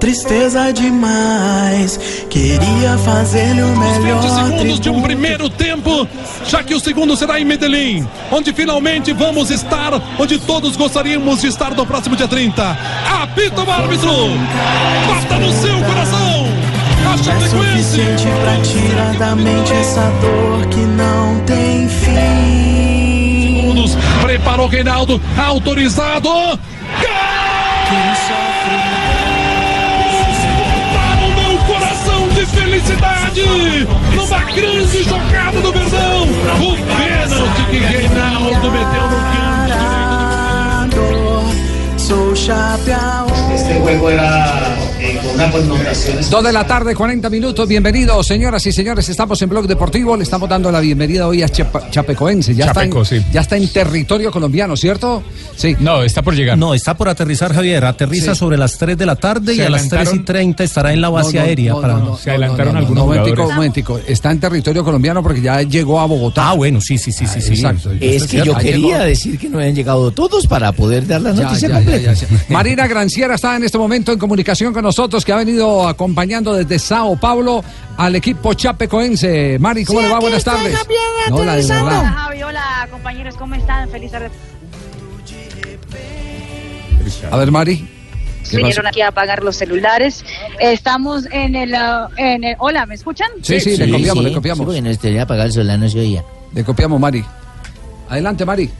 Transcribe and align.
Tristeza 0.00 0.72
demais, 0.72 1.98
queria 2.30 2.96
fazer-lhe 3.04 3.62
o 3.62 3.76
melhor. 3.76 4.22
20 4.22 4.30
segundos 4.30 4.80
de 4.80 4.88
um 4.90 5.02
primeiro 5.02 5.50
tempo, 5.50 6.06
já 6.46 6.62
que 6.62 6.72
o 6.72 6.78
segundo 6.78 7.16
será 7.16 7.40
em 7.40 7.44
Medellín, 7.44 8.06
onde 8.30 8.52
finalmente 8.52 9.12
vamos 9.12 9.50
estar, 9.50 10.00
onde 10.16 10.38
todos 10.38 10.76
gostaríamos 10.76 11.40
de 11.40 11.48
estar 11.48 11.74
no 11.74 11.84
próximo 11.84 12.14
dia 12.14 12.28
30. 12.28 12.78
Apita 13.22 13.62
o 13.62 13.70
árbitro! 13.70 14.12
Bata 15.08 15.38
no 15.38 15.52
seu 15.52 15.76
coração! 15.82 16.46
A 17.04 17.14
É 17.14 17.48
suficiente 17.48 18.28
pra 18.42 18.56
tirar 18.60 19.14
da 19.14 19.34
mente 19.34 19.72
essa 19.72 20.12
dor 20.20 20.66
que 20.68 20.80
não 20.80 21.40
tem 21.40 21.88
fim. 21.88 23.56
Segundos, 23.60 23.96
preparou 24.22 24.68
Reinaldo, 24.68 25.20
autorizado! 25.36 26.28
Gol! 26.28 27.38
Felicidade! 32.78 33.86
Numa 34.14 34.44
grande 34.44 35.02
jogada 35.02 35.60
do 35.60 35.72
Verdão! 35.72 36.22
O 36.22 36.76
pênalti 36.76 37.64
que 37.70 37.78
Reinaldo 37.78 38.70
meteu 38.70 39.02
no 39.10 39.18
canto 40.86 41.98
sou 41.98 42.34
chapeau. 42.36 43.26
Este 43.54 43.74
juego 43.74 44.08
era 44.10 44.87
eh, 45.00 45.18
con 45.52 46.30
Dos 46.30 46.44
de 46.44 46.52
la 46.52 46.66
tarde, 46.66 46.94
40 46.94 47.30
minutos. 47.30 47.68
Bienvenidos, 47.68 48.26
señoras 48.26 48.66
y 48.66 48.72
señores. 48.72 49.08
Estamos 49.08 49.40
en 49.42 49.48
Blog 49.48 49.66
Deportivo. 49.66 50.16
Le 50.16 50.22
estamos 50.24 50.48
dando 50.48 50.70
la 50.72 50.80
bienvenida 50.80 51.26
hoy 51.26 51.42
a 51.42 51.48
Chapecoense. 51.48 52.54
Ya, 52.54 52.66
Chapeco, 52.66 53.02
está 53.02 53.14
en, 53.16 53.22
sí. 53.22 53.28
ya 53.32 53.40
está 53.40 53.56
en 53.56 53.68
territorio 53.68 54.30
colombiano, 54.30 54.76
¿cierto? 54.76 55.22
Sí. 55.56 55.76
No, 55.80 56.02
está 56.02 56.22
por 56.22 56.34
llegar. 56.34 56.58
No, 56.58 56.74
está 56.74 56.96
por 56.96 57.08
aterrizar, 57.08 57.52
Javier. 57.54 57.84
Aterriza 57.84 58.34
Sí. 58.34 58.38
sobre 58.40 58.56
las 58.56 58.76
3 58.78 58.98
de 58.98 59.06
la 59.06 59.16
tarde 59.16 59.54
Se 59.54 59.62
y 59.62 59.64
a 59.64 59.70
las 59.70 59.88
3 59.88 59.92
y 59.92 59.96
adelantaron. 59.96 60.24
30 60.24 60.64
estará 60.64 60.92
en 60.92 61.00
la 61.00 61.08
base 61.10 61.34
No, 61.36 61.40
no, 61.40 61.46
aérea. 61.46 61.72
no, 61.72 61.80
para... 61.80 61.92
no, 61.94 62.04
no, 62.04 62.16
Se 62.16 62.30
adelantaron 62.30 62.66
no, 62.66 62.72
no, 62.72 62.78
algunos 62.86 63.04
no, 63.04 63.06
momentico, 63.06 63.36
jugadores. 63.36 63.56
momentico. 63.56 64.00
Está 64.06 64.30
en 64.32 64.40
territorio 64.40 64.84
colombiano 64.84 65.22
porque 65.22 65.40
ya 65.40 65.62
llegó 65.62 66.00
a 66.00 66.06
Bogotá. 66.06 66.50
Ah, 66.50 66.54
bueno, 66.54 66.80
sí, 66.80 66.98
sí, 66.98 67.12
sí, 67.12 67.26
sí. 67.26 67.40
sí. 67.40 67.54
Exacto. 67.54 67.92
Es 68.00 68.26
que 68.26 68.38
yo 68.44 68.56
quería 68.56 68.98
llegó. 68.98 69.04
decir 69.04 69.38
que 69.38 69.48
no 69.48 69.58
habían 69.58 69.74
llegado 69.74 70.10
todos 70.10 70.46
para 70.46 70.72
poder 70.72 71.06
dar 71.06 71.20
la 71.22 71.32
noticia 71.32 71.68
ya, 71.68 71.74
completa. 71.76 72.12
ya, 72.12 72.12
ya, 72.14 72.28
ya. 72.28 72.44
Marina 72.48 72.86
Granciera 72.86 73.34
está 73.34 73.56
en 73.56 73.64
este 73.64 73.78
momento 73.78 74.12
en 74.12 74.18
comunicación 74.18 74.72
con 74.72 74.87
nosotros, 74.88 75.22
que 75.24 75.32
ha 75.32 75.36
venido 75.36 75.86
acompañando 75.86 76.54
desde 76.54 76.78
Sao 76.78 77.14
Paulo 77.20 77.62
al 77.98 78.16
equipo 78.16 78.54
chapecoense. 78.54 79.58
Mari, 79.58 79.84
¿cómo 79.84 80.00
Sí, 80.00 80.06
le 80.06 80.12
va? 80.12 80.18
Buenas 80.18 80.42
tardes. 80.44 80.74
Javier, 80.76 81.00
No, 81.30 81.44
la 81.44 81.56
de. 81.56 81.64
Hola, 81.64 82.10
Javi, 82.16 82.42
hola 82.42 82.88
compañeros, 82.90 83.34
¿cómo 83.36 83.54
están? 83.54 83.88
Feliz 83.90 84.10
tarde. 84.12 84.30
A 87.30 87.36
ver, 87.36 87.50
Mari. 87.50 87.86
¿qué 88.50 88.56
Vinieron 88.56 88.86
aquí 88.86 89.02
a 89.02 89.08
apagar 89.08 89.42
los 89.42 89.56
celulares. 89.56 90.24
Estamos 90.58 91.26
en 91.32 91.54
el, 91.54 91.74
ah, 91.74 92.08
en 92.16 92.44
el- 92.44 92.56
Hola, 92.58 92.86
¿me 92.86 92.94
escuchan? 92.94 93.28
Sí, 93.42 93.60
sí, 93.60 93.76
le 93.76 93.90
copiamos, 93.90 94.24
le 94.24 94.30
Sí, 94.30 94.34
copiamos. 94.36 94.64
porque 94.66 94.80
no 94.80 94.88
estaría 94.88 95.22
apagado 95.22 95.46
el 95.48 95.52
celular, 95.52 95.78
no 95.78 95.88
se 95.88 96.00
oía. 96.00 96.24
Le 96.54 96.64
copiamos, 96.64 96.98
Mari. 96.98 97.22
Adelante, 98.08 98.46
Mari. 98.46 98.70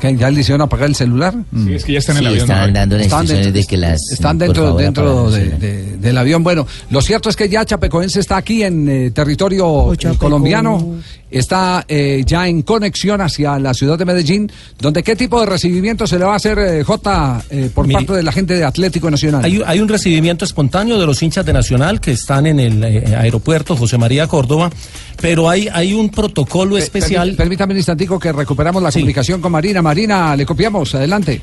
¿Qué, 0.00 0.14
¿Ya 0.16 0.30
le 0.30 0.40
hicieron 0.40 0.60
apagar 0.60 0.88
el 0.88 0.94
celular? 0.94 1.34
Sí, 1.54 1.72
es 1.74 1.84
que 1.84 1.92
ya 1.94 1.98
están 2.00 2.18
en 2.18 2.26
el 2.26 2.34
Sí, 2.34 2.40
avión. 2.40 2.48
¿no? 2.48 2.72
dando 2.78 2.96
Están 2.96 3.26
dentro, 3.26 3.52
de 3.52 3.64
que 3.64 3.76
las... 3.78 4.00
están 4.12 4.36
dentro, 4.38 4.64
favor, 4.66 4.80
dentro 4.82 5.02
apagaran 5.04 5.30
de- 5.32 5.38
el 5.38 5.50
celular. 5.50 5.60
de- 5.60 5.96
del 5.96 6.18
avión. 6.18 6.42
Bueno, 6.44 6.66
lo 6.90 7.00
cierto 7.00 7.28
es 7.30 7.36
que 7.36 7.48
ya 7.48 7.64
Chapecoense 7.64 8.20
está 8.20 8.36
aquí 8.36 8.62
en 8.62 8.88
eh, 8.88 9.10
territorio 9.10 9.66
Oh, 9.66 9.92
eh, 9.94 9.96
colombiano, 10.18 10.96
está 11.30 11.84
eh, 11.88 12.22
ya 12.26 12.46
en 12.46 12.62
conexión 12.62 13.20
hacia 13.20 13.58
la 13.58 13.72
ciudad 13.74 13.98
de 13.98 14.04
Medellín, 14.04 14.52
donde 14.78 15.02
qué 15.02 15.16
tipo 15.16 15.40
de 15.40 15.46
recibimiento 15.46 16.06
se 16.06 16.18
le 16.18 16.24
va 16.26 16.34
a 16.34 16.36
hacer, 16.36 16.58
eh, 16.58 16.84
J, 16.84 17.42
eh, 17.50 17.70
por 17.74 17.86
Mire, 17.86 18.00
parte 18.00 18.12
de 18.12 18.22
la 18.22 18.32
gente 18.32 18.54
de 18.54 18.64
Atlético 18.64 19.10
Nacional. 19.10 19.44
Hay, 19.44 19.60
hay 19.66 19.80
un 19.80 19.88
recibimiento 19.88 20.44
espontáneo 20.44 21.00
de 21.00 21.06
los 21.06 21.22
hinchas 21.22 21.44
de 21.46 21.52
Nacional 21.54 22.00
que 22.00 22.12
están 22.12 22.46
en 22.46 22.60
el 22.60 22.84
eh, 22.84 23.16
aeropuerto 23.16 23.74
José 23.76 23.96
María 23.98 24.26
Córdoba, 24.28 24.70
pero 25.20 25.48
hay, 25.48 25.68
hay 25.72 25.94
un 25.94 26.10
protocolo 26.10 26.76
Eh, 26.76 26.80
especial. 26.82 27.30
permí- 27.30 27.36
Permítame 27.46 27.72
un 27.72 27.78
instantico 27.78 28.18
que 28.18 28.32
recuperamos 28.32 28.82
la 28.82 28.90
Sí. 28.92 28.98
comunicación 29.00 29.40
con 29.40 29.50
Marina. 29.52 29.80
Marina, 29.82 29.86
le 29.96 30.44
copiamos, 30.44 30.94
adelante. 30.94 31.40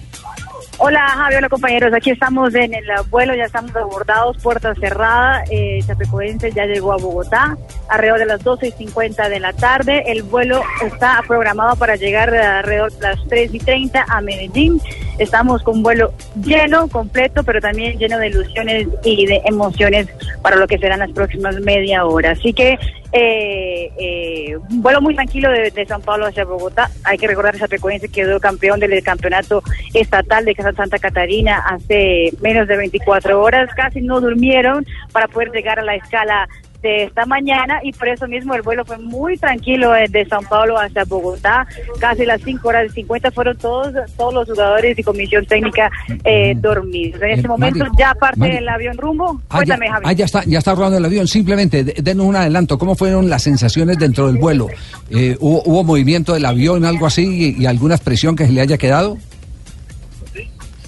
Hola, 0.77 1.07
Javi, 1.07 1.35
hola 1.35 1.49
compañeros. 1.49 1.91
Aquí 1.93 2.11
estamos 2.11 2.53
en 2.53 2.73
el 2.73 2.85
vuelo, 3.09 3.33
ya 3.33 3.45
estamos 3.45 3.75
abordados, 3.75 4.37
puerta 4.37 4.75
cerrada. 4.75 5.43
Eh, 5.49 5.79
Chapecoense 5.87 6.51
ya 6.51 6.65
llegó 6.65 6.93
a 6.93 6.97
Bogotá 6.97 7.57
alrededor 7.89 8.19
de 8.19 8.25
las 8.25 8.43
12 8.43 8.67
y 8.67 8.71
50 8.71 9.29
de 9.29 9.39
la 9.39 9.53
tarde. 9.53 10.03
El 10.05 10.21
vuelo 10.21 10.61
está 10.85 11.23
programado 11.27 11.75
para 11.77 11.95
llegar 11.95 12.31
alrededor 12.35 12.91
de 12.91 13.01
las 13.01 13.27
3 13.27 13.53
y 13.55 13.59
30 13.59 14.05
a 14.07 14.21
Medellín. 14.21 14.79
Estamos 15.17 15.61
con 15.63 15.77
un 15.77 15.83
vuelo 15.83 16.13
lleno, 16.43 16.87
completo, 16.87 17.43
pero 17.43 17.61
también 17.61 17.97
lleno 17.97 18.17
de 18.17 18.27
ilusiones 18.27 18.87
y 19.03 19.25
de 19.25 19.41
emociones 19.45 20.07
para 20.41 20.55
lo 20.55 20.67
que 20.67 20.77
serán 20.77 20.99
las 20.99 21.11
próximas 21.11 21.59
media 21.61 22.05
hora. 22.05 22.31
Así 22.31 22.53
que 22.53 22.77
eh, 23.15 23.91
eh, 23.95 24.57
vuelo 24.69 24.99
muy 24.99 25.13
tranquilo 25.13 25.51
de, 25.51 25.85
San 25.85 26.01
Pablo 26.01 26.25
hacia 26.25 26.45
Bogotá. 26.45 26.89
Hay 27.03 27.17
que 27.19 27.27
recordar 27.27 27.53
que 27.53 27.59
Chapecoense 27.59 28.09
quedó 28.09 28.39
campeón 28.39 28.79
del 28.79 29.03
campeonato 29.03 29.61
estatal 29.93 30.45
de 30.45 30.55
Casa 30.55 30.73
Santa 30.73 30.97
Catarina 30.97 31.59
hace 31.59 32.31
menos 32.41 32.67
de 32.67 32.75
24 32.75 33.39
horas. 33.39 33.69
Casi 33.75 34.01
no 34.01 34.19
durmieron 34.19 34.85
para 35.11 35.27
poder 35.27 35.51
llegar 35.51 35.79
a 35.79 35.83
la 35.83 35.95
escala 35.95 36.49
de 36.83 37.05
esta 37.05 37.25
mañana 37.25 37.79
y 37.81 37.91
por 37.93 38.07
eso 38.09 38.27
mismo 38.27 38.53
el 38.53 38.61
vuelo 38.61 38.85
fue 38.85 38.97
muy 38.99 39.37
tranquilo 39.37 39.95
eh, 39.95 40.05
de 40.09 40.25
San 40.27 40.43
Pablo 40.45 40.77
hacia 40.77 41.05
Bogotá. 41.05 41.65
Casi 41.99 42.25
las 42.25 42.41
5 42.43 42.67
horas 42.67 42.85
y 42.91 42.93
50 42.93 43.31
fueron 43.31 43.57
todos 43.57 43.93
todos 44.17 44.33
los 44.33 44.47
jugadores 44.49 44.99
y 44.99 45.01
comisión 45.03 45.45
técnica 45.45 45.89
eh, 46.23 46.53
dormidos. 46.57 47.21
En 47.21 47.29
este 47.31 47.45
Eh, 47.45 47.49
momento 47.49 47.79
Mari, 47.85 47.91
ya 47.97 48.13
parte 48.13 48.39
Mari. 48.39 48.57
el 48.57 48.69
avión 48.69 48.97
rumbo. 48.97 49.41
Ah, 49.49 49.59
ya, 49.63 49.77
Cuéntame, 49.77 49.89
Javi. 49.89 50.03
ah, 50.07 50.11
ya 50.13 50.25
está, 50.25 50.43
ya 50.45 50.59
está 50.59 50.75
rodando 50.75 50.97
el 50.97 51.05
avión. 51.05 51.27
Simplemente, 51.27 51.83
de- 51.83 51.95
denos 52.03 52.25
un 52.25 52.35
adelanto. 52.35 52.77
¿Cómo 52.77 52.95
fueron 52.95 53.29
las 53.29 53.41
sensaciones 53.43 53.97
dentro 53.97 54.27
del 54.27 54.37
vuelo? 54.37 54.67
Eh, 55.09 55.37
¿hubo, 55.39 55.63
hubo 55.65 55.83
movimiento 55.83 56.33
del 56.33 56.45
avión, 56.45 56.83
algo 56.85 57.05
así, 57.07 57.55
y, 57.57 57.63
y 57.63 57.65
alguna 57.65 57.95
expresión 57.95 58.35
que 58.35 58.45
se 58.45 58.51
le 58.51 58.61
haya 58.61 58.77
quedado? 58.77 59.17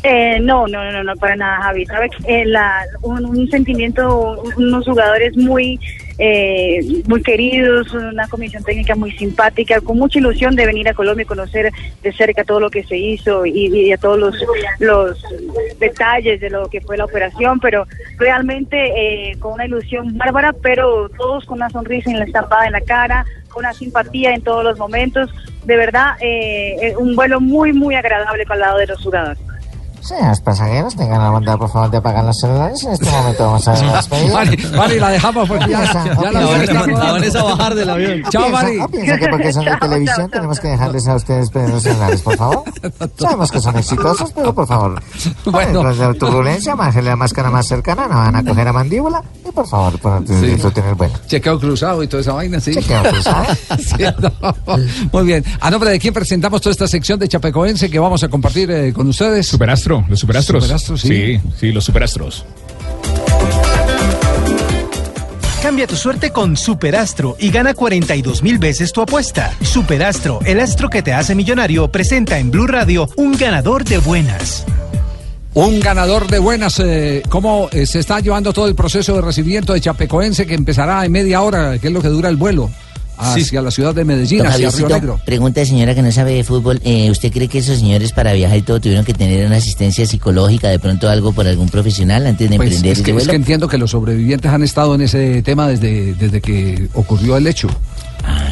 Eh, 0.08 0.40
no, 0.40 0.68
no, 0.68 0.92
no, 0.92 1.04
no, 1.04 1.16
para 1.16 1.36
nada, 1.36 1.64
Javi. 1.64 1.84
Sabe 1.88 2.12
eh, 2.28 2.46
un, 3.02 3.26
un 3.26 3.50
sentimiento, 3.50 4.40
unos 4.56 4.86
jugadores 4.86 5.36
muy, 5.36 5.80
eh, 6.20 6.80
muy 7.08 7.24
queridos, 7.24 7.92
una 7.92 8.28
comisión 8.28 8.64
técnica 8.64 8.96
muy 8.96 9.14
simpática, 9.14 9.82
con 9.82 9.98
mucha 9.98 10.20
ilusión 10.20 10.56
de 10.56 10.68
venir 10.68 10.88
a 10.88 10.94
Colombia 10.94 11.24
y 11.24 11.26
conocer 11.26 11.72
de 12.04 12.14
cerca 12.14 12.44
todo 12.44 12.60
lo 12.60 12.70
que 12.70 12.84
se 12.84 12.96
hizo 12.98 13.48
y, 13.48 13.92
a 13.92 13.98
todos 13.98 14.20
los, 14.20 14.36
los 14.78 15.24
detalles 15.80 16.40
de 16.40 16.52
lo 16.52 16.70
que 16.70 16.82
fue 16.82 16.98
la 16.98 17.06
operación, 17.06 17.60
pero 17.60 17.88
realmente 18.20 19.32
eh, 19.32 19.38
con 19.40 19.54
una 19.54 19.66
ilusión 19.66 20.16
bárbara, 20.20 20.54
pero 20.54 21.10
todos 21.10 21.46
con 21.46 21.58
una 21.58 21.72
sonrisa 21.72 22.12
en 22.12 22.20
la 22.20 22.26
estampada 22.26 22.68
en 22.68 22.74
la 22.74 22.82
cara, 22.82 23.26
con 23.50 23.66
una 23.66 23.74
simpatía 23.74 24.36
en 24.36 24.44
todos 24.44 24.64
los 24.64 24.78
momentos. 24.78 25.32
De 25.66 25.78
verdad, 25.78 26.12
eh, 26.22 26.94
un 27.00 27.16
vuelo 27.16 27.42
muy, 27.42 27.74
muy 27.74 27.96
agradable 27.96 28.44
para 28.44 28.56
el 28.56 28.62
lado 28.62 28.78
de 28.78 28.86
los 28.86 29.02
jugadores. 29.02 29.40
Señores 30.06 30.40
pasajeros, 30.42 30.96
tengan 30.96 31.20
la 31.20 31.32
bondad 31.32 31.58
por 31.58 31.72
favor 31.72 31.90
de 31.90 31.98
apagar 31.98 32.24
los 32.26 32.40
celulares. 32.40 32.84
En 32.84 32.92
este 32.92 33.10
momento 33.10 33.44
vamos 33.46 33.68
a 33.68 33.72
ver 33.74 33.84
la 33.86 33.96
despedida. 33.98 34.34
Mari, 34.36 34.58
Mari, 34.78 35.00
la 35.00 35.10
dejamos 35.10 35.48
porque 35.50 35.68
ya, 35.72 35.84
ya 35.94 36.32
la 36.32 36.40
avión 36.42 36.62
está 36.62 36.84
rodando. 36.86 37.46
bajar 37.58 37.76
del 37.76 37.90
avión. 37.90 38.22
Chao, 38.30 38.44
¿Piensa- 38.44 38.52
Mari. 38.64 38.80
¿O 38.80 38.88
piensa 38.88 39.18
que 39.18 39.28
porque 39.30 39.52
son 39.54 39.66
de 39.66 39.76
televisión 39.82 40.30
tenemos 40.30 40.60
que 40.60 40.68
dejarles 40.68 41.08
a 41.08 41.16
ustedes 41.16 41.50
prender 41.50 41.74
los 41.74 41.82
celulares, 41.84 42.22
por 42.22 42.38
favor? 42.38 42.64
Sabemos 43.18 43.52
que 43.52 43.60
son 43.60 43.78
exitosos, 43.78 44.32
pero 44.32 44.54
por 44.54 44.68
favor, 44.68 45.02
Bueno. 45.46 45.84
de 45.92 45.96
la 45.96 46.14
turbulencia, 46.14 46.76
bájenle 46.76 47.10
la 47.10 47.16
máscara 47.16 47.50
más 47.50 47.66
cercana, 47.68 48.08
no 48.08 48.16
van 48.16 48.36
a 48.36 48.44
coger 48.44 48.68
a 48.68 48.74
mandíbula. 48.74 49.24
Y 49.48 49.52
por 49.52 49.68
favor, 49.68 49.98
por 50.00 50.24
eso 50.24 50.70
tener 50.72 50.94
bueno. 50.94 51.16
Chequeo 51.26 51.60
cruzado 51.60 52.04
y 52.04 52.08
toda 52.08 52.22
esa 52.22 52.34
vaina, 52.34 52.60
sí. 52.60 52.74
Chequeo 52.76 53.02
cruzado. 53.04 53.46
Sí, 53.80 54.04
no. 54.20 54.56
Muy 55.12 55.24
bien. 55.26 55.44
A 55.62 55.70
nombre 55.72 55.90
de 55.90 56.00
quién 56.00 56.14
presentamos 56.14 56.62
toda 56.62 56.72
esta 56.72 56.88
sección 56.88 57.20
de 57.20 57.28
Chapecoense 57.28 57.90
que 57.90 57.98
vamos 58.00 58.24
a 58.24 58.28
compartir 58.30 58.70
eh, 58.72 58.94
con 58.94 59.08
ustedes. 59.08 59.48
Superastro, 59.48 59.95
los 60.10 60.20
superastros. 60.20 60.64
Superastros, 60.64 61.02
sí. 61.02 61.08
sí. 61.08 61.42
Sí, 61.60 61.72
los 61.72 61.84
superastros. 61.86 62.46
Cambia 65.62 65.88
tu 65.88 65.96
suerte 65.96 66.32
con 66.32 66.56
Superastro 66.56 67.36
y 67.40 67.50
gana 67.50 67.74
42 67.74 68.44
mil 68.44 68.60
veces 68.60 68.92
tu 68.92 69.02
apuesta. 69.02 69.52
Superastro, 69.62 70.40
el 70.46 70.60
astro 70.60 70.90
que 70.90 71.02
te 71.02 71.12
hace 71.12 71.34
millonario, 71.34 71.88
presenta 71.92 72.38
en 72.38 72.52
Blue 72.52 72.68
Radio 72.68 73.10
un 73.16 73.36
ganador 73.36 73.84
de 73.84 73.98
buenas. 73.98 74.64
Un 75.56 75.80
ganador 75.80 76.28
de 76.28 76.38
buenas. 76.38 76.80
eh, 76.80 77.24
¿Cómo 77.30 77.70
eh, 77.72 77.88
se 77.88 78.00
está 78.00 78.20
llevando 78.20 78.54
todo 78.54 78.68
el 78.68 78.76
proceso 78.76 79.16
de 79.16 79.22
recibimiento 79.22 79.74
de 79.74 79.82
Chapecoense 79.82 80.46
que 80.46 80.54
empezará 80.54 81.04
en 81.04 81.12
media 81.12 81.42
hora, 81.42 81.80
que 81.80 81.88
es 81.88 81.94
lo 81.94 82.02
que 82.02 82.10
dura 82.10 82.30
el 82.30 82.36
vuelo 82.36 82.70
hacia 83.18 83.62
la 83.62 83.72
ciudad 83.72 83.94
de 83.96 84.04
Medellín, 84.06 84.40
Don 84.40 84.48
hacia 84.48 84.70
Río 84.72 84.88
Negro? 84.90 85.20
pregunta 85.26 85.60
de 85.62 85.66
señora 85.66 85.94
que 85.96 86.02
no 86.02 86.12
sabe 86.12 86.34
de 86.34 86.44
fútbol. 86.44 86.80
eh, 86.84 87.10
¿Usted 87.12 87.32
cree 87.32 87.48
que 87.48 87.60
esos 87.60 87.80
señores 87.80 88.12
para 88.12 88.34
viajar 88.34 88.58
y 88.58 88.62
todo 88.62 88.80
tuvieron 88.80 89.06
que 89.06 89.14
tener 89.14 89.46
una 89.46 89.58
asistencia 89.58 90.06
psicológica, 90.06 90.70
de 90.70 90.80
pronto 90.80 91.10
algo 91.10 91.32
por 91.34 91.48
algún 91.48 91.70
profesional 91.70 92.26
antes 92.28 92.50
de 92.50 92.56
Pues, 92.58 92.68
emprender 92.70 92.92
es, 92.92 92.98
ese 93.00 93.04
que, 93.06 93.12
es 93.12 93.16
vuelo? 93.16 93.30
que 93.32 93.36
entiendo 93.36 93.68
que 93.68 93.78
los 93.78 93.92
sobrevivientes 93.92 94.52
han 94.52 94.64
estado 94.64 94.96
en 94.96 95.02
ese 95.02 95.42
tema 95.44 95.68
desde, 95.68 96.14
desde 96.16 96.42
que 96.42 96.88
ocurrió 96.94 97.38
el 97.38 97.48
hecho. 97.48 97.68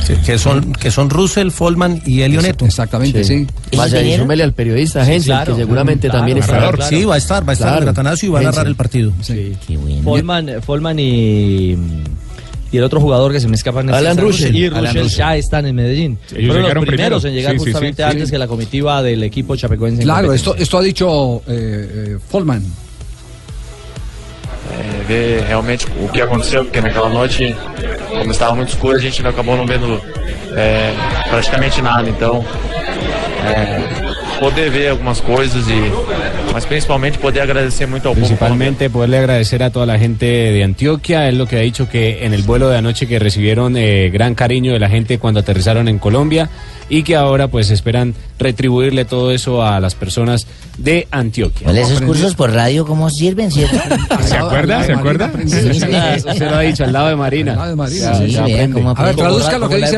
Sí, 0.06 0.14
que 0.24 0.38
son 0.38 0.72
que 0.74 0.92
son 0.92 1.10
Russell, 1.10 1.50
Folman 1.50 2.00
y 2.06 2.22
Elio 2.22 2.42
Neto. 2.44 2.64
Exactamente, 2.66 3.24
sí. 3.24 3.48
Vaya, 3.76 4.02
y 4.04 4.18
súmele 4.18 4.44
al 4.44 4.54
periodista, 4.54 5.02
Hensel, 5.10 5.36
que 5.46 5.56
seguramente 5.56 6.10
también 6.10 6.38
está. 6.38 6.72
Sí, 6.88 7.06
va 7.06 7.16
a 7.16 7.18
estar, 7.18 7.48
va 7.48 7.52
a 7.52 7.54
estar 7.54 7.70
Claro. 7.70 7.84
el 7.84 7.90
Atanasio 7.90 8.30
y 8.30 8.32
va 8.34 8.40
a 8.40 8.44
narrar 8.44 8.68
el 8.68 8.76
partido. 8.76 9.12
Sí. 9.22 9.54
Folman, 10.04 10.62
Folman 10.64 11.00
y, 11.00 11.76
y 12.74 12.78
el 12.80 12.84
otro 12.84 13.00
jugador 13.00 13.32
que 13.32 13.40
se 13.40 13.48
me 13.48 13.56
escapa 13.56 13.82
en 13.82 13.90
este 13.90 14.00
Alan 14.00 14.18
Russell. 14.18 14.56
y 14.56 14.70
ya 15.10 15.38
están 15.38 15.68
en 15.68 15.76
Medellín. 15.76 16.18
Sí, 16.26 16.36
ellos 16.38 16.48
Fueron 16.48 16.56
los 16.56 16.64
llegaron 16.64 16.86
primeros 16.86 17.22
primero. 17.22 17.30
en 17.30 17.36
llegar 17.36 17.54
Sí, 17.54 17.60
sí, 17.60 17.66
justamente 17.66 18.04
sí. 18.04 18.10
antes 18.10 18.32
que 18.32 18.38
la 18.40 18.48
comitiva 18.48 19.04
del 19.04 19.22
equipo 19.24 19.56
chapecoense. 19.56 20.02
en 20.02 20.08
Claro, 20.08 20.34
esto, 20.34 20.56
esto 20.56 20.80
ha 20.80 20.82
dicho 20.82 21.44
eh, 21.48 22.18
eh, 22.18 22.18
é, 24.72 25.04
ver 25.08 25.44
realmente 25.44 25.86
o 26.04 26.08
que 26.08 26.22
aconteceu, 26.22 26.64
porque 26.64 26.82
naquela 26.82 27.10
noite, 27.10 27.56
como 28.10 28.32
estava 28.32 28.56
muito 28.56 28.70
escuro, 28.70 28.96
a 28.98 29.00
gente 29.00 29.26
acabou 29.26 29.56
não 29.56 29.68
vendo 29.68 30.02
é, 30.56 30.94
praticamente 31.30 31.82
nada. 31.82 32.10
Então, 32.10 32.44
é, 33.46 34.03
poder 34.40 34.72
ver 34.72 34.90
algumas 34.90 35.22
coisas 35.22 35.68
e, 35.68 36.52
mas 36.52 36.66
principalmente 36.66 37.18
poder 37.18 37.42
agradecer 37.42 37.88
muito 37.88 38.08
ao 38.08 38.14
povo 38.14 38.26
Principalmente 38.26 38.90
poderle 38.90 39.18
agradecer 39.18 39.64
a 39.64 39.70
toda 39.70 39.86
la 39.86 39.98
gente 39.98 40.26
de 40.26 40.64
Antioquia, 40.64 41.28
es 41.30 41.36
lo 41.36 41.46
que 41.46 41.58
ha 41.58 41.62
dicho 41.62 41.90
que 41.90 42.26
en 42.26 42.34
el 42.34 42.44
vuelo 42.44 42.70
de 42.70 42.78
anoche 42.78 43.08
que 43.08 43.20
recibieron 43.20 43.78
eh, 43.78 44.10
gran 44.10 44.36
cariño 44.36 44.74
de 44.74 44.80
la 44.80 44.90
gente 44.90 45.20
cuando 45.20 45.40
aterrizaron 45.40 45.88
en 45.88 46.00
Colombia 46.00 46.50
y 46.90 47.04
que 47.04 47.16
ahora 47.16 47.48
pues 47.48 47.70
esperan 47.70 48.14
retribuirle 48.38 49.06
todo 49.06 49.32
eso 49.32 49.64
a 49.64 49.80
las 49.80 49.96
personas 49.96 50.48
de 50.78 51.08
Antioquia. 51.12 51.68
Vale, 51.68 51.82
esos 51.82 52.02
cursos 52.02 52.36
por 52.36 52.52
radio, 52.52 52.86
¿cómo 52.86 53.10
sirven? 53.10 53.52
¿cierto? 53.52 53.78
¿Se 54.24 54.36
acuerda? 54.36 54.84
¿Se 54.84 54.94
acuerda? 54.94 55.32
Sí, 55.46 55.74
sí. 55.74 55.88
Usted 56.28 56.50
lo 56.50 56.56
ha 56.58 56.62
dicho, 56.62 56.84
al 56.84 56.94
lado 56.94 57.08
de 57.08 57.16
Marina. 57.16 57.52
Al 57.54 57.58
lado 57.58 57.70
de 57.70 57.76
Marina. 57.76 58.16
Sí, 58.16 58.36
aprende. 58.36 58.74
cómo 58.74 58.94
A 58.96 59.04
ver, 59.04 59.16
traduzca 59.16 59.58
lo 59.58 59.70
que 59.70 59.78
dice, 59.78 59.98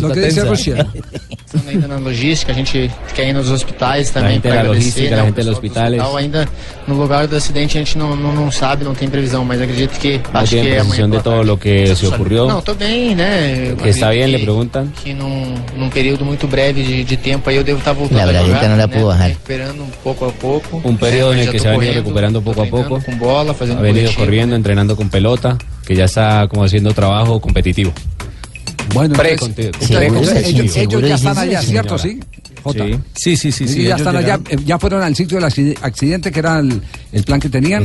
lo 0.00 0.12
que 0.12 0.20
dice 0.20 0.44
Rusia. 0.44 0.86
Pensando 1.56 1.70
ainda 1.70 1.88
na 1.88 1.96
logística, 1.98 2.52
a 2.52 2.54
gente 2.54 2.90
quer 3.14 3.28
ir 3.28 3.32
nos 3.32 3.50
hospitais 3.50 4.10
também 4.10 4.40
para 4.40 4.60
agradecer. 4.60 5.10
né, 5.10 5.22
o 5.22 5.26
hospitales. 5.50 6.00
hospital. 6.00 6.16
Ainda 6.16 6.48
no 6.86 6.94
lugar 6.94 7.26
do 7.26 7.36
acidente 7.36 7.76
a 7.76 7.80
gente 7.80 7.98
não, 7.98 8.14
não, 8.16 8.32
não 8.34 8.50
sabe, 8.50 8.84
não 8.84 8.94
tem 8.94 9.08
previsão, 9.08 9.44
mas 9.44 9.60
acredito 9.60 9.98
que 9.98 10.20
No 10.32 10.38
acho 10.40 10.50
que 10.50 10.60
amanhã 10.60 10.80
precisión 10.84 11.10
de 11.10 11.22
todo 11.22 11.42
lo 11.42 11.58
que 11.58 11.94
se 11.94 12.06
ocurrió. 12.06 12.46
Não, 12.46 12.60
tô 12.60 12.74
bem, 12.74 13.14
né? 13.14 13.70
Eu 13.70 13.76
Que 13.76 13.88
está 13.90 14.10
bien, 14.10 14.26
le 14.30 14.38
que- 14.38 14.44
preguntan. 14.44 14.86
Que 15.02 15.12
num, 15.14 15.54
num 15.76 15.88
período 15.90 16.24
muito 16.24 16.46
breve 16.46 16.82
de, 16.82 17.04
de 17.04 17.16
tempo 17.16 17.48
aí 17.50 17.56
eu 17.56 17.64
devo 17.64 17.78
estar 17.78 17.92
voltando 17.92 18.18
La 18.18 18.26
jogar, 18.26 18.42
no 18.68 18.76
la 18.76 18.76
né, 18.76 18.86
pudo 18.86 19.06
bajar. 19.06 19.28
recuperando 19.28 19.82
um 19.82 19.90
pouco 20.02 20.24
a 20.26 20.32
pouco. 20.32 20.82
Mas 20.84 21.12
el 21.12 21.44
já 21.44 21.52
que 21.52 21.58
se 21.58 21.68
ha 21.68 21.70
venido 21.72 21.78
correndo, 21.78 21.94
recuperando 21.94 22.42
poco 22.42 22.62
a 22.62 22.66
poco. 22.66 23.00
Com 23.02 23.16
bola, 23.16 23.54
fazendo 23.54 23.78
Ha 23.78 23.82
venido 23.82 24.12
corriendo, 24.14 24.54
entrenando 24.56 24.96
con 24.96 25.08
pelota, 25.08 25.56
que 25.86 25.94
ya 25.94 26.04
está 26.04 26.46
como 26.48 26.64
haciendo 26.64 26.92
trabajo 26.92 27.40
competitivo. 27.40 27.92
Bueno, 28.94 29.14
entonces, 29.14 29.72
entonces, 29.90 30.46
ellos, 30.76 31.02
ya 31.08 31.14
están 31.14 31.38
allá, 31.38 31.60
sí, 31.62 31.66
¿cierto? 31.68 31.98
Sí. 31.98 32.20
Jota. 32.62 32.84
Sí, 33.14 33.36
sí, 33.36 33.52
sí, 33.52 33.68
sí. 33.68 33.84
Ya 33.84 33.94
están 33.96 34.16
allá, 34.16 34.40
eh, 34.50 34.56
ya 34.64 34.76
fueron 34.78 35.00
al 35.02 35.14
sitio 35.14 35.38
del 35.38 35.44
acci- 35.48 35.76
accidente 35.82 36.32
que 36.32 36.40
era 36.40 36.58
el, 36.58 36.82
el 37.12 37.22
plan 37.22 37.38
que 37.38 37.48
tenían. 37.48 37.84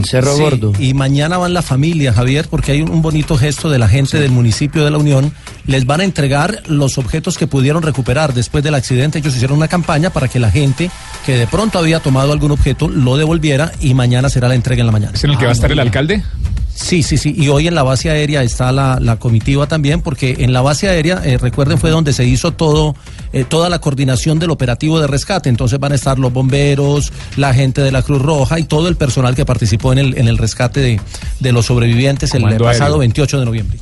Sí, 0.76 0.86
Y 0.88 0.94
mañana 0.96 1.38
van 1.38 1.54
la 1.54 1.62
familia, 1.62 2.14
Javier, 2.14 2.48
porque 2.50 2.72
hay 2.72 2.82
un, 2.82 2.90
un 2.90 3.02
bonito 3.04 3.38
gesto 3.38 3.70
de 3.70 3.78
la 3.78 3.88
gente 3.88 4.20
del 4.20 4.32
municipio 4.32 4.84
de 4.84 4.90
la 4.90 4.98
Unión. 4.98 5.34
Les 5.68 5.86
van 5.86 6.02
a 6.02 6.04
entregar 6.04 6.64
los 6.68 6.98
objetos 6.98 7.38
que 7.38 7.46
pudieron 7.46 7.84
recuperar 7.84 8.34
después 8.34 8.64
del 8.64 8.74
accidente. 8.74 9.20
Ellos 9.20 9.36
hicieron 9.36 9.58
una 9.58 9.68
campaña 9.68 10.10
para 10.10 10.28
que 10.28 10.40
la 10.40 10.50
gente 10.50 10.90
que 11.28 11.38
de 11.38 11.46
pronto 11.46 11.78
había 11.78 12.00
tomado 12.00 12.32
algún 12.34 12.50
objeto 12.52 12.90
lo 12.90 13.18
devolviera 13.18 13.72
y 13.82 13.94
mañana 13.94 14.30
será 14.30 14.48
la 14.48 14.56
entrega 14.56 14.80
en 14.80 14.88
la 14.88 14.92
mañana. 14.94 15.12
¿Es 15.14 15.24
en 15.24 15.30
el 15.30 15.38
que 15.38 15.46
va 15.46 15.52
a 15.52 15.54
estar 15.54 15.72
el 15.72 15.80
alcalde? 15.80 16.24
Sí, 16.74 17.04
sí, 17.04 17.18
sí. 17.18 17.34
Y 17.38 17.50
hoy 17.50 17.68
en 17.68 17.76
la 17.76 17.84
base 17.84 18.10
aérea 18.10 18.44
está 18.44 18.72
la, 18.72 18.98
la 19.00 19.18
comitiva 19.18 19.68
también, 19.68 20.02
porque 20.02 20.38
en 20.40 20.54
la 20.54 20.62
base 20.62 20.88
aérea, 20.90 21.22
eh, 21.24 21.38
recuerden, 21.38 21.78
fue 21.78 21.90
donde 21.90 22.14
se 22.14 22.26
hizo 22.26 22.52
todo, 22.52 22.96
eh, 23.34 23.44
toda 23.44 23.70
la 23.70 23.80
coordinación 23.80 24.40
del 24.40 24.52
operativo 24.52 25.00
de 25.00 25.08
rescate. 25.08 25.50
Entonces 25.50 25.80
van 25.80 25.92
a 25.92 25.96
estar 25.96 26.18
los 26.18 26.32
bomberos, 26.32 27.12
la 27.38 27.54
gente 27.54 27.82
de 27.82 27.92
la 27.92 28.02
Cruz 28.02 28.22
Roja 28.22 28.60
y 28.60 28.64
todo 28.64 28.88
el 28.88 28.96
personal 28.96 29.36
que 29.36 29.46
participó 29.46 29.92
en 29.92 30.00
el, 30.00 30.18
en 30.18 30.28
el 30.28 30.38
rescate 30.38 30.80
de, 30.80 31.02
de 31.40 31.52
los 31.52 31.66
sobrevivientes 31.66 32.34
el 32.34 32.44
pasado 32.44 32.68
aéreo. 32.68 32.98
28 33.00 33.40
de 33.40 33.46
noviembre. 33.46 33.78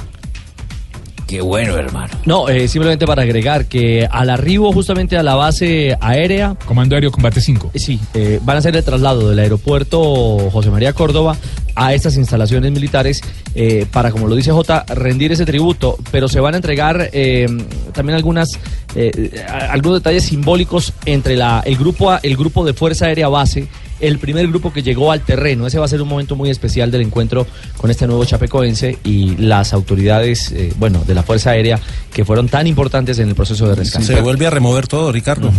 Qué 1.30 1.42
bueno, 1.42 1.78
hermano. 1.78 2.12
No, 2.26 2.50
eh, 2.50 2.68
simplemente 2.68 3.06
para 3.06 3.22
agregar 3.22 3.68
que 3.68 4.08
al 4.10 4.32
arribo 4.32 4.74
justamente 4.74 5.16
a 5.16 5.22
la 5.22 5.36
base 5.36 5.96
aérea... 6.02 6.56
Comando 6.66 6.96
Aéreo 6.96 7.12
Combate 7.12 7.40
5. 7.40 7.70
Sí, 7.76 8.00
eh, 8.16 8.40
van 8.42 8.56
a 8.56 8.60
hacer 8.60 8.76
el 8.76 8.84
traslado 8.84 9.30
del 9.30 9.38
aeropuerto 9.38 10.50
José 10.50 10.72
María 10.72 10.94
Córdoba 10.94 11.38
a 11.76 11.94
estas 11.94 12.18
instalaciones 12.18 12.72
militares 12.72 13.22
eh, 13.54 13.86
para, 13.92 14.12
como 14.12 14.28
lo 14.28 14.34
dice 14.34 14.52
J, 14.52 14.86
rendir 14.88 15.32
ese 15.32 15.46
tributo, 15.46 15.98
pero 16.12 16.28
se 16.28 16.40
van 16.40 16.56
a 16.56 16.58
entregar 16.58 17.10
eh, 17.14 17.46
también 17.94 18.16
algunas 18.16 18.50
eh, 18.96 19.46
algunos 19.70 20.00
detalles 20.00 20.24
simbólicos 20.24 20.94
entre 21.06 21.38
la, 21.38 21.62
el, 21.64 21.78
grupo, 21.78 22.12
el 22.24 22.36
grupo 22.36 22.66
de 22.66 22.74
Fuerza 22.74 23.06
Aérea 23.06 23.30
Base 23.30 23.68
el 24.00 24.20
primer 24.20 24.48
grupo 24.48 24.72
que 24.74 24.84
llegó 24.84 25.12
al 25.12 25.22
terreno. 25.22 25.68
Ese 25.68 25.80
va 25.80 25.86
a 25.86 25.88
ser 25.88 26.02
un 26.02 26.08
momento 26.08 26.36
muy 26.36 26.50
especial 26.50 26.92
del 26.92 27.02
encuentro 27.02 27.46
con 27.78 27.92
este 27.92 28.08
nuevo 28.08 28.24
chapecoense 28.26 28.98
y 29.04 29.36
las 29.38 29.74
autoridades, 29.74 30.52
eh, 30.52 30.74
bueno, 30.78 31.04
de 31.06 31.14
la 31.16 31.24
Fuerza 31.24 31.52
Aérea 31.52 31.80
que 32.14 32.26
fueron 32.26 32.48
tan 32.50 32.68
importantes 32.68 33.20
en 33.20 33.30
el 33.30 33.36
proceso 33.36 33.68
de 33.68 33.76
rescate. 33.76 34.06
Se 34.06 34.22
vuelve 34.22 34.48
a 34.48 34.50
remover 34.50 34.88
todo, 34.88 35.12
Ricardo. 35.12 35.52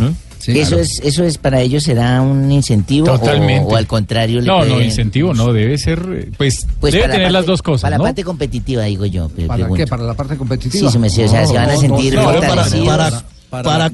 eso 0.46 0.78
es 0.78 1.00
eso 1.04 1.22
es 1.24 1.36
para 1.38 1.60
ellos 1.60 1.82
será 1.84 2.22
un 2.22 2.50
incentivo 2.50 3.10
o- 3.12 3.18
Totalmente. 3.18 3.72
O, 3.74 3.76
al 3.76 3.86
contrario 3.86 4.40
le 4.40 4.46
No, 4.46 4.64
no, 4.64 4.80
incentivo 4.80 5.34
no, 5.34 5.52
debe 5.52 5.76
ser, 5.76 6.00
eh, 6.12 6.30
pues, 6.36 6.66
Pues 6.80 6.92
debe 6.94 7.02
para 7.04 7.12
la 7.12 7.18
tener 7.18 7.32
las 7.32 7.40
parte- 7.42 7.50
dos 7.52 7.62
cosas, 7.62 7.82
para 7.82 7.98
¿no? 7.98 8.04
la 8.04 8.08
parte 8.08 8.24
competitiva 8.24 8.84
digo 8.84 9.04
yo 9.06 9.28
¿Para 9.28 9.54
pregunto. 9.54 9.74
qué? 9.76 9.86
¿Para 9.86 10.04
la 10.04 10.14
parte 10.14 10.36
competitiva? 10.36 10.86
Sí, 10.88 10.92
se 10.92 10.98
me- 10.98 11.08
o 11.08 11.10
sea, 11.10 11.46
se 11.46 11.54
van 11.54 11.68
a 11.70 11.76
sentir 11.76 12.14
fortalecidos. 12.18 12.86
para 12.86 13.22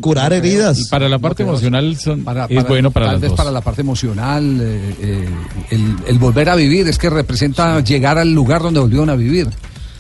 curar 0.00 0.32
heridas. 0.32 0.88
Para 0.88 1.08
la 1.08 1.18
parte 1.18 1.42
emocional 1.42 1.96
son, 1.96 2.22
Para- 2.24 2.44
es 2.44 2.56
para- 2.56 2.68
bueno 2.68 2.90
para 2.90 3.06
tal 3.06 3.18
vez 3.18 3.32
para 3.32 3.50
la 3.50 3.60
parte 3.60 3.80
emocional, 3.80 4.58
eh, 4.60 4.94
eh, 5.00 5.28
el, 5.70 5.96
el 6.06 6.18
volver 6.18 6.48
a 6.50 6.54
vivir, 6.56 6.86
es 6.88 6.98
que 6.98 7.08
representa 7.10 7.80
llegar 7.80 8.18
al 8.18 8.32
lugar 8.32 8.62
donde 8.62 8.80
volvieron 8.80 9.10
a 9.10 9.16
vivir. 9.16 9.48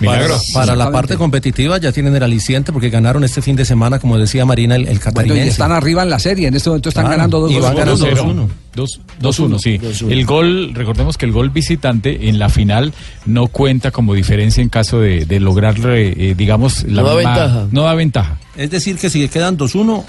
Para, 0.04 0.28
para 0.52 0.76
la 0.76 0.90
parte 0.90 1.16
competitiva 1.16 1.78
ya 1.78 1.90
tienen 1.90 2.14
el 2.14 2.22
aliciente 2.22 2.70
porque 2.72 2.90
ganaron 2.90 3.24
este 3.24 3.40
fin 3.40 3.56
de 3.56 3.64
semana, 3.64 3.98
como 3.98 4.18
decía 4.18 4.44
Marina, 4.44 4.76
el, 4.76 4.86
el 4.88 5.00
Bueno, 5.14 5.34
y 5.34 5.38
están 5.40 5.72
arriba 5.72 6.02
en 6.02 6.10
la 6.10 6.18
serie, 6.18 6.48
en 6.48 6.54
este 6.54 6.68
momento 6.68 6.90
están 6.90 7.04
Claro, 7.04 7.16
ganando 7.16 7.40
dos 7.40 7.50
y 7.50 7.54
van 7.58 7.74
goles. 7.74 8.00
ganando 8.00 8.46
2-0. 8.46 8.48
2 8.74 9.00
2-1, 9.22 9.58
sí. 9.58 9.78
2-1. 9.78 10.12
El 10.12 10.26
gol, 10.26 10.74
recordemos 10.74 11.16
que 11.16 11.24
el 11.24 11.32
gol 11.32 11.48
visitante 11.48 12.28
en 12.28 12.38
la 12.38 12.50
final 12.50 12.92
no 13.24 13.46
cuenta 13.46 13.90
como 13.90 14.12
diferencia 14.12 14.62
en 14.62 14.68
caso 14.68 15.00
de, 15.00 15.24
de 15.24 15.40
lograr, 15.40 15.76
eh, 15.86 16.34
digamos, 16.36 16.82
la 16.84 17.00
No 17.02 17.08
da 17.08 17.14
misma- 17.16 17.30
ventaja. 17.34 17.66
No 17.72 17.82
da 17.84 17.94
ventaja. 17.94 18.38
Es 18.56 18.70
decir, 18.70 18.96
que 18.98 19.08
si 19.08 19.26
quedan 19.28 19.56
2-1, 19.56 20.04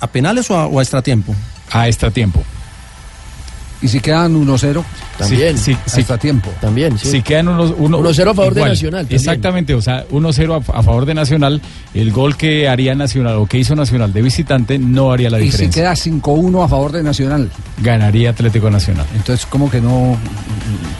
¿a 0.00 0.06
penales 0.08 0.50
o 0.50 0.58
a, 0.58 0.66
o 0.66 0.78
a 0.78 0.82
extratiempo? 0.82 1.34
A 1.70 1.88
extratiempo. 1.88 2.42
¿Y 3.82 3.88
si 3.88 3.98
quedan 4.00 4.34
1-0? 4.34 4.82
También. 5.18 5.58
Sí, 5.58 5.76
sí, 5.86 6.00
Hasta 6.02 6.16
tiempo. 6.16 6.50
También, 6.60 6.96
sí. 6.98 7.10
Si 7.10 7.22
quedan 7.22 7.48
unos, 7.48 7.74
uno, 7.76 7.98
1-0 8.00 8.30
a 8.30 8.34
favor 8.34 8.54
de 8.54 8.60
igual. 8.60 8.72
Nacional 8.72 9.00
también. 9.02 9.18
Exactamente, 9.20 9.74
o 9.74 9.82
sea, 9.82 10.06
1-0 10.08 10.52
a, 10.72 10.78
a 10.78 10.82
favor 10.82 11.04
de 11.04 11.14
Nacional. 11.14 11.60
El 11.92 12.12
gol 12.12 12.36
que 12.36 12.68
haría 12.68 12.94
Nacional 12.94 13.36
o 13.36 13.46
que 13.46 13.58
hizo 13.58 13.74
Nacional 13.74 14.12
de 14.12 14.22
visitante 14.22 14.78
no 14.78 15.10
haría 15.12 15.30
la 15.30 15.38
Y 15.40 15.50
si 15.50 15.66
diferencia. 15.66 15.82
queda 15.82 15.92
5-1 15.94 16.64
a 16.64 16.68
favor 16.68 16.92
de 16.92 17.02
Nacional. 17.02 17.50
Ganaría 17.82 18.30
Atlético 18.30 18.70
Nacional. 18.70 19.06
Entonces, 19.14 19.46
¿cómo 19.46 19.68
que 19.70 19.80
no, 19.80 20.16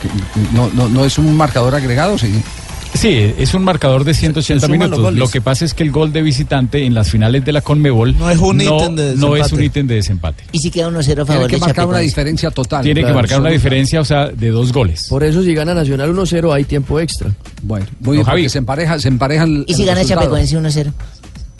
que 0.01 0.55
no, 0.55 0.69
no, 0.73 0.89
no 0.89 1.05
es 1.05 1.17
un 1.17 1.35
marcador 1.37 1.73
agregado? 1.75 2.17
Sí. 2.17 2.41
Sí, 2.93 3.33
es 3.37 3.53
un 3.53 3.63
marcador 3.63 4.03
de 4.03 4.13
180 4.13 4.65
suman 4.67 4.79
los 4.89 4.99
minutos. 4.99 5.15
Lo 5.15 5.27
que 5.27 5.41
pasa 5.41 5.65
es 5.65 5.73
que 5.73 5.83
el 5.83 5.91
gol 5.91 6.13
de 6.13 6.21
visitante 6.21 6.85
en 6.85 6.93
las 6.93 7.09
finales 7.09 7.43
de 7.43 7.51
la 7.51 7.61
Conmebol 7.61 8.17
No 8.17 8.29
es 8.29 8.37
un 8.39 8.61
ítem 8.61 8.95
de 8.95 9.15
no 9.15 9.35
es 9.35 9.43
desempate. 9.43 9.55
un 9.55 9.63
ítem 9.63 9.87
de 9.87 9.95
desempate. 9.95 10.43
¿Y 10.51 10.59
si 10.59 10.71
queda 10.71 10.89
1-0 10.89 10.99
a 11.01 11.03
Tiene 11.03 11.25
favor 11.25 11.47
que 11.49 11.55
de 11.55 11.59
marcar 11.59 11.87
una 11.87 11.99
diferencia 11.99 12.51
total. 12.51 12.83
Tiene 12.83 13.01
que 13.01 13.05
Claro, 13.05 13.15
marcar 13.15 13.39
una 13.41 13.49
diferencia, 13.49 13.99
o 13.99 14.05
sea, 14.05 14.27
de 14.27 14.49
dos 14.49 14.71
goles. 14.71 15.07
Por 15.09 15.23
eso 15.23 15.43
si 15.43 15.53
gana 15.53 15.73
Nacional 15.73 16.13
1-0 16.15 16.53
hay 16.53 16.63
tiempo 16.65 16.99
extra. 16.99 17.31
Bueno, 17.61 17.85
muy 17.99 18.17
bien, 18.17 18.25
Javi. 18.25 18.47
se 18.49 18.59
empareja, 18.59 18.97
se 18.99 19.07
emparejan. 19.09 19.65
¿Y 19.67 19.73
si 19.73 19.85
gana 19.85 20.05
Chapecoense 20.05 20.57
1-0? 20.57 20.91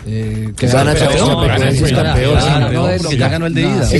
Eh, 0.05 0.51
Que 0.57 0.67
gana 0.67 0.91
es 0.93 0.99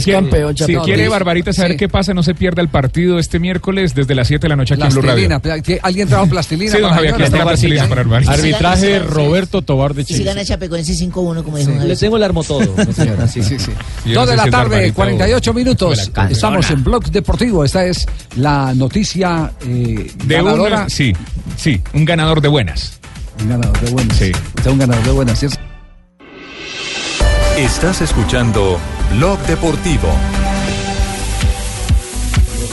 campeón. 0.06 0.56
Si 0.58 0.76
quiere, 0.76 1.08
Barbarita, 1.08 1.54
saber 1.54 1.72
Sí. 1.74 1.78
qué 1.78 1.90
pasa, 1.90 2.14
no 2.14 2.24
se 2.24 2.36
pierda 2.36 2.62
el 2.62 2.68
partido 2.70 3.20
este 3.20 3.40
miércoles 3.40 3.96
desde 3.96 4.14
las 4.16 4.28
7 4.28 4.44
de 4.44 4.50
la 4.50 4.56
noche 4.56 4.74
aquí 4.74 4.84
en 4.84 4.90
Blue 4.90 5.02
Radio. 5.02 5.28
Plastilina. 5.30 5.62
¿que 5.62 5.80
¿Alguien 5.82 6.08
trajo 6.08 6.28
plastilina? 6.30 6.72
Sí, 6.72 6.80
don 6.80 6.92
Javier, 6.92 7.14
aquí 7.14 7.24
está 7.24 7.38
la 7.38 7.44
plastilina 7.46 7.88
para 7.88 8.04
Barbarita. 8.04 8.32
Arbitraje 8.34 9.00
Roberto 9.00 9.62
Tobar 9.62 9.94
de 9.94 10.02
¿Y 10.02 10.06
si 10.06 10.14
Chile. 10.16 10.26
gana 10.26 10.44
Chapecoense 10.46 10.94
5-1, 10.94 11.44
como 11.44 11.58
dijo 11.58 11.72
Le 11.72 11.96
tengo 11.96 12.18
el 12.18 12.24
armo 12.24 12.44
todo. 12.44 12.64
señora. 12.94 13.28
Sí, 13.28 13.42
sí, 13.44 13.58
sí. 13.60 13.72
Dos 14.14 14.28
de 14.30 14.36
la 14.36 14.44
tarde, 14.50 14.70
Barbarita 14.70 14.92
o- 14.92 14.96
48 14.96 15.54
minutos. 15.54 16.12
Estamos 16.30 16.70
en 16.70 16.84
Blog 16.84 17.04
Deportivo. 17.12 17.64
Esta 17.64 17.86
es 17.86 18.06
la 18.36 18.74
noticia 18.74 19.52
eh, 19.66 20.12
De 20.26 20.36
ganadora. 20.36 20.80
una, 20.82 20.90
sí, 20.90 21.14
sí, 21.56 21.82
un 21.94 22.06
ganador 22.06 22.42
de 22.42 22.48
buenas. 22.50 23.00
Un 23.42 23.50
ganador 23.50 23.80
de 23.80 23.92
buenas. 23.92 24.18
Sí. 24.18 24.32
Un 24.70 24.78
ganador 24.78 25.04
de 25.06 25.12
buenas, 25.12 25.40
¿cierto? 25.40 25.58
Estás 27.58 28.02
escuchando 28.02 28.80
Blog 29.16 29.40
Deportivo. 29.46 30.08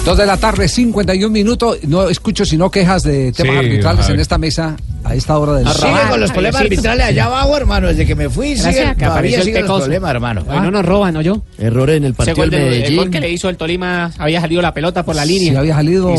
Dos 0.07 0.17
de 0.17 0.25
la 0.25 0.39
tarde, 0.39 0.69
51 0.69 1.31
minutos. 1.31 1.79
No 1.87 2.09
escucho 2.09 2.47
sino 2.47 2.71
quejas 2.71 3.03
de 3.03 3.31
temas 3.33 3.53
Sí, 3.53 3.59
arbitrales 3.59 4.09
en 4.09 4.21
esta 4.21 4.39
mesa 4.39 4.77
a 5.11 5.15
esta 5.15 5.39
hora 5.39 5.55
del 5.55 5.69
Sigue 5.69 5.93
con 6.09 6.21
los 6.21 6.31
problemas 6.31 6.61
arbitrales 6.61 7.07
allá 7.07 7.25
abajo, 7.27 7.57
hermano. 7.57 7.89
Desde 7.89 8.07
que 8.07 8.15
me 8.15 8.29
fui, 8.31 8.55
Gracias, 8.55 8.75
siguen, 8.75 8.89
que 8.91 8.95
todavía 8.95 9.11
apareció 9.13 9.39
el 9.39 9.45
siguen 9.45 9.67
los 9.67 9.81
problemas, 9.81 10.11
hermano. 10.11 10.45
Hoy 10.49 10.61
no 10.61 10.71
nos 10.71 10.85
roban, 10.85 11.15
¿no 11.15 11.21
yo? 11.23 11.43
Errores 11.59 11.97
en 11.97 12.05
el 12.05 12.15
partido 12.15 12.37
del 12.43 12.51
del- 12.51 12.61
el 12.63 12.69
gol 12.71 12.81
Medellín. 12.81 13.11
que 13.11 13.21
le 13.21 13.31
hizo 13.31 13.49
el 13.49 13.57
Tolima 13.57 14.11
había 14.19 14.41
salido 14.41 14.63
la 14.63 14.73
pelota 14.73 15.03
por 15.05 15.15
la 15.17 15.25
línea. 15.25 15.51
Sí, 15.53 15.57
había 15.57 15.75
salido 15.75 16.15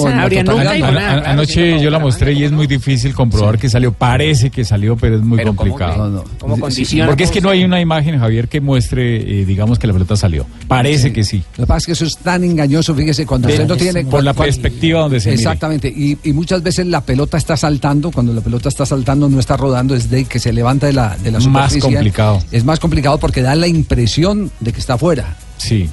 anoche 1.25 1.79
yo 1.79 1.89
la 1.89 2.00
mostré 2.00 2.33
y 2.33 2.43
es 2.43 2.51
muy 2.51 2.67
difícil 2.67 3.13
comprobar 3.13 3.57
que 3.57 3.69
salió. 3.69 3.91
Parece 3.93 4.50
que 4.50 4.63
salió, 4.65 4.95
pero 4.98 5.15
es 5.17 5.21
muy 5.21 5.38
Pero 5.38 5.55
¿cómo 5.55 5.71
complicado. 5.71 6.10
No, 6.10 6.10
no. 6.10 6.24
Como 6.39 6.55
Sí, 6.55 6.62
condiciona. 6.62 7.07
Porque 7.07 7.24
es 7.24 7.31
que 7.31 7.41
no 7.41 7.50
hay 7.50 7.63
una 7.63 7.79
imagen, 7.81 8.19
Javier, 8.19 8.48
que 8.48 8.62
muestre, 8.62 9.41
eh, 9.41 9.45
digamos, 9.45 9.79
que 9.79 9.88
la 9.88 9.93
pelota 9.93 10.15
salió. 10.15 10.45
Parece 10.67 11.12
que 11.13 11.24
sí. 11.24 11.43
Lo 11.57 11.63
que 11.63 11.67
pasa 11.67 11.77
es 11.79 11.86
que 11.88 11.91
eso 11.93 12.05
es 12.05 12.17
tan 12.17 12.43
engañoso, 12.43 12.93
fíjese, 12.95 13.25
cuando 13.25 13.48
usted 13.48 13.67
no 13.67 13.77
tiene... 13.77 14.05
por 14.05 14.24
la 14.24 14.33
perspectiva 14.33 15.01
donde 15.01 15.19
se 15.19 15.29
mire. 15.29 15.41
Exactamente, 15.41 15.88
y 15.88 16.17
muchas 16.33 16.62
veces 16.63 16.86
la 16.88 17.01
pelota 17.01 17.38
está 17.38 17.55
saltando, 17.57 18.12
cuando 18.12 18.33
la 18.33 18.41
pelota 18.41 18.69
está 18.69 18.80
saltando 18.85 19.29
no 19.29 19.39
está 19.39 19.57
rodando, 19.57 19.95
es 19.95 20.09
de 20.09 20.25
que 20.25 20.39
se 20.39 20.53
levanta 20.53 20.88
de 20.88 20.93
la, 20.93 21.17
de 21.17 21.31
la 21.31 21.39
Más 21.39 21.43
superficie. 21.71 21.81
complicado. 21.81 22.43
Es 22.51 22.63
más 22.63 22.79
complicado 22.79 23.17
porque 23.17 23.41
da 23.41 23.55
la 23.55 23.67
impresión 23.67 24.51
de 24.59 24.73
que 24.73 24.79
está 24.79 24.93
afuera. 24.95 25.35
Sí. 25.57 25.89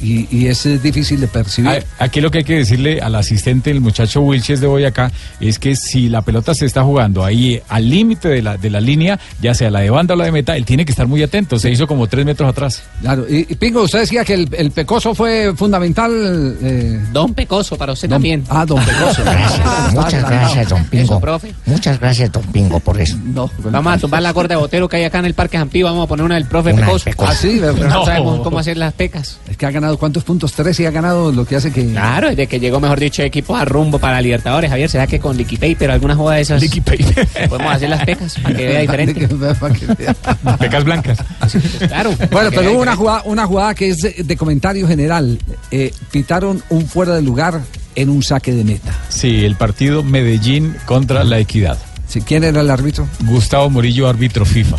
Y, 0.00 0.28
y 0.30 0.46
es 0.46 0.64
eh, 0.66 0.78
difícil 0.78 1.20
de 1.20 1.28
percibir. 1.28 1.84
Aquí 1.98 2.20
lo 2.20 2.30
que 2.30 2.38
hay 2.38 2.44
que 2.44 2.54
decirle 2.56 3.00
al 3.00 3.14
asistente, 3.14 3.70
el 3.70 3.80
muchacho 3.80 4.20
Wilches 4.20 4.60
de 4.60 4.66
Boyacá, 4.66 5.10
es 5.40 5.58
que 5.58 5.74
si 5.76 6.08
la 6.08 6.22
pelota 6.22 6.54
se 6.54 6.66
está 6.66 6.82
jugando 6.84 7.24
ahí 7.24 7.60
al 7.68 7.88
límite 7.88 8.28
de 8.28 8.42
la, 8.42 8.56
de 8.56 8.70
la 8.70 8.80
línea, 8.80 9.18
ya 9.40 9.54
sea 9.54 9.70
la 9.70 9.80
de 9.80 9.90
banda 9.90 10.14
o 10.14 10.16
la 10.16 10.24
de 10.26 10.32
meta, 10.32 10.56
él 10.56 10.64
tiene 10.64 10.84
que 10.84 10.92
estar 10.92 11.06
muy 11.06 11.22
atento. 11.22 11.58
Se 11.58 11.70
hizo 11.70 11.86
como 11.86 12.06
tres 12.06 12.24
metros 12.24 12.48
atrás. 12.48 12.82
Claro, 13.00 13.26
y, 13.28 13.46
y 13.48 13.54
Pingo, 13.56 13.82
usted 13.82 14.00
decía 14.00 14.24
que 14.24 14.34
el, 14.34 14.48
el 14.52 14.70
Pecoso 14.70 15.14
fue 15.14 15.52
fundamental. 15.56 16.56
eh, 16.62 17.00
Don 17.12 17.34
Pecoso, 17.34 17.76
para 17.76 17.92
usted 17.92 18.08
don- 18.08 18.14
también. 18.16 18.44
Ah, 18.48 18.64
don 18.66 18.84
Pecoso. 18.84 19.22
Gracias. 19.24 19.94
Muchas 19.94 20.28
gracias, 20.28 20.68
don 20.68 20.84
Pingo. 20.84 21.04
Eso, 21.04 21.20
profe. 21.20 21.54
Muchas 21.66 21.98
gracias, 22.00 22.30
don 22.32 22.42
Pingo, 22.44 22.80
por 22.80 23.00
eso. 23.00 23.16
No, 23.24 23.50
Vamos 23.58 23.92
a 23.94 23.98
tumbar 23.98 24.22
la 24.22 24.32
corte 24.32 24.54
de 24.54 24.60
botero 24.60 24.88
que 24.88 24.96
hay 24.98 25.04
acá 25.04 25.18
en 25.18 25.24
el 25.26 25.34
Parque 25.34 25.58
Jampí. 25.58 25.82
Vamos 25.82 26.04
a 26.04 26.08
poner 26.08 26.24
una 26.24 26.34
del 26.36 26.44
profe 26.46 26.72
Una 26.72 26.86
Pecoso. 26.86 27.04
Pecoso. 27.04 27.30
Ah, 27.30 27.34
sí, 27.34 27.58
¿verdad? 27.60 27.88
no 27.88 28.04
sabemos 28.04 28.40
cómo 28.40 28.58
hacer 28.58 28.76
las 28.76 28.92
pecas. 28.94 29.38
Es 29.48 29.56
que 29.56 29.66
ha 29.66 29.70
ganado 29.70 29.87
cuántos 29.96 30.24
puntos, 30.24 30.52
tres 30.52 30.78
y 30.80 30.86
ha 30.86 30.90
ganado 30.90 31.32
lo 31.32 31.44
que 31.46 31.56
hace 31.56 31.72
que. 31.72 31.86
Claro, 31.86 32.28
desde 32.28 32.46
que 32.46 32.60
llegó, 32.60 32.80
mejor 32.80 33.00
dicho, 33.00 33.22
equipo 33.22 33.56
a 33.56 33.64
rumbo 33.64 33.98
para 33.98 34.20
Libertadores, 34.20 34.68
Javier. 34.70 34.90
¿Será 34.90 35.06
que 35.06 35.18
con 35.18 35.36
Liquid 35.36 35.58
Paper, 35.58 35.92
alguna 35.92 36.14
joda 36.14 36.34
de 36.34 36.42
esas? 36.42 36.62
Podemos 37.48 37.74
hacer 37.74 37.88
las 37.88 38.04
pecas 38.04 38.34
para 38.42 38.54
que 38.56 38.66
vea 38.66 38.80
diferente. 38.82 39.28
Para 39.28 39.74
que 39.74 39.86
vea. 39.86 40.14
Pecas 40.58 40.84
blancas. 40.84 41.18
Claro. 41.86 42.14
Bueno, 42.30 42.50
pero 42.50 42.72
hubo 42.72 42.82
una 42.82 42.96
jugada, 42.96 43.22
una 43.24 43.46
jugada 43.46 43.74
que 43.74 43.88
es 43.88 44.02
de, 44.02 44.22
de 44.24 44.36
comentario 44.36 44.86
general. 44.86 45.38
Eh, 45.70 45.92
pitaron 46.10 46.62
un 46.68 46.86
fuera 46.86 47.14
de 47.14 47.22
lugar 47.22 47.60
en 47.94 48.10
un 48.10 48.22
saque 48.22 48.52
de 48.52 48.64
meta. 48.64 48.92
Sí, 49.08 49.44
el 49.44 49.56
partido 49.56 50.02
Medellín 50.02 50.76
contra 50.86 51.24
la 51.24 51.38
Equidad. 51.38 51.78
Sí, 52.06 52.22
¿Quién 52.22 52.44
era 52.44 52.60
el 52.60 52.70
árbitro? 52.70 53.06
Gustavo 53.24 53.68
Murillo, 53.68 54.08
árbitro 54.08 54.44
FIFA. 54.46 54.76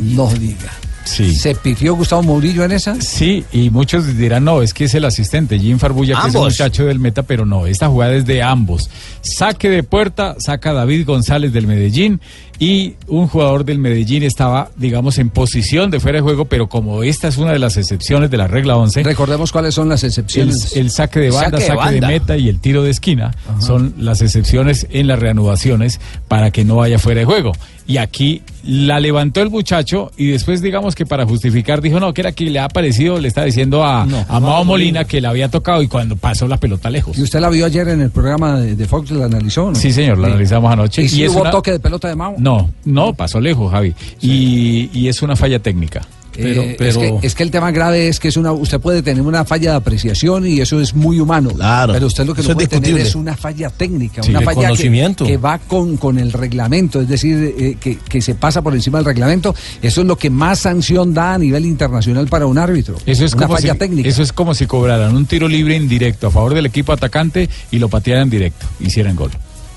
No 0.00 0.28
diga. 0.30 0.72
Sí. 1.06 1.34
¿Se 1.34 1.54
pifió 1.54 1.94
Gustavo 1.94 2.22
Murillo 2.22 2.64
en 2.64 2.72
esa? 2.72 3.00
Sí, 3.00 3.44
y 3.52 3.70
muchos 3.70 4.16
dirán, 4.16 4.44
no, 4.44 4.60
es 4.60 4.74
que 4.74 4.84
es 4.84 4.94
el 4.94 5.04
asistente, 5.04 5.58
Jim 5.58 5.78
Farbulla, 5.78 6.20
que 6.20 6.28
es 6.28 6.34
el 6.34 6.40
muchacho 6.40 6.84
del 6.84 6.98
meta, 6.98 7.22
pero 7.22 7.46
no, 7.46 7.66
esta 7.66 7.88
jugada 7.88 8.14
es 8.14 8.26
de 8.26 8.42
ambos. 8.42 8.90
Saque 9.20 9.70
de 9.70 9.82
puerta, 9.82 10.36
saca 10.38 10.72
David 10.72 11.06
González 11.06 11.52
del 11.52 11.66
Medellín 11.66 12.20
y 12.58 12.94
un 13.06 13.28
jugador 13.28 13.64
del 13.64 13.78
Medellín 13.78 14.22
estaba, 14.22 14.70
digamos, 14.76 15.18
en 15.18 15.30
posición 15.30 15.90
de 15.90 16.00
fuera 16.00 16.16
de 16.18 16.22
juego, 16.22 16.46
pero 16.46 16.68
como 16.68 17.02
esta 17.02 17.28
es 17.28 17.36
una 17.36 17.52
de 17.52 17.58
las 17.58 17.76
excepciones 17.76 18.30
de 18.30 18.36
la 18.36 18.46
regla 18.48 18.76
11, 18.76 19.02
Recordemos 19.02 19.52
cuáles 19.52 19.74
son 19.74 19.88
las 19.88 20.04
excepciones. 20.04 20.74
el 20.76 20.90
saque 20.90 21.20
de 21.20 21.30
banda, 21.30 21.50
Saque 21.58 21.62
de 21.62 21.66
saque 21.66 21.78
de, 21.94 22.00
banda. 22.00 22.08
meta 22.08 22.36
y 22.36 22.48
el 22.48 22.58
tiro 22.60 22.82
de 22.82 22.90
esquina 22.90 23.34
son 23.60 23.94
las 23.98 24.22
excepciones 24.22 24.86
en 24.90 25.06
las 25.06 25.18
reanudaciones 25.18 26.00
para 26.28 26.50
que 26.50 26.64
no 26.64 26.76
vaya 26.76 26.98
fuera 26.98 27.20
de 27.20 27.24
juego. 27.26 27.52
Y 27.88 27.98
aquí 27.98 28.42
la 28.64 28.98
levantó 28.98 29.40
el 29.42 29.48
muchacho 29.50 30.10
y 30.16 30.26
después 30.26 30.60
digamos 30.60 30.96
que 30.96 31.06
para 31.06 31.24
justificar 31.24 31.80
dijo 31.80 32.00
no, 32.00 32.12
que 32.12 32.22
era 32.22 32.32
que 32.32 32.50
le 32.50 32.58
ha 32.58 32.68
parecido, 32.68 33.20
le 33.20 33.28
está 33.28 33.44
diciendo 33.44 33.84
a, 33.84 34.02
a 34.02 34.40
Mao 34.40 34.64
Molina 34.64 35.04
que 35.04 35.20
le 35.20 35.28
había 35.28 35.48
tocado 35.48 35.82
y 35.82 35.86
cuando 35.86 36.16
pasó 36.16 36.48
la 36.48 36.56
pelota 36.56 36.90
lejos. 36.90 37.16
¿Y 37.16 37.22
usted 37.22 37.38
la 37.38 37.48
vio 37.48 37.64
ayer 37.64 37.86
en 37.86 38.00
el 38.00 38.10
programa 38.10 38.58
de, 38.58 38.74
de 38.74 38.86
Fox? 38.86 39.12
¿La 39.12 39.26
analizó? 39.26 39.68
no? 39.70 39.76
Sí, 39.76 39.92
señor, 39.92 40.18
la 40.18 40.26
analizamos 40.26 40.72
anoche. 40.72 41.02
¿Y 41.02 41.08
si 41.08 41.22
es 41.22 41.30
hubo 41.30 41.42
una- 41.42 41.52
toque 41.52 41.70
de 41.70 41.78
pelota 41.78 42.08
de 42.08 42.16
Mao? 42.16 42.34
No, 42.46 42.70
no, 42.84 43.12
pasó 43.12 43.40
lejos, 43.40 43.72
Javi. 43.72 43.92
Y, 44.20 44.88
y 44.92 45.08
es 45.08 45.20
una 45.20 45.34
falla 45.34 45.58
técnica. 45.58 46.02
Pero- 46.32 46.62
Eh, 46.62 46.74
pero- 46.78 46.90
es, 46.90 46.96
que, 46.98 47.26
es 47.26 47.34
que 47.34 47.42
el 47.42 47.50
tema 47.50 47.70
grave 47.72 48.08
es 48.08 48.20
que 48.20 48.28
es 48.28 48.36
una, 48.36 48.52
usted 48.52 48.78
puede 48.78 49.02
tener 49.02 49.22
una 49.22 49.44
falla 49.46 49.70
de 49.70 49.76
apreciación 49.78 50.46
y 50.46 50.60
eso 50.60 50.80
es 50.80 50.94
muy 50.94 51.18
humano. 51.18 51.48
Claro, 51.50 51.94
Pero 51.94 52.06
usted 52.06 52.24
lo 52.26 52.34
que 52.34 52.42
no 52.42 52.50
puede 52.54 52.68
tener 52.68 52.98
es 53.00 53.14
una 53.16 53.36
falla 53.36 53.70
técnica, 53.70 54.22
Sí, 54.22 54.30
una 54.30 54.42
falla 54.42 54.68
que, 54.76 55.14
que 55.24 55.36
va 55.38 55.58
con, 55.58 55.96
con 55.96 56.18
el 56.18 56.32
reglamento, 56.32 57.00
es 57.00 57.08
decir, 57.08 57.54
eh, 57.58 57.76
que, 57.80 57.96
que 57.98 58.20
se 58.20 58.34
pasa 58.36 58.60
por 58.62 58.74
encima 58.74 58.98
del 58.98 59.06
reglamento. 59.06 59.54
Eso 59.82 60.02
es 60.02 60.06
lo 60.06 60.16
que 60.16 60.28
más 60.30 60.58
sanción 60.60 61.14
da 61.14 61.34
a 61.34 61.38
nivel 61.38 61.64
internacional 61.66 62.26
para 62.28 62.46
un 62.46 62.58
árbitro. 62.58 62.96
Eso 63.06 63.24
es, 63.24 63.32
una 63.32 63.46
como 63.46 63.56
falla 63.58 63.72
si, 63.72 63.78
técnica. 63.78 64.08
eso 64.08 64.22
es 64.22 64.32
como 64.32 64.54
si 64.54 64.66
cobraran 64.66 65.16
un 65.16 65.24
tiro 65.26 65.48
libre 65.48 65.74
indirecto 65.74 66.26
a 66.26 66.30
favor 66.30 66.52
del 66.54 66.66
equipo 66.66 66.92
atacante 66.92 67.48
y 67.72 67.78
lo 67.78 67.88
patearan 67.88 68.28
directo, 68.28 68.66
hicieran 68.78 69.16
gol. 69.16 69.30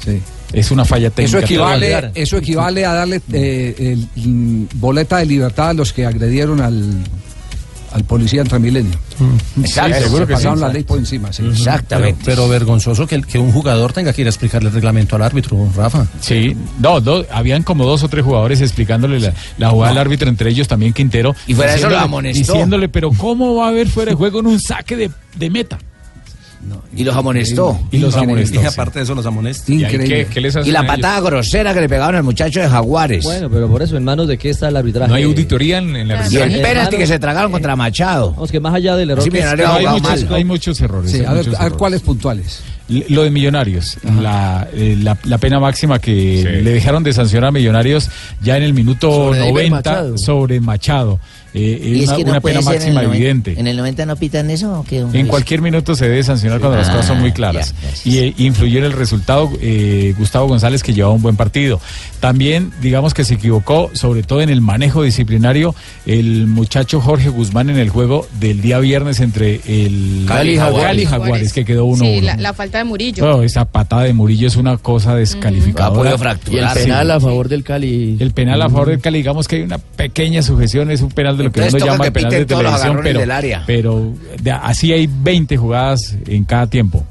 Sí. 0.04 0.20
Es 0.54 0.72
una 0.72 0.84
falla 0.86 1.10
técnica. 1.10 1.38
Eso 1.38 1.46
equivale, 1.46 2.12
eso 2.16 2.38
equivale 2.38 2.86
a 2.86 2.94
darle 2.94 3.22
eh, 3.34 3.76
el, 4.16 4.24
mm, 4.26 4.66
boleta 4.76 5.18
de 5.18 5.26
libertad 5.26 5.70
a 5.70 5.74
los 5.74 5.94
que 5.94 6.06
agredieron 6.06 6.60
al, 6.62 6.92
al 7.92 8.04
policía 8.04 8.42
en 8.42 8.48
Transmilenio. 8.48 8.98
Exacto. 9.62 9.94
Se 9.96 10.04
seguro 10.06 10.26
que 10.28 10.34
pasaron 10.34 10.58
sí. 10.58 10.62
la 10.64 10.70
ley 10.74 10.84
por 10.84 10.98
encima. 10.98 11.32
sí. 11.34 11.44
Exactamente. 11.46 12.22
Pero, 12.26 12.44
pero 12.44 12.50
vergonzoso 12.50 13.06
que, 13.06 13.16
el- 13.16 13.26
que 13.28 13.38
un 13.38 13.52
jugador 13.52 13.94
tenga 13.94 14.12
que 14.14 14.22
ir 14.22 14.28
a 14.28 14.32
explicarle 14.32 14.70
el 14.70 14.76
reglamento 14.76 15.16
al 15.16 15.22
árbitro, 15.24 15.70
Rafa. 15.76 16.08
Sí, 16.20 16.56
no, 16.80 17.00
habían 17.32 17.62
como 17.64 17.86
dos 17.86 18.02
o 18.04 18.08
tres 18.08 18.24
jugadores 18.26 18.62
explicándole 18.62 19.20
la, 19.20 19.34
la 19.60 19.70
jugada 19.70 19.92
al 19.92 19.98
árbitro, 20.00 20.30
entre 20.30 20.50
ellos 20.50 20.68
también 20.68 20.94
Quintero. 20.94 21.36
Y 21.48 21.54
fuera 21.54 21.72
de 21.74 21.78
eso 21.78 21.90
lo 21.90 21.96
diciéndole- 21.96 22.04
amonestó. 22.06 22.54
Diciéndole, 22.54 22.90
pero 22.90 23.12
¿cómo 23.12 23.56
va 23.56 23.66
a 23.66 23.70
haber 23.70 23.88
fuera 23.88 24.12
de 24.12 24.16
juego 24.16 24.40
en 24.40 24.48
un 24.48 24.60
saque 24.60 24.96
de, 24.96 25.12
de 25.38 25.50
meta? 25.50 25.78
Y 26.96 27.04
los 27.04 27.16
amonestó. 27.16 27.80
Y 27.92 28.00
los 28.00 28.16
amonestó. 28.16 28.62
Y 28.62 28.66
aparte 28.66 29.00
de 29.00 29.04
eso, 29.04 29.16
los 29.16 29.26
amonestó. 29.26 29.72
¿Y 29.72 29.84
ahí 29.86 29.98
qué- 29.98 30.28
qué 30.32 30.42
les 30.42 30.56
hacen 30.56 30.68
Y 30.70 30.72
la 30.74 30.80
ellos? 30.82 30.96
patada 30.96 31.22
grosera 31.22 31.74
que 31.74 31.82
le 31.82 31.90
pegaron 31.90 32.16
al 32.16 32.24
muchacho 32.24 32.60
de 32.60 32.68
Jaguares. 32.68 33.24
Bueno, 33.24 33.50
pero 33.50 33.68
por 33.70 33.82
eso, 33.82 33.96
¿en 33.98 34.04
manos 34.04 34.28
de 34.28 34.38
qué 34.38 34.50
está 34.50 34.68
el 34.68 34.76
arbitraje? 34.78 35.10
No 35.10 35.16
hay 35.16 35.24
auditoría 35.24 35.78
en, 35.78 35.96
en 35.96 36.08
la 36.10 36.16
y 36.30 36.36
el 36.36 36.42
arbitraje. 36.44 36.62
penalti 36.74 36.98
que 36.98 37.08
se 37.08 37.20
tragaron 37.20 37.52
contra 37.52 37.76
Machado. 37.76 38.32
Vamos, 38.34 38.52
que 38.52 38.60
más 38.60 38.74
allá 38.74 38.96
del 38.96 39.10
error 39.12 39.24
Sí, 39.24 39.30
que 39.30 39.40
es- 39.40 39.46
hay 39.46 39.86
muchos- 39.88 40.02
mal. 40.26 40.34
Hay 40.34 40.44
muchos 40.44 40.82
errores. 40.82 41.12
Sí, 41.12 41.20
hay 41.20 41.26
a 41.26 41.34
ver, 41.34 41.38
muchos 41.46 41.54
a 41.56 41.58
ver 41.60 41.66
errores. 41.68 41.78
cuáles 41.78 42.02
puntuales. 42.02 42.62
L- 42.90 43.06
Lo 43.10 43.22
de 43.24 43.30
Millonarios, 43.30 43.98
la, 44.20 44.68
eh, 44.74 44.98
la, 45.02 45.16
la 45.26 45.38
pena 45.38 45.60
máxima 45.60 46.00
que 46.00 46.62
le 46.64 46.72
dejaron 46.72 47.04
de 47.04 47.14
sancionar 47.14 47.50
a 47.50 47.52
Millonarios 47.52 48.10
ya 48.42 48.58
en 48.58 48.64
el 48.64 48.74
minuto 48.74 49.12
Sobre 49.12 49.40
David 49.40 49.52
90 49.52 49.76
Machado. 49.92 50.18
sobre 50.18 50.60
Machado. 50.60 51.20
Eh, 51.54 51.80
Y 51.84 51.92
una, 51.96 52.04
es 52.04 52.12
que 52.18 52.24
no 52.26 52.32
una 52.32 52.42
pena 52.42 52.60
en 52.60 52.66
máxima 52.66 53.02
noven- 53.02 53.16
evidente. 53.16 53.56
¿En 53.60 53.68
el 53.68 53.76
90 53.78 54.06
no 54.06 54.16
pitan 54.16 54.50
eso 54.52 54.80
o 54.80 54.84
qué? 54.84 55.00
En 55.14 55.28
cualquier 55.28 55.62
minuto 55.62 55.96
se 55.96 56.08
debe 56.08 56.22
sancionar 56.24 56.60
cuando 56.60 56.78
las 56.78 56.90
Ah, 56.90 56.92
cosas 56.94 57.08
son 57.08 57.20
muy 57.22 57.32
claras. 57.32 57.74
ya, 58.06 58.12
y 58.12 58.18
eh, 58.20 58.34
influyó 58.38 58.80
en 58.80 58.86
el 58.86 58.94
resultado 58.94 59.50
eh, 59.62 60.14
Gustavo 60.18 60.48
González, 60.48 60.84
que 60.84 60.94
llevaba 60.94 61.14
un 61.16 61.22
buen 61.22 61.36
partido. 61.36 61.80
También, 62.20 62.72
digamos 62.82 63.14
que 63.14 63.24
se 63.24 63.36
equivocó, 63.36 63.90
sobre 63.94 64.24
todo 64.24 64.42
en 64.42 64.50
el 64.50 64.62
manejo 64.62 65.04
disciplinario, 65.04 65.74
el 66.06 66.48
muchacho 66.48 67.00
Jorge 67.02 67.30
Guzmán 67.30 67.70
en 67.70 67.78
el 67.78 67.90
juego 67.90 68.28
del 68.40 68.62
día 68.62 68.78
viernes 68.80 69.20
entre 69.20 69.62
el 69.68 70.26
Cali 70.28 70.54
y 70.54 70.58
Jaguares. 70.58 70.86
Cali 70.88 71.02
y 71.02 71.06
Jaguares, 71.06 71.54
que 71.54 71.66
quedó 71.66 71.86
1-1. 71.86 71.98
Sí, 72.00 72.22
la, 72.22 72.36
la 72.38 72.54
falta 72.54 72.78
de 72.78 72.84
Murillo. 72.84 73.26
Oh, 73.38 73.42
esa 73.44 73.66
patada 73.66 74.04
de 74.04 74.14
Murillo 74.14 74.48
es 74.48 74.56
una 74.56 74.78
cosa 74.78 75.16
descalificadora. 75.16 76.12
Y 76.52 76.58
el 76.58 76.68
penal 76.74 77.12
a 77.12 77.20
favor 77.20 77.48
del 77.50 77.64
Cali. 77.64 78.18
El 78.20 78.32
penal 78.32 78.62
a 78.62 78.70
favor 78.70 78.90
del 78.90 79.00
Cali, 79.00 79.20
digamos 79.20 79.48
que 79.48 79.58
hay 79.58 79.62
una 79.64 79.78
pequeña 79.78 80.42
sujeción, 80.42 80.92
es 80.92 81.02
un 81.02 81.10
penal 81.10 81.38
de 81.40 81.44
lo 81.46 81.52
que 81.52 81.60
Entonces 81.62 81.82
uno 81.82 81.92
llama 81.94 82.06
el 82.06 82.12
penal 82.14 82.32
de 82.32 82.46
televisión, 82.46 83.00
pero, 83.04 83.20
del 83.20 83.32
área. 83.32 83.64
pero 83.66 84.14
de- 84.42 84.52
así 84.52 84.94
hay 84.94 85.08
20 85.12 85.58
jugadas 85.58 86.16
en 86.28 86.44
cada 86.44 86.68
tiempo. 86.68 87.04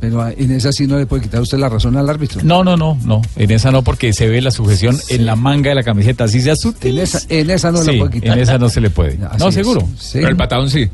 Pero 0.00 0.28
en 0.28 0.52
esa 0.52 0.70
sí 0.70 0.86
no 0.86 0.96
le 0.96 1.06
puede 1.06 1.24
quitar 1.24 1.40
usted 1.40 1.58
la 1.58 1.68
razón 1.68 1.96
al 1.96 2.08
árbitro. 2.08 2.40
No, 2.44 2.62
no, 2.62 2.76
no, 2.76 2.96
no, 3.04 3.20
en 3.34 3.50
esa 3.50 3.72
no 3.72 3.82
porque 3.82 4.12
se 4.12 4.28
ve 4.28 4.40
la 4.40 4.52
sujeción 4.52 4.96
en 5.08 5.26
la 5.26 5.34
manga 5.34 5.70
de 5.70 5.74
la 5.74 5.82
camiseta, 5.82 6.22
así 6.24 6.40
sea 6.40 6.54
sutil. 6.54 6.98
En 6.98 7.02
esa, 7.02 7.20
en 7.28 7.50
esa 7.50 7.72
no 7.72 7.78
Sí, 7.78 7.92
la 7.92 7.98
puede 7.98 8.12
quitar. 8.12 8.36
en 8.38 8.42
esa 8.44 8.58
no 8.58 8.68
se 8.68 8.80
le 8.80 8.90
puede. 8.90 9.18
Así 9.28 9.38
no, 9.40 9.48
es. 9.48 9.54
seguro. 9.56 9.80
Sí. 9.98 10.10
Pero 10.18 10.28
el 10.28 10.36
patadón 10.36 10.70
sí. 10.70 10.88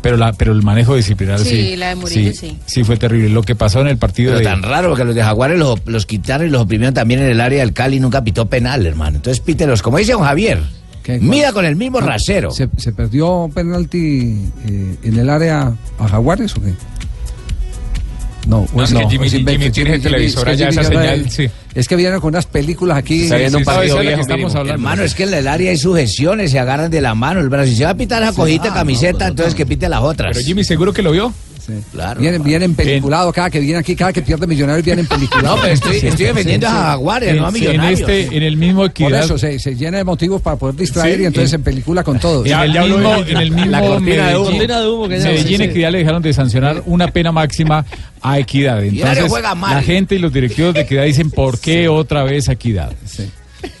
Pero 0.00 0.16
la, 0.16 0.32
pero 0.32 0.52
el 0.52 0.62
manejo 0.62 0.96
disciplinario 0.96 1.44
sí. 1.44 1.50
Sí, 1.50 1.76
la 1.76 1.90
de 1.90 1.96
Murillo, 1.96 2.32
sí. 2.32 2.56
Sí, 2.64 2.82
fue 2.82 2.96
terrible. 2.96 3.28
Lo 3.28 3.42
que 3.42 3.54
pasó 3.54 3.82
en 3.82 3.88
el 3.88 3.98
partido 3.98 4.30
Pero 4.30 4.38
de 4.38 4.44
tan 4.46 4.62
raro 4.62 4.88
porque 4.88 5.04
los 5.04 5.14
de 5.14 5.22
Jaguares 5.22 5.58
los, 5.58 5.78
los 5.84 6.06
quitaron 6.06 6.46
y 6.46 6.50
los 6.50 6.62
oprimieron 6.62 6.94
también 6.94 7.20
en 7.20 7.26
el 7.26 7.38
área 7.42 7.60
del 7.60 7.74
Cali. 7.74 8.00
Nunca 8.00 8.24
pitó 8.24 8.46
penal, 8.46 8.86
hermano. 8.86 9.16
Entonces 9.16 9.40
pítelos, 9.40 9.82
como 9.82 9.98
dice 9.98 10.12
don 10.12 10.22
Javier. 10.22 10.62
Mira 11.20 11.52
con 11.52 11.64
el 11.64 11.76
mismo 11.76 12.00
rasero. 12.00 12.50
¿Se, 12.50 12.68
se 12.76 12.92
perdió 12.92 13.50
penalti 13.54 14.50
eh, 14.68 14.96
en 15.02 15.18
el 15.18 15.28
área 15.30 15.72
a 15.98 16.08
Jaguares 16.08 16.56
o 16.56 16.62
qué? 16.62 16.72
No, 18.46 18.66
No, 18.74 18.82
es 18.84 18.92
que 18.92 19.06
Jimmy- 19.06 19.26
es 19.26 19.34
invento. 19.34 19.60
Jimmy 19.60 19.70
tiene 19.70 19.94
el 19.96 20.02
televisor 20.02 20.48
es 20.48 20.56
que 20.56 20.64
allá, 20.64 20.70
Jimmy 20.72 20.80
esa 20.82 20.92
ya 20.92 20.98
no- 20.98 21.14
señal, 21.16 21.30
sí. 21.30 21.48
Es 21.74 21.86
que 21.88 21.94
vienen 21.96 22.20
con 22.20 22.28
unas 22.28 22.46
películas 22.46 22.96
aquí. 22.96 23.24
Está 23.24 23.36
viendo 23.36 23.58
un 23.58 23.64
partido 23.64 23.84
esa 23.84 23.92
es 23.92 23.96
la 23.96 24.00
viejo, 24.02 24.16
que 24.16 24.22
estamos 24.22 24.54
hablando. 24.54 24.72
Hermano, 24.72 25.02
es 25.04 25.14
que 25.14 25.22
en 25.24 25.34
el 25.34 25.46
área 25.46 25.70
hay 25.70 25.76
sujeciones, 25.76 26.50
se 26.50 26.58
agarran 26.58 26.90
de 26.90 27.00
la 27.00 27.14
mano. 27.14 27.40
El 27.40 27.48
brazo, 27.48 27.68
si 27.70 27.76
se 27.76 27.84
va 27.84 27.90
a 27.90 27.94
pitar 27.96 28.22
esa 28.22 28.32
cojita 28.32 28.70
ah, 28.70 28.74
camiseta, 28.74 29.28
entonces 29.28 29.54
que 29.54 29.66
pite 29.66 29.88
las 29.88 30.00
otras. 30.00 30.32
Pero 30.34 30.44
Jimmy, 30.44 30.64
¿seguro 30.64 30.92
que 30.92 31.02
lo 31.02 31.12
vio? 31.12 31.32
Claro. 31.92 32.20
Vienen, 32.20 32.42
vienen 32.42 32.74
peliculados 32.74 33.32
cada 33.32 33.50
que 33.50 33.60
viene 33.60 33.78
aquí, 33.78 33.94
cada 33.96 34.12
que 34.12 34.22
pierde 34.22 34.46
millonarios 34.46 34.84
vienen 34.84 35.06
peliculados. 35.06 35.40
No, 35.56 35.62
pero 35.62 35.74
estoy- 35.74 35.96
estoy 35.96 36.26
defendiendo 36.26 36.66
a 36.68 36.70
Jaguares, 36.70 37.34
no 37.36 37.46
a 37.46 37.48
en, 37.50 37.54
en 37.56 37.60
Millonarios. 37.60 38.00
este, 38.00 38.36
en 38.36 38.42
el 38.42 38.56
mismo 38.56 38.80
Por 38.82 38.90
equidad. 38.90 39.24
eso 39.24 39.38
se, 39.38 39.58
se 39.58 39.74
llena 39.74 39.98
de 39.98 40.04
motivos 40.04 40.40
para 40.42 40.56
poder 40.56 40.76
distraer 40.76 41.16
Sí, 41.16 41.22
y 41.22 41.26
entonces 41.26 41.52
en- 41.52 41.60
en 41.60 41.64
película 41.64 42.04
con 42.04 42.18
todos. 42.18 42.46
En 42.46 42.52
el, 42.60 42.70
mismo, 42.72 43.14
en 43.26 43.36
el 43.36 43.50
mismo 43.50 43.70
La 43.70 43.80
cortina 43.80 44.28
de 44.28 44.36
humo. 44.38 44.50
De 44.50 44.88
humo 44.88 45.08
que 45.08 45.18
Medellín 45.18 45.46
sí, 45.48 45.56
sí. 45.56 45.62
Equidad 45.64 45.90
le 45.92 45.98
dejaron 45.98 46.22
de 46.22 46.32
sancionar 46.32 46.82
una 46.86 47.08
pena 47.08 47.32
máxima 47.32 47.84
a 48.22 48.38
Equidad. 48.38 48.82
Entonces, 48.84 49.24
juega 49.28 49.54
mal. 49.54 49.76
la 49.76 49.82
gente 49.82 50.14
y 50.14 50.18
los 50.18 50.32
directivos 50.32 50.74
de 50.74 50.82
Equidad 50.82 51.04
dicen, 51.04 51.30
¿por 51.30 51.58
qué 51.58 51.88
otra 51.88 52.22
vez 52.24 52.48
a 52.48 52.52
Equidad? 52.52 52.92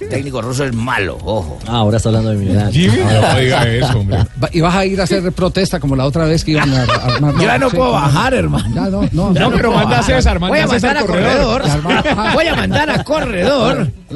El 0.00 0.08
técnico 0.08 0.42
ruso 0.42 0.64
es 0.64 0.74
malo, 0.74 1.16
ojo. 1.24 1.58
Ah, 1.66 1.76
ahora 1.78 1.96
está 1.98 2.08
hablando 2.08 2.30
de 2.30 2.36
Millonarios. 2.36 2.72
Jimmy, 2.74 3.04
no 3.04 3.38
diga 3.40 3.66
eso, 3.68 3.98
hombre. 3.98 4.18
Va- 4.42 4.48
Y 4.52 4.60
vas 4.60 4.74
a 4.74 4.84
ir 4.86 5.00
a 5.00 5.04
hacer 5.04 5.32
protesta 5.32 5.78
como 5.80 5.94
la 5.96 6.04
otra 6.06 6.24
vez 6.26 6.44
que 6.44 6.52
iban 6.52 6.72
a 6.72 6.82
armar. 6.82 7.34
Yo 7.38 7.42
ya 7.42 7.58
no 7.58 7.70
puedo 7.70 7.92
bajar, 7.92 8.34
hermano. 8.34 8.74
Ya, 8.74 8.90
no, 8.90 9.08
no, 9.12 9.30
No, 9.32 9.50
pero 9.52 9.72
manda 9.72 9.98
a 10.00 10.02
César, 10.02 10.38
Voy 10.38 10.50
manda 10.50 10.64
a 10.64 10.66
a 10.66 10.68
César 10.80 10.94
mandar 10.96 11.02
a 11.02 11.06
corredor. 11.06 11.62
corredor. 11.62 12.34
Voy 12.34 12.46
a 12.46 12.54
mandar 12.56 12.90
a 12.90 13.04
corredor. 13.04 13.90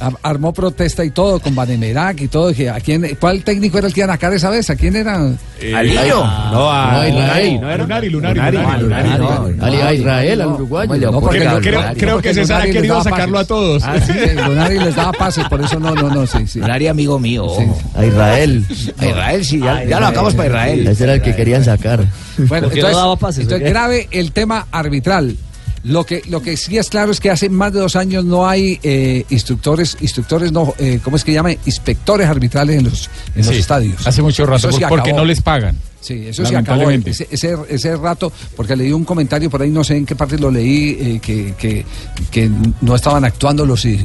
Ar- 0.00 0.16
Armó 0.22 0.52
protesta 0.52 1.04
y 1.04 1.10
todo 1.10 1.38
con 1.40 1.54
Banemerac 1.54 2.20
y 2.22 2.28
todo. 2.28 2.48
¿a 2.72 2.80
quién, 2.80 3.16
¿Cuál 3.20 3.42
técnico 3.44 3.78
era 3.78 3.86
el 3.86 3.94
que 3.94 4.00
iban 4.00 4.10
a 4.10 4.14
sacar 4.14 4.32
esa 4.32 4.50
vez? 4.50 4.68
¿A 4.70 4.76
quién 4.76 4.96
era? 4.96 5.30
Alillo. 5.74 6.24
No, 6.52 6.70
a 6.70 6.92
No, 6.92 7.08
Israel. 7.08 7.60
No, 7.60 7.70
era 7.70 7.76
Lunari, 7.82 8.08
Lunari, 8.10 8.40
Lunari, 8.40 9.76
a 9.80 9.92
Israel, 9.94 10.40
al 10.40 10.48
uruguayo. 10.48 10.88
¿cómo 10.88 10.98
le 11.00 11.06
No, 11.06 11.20
porque 11.20 11.38
Creo, 11.38 11.44
Lunari, 11.50 11.64
creo- 11.66 11.80
Lunari, 11.80 12.00
creo 12.00 12.12
porque 12.14 12.28
que 12.28 12.34
César 12.34 12.62
ha 12.62 12.64
querido 12.64 13.02
sacarlo 13.02 13.38
a 13.38 13.44
todos. 13.44 13.82
Ah, 13.84 13.94
sí, 14.00 14.12
sí, 14.12 14.36
Lunari 14.46 14.78
les 14.78 14.94
daba 14.94 15.12
pases, 15.12 15.44
por 15.48 15.60
eso 15.60 15.78
no, 15.78 15.94
no, 15.94 16.08
no, 16.10 16.26
sí, 16.26 16.46
sí. 16.46 16.60
Lunari, 16.60 16.86
amigo 16.88 17.18
mío. 17.18 17.46
A 17.94 18.04
Israel. 18.04 18.64
A 18.98 19.06
Israel, 19.06 19.44
sí, 19.44 19.58
ya, 19.60 19.84
ya 19.84 20.00
lo 20.00 20.06
acabamos 20.06 20.34
para 20.34 20.48
Israel. 20.48 20.86
Ese 20.86 21.04
era 21.04 21.14
el 21.14 21.22
que 21.22 21.34
querían 21.36 21.64
sacar. 21.64 22.04
Bueno, 22.38 22.68
¿Por 22.68 22.74
qué 22.74 22.80
no 22.82 22.88
entonces, 22.88 22.96
daba 22.96 23.12
entonces 23.42 23.60
grave 23.70 24.08
el 24.10 24.32
tema 24.32 24.66
arbitral. 24.72 25.36
Lo 25.82 26.04
que, 26.04 26.22
lo 26.28 26.42
que 26.42 26.56
sí 26.58 26.76
es 26.76 26.90
claro 26.90 27.10
es 27.10 27.20
que 27.20 27.30
hace 27.30 27.48
más 27.48 27.72
de 27.72 27.80
dos 27.80 27.96
años 27.96 28.24
no 28.24 28.46
hay 28.46 28.78
eh, 28.82 29.24
instructores, 29.30 29.96
instructores 30.02 30.52
no, 30.52 30.74
eh, 30.78 31.00
¿cómo 31.02 31.16
es 31.16 31.24
que 31.24 31.32
llama? 31.32 31.52
Inspectores 31.52 32.28
arbitrales 32.28 32.76
en 32.78 32.84
los, 32.84 33.08
en 33.34 33.46
los 33.46 33.54
estadios. 33.56 34.06
Hace 34.06 34.20
mucho 34.20 34.44
rato, 34.44 34.68
por- 34.68 34.88
porque 34.90 35.12
no 35.14 35.24
les 35.24 35.40
pagan. 35.40 35.76
Sí, 36.02 36.26
eso 36.28 36.44
se 36.46 36.56
acabó. 36.56 36.90
Ese, 36.90 37.28
ese, 37.30 37.56
ese 37.68 37.96
rato, 37.96 38.32
porque 38.56 38.74
leí 38.74 38.90
un 38.92 39.04
comentario 39.04 39.48
por 39.50 39.60
ahí, 39.62 39.70
no 39.70 39.84
sé 39.84 39.96
en 39.98 40.06
qué 40.06 40.16
parte 40.16 40.38
lo 40.38 40.50
leí, 40.50 40.96
eh, 41.00 41.18
que, 41.20 41.54
que, 41.58 41.84
que 42.30 42.50
no 42.80 42.94
estaban 42.94 43.24
actuando 43.24 43.64
los, 43.66 43.84
eh, 43.84 43.98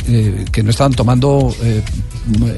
que 0.52 0.62
no 0.64 0.70
estaban 0.72 0.94
tomando 0.94 1.54
eh, 1.62 1.82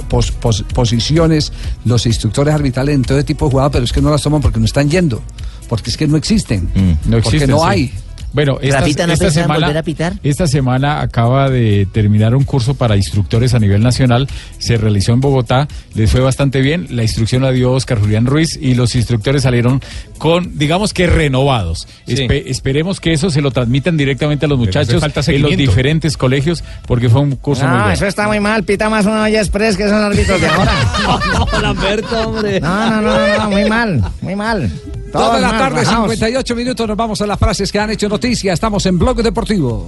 pos- 0.10 0.32
pos- 0.32 0.64
posiciones 0.74 1.52
los 1.86 2.06
instructores 2.06 2.54
arbitrales 2.54 2.96
en 2.96 3.02
todo 3.04 3.24
tipo 3.24 3.46
de 3.46 3.52
jugadas, 3.52 3.72
pero 3.74 3.86
es 3.86 3.92
que 3.92 4.02
no 4.02 4.10
las 4.10 4.22
toman 4.22 4.42
porque 4.42 4.60
no 4.60 4.66
están 4.66 4.90
yendo, 4.90 5.22
porque 5.70 5.90
es 5.92 5.98
que 5.98 6.08
no 6.08 6.18
existen, 6.18 6.70
No 7.06 7.18
porque 7.22 7.38
existen, 7.38 7.50
no 7.52 7.60
sí. 7.60 7.66
hay. 7.68 7.94
Bueno, 8.34 8.58
esta, 8.62 8.82
Rafita, 8.82 9.08
¿no 9.08 9.14
esta 9.14 9.26
pensaban 9.26 9.46
semana, 9.48 9.66
volver 9.68 9.78
a 9.78 9.84
pitar? 9.84 10.14
esta 10.24 10.48
semana 10.48 11.02
acaba 11.02 11.50
de 11.50 11.88
terminar 11.92 12.36
un 12.36 12.44
curso 12.44 12.76
para 12.76 12.96
instructores 12.96 13.54
a 13.54 13.60
nivel 13.60 13.82
nacional. 13.82 14.28
Se 14.60 14.78
realizó 14.78 15.14
en 15.14 15.22
Bogotá, 15.22 15.68
les 15.96 16.12
fue 16.12 16.20
bastante 16.22 16.62
bien. 16.62 16.88
La 16.92 17.04
instrucción 17.04 17.42
la 17.42 17.52
dio 17.52 17.72
Oscar 17.72 18.00
Julián 18.00 18.26
Ruiz 18.26 18.58
y 18.62 18.76
los 18.76 18.96
instructores 18.96 19.44
salieron 19.44 19.82
con, 20.18 20.58
digamos 20.58 20.94
que 20.94 21.08
renovados. 21.08 21.88
Sí. 22.06 22.16
Espe- 22.16 22.44
esperemos 22.48 23.00
que 23.00 23.14
eso 23.14 23.30
se 23.30 23.42
lo 23.42 23.52
transmitan 23.52 23.98
directamente 23.98 24.46
a 24.46 24.50
los 24.50 24.58
muchachos 24.60 25.02
falta 25.02 25.22
en 25.28 25.42
los 25.42 25.56
diferentes 25.58 26.18
colegios, 26.18 26.64
porque 26.86 27.10
fue 27.10 27.22
un 27.22 27.36
curso 27.38 27.64
muy 27.64 27.72
No, 27.72 27.78
bueno. 27.80 27.94
eso 27.94 28.06
está 28.06 28.28
muy 28.28 28.40
mal. 28.40 28.64
Pita 28.64 28.90
más 28.90 29.06
una 29.06 29.24
olla 29.24 29.40
express 29.40 29.78
que 29.78 29.88
son 29.88 30.04
árbitros 30.04 30.40
de 30.42 30.48
ahora. 30.48 30.72
No, 31.54 31.62
Lamberto, 31.62 32.28
hombre. 32.30 32.60
No, 32.60 32.90
no, 32.90 33.02
no, 33.02 33.18
no, 33.28 33.38
no, 33.38 33.50
muy 33.52 33.66
mal, 33.70 34.04
muy 34.22 34.36
mal. 34.36 34.70
Toda 35.12 35.40
la 35.40 35.50
mal, 35.50 35.58
tarde, 35.60 35.80
rajados. 35.84 36.04
58 36.12 36.56
minutos, 36.56 36.88
nos 36.88 36.98
vamos 36.98 37.22
a 37.22 37.28
las 37.28 37.40
frases 37.40 37.72
que 37.72 37.80
han 37.80 37.90
hecho 37.90 38.10
noticia. 38.18 38.52
Estamos 38.52 38.84
en 38.88 38.98
Blog 38.98 39.22
Deportivo. 39.22 39.86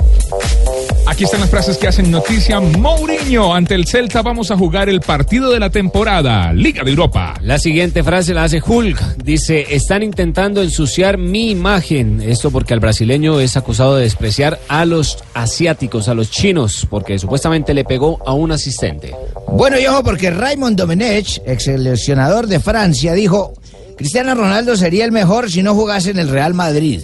Aquí 1.07 1.23
están 1.23 1.39
las 1.39 1.49
frases 1.49 1.79
que 1.79 1.87
hacen 1.87 2.11
noticia. 2.11 2.59
Mourinho, 2.59 3.55
ante 3.55 3.73
el 3.73 3.87
Celta 3.87 4.21
vamos 4.21 4.51
a 4.51 4.55
jugar 4.55 4.87
el 4.87 5.01
partido 5.01 5.49
de 5.49 5.59
la 5.59 5.71
temporada, 5.71 6.53
Liga 6.53 6.83
de 6.83 6.91
Europa. 6.91 7.33
La 7.41 7.57
siguiente 7.57 8.03
frase 8.03 8.35
la 8.35 8.43
hace 8.43 8.61
Hulk. 8.63 9.17
Dice, 9.23 9.73
están 9.73 10.03
intentando 10.03 10.61
ensuciar 10.61 11.17
mi 11.17 11.49
imagen. 11.49 12.21
Esto 12.21 12.51
porque 12.51 12.75
al 12.75 12.79
brasileño 12.79 13.39
es 13.39 13.57
acusado 13.57 13.95
de 13.95 14.03
despreciar 14.03 14.59
a 14.67 14.85
los 14.85 15.17
asiáticos, 15.33 16.07
a 16.07 16.13
los 16.13 16.29
chinos, 16.29 16.85
porque 16.87 17.17
supuestamente 17.17 17.73
le 17.73 17.83
pegó 17.83 18.21
a 18.27 18.33
un 18.33 18.51
asistente. 18.51 19.15
Bueno, 19.47 19.79
y 19.79 19.87
ojo, 19.87 20.03
porque 20.03 20.29
Raymond 20.29 20.77
Domenech, 20.77 21.41
ex 21.47 21.63
seleccionador 21.63 22.45
de 22.45 22.59
Francia, 22.59 23.13
dijo: 23.13 23.53
Cristiano 23.97 24.35
Ronaldo 24.35 24.77
sería 24.77 25.05
el 25.05 25.11
mejor 25.11 25.49
si 25.49 25.63
no 25.63 25.73
jugase 25.73 26.11
en 26.11 26.19
el 26.19 26.29
Real 26.29 26.53
Madrid. 26.53 27.01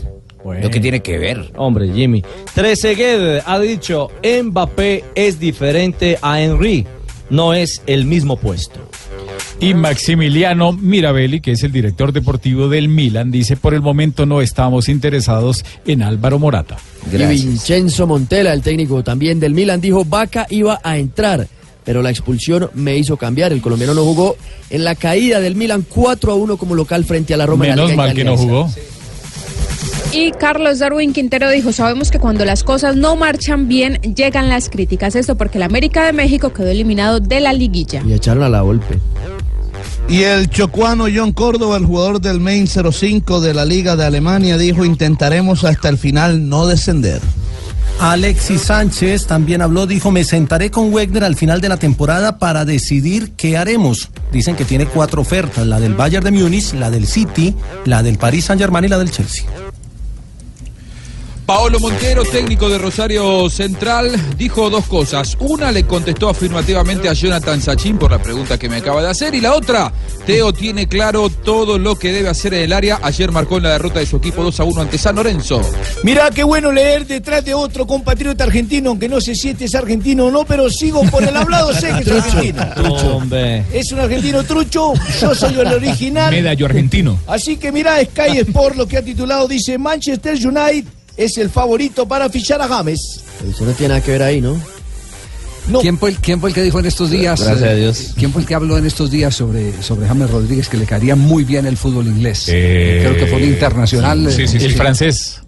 Lo 0.54 0.70
que 0.70 0.80
tiene 0.80 1.02
que 1.02 1.18
ver. 1.18 1.52
Hombre, 1.56 1.92
Jimmy. 1.92 2.24
Trezeguet 2.54 3.42
ha 3.46 3.60
dicho, 3.60 4.10
Mbappé 4.24 5.04
es 5.16 5.40
diferente 5.40 6.18
a 6.22 6.40
Henry. 6.40 6.86
No 7.30 7.54
es 7.56 7.82
el 7.88 8.06
mismo 8.06 8.38
puesto. 8.38 8.80
Y 9.60 9.74
Maximiliano 9.74 10.74
Mirabelli, 10.74 11.40
que 11.40 11.54
es 11.54 11.64
el 11.64 11.72
director 11.72 12.12
deportivo 12.12 12.68
del 12.68 12.90
Milan, 12.90 13.32
dice, 13.32 13.56
por 13.56 13.74
el 13.74 13.82
momento 13.82 14.26
no 14.26 14.42
estamos 14.42 14.90
interesados 14.90 15.66
en 15.88 16.04
Álvaro 16.04 16.38
Morata. 16.38 16.78
Y 17.12 17.18
Vincenzo 17.18 18.06
Montella, 18.06 18.54
el 18.54 18.62
técnico 18.62 19.04
también 19.04 19.40
del 19.40 19.54
Milan, 19.54 19.82
dijo 19.82 20.06
Vaca 20.06 20.46
iba 20.50 20.80
a 20.84 20.98
entrar, 20.98 21.48
pero 21.84 22.02
la 22.04 22.10
expulsión 22.10 22.70
me 22.74 22.98
hizo 22.98 23.18
cambiar. 23.18 23.54
El 23.54 23.62
colombiano 23.62 23.94
no 23.94 24.04
jugó 24.04 24.36
en 24.70 24.84
la 24.84 24.94
caída 24.96 25.40
del 25.40 25.56
Milan 25.56 25.86
4 25.88 26.34
a 26.34 26.36
1 26.36 26.58
como 26.58 26.76
local 26.76 27.06
frente 27.06 27.34
a 27.34 27.38
la 27.38 27.46
Roma. 27.46 27.66
en 27.66 27.70
la 27.70 27.76
Menos 27.78 27.92
Liga 27.92 28.04
mal 28.04 28.14
que 28.14 28.24
no 28.24 28.38
jugó. 28.38 28.70
Y 30.16 30.32
Carlos 30.32 30.80
Darwin 30.80 31.12
Quintero 31.12 31.52
dijo, 31.52 31.74
sabemos 31.74 32.10
que 32.10 32.20
cuando 32.20 32.46
las 32.46 32.64
cosas 32.64 32.96
no 32.96 33.18
marchan 33.18 33.68
bien, 33.68 34.00
llegan 34.16 34.48
las 34.48 34.70
críticas. 34.70 35.14
Esto 35.14 35.36
porque 35.36 35.58
el 35.58 35.64
América 35.64 36.06
de 36.06 36.14
México 36.14 36.54
quedó 36.54 36.70
eliminado 36.70 37.20
de 37.20 37.42
la 37.42 37.52
liguilla. 37.52 38.02
Y 38.08 38.14
echaron 38.14 38.44
a 38.44 38.48
la 38.48 38.62
golpe. 38.62 38.98
Y 40.08 40.22
el 40.22 40.50
chocuano 40.50 41.08
John 41.14 41.34
Córdoba, 41.34 41.76
el 41.76 41.86
jugador 41.86 42.22
del 42.22 42.40
Main 42.40 42.66
05 42.66 43.42
de 43.42 43.54
la 43.54 43.66
Liga 43.66 43.98
de 43.98 44.06
Alemania, 44.06 44.58
dijo 44.58 44.86
intentaremos 44.86 45.66
hasta 45.66 45.90
el 45.90 45.98
final 45.98 46.48
no 46.48 46.66
descender. 46.66 47.20
Alexis 48.00 48.62
Sánchez 48.62 49.28
también 49.28 49.62
habló, 49.62 49.86
dijo, 49.86 50.12
me 50.12 50.24
sentaré 50.24 50.72
con 50.72 50.94
Wegner 50.94 51.26
al 51.26 51.36
final 51.36 51.60
de 51.60 51.68
la 51.68 51.78
temporada 51.78 52.40
para 52.40 52.64
decidir 52.64 53.34
qué 53.36 53.58
haremos. 53.58 54.12
Dicen 54.32 54.56
que 54.56 54.64
tiene 54.64 54.86
cuatro 54.86 55.22
ofertas, 55.22 55.68
la 55.68 55.82
del 55.82 55.94
Bayern 55.94 56.24
de 56.24 56.32
Múnich, 56.32 56.74
la 56.74 56.90
del 56.90 57.06
City, 57.06 57.54
la 57.84 58.02
del 58.02 58.18
Paris 58.18 58.46
Saint 58.46 58.62
Germain 58.62 58.86
y 58.86 58.88
la 58.88 58.98
del 58.98 59.12
Chelsea. 59.12 59.46
Paolo 61.46 61.80
Montero, 61.80 62.24
técnico 62.24 62.70
de 62.70 62.80
Rosario 62.80 63.48
Central, 63.52 64.12
dijo 64.36 64.72
dos 64.72 64.88
cosas. 64.88 65.38
Una 65.40 65.72
le 65.72 65.84
contestó 65.84 66.28
afirmativamente 66.28 67.08
a 67.08 67.14
Jonathan 67.14 67.62
Sachin 67.62 68.00
por 68.00 68.10
la 68.10 68.18
pregunta 68.18 68.58
que 68.58 68.68
me 68.68 68.78
acaba 68.78 69.04
de 69.04 69.10
hacer. 69.10 69.36
Y 69.36 69.42
la 69.42 69.54
otra, 69.54 69.94
Teo 70.26 70.54
tiene 70.54 70.88
claro 70.88 71.30
todo 71.30 71.78
lo 71.78 71.98
que 71.98 72.12
debe 72.12 72.30
hacer 72.30 72.56
en 72.56 72.64
el 72.64 72.74
área. 72.74 73.00
Ayer 73.04 73.32
marcó 73.32 73.58
en 73.58 73.64
la 73.64 73.74
derrota 73.74 74.00
de 74.00 74.08
su 74.08 74.18
equipo 74.18 74.42
2 74.42 74.60
a 74.60 74.64
1 74.64 74.82
ante 74.82 74.98
San 74.98 75.18
Lorenzo. 75.18 75.62
Mirá 76.02 76.32
qué 76.32 76.44
bueno 76.44 76.72
leer 76.72 77.06
detrás 77.06 77.46
de 77.46 77.54
otro 77.54 77.86
compatriota 77.86 78.44
argentino, 78.44 78.90
aunque 78.90 79.08
no 79.08 79.22
sé 79.22 79.36
si 79.36 79.50
este 79.50 79.66
es 79.66 79.76
argentino 79.76 80.26
o 80.26 80.32
no, 80.32 80.46
pero 80.46 80.68
sigo 80.72 81.04
por 81.12 81.22
el 81.22 81.38
hablado, 81.38 81.74
sé 81.74 81.94
que 81.94 82.10
es 82.10 82.24
argentino. 82.24 82.64
Hombre. 83.14 83.64
Es 83.72 83.92
un 83.92 84.00
argentino 84.00 84.44
trucho, 84.44 84.94
yo 85.22 85.36
soy 85.36 85.60
el 85.60 85.68
original. 85.68 86.32
Medallo 86.32 86.66
argentino. 86.66 87.20
Así 87.28 87.58
que 87.58 87.72
mirá, 87.72 88.04
Sky 88.04 88.40
Sport 88.40 88.78
lo 88.78 88.88
que 88.88 88.98
ha 88.98 89.04
titulado 89.04 89.48
dice 89.48 89.78
Manchester 89.78 90.36
United 90.36 90.95
es 91.18 91.38
el 91.38 91.50
favorito 91.50 92.08
para 92.08 92.30
fichar 92.30 92.62
a 92.62 92.68
James. 92.68 93.22
Eso 93.50 93.66
no 93.66 93.72
tiene 93.72 93.90
nada 93.90 94.02
que 94.04 94.12
ver 94.12 94.24
ahí, 94.24 94.42
¿no? 94.42 94.60
¿Quién, 95.82 95.98
fue 95.98 96.12
el, 96.12 96.18
quién 96.18 96.40
fue 96.40 96.50
el 96.50 96.56
que 96.56 96.62
dijo 96.62 96.80
en 96.80 96.86
estos 96.86 97.10
días? 97.10 97.42
Gracias 97.42 97.64
a 97.64 97.74
eh, 97.74 97.80
Dios. 97.80 98.14
¿Quién 98.16 98.32
fue 98.32 98.42
el 98.42 98.48
que 98.48 98.54
habló 98.54 98.78
en 98.78 98.86
estos 98.86 99.10
días 99.10 99.34
sobre, 99.34 99.82
sobre 99.82 100.08
James 100.08 100.30
Rodríguez 100.30 100.70
que 100.70 100.78
le 100.78 100.86
caería 100.86 101.16
muy 101.16 101.44
bien 101.44 101.66
el 101.66 101.76
fútbol 101.76 102.08
inglés? 102.08 102.46
Eh, 102.50 103.00
Creo 103.02 103.18
que 103.18 103.26
fue 103.28 103.38
un 103.38 103.50
internacional. 103.50 104.32
Sí, 104.32 104.48
sí, 104.48 104.60
sí, 104.60 104.66
eh, 104.66 104.68
el 104.68 104.76
francés. 104.76 105.42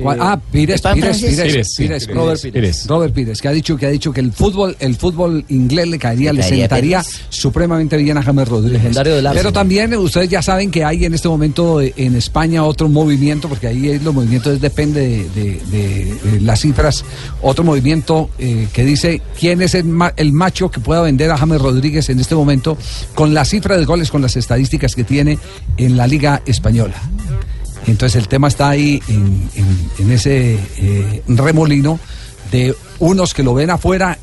¿Cuál? 0.00 0.18
Ah, 0.20 0.40
Pires, 0.50 0.76
¿Está 0.76 0.90
en 0.90 0.94
Pires? 0.96 1.18
Pires, 1.20 1.74
Pires. 1.76 2.06
Robert 2.08 2.40
Pires. 2.40 2.86
Robert 2.86 3.14
Pires, 3.14 3.40
que 3.42 3.48
ha 3.48 3.52
dicho 3.52 3.76
que 3.76 3.86
ha 3.86 3.90
dicho 3.90 4.12
que 4.12 4.20
el 4.20 4.32
fútbol, 4.32 4.76
el 4.80 4.96
fútbol 4.96 5.44
inglés 5.48 5.88
le 5.88 5.98
caería, 5.98 6.32
Le 6.32 6.36
le 6.38 6.42
caería 6.42 6.62
sentaría 6.64 7.00
Pires. 7.02 7.20
supremamente 7.28 7.96
bien 7.96 8.16
a 8.18 8.22
James 8.22 8.48
Rodríguez. 8.48 8.78
Legendario 8.82 9.16
del 9.16 9.28
Pero 9.34 9.52
también 9.52 9.92
eh, 9.92 9.96
ustedes 9.96 10.28
ya 10.28 10.40
saben 10.42 10.70
que 10.70 10.84
hay 10.84 11.04
en 11.04 11.14
este 11.14 11.28
momento 11.28 11.80
eh, 11.80 11.92
en 11.96 12.16
España 12.16 12.64
otro 12.64 12.88
movimiento, 12.88 13.48
porque 13.48 13.66
ahí 13.66 13.88
eh, 13.88 14.00
los 14.02 14.14
movimientos 14.14 14.60
depende 14.60 15.00
de, 15.00 15.28
de- 15.30 15.60
de, 15.70 16.10
eh, 16.12 16.40
las 16.40 16.60
cifras, 16.60 17.04
otro 17.40 17.64
movimiento 17.64 18.30
eh, 18.38 18.68
que 18.72 18.84
dice 18.84 19.20
quién 19.38 19.60
es 19.62 19.74
el, 19.74 19.84
ma- 19.84 20.12
el 20.16 20.32
macho 20.32 20.70
que 20.70 20.80
pueda 20.80 21.00
vender 21.02 21.30
a 21.30 21.36
James 21.36 21.60
Rodríguez 21.60 22.08
en 22.08 22.20
este 22.20 22.34
momento 22.34 22.76
con 23.14 23.34
la 23.34 23.44
cifra 23.44 23.76
de 23.76 23.84
goles, 23.84 24.10
con 24.10 24.22
las 24.22 24.36
estadísticas 24.36 24.94
que 24.94 25.04
tiene 25.04 25.38
en 25.76 25.96
la 25.96 26.06
Liga 26.06 26.42
Española. 26.46 26.94
Entonces 27.86 28.20
el 28.20 28.28
tema 28.28 28.48
está 28.48 28.70
ahí 28.70 29.02
en, 29.08 30.10
ese 30.10 30.58
eh, 30.76 31.22
remolino 31.26 31.98
de 32.50 32.74
unos 32.98 33.34
que 33.34 33.42
lo 33.42 33.54
ven 33.54 33.70
afuera 33.70 34.18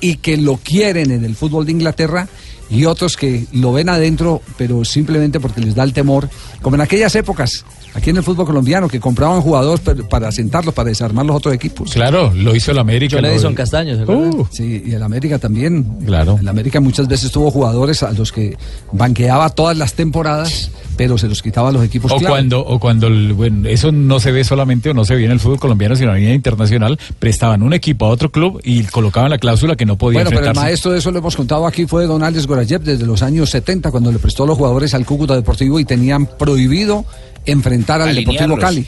y 0.00 0.16
que 0.16 0.36
lo 0.36 0.56
quieren 0.56 1.10
en 1.10 1.24
el 1.24 1.34
fútbol 1.36 1.66
de 1.66 1.72
Inglaterra 1.72 2.28
y 2.70 2.84
otros 2.84 3.16
que 3.16 3.46
lo 3.52 3.72
ven 3.72 3.88
adentro, 3.88 4.42
pero 4.56 4.84
simplemente 4.84 5.40
porque 5.40 5.60
les 5.60 5.74
da 5.74 5.82
el 5.82 5.92
temor, 5.92 6.30
como 6.62 6.76
en 6.76 6.82
aquellas 6.82 7.14
épocas, 7.16 7.64
aquí 7.94 8.10
en 8.10 8.16
el 8.16 8.22
fútbol 8.22 8.46
colombiano, 8.46 8.88
que 8.88 9.00
compraban 9.00 9.40
jugadores 9.40 9.80
para 10.08 10.30
sentarlos, 10.32 10.74
para 10.74 10.88
desarmar 10.88 11.26
los 11.26 11.36
otros 11.36 11.54
equipos. 11.54 11.92
Claro, 11.92 12.32
lo 12.34 12.54
hizo 12.54 12.70
el 12.72 12.78
América. 12.78 13.20
Lo- 13.20 13.28
Edison 13.28 13.54
Castaño, 13.54 13.96
¿se? 13.96 14.10
Uh, 14.10 14.46
Sí, 14.50 14.82
y 14.86 14.92
el 14.92 15.02
América 15.02 15.38
también. 15.38 15.84
Claro. 16.06 16.38
El 16.40 16.48
América 16.48 16.80
muchas 16.80 17.08
veces 17.08 17.30
tuvo 17.32 17.50
jugadores 17.50 18.02
a 18.02 18.12
los 18.12 18.32
que 18.32 18.56
banqueaba 18.92 19.50
todas 19.50 19.76
las 19.76 19.94
temporadas, 19.94 20.70
pero 20.96 21.18
se 21.18 21.28
los 21.28 21.42
quitaba 21.42 21.68
a 21.70 21.72
los 21.72 21.84
equipos 21.84 22.10
o 22.12 22.16
clave. 22.16 22.28
cuando, 22.32 22.60
o 22.66 22.78
cuando 22.78 23.06
el- 23.06 23.32
bueno, 23.32 23.68
eso 23.68 23.92
no 23.92 24.20
se 24.20 24.32
ve 24.32 24.44
solamente 24.44 24.90
o 24.90 24.94
no 24.94 25.04
se 25.04 25.14
ve 25.14 25.24
en 25.24 25.30
el 25.30 25.40
fútbol 25.40 25.58
colombiano, 25.60 25.96
sino 25.96 26.12
a 26.12 26.16
nivel 26.16 26.34
internacional, 26.34 26.98
prestaban 27.18 27.62
un 27.62 27.72
equipo 27.72 28.06
a 28.06 28.08
otro 28.08 28.30
club 28.30 28.60
y 28.64 28.82
colocaban 28.84 29.30
la 29.30 29.38
cláusula 29.38 29.76
que 29.76 29.86
no 29.86 29.96
podía 29.96 30.20
Bueno, 30.24 30.30
pero 30.30 30.50
el 30.50 30.56
maestro 30.56 30.92
de 30.92 30.98
eso 30.98 31.10
lo 31.10 31.18
hemos 31.18 31.36
contado 31.36 31.66
aquí 31.66 31.86
fue 31.86 32.06
Don 32.06 32.22
Alex 32.22 32.46
Gorayev 32.46 32.82
desde 32.82 33.06
los 33.06 33.22
años 33.22 33.50
70 33.50 33.90
cuando 33.90 34.10
le 34.12 34.18
prestó 34.18 34.44
a 34.44 34.46
los 34.46 34.56
jugadores 34.58 34.94
al 34.94 35.04
Cúcuta 35.06 35.34
Deportivo 35.34 35.78
y 35.80 35.84
tenían 35.84 36.26
prohibido 36.26 37.04
enfrentar 37.44 38.02
al 38.02 38.14
Deportivo. 38.14 38.56
Cali. 38.56 38.86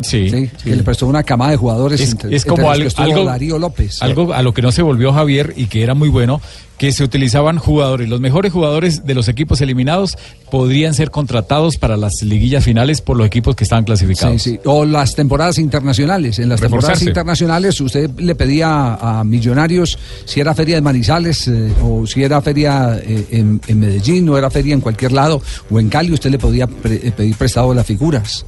Sí, 0.00 0.28
Sí, 0.30 0.50
que 0.64 0.76
le 0.76 0.82
prestó 0.82 1.06
una 1.06 1.22
camada 1.22 1.50
de 1.52 1.56
jugadores 1.56 2.00
es, 2.00 2.12
entre- 2.12 2.34
es 2.34 2.42
entre 2.42 2.48
como 2.50 2.62
los 2.62 2.70
algo, 2.72 2.82
que 2.82 2.88
estuvo 2.88 3.04
algo, 3.04 3.24
Darío 3.24 3.58
López. 3.58 4.02
algo 4.02 4.32
a 4.32 4.42
lo 4.42 4.52
que 4.54 4.62
no 4.62 4.72
se 4.72 4.82
volvió 4.82 5.12
Javier 5.12 5.52
y 5.56 5.66
que 5.66 5.82
era 5.82 5.94
muy 5.94 6.08
bueno, 6.08 6.40
que 6.78 6.90
se 6.90 7.04
utilizaban 7.04 7.58
jugadores, 7.58 8.08
los 8.08 8.20
mejores 8.20 8.52
jugadores 8.52 9.04
de 9.06 9.14
los 9.14 9.28
equipos 9.28 9.60
eliminados 9.60 10.16
podrían 10.50 10.94
ser 10.94 11.10
contratados 11.12 11.76
para 11.76 11.96
las 11.96 12.22
liguillas 12.22 12.64
finales 12.64 13.00
por 13.00 13.16
los 13.16 13.26
equipos 13.26 13.54
que 13.54 13.62
estaban 13.62 13.84
clasificados. 13.84 14.42
Sí, 14.42 14.52
sí. 14.54 14.60
O 14.64 14.84
las 14.84 15.14
temporadas 15.14 15.58
internacionales. 15.58 16.40
En 16.40 16.48
las 16.48 16.60
temporadas 16.60 17.00
internacionales 17.02 17.80
usted 17.80 18.10
le 18.18 18.34
pedía 18.34 18.94
a 18.94 19.22
Millonarios 19.22 19.96
si 20.24 20.40
era 20.40 20.54
feria 20.54 20.74
de 20.74 20.80
Manizales 20.80 21.46
eh, 21.46 21.72
o 21.84 22.04
si 22.06 22.24
era 22.24 22.40
feria 22.42 22.98
eh, 23.00 23.26
en, 23.30 23.60
en 23.68 23.78
Medellín 23.78 24.28
o 24.30 24.36
era 24.36 24.50
feria 24.50 24.74
en 24.74 24.80
cualquier 24.80 25.12
lado 25.12 25.40
o 25.70 25.78
en 25.78 25.88
Cali, 25.88 26.10
usted 26.12 26.30
le 26.30 26.38
podía 26.38 26.66
pre- 26.66 27.00
eh, 27.06 27.12
pedir 27.16 27.36
prestado 27.36 27.72
las 27.74 27.86
figuras. 27.86 28.44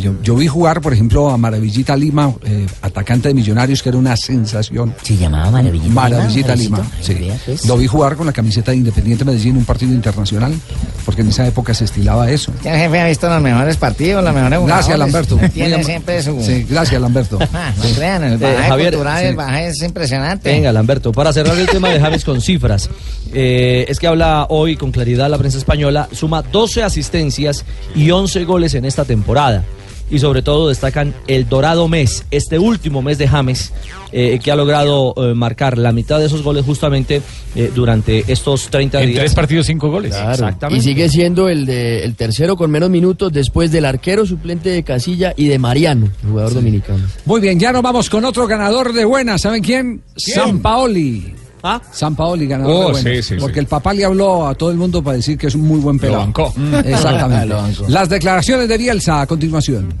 Yo, 0.00 0.14
yo 0.22 0.36
vi 0.36 0.46
jugar, 0.46 0.80
por 0.80 0.92
ejemplo, 0.92 1.30
a 1.30 1.36
Maravillita 1.36 1.96
Lima, 1.96 2.32
eh, 2.44 2.66
atacante 2.82 3.28
de 3.28 3.34
Millonarios, 3.34 3.82
que 3.82 3.88
era 3.90 3.98
una 3.98 4.16
sensación. 4.16 4.94
Se 5.02 5.16
llamaba 5.16 5.50
Maravillita 5.50 5.88
Lima, 5.88 6.02
Maravillita. 6.02 6.56
Lima, 6.56 6.90
sí. 7.00 7.30
Pues. 7.44 7.66
Lo 7.66 7.76
vi 7.76 7.86
jugar 7.86 8.16
con 8.16 8.26
la 8.26 8.32
camiseta 8.32 8.70
de 8.70 8.78
Independiente 8.78 9.24
Medellín 9.24 9.52
en 9.52 9.56
un 9.58 9.64
partido 9.64 9.92
internacional, 9.92 10.54
porque 11.04 11.22
en 11.22 11.28
esa 11.28 11.46
época 11.46 11.74
se 11.74 11.84
estilaba 11.84 12.30
eso. 12.30 12.52
El 12.64 12.76
jefe 12.76 13.00
ha 13.00 13.06
visto 13.06 13.28
los 13.28 13.42
mejores 13.42 13.76
partidos, 13.76 14.24
los 14.24 14.34
mejores 14.34 14.60
Gracias, 14.60 14.84
jugadores. 14.96 14.98
Lamberto. 15.12 15.36
Muy 15.36 15.48
Tiene 15.50 15.84
siempre 15.84 16.22
su... 16.22 16.42
Sí, 16.42 16.66
gracias, 16.68 17.00
Lamberto. 17.00 17.38
Ah, 17.56 17.72
no 17.76 17.84
crean, 17.94 18.22
el 18.22 18.42
Eh, 18.42 18.56
Javier, 18.68 18.90
cultural, 18.90 19.22
sí. 19.22 19.26
el 19.28 19.64
es 19.64 19.82
impresionante. 19.82 20.50
Venga, 20.50 20.72
Lamberto, 20.72 21.10
para 21.12 21.32
cerrar 21.32 21.56
el 21.58 21.66
tema 21.66 21.88
de 21.88 21.98
James 21.98 22.22
con 22.24 22.40
cifras, 22.42 22.90
eh, 23.32 23.86
es 23.88 23.98
que 23.98 24.06
habla 24.06 24.46
hoy 24.50 24.76
con 24.76 24.92
claridad 24.92 25.30
la 25.30 25.38
prensa 25.38 25.56
española, 25.58 26.08
suma 26.12 26.42
12 26.42 26.82
asistencias 26.82 27.64
y 27.94 28.10
11 28.10 28.44
goles 28.44 28.74
en 28.74 28.84
esta 28.84 29.04
temporada. 29.04 29.55
Y 30.08 30.20
sobre 30.20 30.40
todo 30.42 30.68
destacan 30.68 31.14
el 31.26 31.48
dorado 31.48 31.88
mes, 31.88 32.24
este 32.30 32.60
último 32.60 33.02
mes 33.02 33.18
de 33.18 33.26
James, 33.26 33.72
eh, 34.12 34.38
que 34.42 34.52
ha 34.52 34.56
logrado 34.56 35.14
eh, 35.16 35.34
marcar 35.34 35.78
la 35.78 35.90
mitad 35.90 36.20
de 36.20 36.26
esos 36.26 36.42
goles 36.42 36.64
justamente 36.64 37.22
eh, 37.56 37.72
durante 37.74 38.24
estos 38.30 38.68
30 38.68 39.00
En 39.02 39.08
días. 39.08 39.18
tres 39.18 39.34
partidos, 39.34 39.66
cinco 39.66 39.90
goles. 39.90 40.12
Claro. 40.14 40.30
Exactamente. 40.30 40.78
Y 40.78 40.88
sigue 40.88 41.08
siendo 41.08 41.48
el, 41.48 41.66
de, 41.66 42.04
el 42.04 42.14
tercero 42.14 42.56
con 42.56 42.70
menos 42.70 42.88
minutos 42.88 43.32
después 43.32 43.72
del 43.72 43.84
arquero 43.84 44.24
suplente 44.26 44.70
de 44.70 44.84
Casilla 44.84 45.34
y 45.36 45.48
de 45.48 45.58
Mariano, 45.58 46.06
el 46.22 46.30
jugador 46.30 46.54
dominicano. 46.54 47.04
Muy 47.24 47.40
bien, 47.40 47.58
ya 47.58 47.72
nos 47.72 47.82
vamos 47.82 48.08
con 48.08 48.24
otro 48.24 48.46
ganador 48.46 48.92
de 48.92 49.04
buenas. 49.04 49.40
¿Saben 49.42 49.62
quién? 49.62 50.02
San 50.16 50.60
Paoli. 50.60 51.34
¿Ah? 51.62 51.80
San 51.90 52.14
Paoli, 52.14 52.46
ganador 52.46 52.72
Oh, 52.74 52.86
de 52.96 53.02
buenas. 53.02 53.24
sí, 53.26 53.34
sí, 53.34 53.40
porque 53.40 53.54
sí. 53.54 53.60
el 53.60 53.66
papá 53.66 53.92
le 53.92 54.04
habló 54.04 54.46
a 54.46 54.54
todo 54.54 54.70
el 54.70 54.76
mundo 54.76 55.02
para 55.02 55.16
decir 55.16 55.36
que 55.36 55.46
es 55.48 55.54
un 55.54 55.62
muy 55.62 55.80
buen 55.80 55.98
pelado. 55.98 56.20
bancó. 56.20 56.52
Mm, 56.56 56.74
Exactamente. 56.84 57.46
Lo 57.48 57.56
bancó. 57.56 57.84
Las 57.88 58.08
declaraciones 58.08 58.68
de 58.68 58.78
Bielsa 58.78 59.22
a 59.22 59.26
continuación. 59.26 59.92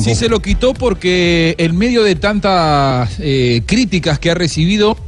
Sí 0.00 0.14
se 0.14 0.28
lo 0.28 0.40
quitó 0.40 0.74
porque 0.74 1.54
en 1.58 1.76
medio 1.76 2.02
de 2.02 2.14
tantas 2.14 3.10
eh, 3.20 3.62
críticas 3.64 4.18
que 4.18 4.30
ha 4.30 4.34
recibido, 4.34 4.98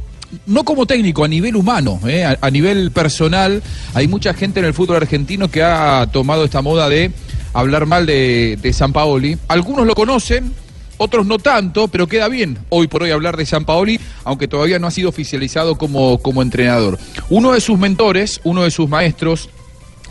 no 0.47 0.63
como 0.63 0.87
técnico, 0.87 1.23
a 1.23 1.27
nivel 1.27 1.55
humano, 1.55 1.99
eh, 2.07 2.25
a, 2.25 2.35
a 2.41 2.49
nivel 2.49 2.89
personal, 2.89 3.61
hay 3.93 4.07
mucha 4.07 4.33
gente 4.33 4.59
en 4.59 4.65
el 4.65 4.73
fútbol 4.73 4.97
argentino 4.97 5.49
que 5.51 5.61
ha 5.61 6.07
tomado 6.11 6.43
esta 6.45 6.63
moda 6.63 6.89
de 6.89 7.11
hablar 7.53 7.85
mal 7.85 8.05
de, 8.05 8.57
de 8.61 8.73
San 8.73 8.93
Paoli. 8.93 9.37
Algunos 9.47 9.85
lo 9.85 9.95
conocen, 9.95 10.53
otros 10.97 11.25
no 11.25 11.39
tanto, 11.39 11.87
pero 11.87 12.07
queda 12.07 12.27
bien 12.27 12.59
hoy 12.69 12.87
por 12.87 13.03
hoy 13.03 13.11
hablar 13.11 13.35
de 13.35 13.45
San 13.45 13.65
Paoli, 13.65 13.99
aunque 14.23 14.47
todavía 14.47 14.77
no 14.77 14.87
ha 14.87 14.91
sido 14.91 15.09
oficializado 15.09 15.75
como, 15.75 16.19
como 16.19 16.41
entrenador. 16.41 16.99
Uno 17.29 17.53
de 17.53 17.61
sus 17.61 17.79
mentores, 17.79 18.39
uno 18.43 18.63
de 18.63 18.71
sus 18.71 18.87
maestros, 18.87 19.49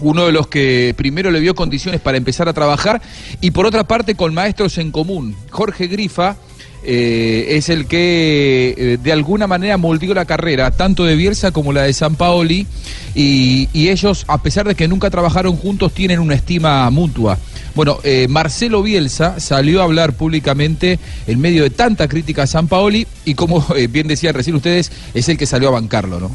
uno 0.00 0.26
de 0.26 0.32
los 0.32 0.48
que 0.48 0.94
primero 0.96 1.30
le 1.30 1.40
vio 1.40 1.54
condiciones 1.54 2.00
para 2.00 2.16
empezar 2.16 2.48
a 2.48 2.52
trabajar 2.52 3.00
y 3.40 3.52
por 3.52 3.66
otra 3.66 3.84
parte 3.84 4.14
con 4.14 4.34
maestros 4.34 4.78
en 4.78 4.90
común. 4.90 5.36
Jorge 5.50 5.86
Grifa 5.86 6.36
eh, 6.82 7.46
es 7.50 7.68
el 7.68 7.86
que 7.86 8.74
eh, 8.76 8.98
de 9.02 9.12
alguna 9.12 9.46
manera 9.46 9.76
moldeó 9.76 10.14
la 10.14 10.24
carrera, 10.24 10.70
tanto 10.70 11.04
de 11.04 11.16
Bielsa 11.16 11.50
como 11.50 11.72
la 11.72 11.82
de 11.82 11.92
San 11.92 12.16
Paoli, 12.16 12.66
y, 13.14 13.68
ellos, 13.74 14.24
a 14.28 14.42
pesar 14.42 14.68
de 14.68 14.74
que 14.74 14.88
nunca 14.88 15.10
trabajaron 15.10 15.56
juntos, 15.56 15.92
tienen 15.92 16.20
una 16.20 16.34
estima 16.34 16.88
mutua. 16.90 17.38
Bueno, 17.74 17.98
eh, 18.04 18.26
Marcelo 18.28 18.82
Bielsa 18.82 19.40
salió 19.40 19.80
a 19.80 19.84
hablar 19.84 20.12
públicamente 20.12 20.98
en 21.26 21.40
medio 21.40 21.64
de 21.64 21.70
tanta 21.70 22.08
crítica 22.08 22.44
a 22.44 22.46
San 22.46 22.68
Paoli 22.68 23.06
y 23.24 23.34
como 23.34 23.64
bien 23.90 24.08
decían 24.08 24.34
recién 24.34 24.56
ustedes, 24.56 24.90
es 25.14 25.28
el 25.28 25.38
que 25.38 25.46
salió 25.46 25.68
a 25.68 25.72
bancarlo, 25.72 26.20
¿no? 26.20 26.30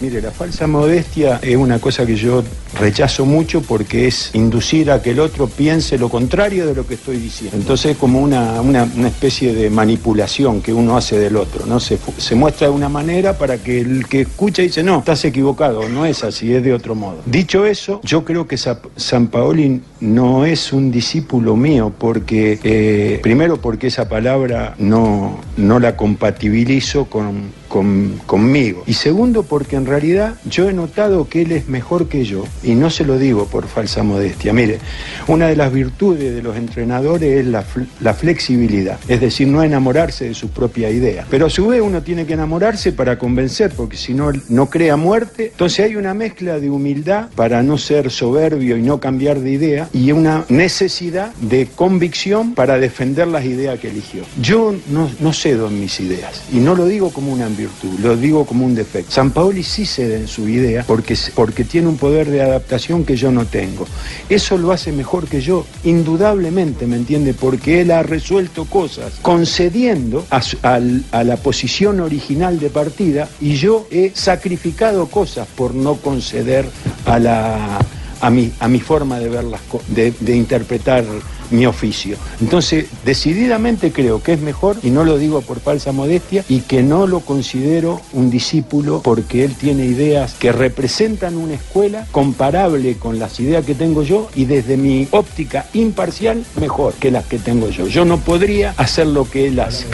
Mire, 0.00 0.22
la 0.22 0.30
falsa 0.30 0.68
modestia 0.68 1.40
es 1.42 1.56
una 1.56 1.80
cosa 1.80 2.06
que 2.06 2.14
yo 2.14 2.44
rechazo 2.78 3.26
mucho 3.26 3.62
porque 3.62 4.06
es 4.06 4.30
inducir 4.34 4.92
a 4.92 5.02
que 5.02 5.10
el 5.10 5.18
otro 5.18 5.48
piense 5.48 5.98
lo 5.98 6.08
contrario 6.08 6.66
de 6.66 6.74
lo 6.74 6.86
que 6.86 6.94
estoy 6.94 7.16
diciendo. 7.16 7.56
Entonces 7.56 7.92
es 7.92 7.96
como 7.96 8.20
una, 8.20 8.60
una- 8.60 8.86
especie 9.08 9.52
de 9.54 9.70
manipulación 9.70 10.60
que 10.62 10.72
uno 10.72 10.96
hace 10.96 11.18
del 11.18 11.36
otro, 11.36 11.66
¿no? 11.66 11.80
Se, 11.80 11.98
se 12.16 12.36
muestra 12.36 12.68
de 12.68 12.74
una 12.74 12.88
manera 12.88 13.36
para 13.36 13.58
que 13.58 13.80
el 13.80 14.06
que 14.06 14.20
escucha 14.20 14.62
dice, 14.62 14.84
no, 14.84 15.00
estás 15.00 15.24
equivocado, 15.24 15.88
no 15.88 16.06
es 16.06 16.22
así, 16.22 16.52
es 16.54 16.62
de 16.62 16.72
otro 16.72 16.94
modo. 16.94 17.16
Dicho 17.26 17.66
eso, 17.66 18.00
yo 18.04 18.24
creo 18.24 18.46
que 18.46 18.56
Sa- 18.56 18.80
San 18.96 19.26
Paoli 19.26 19.80
no 20.00 20.44
es 20.46 20.72
un 20.72 20.92
discípulo 20.92 21.56
mío 21.56 21.92
porque, 21.98 22.60
eh, 22.62 23.18
primero 23.22 23.56
porque 23.60 23.88
esa 23.88 24.08
palabra 24.08 24.76
no, 24.78 25.40
no 25.56 25.80
la 25.80 25.96
compatibilizo 25.96 27.06
con, 27.06 27.50
con- 27.68 28.20
conmigo. 28.26 28.82
Y 28.86 28.94
segundo, 28.94 29.42
porque 29.42 29.76
en 29.76 29.86
realidad 29.86 30.34
yo 30.48 30.68
he 30.68 30.72
notado 30.72 31.28
que 31.28 31.42
él 31.42 31.52
es 31.52 31.68
mejor 31.68 32.08
que 32.08 32.24
yo, 32.24 32.44
y 32.62 32.74
no 32.74 32.90
se 32.90 33.04
lo 33.04 33.18
digo 33.18 33.46
por 33.46 33.66
falsa 33.66 34.02
modestia. 34.02 34.52
Mire, 34.52 34.78
una 35.26 35.48
de 35.48 35.56
las 35.56 35.72
virtudes 35.72 36.34
de 36.34 36.42
los 36.42 36.56
entrenadores 36.56 37.40
es 37.40 37.46
la, 37.46 37.64
la 38.00 38.14
flexibilidad, 38.14 38.98
es 39.08 39.20
decir, 39.20 39.46
no 39.48 39.62
enamorarse 39.62 40.26
de 40.28 40.34
su 40.34 40.48
propia 40.48 40.90
idea. 40.90 41.26
Pero 41.30 41.46
a 41.46 41.50
su 41.50 41.66
vez 41.68 41.80
uno 41.82 42.02
tiene 42.02 42.26
que 42.26 42.32
enamorarse 42.34 42.92
para 42.92 43.18
convencer, 43.18 43.72
porque 43.76 43.96
si 43.96 44.14
no, 44.14 44.32
no 44.48 44.70
crea 44.70 44.96
muerte. 44.96 45.48
Entonces 45.52 45.84
hay 45.86 45.96
una 45.96 46.14
mezcla 46.14 46.58
de 46.58 46.70
humildad 46.70 47.28
para 47.34 47.62
no 47.62 47.76
ser 47.78 48.10
soberbio 48.10 48.76
y 48.76 48.82
no 48.82 48.98
cambiar 49.00 49.40
de 49.40 49.50
idea, 49.52 49.88
y 49.92 50.12
una 50.12 50.44
necesidad 50.48 51.32
de 51.36 51.66
convicción 51.74 52.54
para 52.54 52.78
defender 52.78 53.28
las 53.28 53.44
ideas 53.44 53.78
que 53.78 53.88
eligió. 53.90 54.22
Yo 54.40 54.74
no, 54.90 55.10
no 55.20 55.32
cedo 55.32 55.68
en 55.68 55.80
mis 55.80 56.00
ideas, 56.00 56.42
y 56.52 56.56
no 56.56 56.74
lo 56.74 56.86
digo 56.86 57.10
como 57.10 57.32
una 57.32 57.46
virtud, 57.58 57.98
lo 57.98 58.16
digo 58.16 58.46
como 58.46 58.64
un 58.64 58.74
defecto. 58.74 59.12
San 59.12 59.32
Paoli 59.32 59.62
sí 59.62 59.84
cede 59.84 60.16
en 60.16 60.28
su 60.28 60.48
idea 60.48 60.84
porque, 60.86 61.16
porque 61.34 61.64
tiene 61.64 61.88
un 61.88 61.98
poder 61.98 62.30
de 62.30 62.40
adaptación 62.40 63.04
que 63.04 63.16
yo 63.16 63.30
no 63.30 63.44
tengo. 63.44 63.86
Eso 64.28 64.56
lo 64.56 64.72
hace 64.72 64.92
mejor 64.92 65.26
que 65.26 65.40
yo, 65.40 65.66
indudablemente, 65.84 66.86
¿me 66.86 66.96
entiende? 66.96 67.34
Porque 67.34 67.82
él 67.82 67.90
ha 67.90 68.02
resuelto 68.02 68.64
cosas 68.64 69.18
concediendo 69.20 70.24
a, 70.30 70.78
la 71.24 71.36
posición 71.36 72.00
original 72.00 72.58
de 72.60 72.70
partida 72.70 73.28
y 73.40 73.56
yo 73.56 73.86
he 73.90 74.12
sacrificado 74.14 75.06
cosas 75.06 75.48
por 75.48 75.74
no 75.74 75.96
conceder 75.96 76.66
a 77.04 77.18
la 77.18 77.78
a 78.20 78.30
mi, 78.30 78.80
forma 78.80 79.20
de 79.20 79.28
ver 79.28 79.44
las 79.44 79.60
de, 79.88 80.12
de 80.18 80.36
interpretar 80.36 81.04
mi 81.50 81.66
oficio. 81.66 82.16
Entonces, 82.40 82.86
decididamente 83.04 83.92
creo 83.92 84.22
que 84.22 84.32
es 84.32 84.40
mejor, 84.40 84.76
y 84.82 84.90
no 84.90 85.04
lo 85.04 85.18
digo 85.18 85.40
por 85.42 85.60
falsa 85.60 85.92
modestia, 85.92 86.44
y 86.48 86.60
que 86.60 86.82
no 86.82 87.06
lo 87.06 87.20
considero 87.20 88.00
un 88.12 88.30
discípulo 88.30 89.00
porque 89.02 89.44
él 89.44 89.54
tiene 89.54 89.84
ideas 89.84 90.34
que 90.34 90.52
representan 90.52 91.36
una 91.36 91.54
escuela 91.54 92.06
comparable 92.10 92.96
con 92.96 93.18
las 93.18 93.38
ideas 93.40 93.64
que 93.64 93.74
tengo 93.74 94.02
yo 94.02 94.28
y 94.34 94.44
desde 94.44 94.76
mi 94.76 95.08
óptica 95.10 95.66
imparcial 95.74 96.44
mejor 96.60 96.94
que 96.94 97.10
las 97.10 97.26
que 97.26 97.38
tengo 97.38 97.68
yo. 97.70 97.86
Yo 97.86 98.04
no 98.04 98.18
podría 98.18 98.74
hacer 98.76 99.06
lo 99.06 99.28
que 99.28 99.48
él 99.48 99.60
hace. 99.60 99.86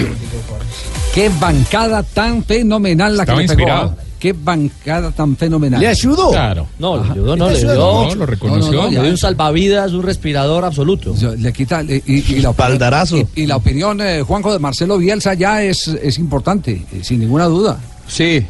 Qué 1.15 1.31
bancada 1.41 2.03
tan 2.03 2.45
fenomenal 2.45 3.17
la 3.17 3.25
que 3.25 3.33
le 3.33 3.37
pegó. 3.39 3.53
inspirado. 3.53 3.97
Qué 4.25 4.33
bancada 4.33 5.11
tan 5.11 5.37
fenomenal. 5.37 5.79
¿Le 5.79 5.87
ayudó? 5.87 6.31
Claro. 6.31 6.67
No, 6.79 6.97
le 6.97 7.11
ayudó, 7.11 7.37
no, 7.37 7.51
le 7.51 7.59
ayudó? 7.59 7.75
dio. 7.75 8.09
No, 8.09 8.15
lo 8.15 8.25
reconoció. 8.25 8.73
No, 8.73 8.77
no, 8.79 8.83
no, 8.85 8.91
Ya. 8.91 8.99
le 9.01 9.03
dio 9.03 9.11
un 9.11 9.19
salvavidas, 9.19 9.93
un 9.93 10.03
respirador 10.03 10.65
absoluto. 10.65 11.15
Le 11.37 11.53
quita 11.53 11.83
y, 11.83 12.03
y- 12.07 12.25
y 12.37 12.41
la 12.41 12.49
Espaldarazo. 12.53 13.19
Y, 13.19 13.27
y 13.43 13.47
la 13.47 13.57
opinión, 13.57 14.01
eh, 14.01 14.23
Juanjo, 14.23 14.51
de 14.51 14.59
Marcelo 14.61 14.97
Bielsa 14.97 15.35
ya 15.35 15.63
es, 15.63 15.89
es 15.89 16.17
importante, 16.19 16.87
eh, 16.91 17.01
sin 17.03 17.21
ninguna 17.21 17.45
duda. 17.45 17.79
Sí, 18.09 18.47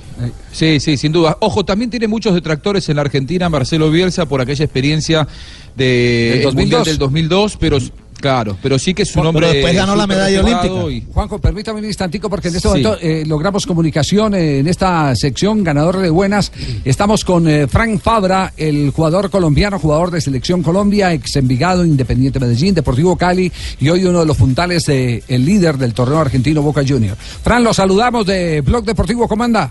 sí, 0.53 0.79
sí, 0.79 0.97
sin 0.97 1.11
duda. 1.11 1.39
Ojo, 1.41 1.65
también 1.65 1.91
tiene 1.91 2.07
muchos 2.07 2.35
detractores 2.35 2.89
en 2.89 2.95
la 2.95 3.03
Argentina, 3.03 3.49
Marcelo 3.49 3.91
Bielsa, 3.91 4.27
por 4.27 4.41
aquella 4.41 4.65
experiencia 4.65 5.27
de 5.75 5.85
Del 5.85 6.39
el 6.39 6.55
Mundial 6.55 6.71
2002. 6.85 6.87
del 6.87 6.99
2002, 6.99 7.57
pero 7.59 7.79
claro, 8.25 8.57
pero 8.63 8.79
sí 8.79 8.95
que 8.95 9.03
es 9.03 9.11
un 9.11 9.21
Pero 9.21 9.29
hombre. 9.29 9.53
después 9.53 9.75
ganó 9.75 9.95
la 9.95 10.07
medalla 10.07 10.41
olímpica. 10.43 11.13
Juanjo, 11.13 11.39
permítame 11.39 11.81
un 11.81 11.85
instantico 11.85 12.31
porque 12.31 12.49
en 12.49 12.57
este 12.57 12.69
Sí. 12.69 12.69
momento 12.69 12.97
eh, 13.03 13.25
logramos 13.27 13.67
comunicación 13.67 14.35
eh, 14.35 14.61
en 14.61 14.67
esta 14.67 15.15
sección 15.15 15.63
ganador 15.63 15.99
de 15.99 16.09
buenas. 16.09 16.51
Estamos 16.87 17.23
con 17.25 17.47
eh, 17.49 17.67
Frank 17.69 18.01
Fabra, 18.01 18.55
el 18.57 18.91
jugador 18.97 19.29
colombiano, 19.29 19.79
jugador 19.79 20.11
de 20.11 20.23
Selección 20.23 20.63
Colombia, 20.63 21.13
ex 21.13 21.37
Envigado, 21.37 21.85
Independiente 21.85 22.41
Medellín, 22.41 22.75
Deportivo 22.75 23.15
Cali 23.17 23.53
y 23.79 23.89
hoy 23.91 24.05
uno 24.07 24.21
de 24.21 24.27
los 24.27 24.39
puntales 24.39 24.87
del 24.87 25.23
líder 25.45 25.77
del 25.77 25.93
torneo 25.93 26.19
argentino 26.21 26.63
Boca 26.63 26.83
Junior. 26.87 27.17
Fran, 27.17 27.63
lo 27.63 27.75
saludamos 27.75 28.25
de 28.25 28.63
Blog 28.63 28.85
Deportivo, 28.87 29.29
¿cómo 29.29 29.45
anda? 29.45 29.71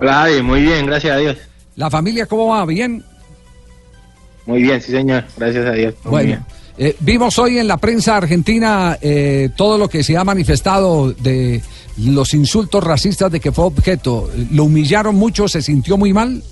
Hola, 0.00 0.26
muy 0.42 0.62
bien, 0.62 0.86
gracias 0.86 1.14
a 1.14 1.18
Dios. 1.18 1.36
¿La 1.76 1.90
familia 1.90 2.26
cómo 2.26 2.48
va? 2.48 2.66
¿Bien? 2.66 3.04
Muy 4.46 4.62
bien, 4.62 4.80
sí, 4.80 4.92
señor, 4.92 5.24
gracias 5.36 5.66
a 5.66 5.72
Dios. 5.72 5.94
Muy 6.04 6.10
Bueno, 6.10 6.26
bien. 6.28 6.55
Eh, 6.78 6.94
vimos 7.00 7.38
hoy 7.38 7.58
en 7.58 7.68
la 7.68 7.78
prensa 7.78 8.16
argentina 8.16 8.98
eh, 9.00 9.48
todo 9.56 9.78
lo 9.78 9.88
que 9.88 10.04
se 10.04 10.16
ha 10.16 10.24
manifestado 10.24 11.12
de 11.12 11.62
los 11.96 12.34
insultos 12.34 12.84
racistas 12.84 13.32
de 13.32 13.40
que 13.40 13.50
fue 13.50 13.64
objeto. 13.64 14.30
¿Lo 14.52 14.64
humillaron 14.64 15.14
mucho? 15.14 15.48
¿Se 15.48 15.62
sintió 15.62 15.96
muy 15.96 16.12
mal? 16.12 16.42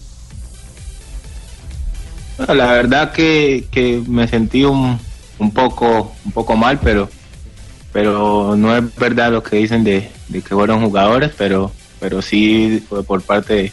La 2.39 2.73
verdad 2.73 3.13
que, 3.13 3.67
que 3.71 4.03
me 4.09 4.27
sentí 4.27 4.65
un, 4.65 4.99
un 5.39 5.51
poco 5.53 6.13
un 6.25 6.33
poco 6.33 6.57
mal, 6.57 6.81
pero 6.83 7.09
pero 7.93 8.57
no 8.57 8.77
es 8.77 8.83
verdad 8.97 9.31
lo 9.31 9.43
que 9.43 9.57
dicen 9.57 9.85
de, 9.85 10.11
que 10.33 10.41
fueron 10.41 10.85
jugadores, 10.85 11.33
pero 11.37 11.71
pero 12.01 12.23
sí 12.23 12.83
fue 12.89 13.05
por 13.05 13.23
parte 13.23 13.73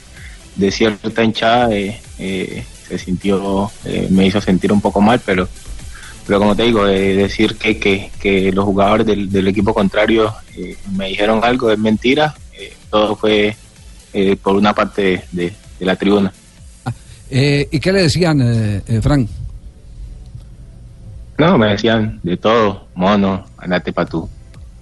de, 0.56 0.72
cierta 0.72 1.24
hinchada, 1.24 1.70
eh, 1.72 2.64
se 2.88 2.98
sintió, 3.00 3.72
me 4.10 4.28
hizo 4.28 4.40
sentir 4.40 4.72
un 4.72 4.80
poco 4.80 5.02
mal, 5.02 5.20
pero 5.26 5.50
pero 6.26 6.40
como 6.40 6.56
te 6.56 6.64
digo, 6.64 6.88
eh, 6.88 7.16
decir 7.16 7.58
que, 7.58 7.78
que, 7.80 8.12
que 8.20 8.52
los 8.52 8.66
jugadores 8.66 9.06
del, 9.06 9.32
del 9.32 9.48
equipo 9.48 9.74
contrario 9.74 10.34
eh, 10.56 10.76
me 10.96 11.08
dijeron 11.10 11.40
algo 11.44 11.72
es 11.72 11.80
mentira, 11.80 12.34
eh, 12.58 12.74
todo 12.90 13.16
fue 13.16 13.56
por 14.44 14.56
una 14.56 14.74
parte 14.76 15.24
de, 15.32 15.54
de- 15.80 15.86
la 15.86 15.96
tribuna. 15.96 16.32
Eh, 17.30 17.68
¿Y 17.72 17.80
qué 17.80 17.92
le 17.94 18.02
decían, 18.04 18.84
Frank? 19.02 19.28
No, 21.38 21.58
me 21.58 21.68
decían 21.72 22.20
de 22.22 22.38
todo, 22.38 22.88
mono, 22.94 23.46
andate 23.58 23.92
para 23.94 24.08
tu, 24.08 24.30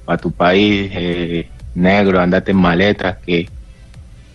pa 0.03 0.17
tu 0.17 0.31
país, 0.31 0.89
eh, 0.93 1.47
negro, 1.75 2.19
andate 2.19 2.51
en 2.51 2.57
maletas, 2.57 3.17
que, 3.25 3.47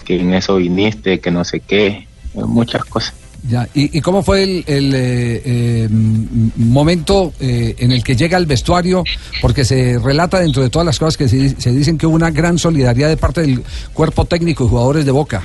que 0.05 0.21
en 0.21 0.33
eso 0.33 0.57
viniste, 0.57 1.21
que 1.21 1.31
no 1.31 1.45
sé 1.45 1.61
qué, 1.61 2.07
muchas 2.33 2.85
cosas. 2.87 3.15
Ya, 3.47 3.69
¿Y, 3.75 3.99
y 3.99 4.01
cómo 4.01 4.23
fue 4.23 4.43
el, 4.43 4.65
el, 4.67 4.95
eh, 4.95 5.43
eh, 5.45 5.89
momento 5.91 7.35
eh, 7.41 7.75
en 7.79 7.93
el 7.93 8.03
que 8.03 8.17
llega 8.17 8.39
al 8.39 8.47
vestuario? 8.47 9.05
Porque 9.43 9.67
se 9.67 9.99
relata 9.99 10.41
dentro 10.41 10.63
de 10.63 10.71
todas 10.71 10.87
las 10.87 10.99
cosas 10.99 11.19
que 11.19 11.29
se, 11.29 11.61
se 11.61 11.71
dicen 11.73 11.99
que 11.99 12.07
hubo 12.07 12.15
una 12.15 12.31
gran 12.31 12.59
solidaridad 12.59 13.11
de 13.11 13.19
parte 13.19 13.43
del 13.43 13.63
cuerpo 13.93 14.25
técnico 14.25 14.65
y 14.65 14.69
jugadores 14.69 15.05
de 15.05 15.11
Boca. 15.11 15.43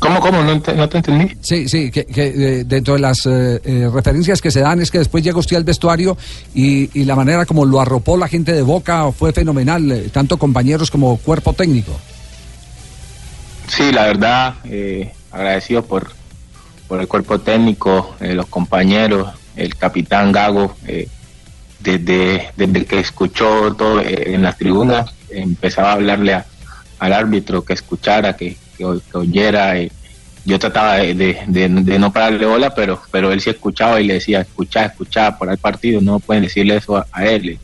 ¿Cómo, 0.00 0.20
cómo? 0.20 0.42
No 0.42 0.60
te, 0.60 0.74
no 0.74 0.88
te 0.88 0.96
entendí. 0.98 1.34
Sí, 1.40 1.68
sí, 1.68 1.90
que, 1.90 2.04
que, 2.04 2.26
eh, 2.26 2.64
dentro 2.64 2.94
de 2.94 3.00
las 3.00 3.24
eh, 3.24 3.88
referencias 3.92 4.42
que 4.42 4.50
se 4.50 4.60
dan 4.60 4.80
es 4.82 4.90
que 4.90 4.98
después 4.98 5.22
llega 5.22 5.38
usted 5.38 5.56
al 5.56 5.64
vestuario 5.64 6.18
y, 6.54 6.90
y 6.98 7.04
la 7.04 7.14
manera 7.14 7.46
como 7.46 7.64
lo 7.64 7.80
arropó 7.80 8.16
la 8.16 8.28
gente 8.28 8.52
de 8.52 8.62
Boca 8.62 9.12
fue 9.12 9.32
fenomenal, 9.32 10.10
tanto 10.12 10.36
compañeros 10.38 10.90
como 10.90 11.16
cuerpo 11.18 11.52
técnico. 11.52 11.92
Sí, 13.68 13.92
la 13.92 14.06
verdad, 14.06 14.54
eh, 14.64 15.12
agradecido 15.34 15.84
por, 15.84 16.10
por 16.88 17.00
el 17.00 17.08
cuerpo 17.08 17.40
técnico, 17.40 18.14
eh, 18.20 18.34
los 18.34 18.46
compañeros, 18.46 19.32
el 19.56 19.74
capitán 19.76 20.32
Gago, 20.32 20.76
eh, 20.86 21.08
desde, 21.80 22.50
desde 22.56 22.84
que 22.86 23.00
escuchó 23.00 23.74
todo 23.74 24.00
eh, 24.00 24.34
en 24.34 24.42
las 24.42 24.56
tribunas, 24.56 25.12
empezaba 25.30 25.90
a 25.90 25.94
hablarle 25.94 26.42
al 26.98 27.12
árbitro 27.12 27.64
que 27.64 27.74
escuchara, 27.74 28.36
que, 28.36 28.56
que, 28.78 28.84
que 29.10 29.18
oyera. 29.18 29.74
yo 30.44 30.58
trataba 30.58 30.94
de, 30.96 31.14
de- 31.14 31.42
de- 31.46 31.68
de 31.68 31.98
no 31.98 32.12
pararle 32.12 32.46
bola, 32.46 32.74
pero, 32.74 33.00
pero 33.10 33.32
él 33.32 33.40
sí 33.40 33.50
escuchaba 33.50 34.00
y 34.00 34.04
le 34.06 34.14
decía, 34.14 34.40
escucha, 34.42 34.86
escucha, 34.86 35.36
por 35.36 35.50
el 35.50 35.58
partido, 35.58 36.00
no 36.00 36.20
pueden 36.20 36.44
decirle 36.44 36.76
eso 36.76 36.96
a, 36.96 37.06
a 37.12 37.26
él. 37.26 37.58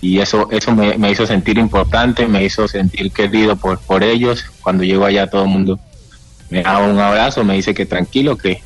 Y 0.00 0.18
eso, 0.20 0.48
eso 0.50 0.72
me, 0.74 0.98
me 0.98 1.10
hizo 1.10 1.26
sentir 1.26 1.56
importante, 1.56 2.26
me 2.28 2.44
hizo 2.44 2.68
sentir 2.68 3.10
querido 3.10 3.56
por, 3.56 3.78
por 3.80 4.02
ellos. 4.04 4.44
Cuando 4.62 4.84
llego 4.84 5.06
allá 5.06 5.28
todo 5.30 5.44
el 5.44 5.48
mundo 5.50 5.80
me 6.50 6.62
da 6.62 6.78
un 6.78 6.98
abrazo, 6.98 7.44
me 7.44 7.54
dice 7.54 7.74
que 7.74 7.86
tranquilo, 7.86 8.36
que, 8.36 8.62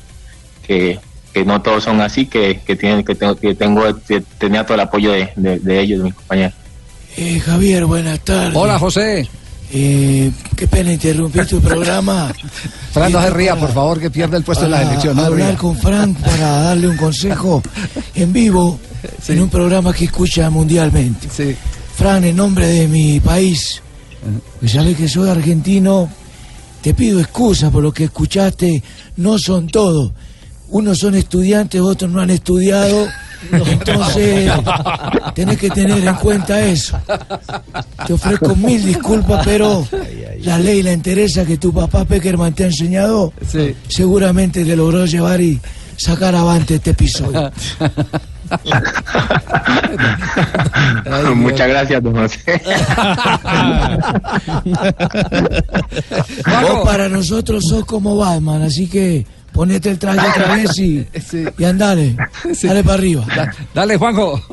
que, 0.65 0.99
que 1.33 1.45
no 1.45 1.61
todos 1.61 1.83
son 1.83 2.01
así, 2.01 2.25
que, 2.25 2.59
que, 2.65 2.75
tienen, 2.75 3.03
que, 3.03 3.15
tengo, 3.15 3.35
que 3.35 3.55
tengo 3.55 3.83
que 4.07 4.21
tenía 4.37 4.63
todo 4.65 4.75
el 4.75 4.81
apoyo 4.81 5.11
de, 5.11 5.31
de, 5.35 5.59
de 5.59 5.79
ellos, 5.79 5.99
de 5.99 6.05
mis 6.05 6.13
compañeros. 6.13 6.53
Eh, 7.17 7.39
Javier, 7.39 7.85
buenas 7.85 8.19
tardes. 8.21 8.55
Hola, 8.55 8.79
José. 8.79 9.27
Eh, 9.71 10.31
qué 10.55 10.67
pena 10.67 10.91
interrumpir 10.93 11.45
tu 11.45 11.61
programa. 11.61 12.33
Fran, 12.91 13.11
no 13.11 13.21
se 13.21 13.29
ría, 13.29 13.55
por 13.55 13.71
favor, 13.71 13.99
que 13.99 14.09
pierde 14.09 14.37
el 14.37 14.43
puesto 14.43 14.65
en 14.65 14.71
la 14.71 14.81
elección. 14.81 15.15
No 15.15 15.25
hablar 15.25 15.49
ría. 15.49 15.57
con 15.57 15.77
Frank 15.77 16.17
para 16.17 16.61
darle 16.61 16.87
un 16.87 16.97
consejo 16.97 17.61
en 18.15 18.33
vivo 18.33 18.79
en 19.27 19.41
un 19.41 19.49
programa 19.49 19.93
que 19.93 20.05
escucha 20.05 20.49
mundialmente. 20.49 21.55
Fran, 21.95 22.23
en 22.23 22.35
nombre 22.35 22.67
de 22.67 22.87
mi 22.87 23.19
país, 23.19 23.81
Pues 24.59 24.71
sabes 24.71 24.97
que 24.97 25.07
soy 25.07 25.29
argentino, 25.29 26.09
te 26.81 26.93
pido 26.93 27.19
excusa 27.19 27.69
por 27.71 27.83
lo 27.83 27.91
que 27.91 28.05
escuchaste, 28.05 28.83
no 29.17 29.37
son 29.37 29.67
todos. 29.67 30.11
Unos 30.69 30.99
son 30.99 31.15
estudiantes, 31.15 31.81
otros 31.81 32.11
no 32.11 32.21
han 32.21 32.29
estudiado. 32.29 33.07
Entonces, 33.51 34.51
tenés 35.33 35.57
que 35.57 35.69
tener 35.69 36.05
en 36.05 36.15
cuenta 36.15 36.61
eso. 36.61 36.99
Te 38.05 38.13
ofrezco 38.13 38.55
mil 38.55 38.85
disculpas, 38.85 39.45
pero 39.45 39.87
la 40.41 40.59
ley 40.59 40.83
la 40.83 40.91
entereza 40.91 41.45
que 41.45 41.57
tu 41.57 41.73
papá 41.73 42.05
Peckerman 42.05 42.53
te 42.53 42.65
ha 42.65 42.67
enseñado, 42.67 43.33
seguramente 43.87 44.63
te 44.65 44.75
logró 44.75 45.05
llevar 45.05 45.41
y 45.41 45.59
sacar 45.97 46.35
avante 46.35 46.75
este 46.75 46.91
episodio. 46.91 47.51
Muchas 51.35 51.67
gracias, 51.67 52.03
don 52.03 52.15
José. 52.15 52.39
Vos 56.61 56.85
para 56.85 57.09
nosotros 57.09 57.67
sos 57.67 57.85
como 57.85 58.17
Batman, 58.17 58.61
así 58.63 58.87
que 58.87 59.25
ponete 59.59 59.89
el 59.89 59.99
traje 59.99 60.25
otra 60.25 60.55
vez 60.55 60.79
y, 60.79 61.05
y 61.57 61.63
andale, 61.65 62.15
dale 62.63 62.81
para 62.81 62.93
arriba. 62.93 63.25
Dale, 63.73 63.97
Juanjo. 63.97 64.41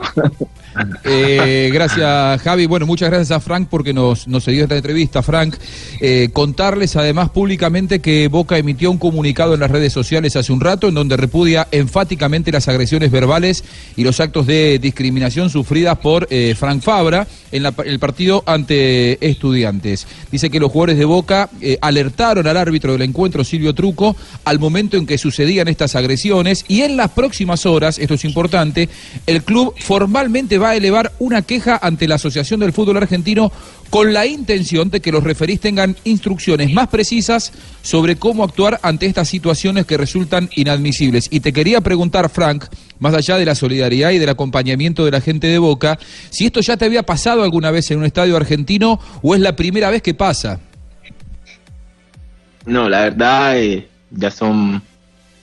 Eh, 1.04 1.70
gracias, 1.72 2.42
Javi. 2.42 2.66
Bueno, 2.66 2.84
muchas 2.84 3.08
gracias 3.08 3.30
a 3.30 3.40
Frank 3.40 3.66
porque 3.70 3.94
nos, 3.94 4.28
nos 4.28 4.44
dio 4.44 4.62
esta 4.64 4.76
entrevista. 4.76 5.22
Frank, 5.22 5.56
eh, 6.02 6.28
contarles 6.34 6.96
además 6.96 7.30
públicamente 7.30 8.00
que 8.00 8.28
Boca 8.28 8.58
emitió 8.58 8.90
un 8.90 8.98
comunicado 8.98 9.54
en 9.54 9.60
las 9.60 9.70
redes 9.70 9.94
sociales 9.94 10.36
hace 10.36 10.52
un 10.52 10.60
rato 10.60 10.88
en 10.88 10.94
donde 10.94 11.16
repudia 11.16 11.66
enfáticamente 11.70 12.52
las 12.52 12.68
agresiones 12.68 13.10
verbales 13.10 13.64
y 13.96 14.04
los 14.04 14.20
actos 14.20 14.46
de 14.46 14.78
discriminación 14.78 15.48
sufridas 15.48 15.96
por 15.96 16.26
eh, 16.28 16.54
Frank 16.58 16.82
Fabra 16.82 17.26
en 17.52 17.62
la- 17.62 17.72
el 17.86 17.98
partido 17.98 18.42
ante 18.44 19.26
estudiantes. 19.26 20.06
Dice 20.30 20.50
que 20.50 20.60
los 20.60 20.70
jugadores 20.70 20.98
de 20.98 21.06
Boca 21.06 21.48
eh, 21.62 21.78
alertaron 21.80 22.46
al 22.46 22.56
árbitro 22.58 22.92
del 22.92 23.00
encuentro, 23.00 23.44
Silvio 23.44 23.74
Truco, 23.74 24.14
al 24.44 24.58
momento 24.58 24.95
en 24.98 25.06
que 25.06 25.18
sucedían 25.18 25.68
estas 25.68 25.96
agresiones 25.96 26.64
y 26.68 26.82
en 26.82 26.96
las 26.96 27.10
próximas 27.10 27.66
horas, 27.66 27.98
esto 27.98 28.14
es 28.14 28.24
importante, 28.24 28.88
el 29.26 29.42
club 29.42 29.74
formalmente 29.78 30.58
va 30.58 30.70
a 30.70 30.76
elevar 30.76 31.12
una 31.18 31.42
queja 31.42 31.78
ante 31.80 32.08
la 32.08 32.16
Asociación 32.16 32.60
del 32.60 32.72
Fútbol 32.72 32.96
Argentino 32.96 33.52
con 33.90 34.12
la 34.12 34.26
intención 34.26 34.90
de 34.90 35.00
que 35.00 35.12
los 35.12 35.24
referís 35.24 35.60
tengan 35.60 35.96
instrucciones 36.04 36.72
más 36.72 36.88
precisas 36.88 37.52
sobre 37.82 38.16
cómo 38.16 38.44
actuar 38.44 38.80
ante 38.82 39.06
estas 39.06 39.28
situaciones 39.28 39.86
que 39.86 39.96
resultan 39.96 40.50
inadmisibles. 40.56 41.28
Y 41.30 41.40
te 41.40 41.52
quería 41.52 41.80
preguntar, 41.80 42.28
Frank, 42.28 42.64
más 42.98 43.14
allá 43.14 43.36
de 43.38 43.44
la 43.44 43.54
solidaridad 43.54 44.10
y 44.10 44.18
del 44.18 44.28
acompañamiento 44.28 45.04
de 45.04 45.10
la 45.12 45.20
gente 45.20 45.46
de 45.46 45.58
Boca, 45.58 45.98
si 46.30 46.46
esto 46.46 46.60
ya 46.60 46.76
te 46.76 46.84
había 46.84 47.04
pasado 47.04 47.42
alguna 47.42 47.70
vez 47.70 47.90
en 47.90 47.98
un 47.98 48.04
estadio 48.04 48.36
argentino 48.36 49.00
o 49.22 49.34
es 49.34 49.40
la 49.40 49.54
primera 49.56 49.90
vez 49.90 50.02
que 50.02 50.14
pasa. 50.14 50.60
No, 52.64 52.88
la 52.88 53.02
verdad, 53.02 53.58
eh, 53.58 53.88
ya 54.10 54.30
son 54.30 54.82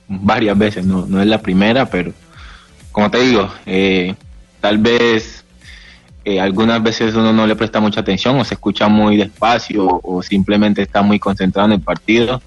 varias 0.08 0.58
veces, 0.58 0.86
no, 0.86 1.06
no 1.06 1.22
es 1.22 1.28
la 1.28 1.42
primera, 1.42 1.86
pero 1.86 2.14
como 2.92 3.10
te 3.10 3.20
digo, 3.20 3.52
eh, 3.66 4.16
tal 4.62 4.78
vez 4.78 5.44
eh, 6.26 6.40
algunas 6.40 6.82
veces 6.82 7.16
uno 7.16 7.34
no 7.34 7.46
le 7.46 7.56
presta 7.56 7.80
mucha 7.80 8.00
atención 8.00 8.40
o 8.40 8.46
se 8.46 8.54
escucha 8.54 8.88
muy 8.88 9.18
despacio 9.18 10.00
o, 10.04 10.22
simplemente 10.22 10.82
está 10.82 11.02
muy 11.02 11.20
concentrado 11.20 11.68
en 11.68 11.74
el 11.74 11.82
partido. 11.82 12.42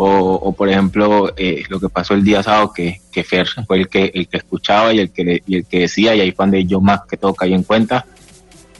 O, 0.00 0.52
por 0.52 0.68
ejemplo, 0.68 1.34
eh, 1.36 1.64
lo 1.68 1.80
que 1.80 1.88
pasó 1.88 2.14
el 2.14 2.22
día 2.22 2.40
sábado, 2.40 2.72
que, 2.72 3.00
que 3.10 3.24
Fer 3.24 3.48
fue 3.66 3.78
el 3.78 3.88
que, 3.88 4.12
el 4.14 4.28
que 4.28 4.36
escuchaba 4.36 4.94
y 4.94 5.00
el 5.00 5.10
que, 5.10 5.42
y 5.44 5.56
el 5.56 5.64
que 5.66 5.80
decía, 5.80 6.14
y 6.14 6.20
ahí 6.20 6.30
fue 6.30 6.44
donde 6.44 6.64
yo 6.64 6.80
más 6.80 7.00
que 7.10 7.16
todo 7.16 7.34
caí 7.34 7.52
en 7.52 7.64
cuenta. 7.64 8.06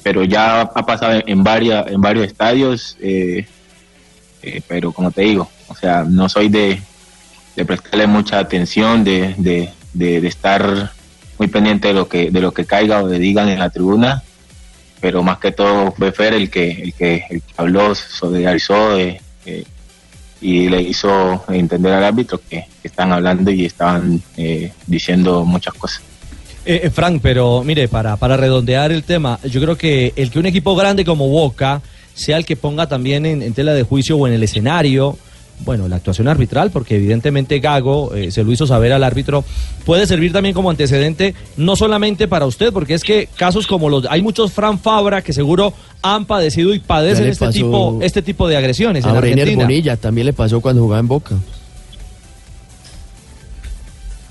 Pero 0.05 0.23
ya 0.23 0.61
ha 0.61 0.87
pasado 0.87 1.15
en, 1.15 1.25
en, 1.27 1.43
varias, 1.43 1.89
en 1.89 2.01
varios 2.01 2.25
estadios. 2.25 2.97
eh, 3.01 3.49
eh, 4.43 4.61
pero 4.67 4.93
como 4.93 5.11
te 5.11 5.23
digo, 5.23 5.49
o 5.69 5.75
sea, 5.75 6.05
no 6.05 6.29
soy 6.29 6.49
de, 6.49 6.81
de 7.57 7.65
prestarle 7.65 8.07
mucha 8.07 8.39
atención, 8.39 9.05
de, 9.05 9.35
de, 9.39 9.71
de, 9.93 10.21
de 10.21 10.29
estar 10.29 10.93
muy 11.39 11.49
pendiente 11.49 11.89
de 11.89 11.95
lo 11.95 12.09
que 12.09 12.31
de 12.31 12.41
lo 12.41 12.53
que 12.53 12.67
caiga 12.67 13.03
o 13.03 13.09
de 13.09 13.19
digan 13.19 13.49
en 13.49 13.61
la 13.61 13.71
tribuna, 13.71 14.23
pero 15.01 15.23
más 15.23 15.39
que 15.39 15.53
todo 15.53 15.93
fue 15.93 16.29
el 16.29 16.51
que 16.51 16.71
el 16.71 16.95
que, 16.95 17.25
el 17.31 17.43
que 17.43 17.55
habló, 17.57 17.95
solidarizó 17.95 18.99
eh, 18.99 19.21
eh, 19.47 19.65
y 20.41 20.69
le 20.69 20.83
hizo 20.83 21.45
entender 21.49 21.93
al 21.93 22.05
árbitro 22.05 22.41
que, 22.49 22.67
están 22.83 23.13
hablando 23.13 23.51
y 23.51 23.67
estaban 23.67 24.23
eh, 24.37 24.73
diciendo 24.87 25.45
muchas 25.45 25.75
cosas. 25.75 26.03
Frank, 26.93 27.21
pero 27.23 27.63
mire, 27.65 27.89
para, 27.89 28.17
para 28.17 28.37
redondear 28.37 28.93
el 28.93 29.03
tema, 29.03 29.39
yo 29.45 29.61
creo 29.61 29.77
que 29.77 30.13
el 30.17 30.31
que 30.31 30.39
un 30.39 30.47
equipo 30.47 30.75
grande 30.75 31.05
como 31.05 31.29
Boca 31.29 31.81
sea 32.19 32.37
el 32.37 32.45
que 32.45 32.57
ponga 32.57 32.89
también 32.89 33.25
en, 33.27 33.43
en 33.43 33.53
tela 33.55 33.73
de 33.75 33.85
juicio 33.85 34.17
o 34.17 34.27
en 34.27 34.35
el 34.35 34.43
escenario, 34.43 35.17
bueno, 35.65 35.89
la 35.89 35.97
actuación 35.97 36.29
arbitral, 36.29 36.71
porque 36.71 36.97
evidentemente 36.97 37.59
Gago 37.59 38.15
eh, 38.15 38.31
se 38.31 38.45
lo 38.45 38.53
hizo 38.53 38.67
saber 38.67 38.93
al 38.93 39.05
árbitro, 39.05 39.45
puede 39.85 40.07
servir 40.07 40.33
también 40.33 40.55
como 40.55 40.71
antecedente, 40.71 41.35
no 41.57 41.77
solamente 41.77 42.29
para 42.29 42.47
usted, 42.47 42.73
porque 42.73 42.95
es 42.95 43.03
que 43.03 43.29
casos 43.37 43.67
como 43.67 43.89
los, 43.89 44.07
hay 44.09 44.23
muchos 44.23 44.53
Fran 44.53 44.79
Fabra 44.79 45.23
que 45.23 45.33
seguro 45.33 45.73
han 46.03 46.27
padecido 46.27 46.75
y 46.75 46.79
padecen 46.79 47.27
este 47.27 47.49
tipo, 47.51 47.99
este 48.03 48.23
tipo 48.23 48.49
de 48.49 48.57
agresiones 48.57 49.05
en 49.05 49.11
A 49.11 49.21
Reiner 49.21 49.43
Argentina. 49.43 49.65
Bonilla 49.65 49.97
también 49.97 50.27
le 50.27 50.33
pasó 50.33 50.61
cuando 50.61 50.83
jugaba 50.83 51.01
en 51.01 51.09
Boca. 51.09 51.37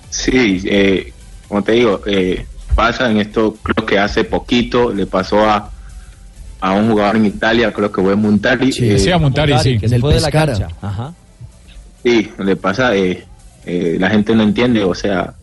Sí, 0.09 0.61
eh, 0.65 1.13
como 1.47 1.63
te 1.63 1.73
digo, 1.73 2.01
eh, 2.05 2.45
pasa 2.75 3.09
en 3.11 3.17
esto, 3.17 3.55
creo 3.61 3.85
que 3.85 3.99
hace 3.99 4.23
poquito 4.23 4.91
le 4.91 5.05
pasó 5.05 5.45
a, 5.45 5.71
a 6.59 6.73
un 6.73 6.89
jugador 6.89 7.17
en 7.17 7.25
Italia, 7.27 7.71
creo 7.71 7.91
que 7.91 8.01
fue 8.01 8.15
Montari. 8.15 8.69
eh, 8.69 8.99
sí, 8.99 9.11
a 9.11 9.17
Montari, 9.17 9.57
sí. 9.59 9.77
que 9.77 9.87
se 9.89 9.99
fue 9.99 10.13
de 10.15 10.21
la 10.21 10.31
cancha. 10.31 10.67
Ajá. 10.81 11.13
Sí, 12.03 12.31
le 12.39 12.55
pasa, 12.55 12.95
eh, 12.95 13.25
eh, 13.65 13.97
la 13.99 14.09
gente 14.09 14.33
no 14.33 14.43
entiende, 14.43 14.83
o 14.83 14.95
sea, 14.95 15.33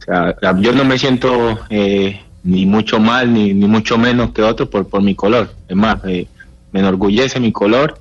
o 0.00 0.04
sea, 0.04 0.36
yo 0.60 0.72
no 0.72 0.84
me 0.84 0.98
siento 0.98 1.58
eh, 1.68 2.20
ni 2.44 2.64
mucho 2.66 2.98
mal 3.00 3.32
ni, 3.32 3.52
ni 3.52 3.66
mucho 3.66 3.98
menos 3.98 4.30
que 4.32 4.42
otro 4.42 4.70
por, 4.70 4.88
por 4.88 5.02
mi 5.02 5.14
color. 5.14 5.52
Es 5.68 5.76
más, 5.76 5.98
eh, 6.06 6.26
me 6.72 6.80
enorgullece 6.80 7.40
mi 7.40 7.52
color. 7.52 7.98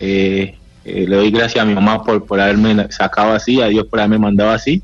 eh, 0.00 0.54
eh, 0.84 1.04
le 1.06 1.16
doy 1.16 1.30
gracias 1.30 1.62
a 1.62 1.66
mi 1.66 1.74
mamá 1.74 2.02
por, 2.02 2.24
por 2.24 2.40
haberme 2.40 2.90
sacado 2.90 3.32
así, 3.32 3.60
a 3.60 3.66
Dios 3.66 3.86
por 3.88 3.98
haberme 4.00 4.18
mandado 4.18 4.50
así. 4.50 4.82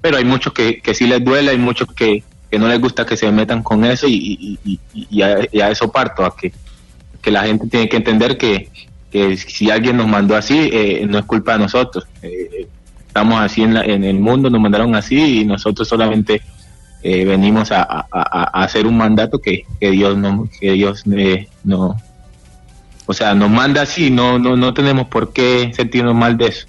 Pero 0.00 0.16
hay 0.16 0.24
muchos 0.24 0.52
que, 0.54 0.80
que 0.80 0.94
sí 0.94 1.06
les 1.06 1.22
duele, 1.22 1.50
hay 1.50 1.58
muchos 1.58 1.88
que, 1.94 2.22
que 2.50 2.58
no 2.58 2.66
les 2.68 2.80
gusta 2.80 3.04
que 3.04 3.16
se 3.16 3.30
metan 3.30 3.62
con 3.62 3.84
eso 3.84 4.06
y, 4.08 4.58
y- 4.94 5.22
a, 5.22 5.68
eso 5.70 5.90
parto, 5.92 6.24
a 6.24 6.34
que, 6.36 6.52
que 7.20 7.30
la 7.30 7.44
gente 7.44 7.66
tiene 7.66 7.88
que 7.88 7.96
entender 7.98 8.36
que, 8.38 8.70
que 9.10 9.36
si 9.36 9.70
alguien 9.70 9.96
nos 9.96 10.06
mandó 10.08 10.34
así, 10.36 10.70
eh, 10.72 11.06
no 11.08 11.18
es 11.18 11.24
culpa 11.24 11.52
de 11.52 11.58
nosotros. 11.60 12.06
Eh, 12.22 12.66
estamos 13.06 13.40
así 13.40 13.62
en, 13.62 13.74
la- 13.74 13.84
en 13.84 14.04
el 14.04 14.18
mundo, 14.18 14.48
nos 14.50 14.60
mandaron 14.60 14.94
así 14.94 15.40
y 15.40 15.44
nosotros 15.44 15.86
solamente 15.88 16.40
eh, 17.02 17.24
venimos 17.24 17.70
a, 17.72 17.82
a- 17.82 18.06
a- 18.10 18.62
hacer 18.64 18.86
un 18.86 18.96
mandato 18.96 19.38
que, 19.38 19.64
que 19.80 19.90
Dios 19.90 20.16
no, 20.16 20.48
que 20.60 20.72
Dios 20.72 21.04
eh, 21.12 21.48
no, 21.64 21.96
o 23.06 23.12
sea, 23.14 23.34
nos 23.34 23.50
manda 23.50 23.82
así, 23.82 24.10
no, 24.10 24.38
no, 24.38 24.56
no 24.56 24.74
tenemos 24.74 25.06
por 25.08 25.32
qué 25.32 25.70
sentirnos 25.74 26.14
mal 26.14 26.36
de 26.36 26.46
eso. 26.48 26.66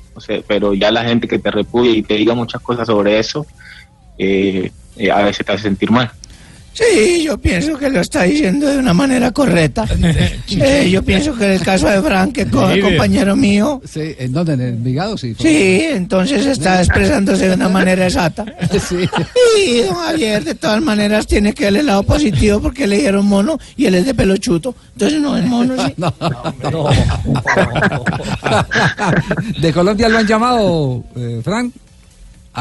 Pero 0.48 0.74
ya 0.74 0.92
la 0.92 1.04
gente 1.04 1.28
que 1.28 1.40
te 1.40 1.50
repudia 1.52 1.92
y 1.92 2.02
te 2.02 2.16
diga 2.16 2.34
muchas 2.34 2.62
cosas 2.62 2.88
sobre 2.88 3.20
eso, 3.20 3.46
eh, 4.20 4.70
eh, 4.98 5.12
a 5.12 5.24
veces 5.24 5.44
te 5.46 5.52
hace 5.54 5.64
sentir 5.64 5.90
mal. 5.90 6.12
Sí, 6.72 7.24
yo 7.26 7.38
pienso 7.38 7.78
que 7.78 7.90
lo 7.90 8.00
está 8.00 8.24
diciendo 8.24 8.66
de 8.68 8.78
una 8.78 8.94
manera 8.94 9.32
correcta. 9.32 9.86
Eh, 10.62 10.90
yo 10.90 11.04
pienso 11.04 11.36
que 11.36 11.54
el 11.56 11.62
caso 11.62 11.88
de 11.88 12.02
Frank, 12.02 12.34
que 12.34 12.46
co- 12.48 12.68
compañero 12.82 13.36
mío, 13.36 13.80
Sí, 13.86 14.16
¿En 14.18 14.32
dónde? 14.34 14.54
¿En 14.54 14.62
el 14.62 14.76
Vigado? 14.78 15.16
Sí. 15.18 15.36
sí, 15.40 15.82
entonces 15.92 16.44
está 16.46 16.80
expresándose 16.82 17.50
de 17.50 17.54
una 17.56 17.70
manera 17.70 18.06
exacta. 18.08 18.46
Sí. 18.90 18.98
Y 19.68 19.82
don 19.82 19.94
Javier, 19.96 20.44
de 20.44 20.56
todas 20.56 20.82
maneras, 20.82 21.28
tiene 21.28 21.54
que 21.54 21.66
ver 21.66 21.78
el 21.78 21.86
lado 21.86 22.02
positivo 22.04 22.60
porque 22.62 22.88
le 22.88 22.98
dieron 22.98 23.26
mono 23.28 23.60
y 23.78 23.86
él 23.86 23.94
es 23.96 24.06
de 24.08 24.14
pelo 24.16 24.36
chuto. 24.38 24.74
Entonces 24.94 25.22
no 25.22 25.38
es 25.38 25.46
mono, 25.46 25.76
sí. 25.86 25.94
¿De 29.62 29.72
Colombia 29.74 30.10
lo 30.10 30.18
han 30.18 30.28
llamado, 30.28 31.04
eh, 31.16 31.42
Frank? 31.44 31.74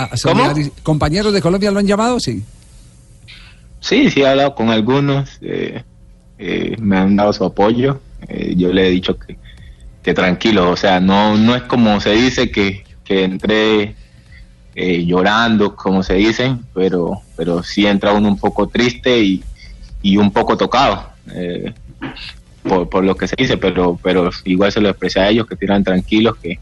¿A- 0.04 0.16
solidariz- 0.16 0.72
¿Compañeros 0.82 1.32
de 1.32 1.40
Colombia 1.42 1.70
lo 1.70 1.78
han 1.78 1.87
llamado? 1.87 2.18
Sí. 2.20 2.42
Sí, 3.80 4.11
sí 4.11 4.22
he 4.22 4.26
hablado 4.28 4.54
con 4.54 4.70
algunos, 4.70 5.38
eh, 5.40 5.82
eh, 6.38 6.76
me 6.80 6.96
han 6.98 7.16
dado 7.16 7.32
su 7.32 7.44
apoyo. 7.44 8.00
eh, 8.26 8.54
yo 8.56 8.72
le 8.72 8.88
he 8.88 8.90
dicho 8.90 9.16
que, 9.16 9.37
que 10.02 10.12
tranquilo, 10.14 10.70
o 10.70 10.76
sea, 10.76 10.98
no, 11.00 11.37
no 11.37 11.54
es 11.54 11.62
como 11.62 12.00
se 12.00 12.11
dice 12.12 12.50
que, 12.50 12.84
que 13.04 13.22
entré 13.24 13.94
eh, 14.74 15.04
llorando, 15.06 15.76
como 15.76 16.02
se 16.02 16.14
dice, 16.14 16.56
pero, 16.74 17.20
pero 17.37 17.62
sí 17.62 17.87
entra 17.87 18.12
uno 18.12 18.28
un 18.28 18.38
poco 18.38 18.66
triste 18.68 19.20
y, 19.22 19.42
y 20.02 20.16
un 20.16 20.32
poco 20.32 20.56
tocado 20.56 21.08
eh, 21.32 21.72
por, 22.64 22.88
por 22.88 23.04
lo 23.04 23.16
que 23.16 23.28
se 23.28 23.37
dice, 23.38 23.56
pero, 23.56 23.98
pero 24.02 24.30
igual 24.44 24.72
se 24.72 24.80
lo 24.80 24.88
expresé 24.88 25.20
a 25.20 25.28
ellos 25.30 25.46
que 25.46 25.56
tiran 25.56 25.84
tranquilos, 25.84 26.37
que, 26.42 26.58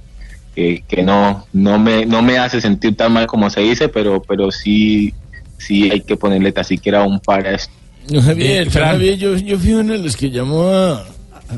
que, 0.57 0.83
que 0.89 1.03
no, 1.05 1.47
no, 1.53 1.79
me, 1.79 2.05
no 2.07 2.23
me 2.23 2.39
hace 2.39 2.61
sentir 2.61 2.97
tan 2.97 3.13
mal 3.13 3.27
como 3.29 3.49
se 3.51 3.61
dice, 3.61 3.89
pero, 3.89 4.21
pero 4.27 4.51
sí, 4.51 5.13
sí 5.59 5.89
hay 5.93 6.01
que 6.01 6.17
ponerle 6.17 6.51
tan 6.51 6.65
siquiera 6.65 7.05
un 7.05 7.21
par 7.21 7.47
a 7.47 7.55
esto. 7.55 7.73
Javier, 8.23 8.71
Fran. 8.71 8.93
Javier, 8.93 9.17
yo, 9.19 9.37
yo 9.37 9.59
fui 9.59 9.75
uno 9.75 9.93
de 9.93 9.99
los 9.99 10.17
que 10.17 10.31
llamó 10.31 10.69
a, 10.69 11.05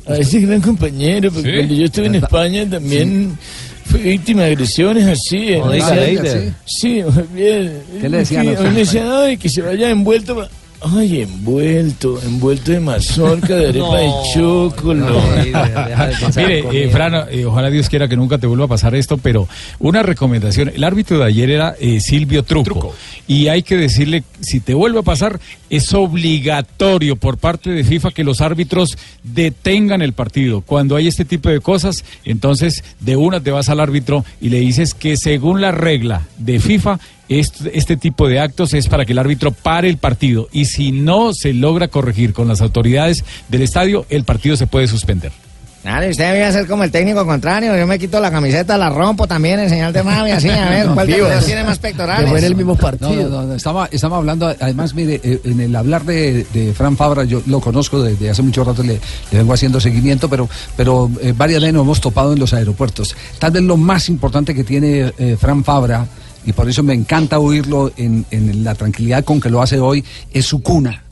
a 0.06 0.16
ese 0.18 0.40
gran 0.40 0.60
compañero, 0.60 1.30
porque 1.30 1.48
Sí. 1.50 1.56
cuando 1.56 1.74
yo 1.74 1.84
estuve 1.84 2.06
en 2.06 2.14
España 2.16 2.68
también 2.68 3.38
fui 3.84 4.00
víctima 4.00 4.42
de 4.42 4.48
agresiones 4.52 5.06
así. 5.06 5.52
No 5.56 5.66
¿no? 5.66 5.72
diga, 5.72 5.88
Sí, 5.88 5.94
Leider. 5.96 6.52
Sí, 6.66 7.02
Javier. 7.02 7.82
¿Qué 8.00 8.08
le 8.08 8.18
decían 8.18 8.42
Sí, 8.42 8.48
a 8.48 8.52
usted? 8.52 8.72
Le 8.72 8.78
decían, 8.80 9.08
ay, 9.10 9.36
que 9.36 9.48
se 9.48 9.62
vaya 9.62 9.90
envuelto. 9.90 10.34
pa- 10.36 10.48
Ay, 10.80 11.22
envuelto, 11.22 12.20
envuelto 12.22 12.70
de 12.70 12.78
mazorca, 12.78 13.56
de 13.56 13.68
arepa 13.68 13.98
de 13.98 14.10
chocolate. 14.34 15.52
Mire, 16.36 16.84
eh, 16.84 16.88
Fran, 16.88 17.26
eh, 17.30 17.44
ojalá 17.44 17.68
Dios 17.68 17.88
quiera 17.88 18.06
que 18.06 18.16
nunca 18.16 18.38
te 18.38 18.46
vuelva 18.46 18.66
a 18.66 18.68
pasar 18.68 18.94
esto, 18.94 19.18
pero 19.18 19.48
una 19.80 20.04
recomendación. 20.04 20.70
El 20.72 20.84
árbitro 20.84 21.18
de 21.18 21.24
ayer 21.24 21.50
era 21.50 21.74
eh, 21.80 21.98
Silvio 22.00 22.44
Truco, 22.44 22.94
Y 23.26 23.48
hay 23.48 23.64
que 23.64 23.76
decirle, 23.76 24.22
si 24.40 24.60
te 24.60 24.72
vuelve 24.72 25.00
a 25.00 25.02
pasar, 25.02 25.40
es 25.68 25.92
obligatorio 25.94 27.16
por 27.16 27.38
parte 27.38 27.70
de 27.70 27.82
FIFA 27.82 28.12
que 28.12 28.22
los 28.22 28.40
árbitros 28.40 28.96
detengan 29.24 30.00
el 30.00 30.12
partido. 30.12 30.60
Cuando 30.60 30.94
hay 30.94 31.08
este 31.08 31.24
tipo 31.24 31.48
de 31.48 31.60
cosas, 31.60 32.04
entonces 32.24 32.84
de 33.00 33.16
una 33.16 33.40
te 33.40 33.50
vas 33.50 33.68
al 33.68 33.80
árbitro 33.80 34.24
y 34.40 34.50
le 34.50 34.60
dices 34.60 34.94
que 34.94 35.16
según 35.16 35.60
la 35.60 35.72
regla 35.72 36.22
de 36.38 36.60
FIFA, 36.60 37.00
este, 37.28 37.76
este 37.78 37.96
tipo 37.96 38.28
de 38.28 38.40
actos 38.40 38.74
es 38.74 38.88
para 38.88 39.04
que 39.04 39.12
el 39.12 39.18
árbitro 39.18 39.52
pare 39.52 39.88
el 39.88 39.98
partido. 39.98 40.48
Y 40.52 40.66
si 40.66 40.92
no 40.92 41.32
se 41.32 41.52
logra 41.52 41.88
corregir 41.88 42.32
con 42.32 42.48
las 42.48 42.60
autoridades 42.60 43.24
del 43.48 43.62
estadio, 43.62 44.06
el 44.08 44.24
partido 44.24 44.56
se 44.56 44.66
puede 44.66 44.88
suspender. 44.88 45.32
Dale, 45.84 46.10
usted 46.10 46.36
iba 46.36 46.48
a 46.48 46.52
ser 46.52 46.66
como 46.66 46.82
el 46.82 46.90
técnico 46.90 47.24
contrario. 47.24 47.76
Yo 47.76 47.86
me 47.86 47.98
quito 47.98 48.18
la 48.18 48.32
camiseta, 48.32 48.76
la 48.76 48.90
rompo 48.90 49.28
también 49.28 49.60
en 49.60 49.70
señal 49.70 49.92
de 49.92 50.02
rabia, 50.02 50.36
así. 50.36 50.48
A 50.48 50.68
ver, 50.68 50.88
¿cuál 50.94 51.06
de 51.06 51.18
los 51.18 51.32
dos 51.32 51.46
tiene 51.46 51.62
más 51.62 51.78
pectorales? 51.78 52.28
No, 53.00 53.22
no, 53.22 53.28
no, 53.28 53.42
no, 53.44 53.54
estaba, 53.54 53.88
estaba 53.92 54.16
hablando, 54.16 54.48
además, 54.48 54.92
mire, 54.94 55.20
eh, 55.22 55.40
en 55.44 55.60
el 55.60 55.74
hablar 55.76 56.04
de, 56.04 56.44
de 56.52 56.74
Fran 56.74 56.96
Fabra, 56.96 57.24
yo 57.24 57.42
lo 57.46 57.60
conozco 57.60 58.02
desde 58.02 58.28
hace 58.28 58.42
mucho 58.42 58.64
rato, 58.64 58.82
le, 58.82 58.94
le 59.30 59.38
vengo 59.38 59.52
haciendo 59.52 59.80
seguimiento, 59.80 60.28
pero, 60.28 60.48
pero 60.76 61.10
eh, 61.22 61.32
varias 61.34 61.60
veces 61.60 61.74
nos 61.74 61.84
hemos 61.84 62.00
topado 62.00 62.32
en 62.32 62.40
los 62.40 62.52
aeropuertos. 62.52 63.14
Tal 63.38 63.52
vez 63.52 63.62
lo 63.62 63.76
más 63.76 64.08
importante 64.08 64.54
que 64.54 64.64
tiene 64.64 65.12
eh, 65.16 65.36
Fran 65.40 65.62
Fabra, 65.62 66.06
y 66.48 66.52
por 66.54 66.66
eso 66.68 66.82
me 66.82 66.94
encanta 66.94 67.38
oírlo 67.38 67.92
en, 67.98 68.24
en 68.30 68.64
la 68.64 68.74
tranquilidad 68.74 69.22
con 69.22 69.38
que 69.38 69.50
lo 69.50 69.60
hace 69.60 69.78
hoy, 69.78 70.02
es 70.32 70.46
su 70.46 70.62
cuna. 70.62 71.04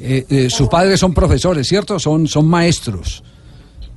Eh, 0.00 0.26
eh, 0.28 0.50
sus 0.50 0.68
padres 0.68 0.98
son 0.98 1.14
profesores, 1.14 1.68
¿cierto? 1.68 2.00
Son, 2.00 2.26
son 2.26 2.46
maestros. 2.48 3.22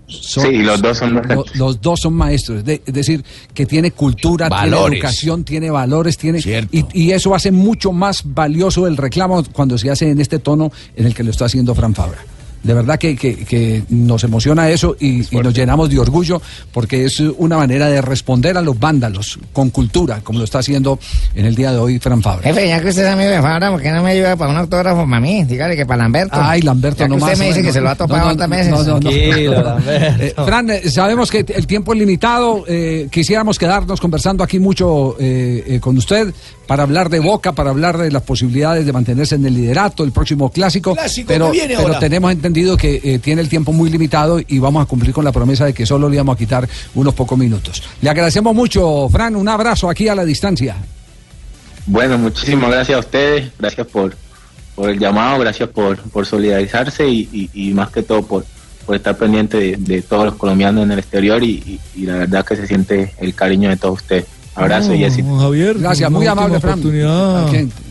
Son- 0.08 0.46
Sí, 0.46 0.58
los 0.58 0.80
dos 0.82 0.98
son 1.00 1.14
los 1.56 1.82
dos 1.82 2.00
son 2.02 2.14
maestros, 2.14 2.64
de- 2.64 2.84
es 2.86 2.94
decir, 2.94 3.24
que 3.56 3.66
tiene 3.66 3.89
cultura, 3.91 4.48
tiene 4.50 4.62
educación, 4.98 5.44
tiene 5.44 5.72
valores, 5.72 6.18
tiene 6.18 6.39
y, 6.72 6.86
y 6.94 7.12
eso 7.12 7.34
hace 7.34 7.52
mucho 7.52 7.91
más 7.91 8.22
valioso 8.24 8.86
el 8.86 8.96
reclamo 8.98 9.44
cuando 9.52 9.78
se 9.80 9.89
hace 9.89 10.12
en 10.12 10.22
este 10.22 10.38
tono 10.38 10.72
en 10.96 11.08
el 11.08 11.16
que 11.16 11.24
lo 11.24 11.32
está 11.32 11.46
haciendo 11.46 11.74
Fran 11.74 11.96
Fabra. 11.96 12.20
De 12.64 12.74
verdad 12.74 12.97
que, 12.97 13.16
que- 13.16 13.36
que 13.45 13.84
nos 13.89 14.24
emociona 14.24 14.70
eso 14.70 14.95
y, 14.99 15.22
y 15.36 15.41
nos 15.41 15.53
llenamos 15.53 15.89
de 15.89 15.99
orgullo 15.99 16.41
porque 16.72 17.05
es 17.05 17.20
una 17.20 17.57
manera 17.57 17.88
de 17.89 18.01
responder 18.01 18.57
a 18.57 18.61
los 18.61 18.80
vándalos 18.80 19.38
con 19.51 19.70
cultura, 19.70 20.22
como 20.24 20.39
lo 20.39 20.45
está 20.45 20.59
haciendo 20.59 20.97
en 21.36 21.45
el 21.45 21.55
día 21.55 21.72
de 21.72 21.78
hoy 21.78 21.99
Fran 21.99 22.22
Fabra. 22.22 22.43
Jefe, 22.43 22.68
ya 22.68 22.82
que 22.82 22.89
usted 22.89 23.05
es 23.05 23.11
amigo 23.11 23.30
de 23.32 23.41
Fabra, 23.41 23.70
¿por 23.70 23.82
qué 23.82 23.91
no 23.91 24.01
me 24.01 24.11
ayuda 24.11 24.36
para 24.38 24.51
un 24.51 24.57
autógrafo 24.57 25.03
para 25.05 25.20
mí? 25.20 25.43
Dígale 25.43 25.76
que 25.76 25.86
para 25.86 26.03
Lamberto. 26.03 26.38
Ay, 26.41 26.61
Lamberto, 26.61 27.07
no 27.07 27.16
usted 27.16 27.28
más. 27.32 27.39
me 27.39 27.47
dice 27.47 27.61
que 27.61 27.74
se 27.74 27.82
lo 27.82 27.89
ha 27.89 27.95
topado 27.95 28.22
no, 28.24 28.30
hartas 28.30 28.49
no, 28.49 28.55
veces. 28.55 28.72
no, 28.72 28.84
no, 28.84 28.93
no. 28.93 28.99
Tranquilo, 29.09 29.78
Eh, 30.24 30.34
Fran, 30.45 30.70
eh, 30.70 30.89
sabemos 30.89 31.30
que 31.30 31.45
el 31.47 31.68
tiempo 31.68 31.93
es 31.93 31.99
limitado. 31.99 32.64
eh, 32.68 33.07
quisiéramos 33.11 33.59
quedarnos 33.59 33.99
conversando 33.99 34.43
aquí 34.43 34.59
mucho 34.59 35.18
eh, 35.20 35.64
eh, 35.68 35.80
con 35.82 35.97
usted 35.97 36.34
para 36.68 36.84
hablar 36.84 37.09
de 37.09 37.20
Boca, 37.20 37.51
para 37.51 37.72
hablar 37.72 37.97
de 37.97 38.09
las 38.09 38.22
posibilidades 38.22 38.86
de 38.86 38.93
mantenerse 38.93 39.36
en 39.36 39.45
el 39.45 39.53
liderato, 39.53 40.03
el 40.05 40.11
próximo 40.14 40.49
clásico. 40.49 40.93
Clásico 40.93 41.28
pero, 41.28 41.51
viene 41.51 41.76
pero 41.76 41.88
ahora. 41.89 41.99
tenemos 41.99 42.32
entendido 42.32 42.53
que 42.78 43.01
eh, 43.04 43.20
tiene 43.20 43.41
el 43.41 43.49
tiempo 43.49 43.74
muy 43.74 43.89
limitado 43.89 44.39
y 44.47 44.60
vamos 44.60 44.82
a 44.84 44.86
cumplir 44.86 45.14
con 45.14 45.26
la 45.26 45.32
promesa 45.32 45.66
de 45.66 45.74
que 45.74 45.86
solo 45.86 46.08
le 46.10 46.16
íbamos 46.16 46.36
a 46.36 46.38
quitar 46.38 46.68
unos 46.95 47.14
pocos 47.14 47.38
minutos. 47.38 47.84
Le 48.01 48.10
agradecemos 48.10 48.54
mucho, 48.56 49.10
Fran. 49.10 49.36
Un 49.36 49.49
abrazo 49.49 49.89
aquí 49.89 50.08
a 50.08 50.16
la 50.16 50.24
distancia. 50.24 50.76
Bueno, 51.86 52.18
muchísimas 52.18 52.70
gracias 52.72 52.95
a 52.95 52.99
ustedes, 52.99 53.51
gracias 53.60 53.88
por, 53.88 54.16
por 54.76 54.89
el 54.89 54.97
llamado, 54.99 55.39
gracias 55.39 55.68
por, 55.70 55.97
por 55.97 56.26
solidarizarse 56.26 57.08
y, 57.08 57.28
y- 57.34 57.49
y 57.70 57.74
más 57.74 57.89
que 57.89 58.04
todo 58.04 58.22
por, 58.24 58.45
por 58.86 58.95
estar 58.95 59.18
pendiente 59.18 59.58
de, 59.58 59.76
de 59.78 60.01
todos 60.01 60.26
los 60.26 60.36
colombianos 60.36 60.84
en 60.84 60.91
el 60.93 60.99
exterior 60.99 61.43
y, 61.43 61.49
y- 61.51 61.80
y 61.95 62.06
la 62.06 62.16
verdad 62.20 62.45
que 62.45 62.56
se 62.56 62.68
siente 62.68 63.14
el 63.20 63.34
cariño 63.36 63.70
de 63.70 63.78
todos 63.78 63.95
ustedes. 64.01 64.26
Abrazo 64.56 64.93
y 64.93 64.99
No, 64.99 65.06
éxito. 65.08 65.39
Javier, 65.39 65.80
Gracias, 65.80 66.12
muy 66.12 66.28
amable, 66.28 66.60
Fran. 66.60 66.80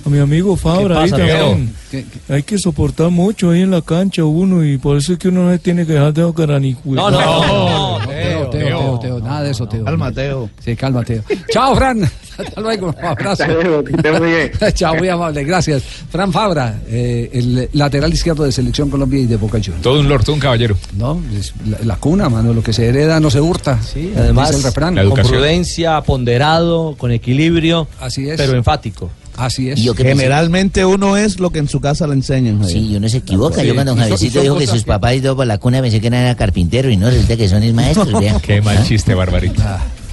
¿A 0.05 0.09
mi 0.09 0.19
amigo 0.19 0.57
Fabra 0.57 1.03
ahí 1.03 1.11
también. 1.11 1.73
¿Qué- 1.91 2.05
Hay 2.29 2.43
que 2.43 2.59
soportar 2.59 3.11
mucho 3.11 3.51
ahí 3.51 3.63
en 3.63 3.71
la 3.71 3.83
cancha 3.83 4.25
uno 4.25 4.65
y 4.65 4.79
por 4.79 4.97
eso 4.97 5.13
es 5.13 5.19
que 5.19 5.29
uno 5.29 5.45
no 5.45 5.53
se 5.53 5.59
tiene 5.59 5.87
que 5.87 5.93
dejar 5.93 6.13
de 6.13 6.23
ahogar 6.23 6.61
ni 6.61 6.77
No, 6.85 7.11
no, 7.11 7.11
no, 7.11 7.99
Teo, 8.07 8.51
Teo, 8.51 8.51
Teo, 8.51 8.99
Teo, 8.99 9.21
nada 9.21 9.43
de 9.43 9.51
eso, 9.51 9.67
Teo. 9.69 9.85
Calma, 9.85 10.11
Teo. 10.11 10.51
Sí, 10.65 10.75
calma, 10.75 11.05
Teo. 11.05 11.23
Chao, 11.51 11.77
Fran. 11.77 12.03
Hasta 12.39 12.61
luego, 12.63 12.89
un 12.99 13.05
abrazo. 13.05 13.45
Chao, 14.75 14.95
muy 14.97 15.09
amable, 15.09 15.45
gracias. 15.45 15.83
Fran 16.11 16.33
Fabra, 16.33 16.81
eh, 16.89 17.29
el 17.33 17.69
lateral 17.75 18.13
izquierdo 18.13 18.45
de 18.45 18.53
Selección 18.53 18.89
Colombia 18.91 19.21
y 19.21 19.27
de 19.27 19.37
Boca 19.37 19.59
Juniors. 19.59 19.83
Todo 19.83 20.01
un 20.01 20.09
lord, 20.09 20.25
todo 20.25 20.35
un 20.35 20.41
caballero. 20.41 20.77
No, 20.97 21.21
es 21.39 21.53
la, 21.69 21.79
la 21.85 21.97
cuna, 21.97 22.29
mano, 22.29 22.53
lo 22.55 22.63
que 22.63 22.73
se 22.73 22.87
hereda 22.89 23.21
no 23.21 23.31
se 23.31 23.41
hurta. 23.41 23.81
Sí, 23.83 24.13
Además, 24.17 24.55
el 24.55 24.63
refrán. 24.63 24.95
con 25.11 25.21
prudencia, 25.21 26.01
ponderado, 26.01 26.95
con 26.97 27.13
equilibrio, 27.13 27.87
Así 28.01 28.29
es. 28.29 28.37
pero 28.39 28.55
enfático. 28.57 29.11
Así 29.37 29.71
es. 29.71 29.81
Generalmente 29.97 30.85
uno 30.85 31.17
es 31.17 31.41
lo 31.41 31.51
que 31.51 31.59
en 31.59 31.69
su 31.69 31.81
casa 31.81 32.07
le 32.07 32.15
enseñan. 32.15 32.61
Javier. 32.61 32.79
Sí, 32.79 32.97
uno 32.97 33.09
se 33.09 33.19
equivoca. 33.19 33.61
Sí. 33.63 33.67
Yo 33.67 33.75
cuando 33.75 33.93
don 33.93 34.01
Javiercito 34.01 34.41
dijo 34.43 34.59
que 34.59 34.67
sus 34.67 34.85
papás 34.85 35.15
y 35.15 35.21
todo 35.21 35.37
por 35.37 35.47
la 35.47 35.59
cuna 35.59 35.81
pensé 35.81 36.01
que 36.01 36.07
eran 36.09 36.35
carpintero 36.35 36.91
y 36.91 36.97
no, 36.97 37.09
resulta 37.11 37.37
que 37.37 37.49
son 37.49 37.63
es 37.63 37.73
maestros, 37.73 38.13
vea. 38.21 38.39
Qué 38.41 38.61
mal 38.61 38.85
chiste, 38.87 39.15
Barbarito. 39.15 39.63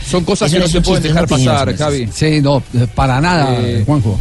Son 0.09 0.23
cosas 0.23 0.47
Eso 0.51 0.55
que 0.55 0.59
no 0.59 0.65
no 0.65 0.71
se 0.71 0.81
pueden 0.81 1.03
dejar 1.03 1.27
pasar, 1.27 1.65
señor. 1.69 1.77
Javi. 1.77 2.09
Sí, 2.13 2.41
no, 2.41 2.63
eh, 2.73 2.87
para 2.95 3.19
nada, 3.21 3.57
Eh, 3.61 3.83
Juanjo. 3.85 4.17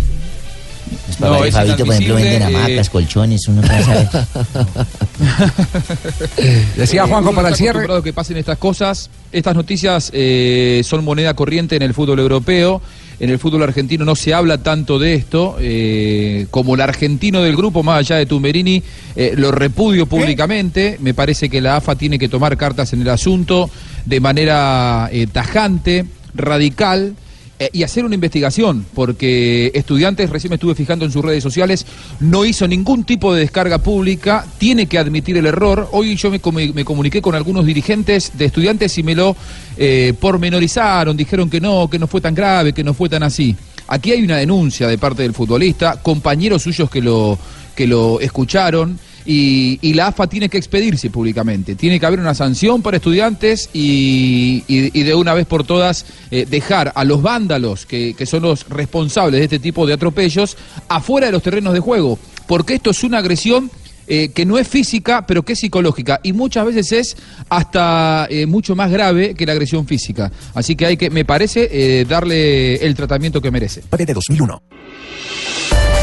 Los 1.09 1.17
papás 1.17 1.43
de 1.43 1.49
es 1.49 1.55
Fabito, 1.55 1.85
por 1.85 1.95
ejemplo, 1.95 2.15
venden 2.15 2.43
hamacas, 2.43 2.87
eh, 2.87 2.91
colchones, 2.91 3.49
uno 3.49 3.61
puede 3.63 3.85
saber. 3.85 4.09
Decía 6.77 7.05
Eh, 7.05 7.09
Juanjo 7.09 7.35
para 7.35 7.49
el 7.51 7.55
cierre. 7.57 7.87
que 8.03 8.13
pasen 8.13 8.37
estas 8.37 8.59
cosas. 8.59 9.11
Estas 9.33 9.55
noticias 9.55 10.11
eh, 10.15 10.83
son 10.85 11.05
moneda 11.05 11.35
corriente 11.35 11.77
en 11.77 11.83
el 11.83 11.95
fútbol 11.95 12.19
europeo. 12.21 12.81
En 13.21 13.31
el 13.31 13.39
fútbol 13.39 13.64
argentino 13.64 14.05
no 14.05 14.14
se 14.14 14.33
habla 14.33 14.59
tanto 14.59 14.99
de 14.99 15.14
esto. 15.14 15.57
eh, 15.61 16.47
como 16.51 16.75
el 16.75 16.81
argentino 16.81 17.43
del 17.43 17.57
grupo, 17.57 17.83
más 17.83 17.99
allá 17.99 18.16
de 18.16 18.27
Tumberini, 18.27 18.83
eh, 19.16 19.35
lo 19.37 19.51
repudio 19.51 20.07
públicamente. 20.07 20.99
Me 21.01 21.14
parece 21.14 21.49
que 21.49 21.61
la 21.61 21.77
AFA 21.77 21.97
tiene 21.97 22.19
que 22.19 22.29
tomar 22.29 22.57
cartas 22.57 22.93
en 22.93 23.03
el 23.03 23.09
asunto 23.09 23.71
de 24.05 24.21
manera 24.21 25.09
eh, 25.12 25.27
tajante, 25.27 26.05
radical. 26.35 27.14
Eh, 27.59 27.71
y 27.73 27.83
hacer 27.83 28.05
una 28.05 28.15
investigación, 28.15 28.87
porque 28.95 29.71
estudiantes, 29.75 30.31
recién 30.31 30.51
me 30.51 30.55
estuve 30.57 30.75
fijando 30.75 31.05
en 31.05 31.13
sus 31.13 31.25
redes 31.25 31.43
sociales, 31.43 31.87
no 32.21 32.45
hizo 32.45 32.67
ningún 32.69 33.05
tipo 33.05 33.35
de 33.35 33.41
descarga 33.41 33.79
pública, 33.79 34.47
tiene 34.59 34.87
que 34.87 34.99
admitir 34.99 35.37
el 35.37 35.47
error. 35.47 35.89
Hoy 35.93 36.17
yo 36.17 36.31
me, 36.31 36.41
comu- 36.41 36.73
me 36.73 36.85
comuniqué 36.85 37.21
con 37.21 37.35
algunos 37.35 37.67
dirigentes 37.67 38.33
de 38.39 38.45
estudiantes 38.45 38.97
y 38.99 39.03
me 39.03 39.15
lo 39.15 39.37
eh, 39.77 40.15
pormenorizaron, 40.21 41.17
dijeron 41.17 41.51
que 41.51 41.61
no, 41.61 41.89
que 41.91 41.99
no 41.99 42.07
fue 42.07 42.21
tan 42.21 42.35
grave, 42.35 42.73
que 42.73 42.85
no 42.85 42.95
fue 42.95 43.09
tan 43.09 43.23
así. 43.23 43.57
Aquí 43.89 44.13
hay 44.13 44.23
una 44.23 44.37
denuncia 44.37 44.87
de 44.87 44.99
parte 44.99 45.23
del 45.23 45.33
futbolista, 45.33 46.01
compañeros 46.03 46.63
suyos 46.63 46.91
que 46.91 47.01
lo, 47.01 47.39
que 47.75 47.87
lo 47.87 48.21
escucharon. 48.21 48.99
Y, 49.31 49.79
y 49.83 49.93
la 49.93 50.07
AFA 50.07 50.26
tiene 50.26 50.49
que 50.49 50.57
expedirse 50.57 51.11
públicamente. 51.11 51.74
Tiene 51.74 52.01
que 52.01 52.07
haber 52.07 52.18
una 52.18 52.33
sanción 52.35 52.81
para 52.81 52.97
estudiantes 52.97 53.68
y, 53.74 54.64
y- 54.66 54.99
y 54.99 55.03
de 55.03 55.14
una 55.14 55.35
vez 55.35 55.47
por 55.47 55.64
todas 55.64 56.07
eh, 56.31 56.47
dejar 56.49 56.93
a 56.95 57.05
los 57.05 57.20
vándalos, 57.20 57.85
que, 57.85 58.14
que 58.16 58.24
son 58.24 58.43
los 58.45 58.66
responsables 58.70 59.39
de 59.41 59.45
este 59.45 59.59
tipo 59.59 59.87
de 59.87 59.93
atropellos, 59.93 60.57
afuera 60.89 61.26
de 61.26 61.33
los 61.33 61.43
terrenos 61.43 61.74
de 61.74 61.81
juego. 61.81 62.18
Porque 62.47 62.72
esto 62.76 62.89
es 62.89 63.05
una 63.05 63.18
agresión 63.18 63.70
eh, 64.07 64.31
que 64.35 64.47
no 64.47 64.57
es 64.57 64.66
física, 64.66 65.26
pero 65.26 65.43
que 65.45 65.53
es 65.53 65.59
psicológica. 65.59 66.20
Y 66.22 66.33
muchas 66.33 66.64
veces 66.64 66.93
es 66.93 67.16
hasta 67.51 68.26
eh, 68.31 68.47
mucho 68.47 68.74
más 68.74 68.91
grave 68.91 69.35
que 69.35 69.45
la 69.45 69.53
agresión 69.53 69.87
física. 69.87 70.33
Así 70.55 70.74
que 70.74 70.87
hay 70.87 70.97
que, 70.97 71.11
me 71.11 71.26
parece, 71.26 71.68
eh, 71.70 72.07
darle 72.09 72.76
el 72.76 72.95
tratamiento 72.95 73.43
que 73.43 73.51
merece. 73.51 73.83
de 73.95 74.14
2001. 74.14 74.62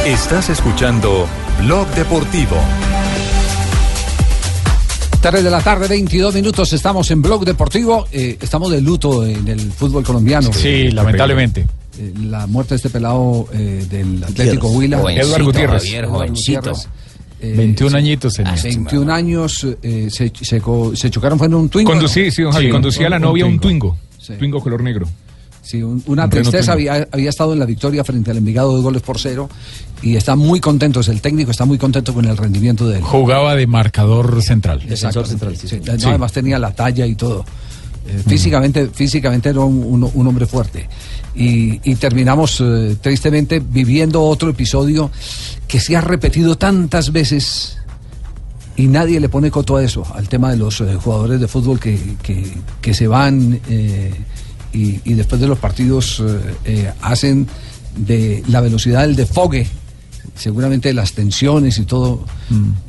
Estás 0.05 0.49
escuchando 0.51 1.27
Blog 1.63 1.87
Deportivo. 1.95 2.57
3 5.31 5.43
de 5.43 5.49
la 5.49 5.59
tarde, 5.59 5.87
22 5.87 6.35
minutos, 6.35 6.71
estamos 6.71 7.09
en 7.09 7.19
Blog 7.19 7.45
Deportivo. 7.45 8.05
eh, 8.11 8.37
estamos 8.39 8.69
de 8.69 8.79
luto 8.79 9.25
en 9.25 9.47
el 9.47 9.59
fútbol 9.71 10.03
colombiano. 10.03 10.53
Sí, 10.53 10.91
lamentablemente. 10.91 11.65
Eh, 11.97 12.13
la 12.27 12.45
muerte 12.45 12.75
de 12.75 12.75
este 12.75 12.89
pelado 12.91 13.47
eh, 13.51 13.87
del 13.89 14.23
Atlético 14.23 14.67
Huila. 14.69 14.99
Edward 15.11 15.43
Gutiérrez. 15.43 15.81
Javier, 15.83 16.05
jovencito. 16.05 16.59
Gutiérrez. 16.59 16.87
Eh, 17.41 17.53
21 17.57 17.97
añitos 17.97 18.35
tenía. 18.35 18.53
21 18.53 19.11
años, 19.11 19.67
eh, 19.81 20.09
se, 20.11 20.31
se, 20.43 21.09
chocaron, 21.09 21.39
fue 21.39 21.47
en 21.47 21.55
un 21.55 21.69
Twingo. 21.69 21.89
Conducí, 21.89 22.29
sí, 22.29 22.43
don 22.43 22.51
Javi, 22.51 22.65
Sí, 22.67 22.71
conducía 22.71 23.07
a 23.07 23.09
la 23.09 23.15
un- 23.15 23.21
novia 23.23 23.45
un 23.47 23.53
un 23.53 23.59
Twingo. 23.59 23.97
Sí. 24.19 24.33
Twingo 24.37 24.61
color 24.61 24.83
negro. 24.83 25.07
Sí, 25.65 25.81
un- 25.81 26.03
una 26.05 26.23
tristeza. 26.43 26.73
Había, 26.73 27.07
había 27.11 27.29
estado 27.29 27.53
en 27.53 27.59
la 27.59 27.65
victoria 27.65 28.03
frente 28.03 28.29
al 28.29 28.37
Envigado 28.37 28.75
de 28.77 28.83
goles 28.83 29.01
por 29.01 29.19
cero 29.19 29.49
y 30.03 30.15
está 30.15 30.35
muy 30.35 30.59
contento. 30.59 31.01
El 31.01 31.21
técnico 31.21 31.49
está 31.51 31.65
muy 31.65 31.77
contento 31.79 32.13
con 32.13 32.25
el 32.25 32.37
rendimiento 32.37 32.87
de 32.87 32.97
él. 32.97 33.03
Jugaba 33.03 33.55
de 33.55 33.65
marcador 33.65 34.41
central. 34.43 34.81
Exacto. 34.87 35.21
Sí, 35.67 35.79
no, 35.83 35.99
Sí. 35.99 36.05
Además 36.07 36.31
tenía 36.31 36.59
la 36.59 36.71
talla 36.73 37.05
y 37.07 37.15
todo. 37.15 37.43
Eh, 38.07 38.21
físicamente, 38.27 38.87
físicamente 38.93 39.49
era 39.49 39.61
un, 39.61 39.83
un- 39.83 40.11
un 40.13 40.27
hombre 40.27 40.45
fuerte. 40.45 40.87
Y, 41.33 41.79
y 41.83 41.95
terminamos 41.95 42.61
eh, 42.63 42.95
tristemente 43.01 43.59
viviendo 43.59 44.21
otro 44.23 44.49
episodio 44.51 45.09
que 45.67 45.79
se 45.79 45.95
ha 45.97 46.01
repetido 46.01 46.55
tantas 46.55 47.11
veces 47.11 47.77
y 48.77 48.85
nadie 48.87 49.19
le 49.19 49.29
pone 49.29 49.49
coto 49.49 49.77
a 49.77 49.83
eso, 49.83 50.05
al 50.13 50.29
tema 50.29 50.51
de 50.51 50.57
los 50.57 50.79
eh, 50.81 50.95
jugadores 51.01 51.39
de 51.39 51.47
fútbol 51.47 51.79
que, 51.79 51.97
que- 52.21 52.53
que 52.81 52.93
se 52.93 53.07
van 53.07 53.59
eh, 53.69 54.13
y, 54.75 54.99
y 55.05 55.13
después 55.13 55.39
de 55.41 55.47
los 55.47 55.57
partidos 55.57 56.21
eh, 56.25 56.39
eh, 56.65 56.91
hacen 57.01 57.47
de 57.95 58.43
la 58.49 58.59
velocidad 58.61 59.01
del 59.01 59.15
desfogue, 59.15 59.65
seguramente 60.35 60.89
de 60.89 60.93
las 60.93 61.13
tensiones 61.13 61.77
y 61.77 61.83
todo, 61.85 62.25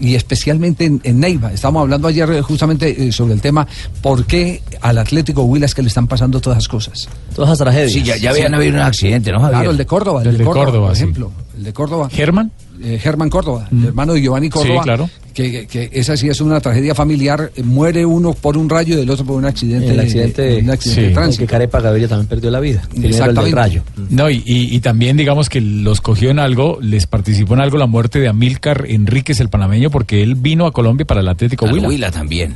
y 0.00 0.14
especialmente 0.16 0.84
en, 0.84 1.00
en 1.04 1.20
Neiva. 1.20 1.52
Estábamos 1.52 1.82
hablando 1.82 2.08
ayer 2.08 2.28
eh, 2.32 2.42
justamente 2.42 3.06
eh, 3.06 3.12
sobre 3.12 3.34
el 3.34 3.40
tema 3.40 3.66
por 4.02 4.24
qué 4.24 4.62
al 4.80 4.98
Atlético 4.98 5.42
Huila 5.44 5.66
es 5.66 5.74
que 5.74 5.82
le 5.82 5.88
están 5.88 6.08
pasando 6.08 6.40
todas 6.40 6.58
esas 6.58 6.68
cosas. 6.68 7.08
Todas 7.34 7.50
esas 7.50 7.58
tragedias. 7.58 7.92
Sí, 7.92 8.02
ya- 8.02 8.16
ya 8.16 8.30
habían 8.30 8.52
habido 8.54 8.74
un 8.74 8.80
accidente, 8.80 9.30
¿no, 9.30 9.38
Javier? 9.38 9.58
Claro, 9.58 9.70
el 9.70 9.76
de 9.76 9.86
Córdoba, 9.86 10.22
el, 10.22 10.28
El 10.28 10.32
de 10.34 10.38
de 10.38 10.44
Córdoba, 10.44 10.64
Córdoba, 10.66 10.86
por 10.88 10.96
sí. 10.96 11.02
ejemplo. 11.02 11.32
El 11.56 11.62
de 11.64 11.72
Córdoba. 11.72 12.08
¿Germán? 12.10 12.50
Eh, 12.88 12.98
Germán 13.00 13.28
Córdoba, 13.30 13.68
el 13.72 13.86
hermano 13.86 14.12
de 14.14 14.20
Giovanni 14.22 14.48
Córdoba. 14.48 14.80
Sí, 14.80 14.84
claro. 14.84 15.10
Que, 15.34 15.90
esa 15.92 16.16
sí 16.16 16.28
es 16.28 16.40
una 16.40 16.60
tragedia 16.60 16.94
familiar. 16.94 17.50
eh, 17.56 17.62
Muere 17.64 18.06
uno 18.06 18.32
por 18.32 18.56
un 18.56 18.68
rayo 18.70 18.96
y 18.96 19.02
el 19.02 19.10
otro 19.10 19.24
por 19.26 19.36
un 19.36 19.44
accidente. 19.44 19.92
El 19.92 19.98
accidente, 20.00 20.58
un 20.62 20.70
accidente 20.70 21.00
de 21.02 21.06
en 21.08 21.14
tránsito. 21.14 21.42
que 21.42 21.46
Carepa 21.50 21.80
Gaviria 21.80 22.06
también 22.08 22.28
perdió 22.28 22.50
la 22.50 22.60
vida. 22.60 22.82
Primero 22.90 23.24
el 23.46 23.52
rayo. 23.52 23.82
No, 24.08 24.30
y, 24.30 24.36
y- 24.46 24.74
y 24.76 24.80
también 24.80 25.16
digamos 25.16 25.48
que 25.48 25.60
los 25.60 26.00
cogió 26.00 26.30
en 26.30 26.38
algo, 26.38 26.78
les 26.80 27.06
participó 27.06 27.54
en 27.54 27.60
algo 27.60 27.76
la 27.76 27.86
muerte 27.86 28.20
de 28.20 28.28
Amílcar 28.28 28.84
Enríquez, 28.88 29.40
el 29.40 29.48
panameño, 29.48 29.90
porque 29.90 30.22
él 30.22 30.36
vino 30.36 30.66
a 30.66 30.72
Colombia 30.72 31.04
para 31.06 31.20
el 31.22 31.28
Atlético 31.28 31.66
Huila. 31.66 31.88
Huila 31.88 32.10
también. 32.12 32.54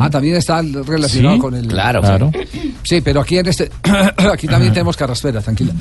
Ah, 0.00 0.08
también 0.08 0.36
está 0.36 0.62
relacionado 0.62 1.34
Sí, 1.36 1.40
con 1.40 1.54
el. 1.54 1.66
claro. 1.66 2.00
Claro. 2.00 2.32
Sí, 2.82 3.00
pero 3.02 3.20
aquí 3.20 3.36
en 3.38 3.46
este. 3.48 3.70
aquí 4.32 4.46
también 4.46 4.72
tenemos 4.72 4.96
carraspera, 4.96 5.40
tranquila. 5.42 5.72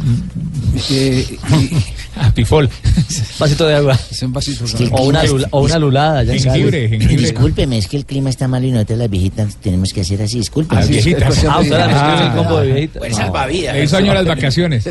Eh, 0.91 1.37
Pifol. 2.35 2.69
Vasito 3.39 3.65
de 3.65 3.75
agua. 3.75 3.97
Es 4.11 4.21
un 4.23 4.33
vasito. 4.33 4.65
Es 4.65 4.73
que 4.75 4.83
el 4.85 4.89
O 4.93 5.03
una, 5.03 5.23
lula- 5.23 5.47
o 5.51 5.61
una 5.63 5.79
lulada. 5.79 6.23
Ya 6.23 6.33
Jengibre, 6.33 6.89
jengibre. 6.89 7.15
Discúlpeme, 7.17 7.77
es 7.77 7.87
que 7.87 7.97
el 7.97 8.05
clima 8.05 8.29
está 8.29 8.47
malo 8.47 8.65
y 8.67 8.71
nosotros 8.71 8.99
las 8.99 9.09
viejitas 9.09 9.55
tenemos 9.57 9.91
que 9.93 10.01
hacer 10.01 10.21
así. 10.21 10.37
Discúlpeme. 10.39 10.81
Las 10.81 10.89
viejitas. 10.89 11.43
Ah, 11.45 11.59
usted 11.59 11.77
la 11.77 11.87
mezcló 11.87 12.13
en 12.13 12.19
el 12.19 12.27
Ah. 12.27 12.33
combo 12.35 12.59
de 12.59 12.67
viejitas. 12.71 12.99
Pues 12.99 13.15
salvavidas. 13.15 13.75
Eso 13.77 13.97
año 13.97 14.13
las 14.13 14.25
vacaciones. 14.25 14.83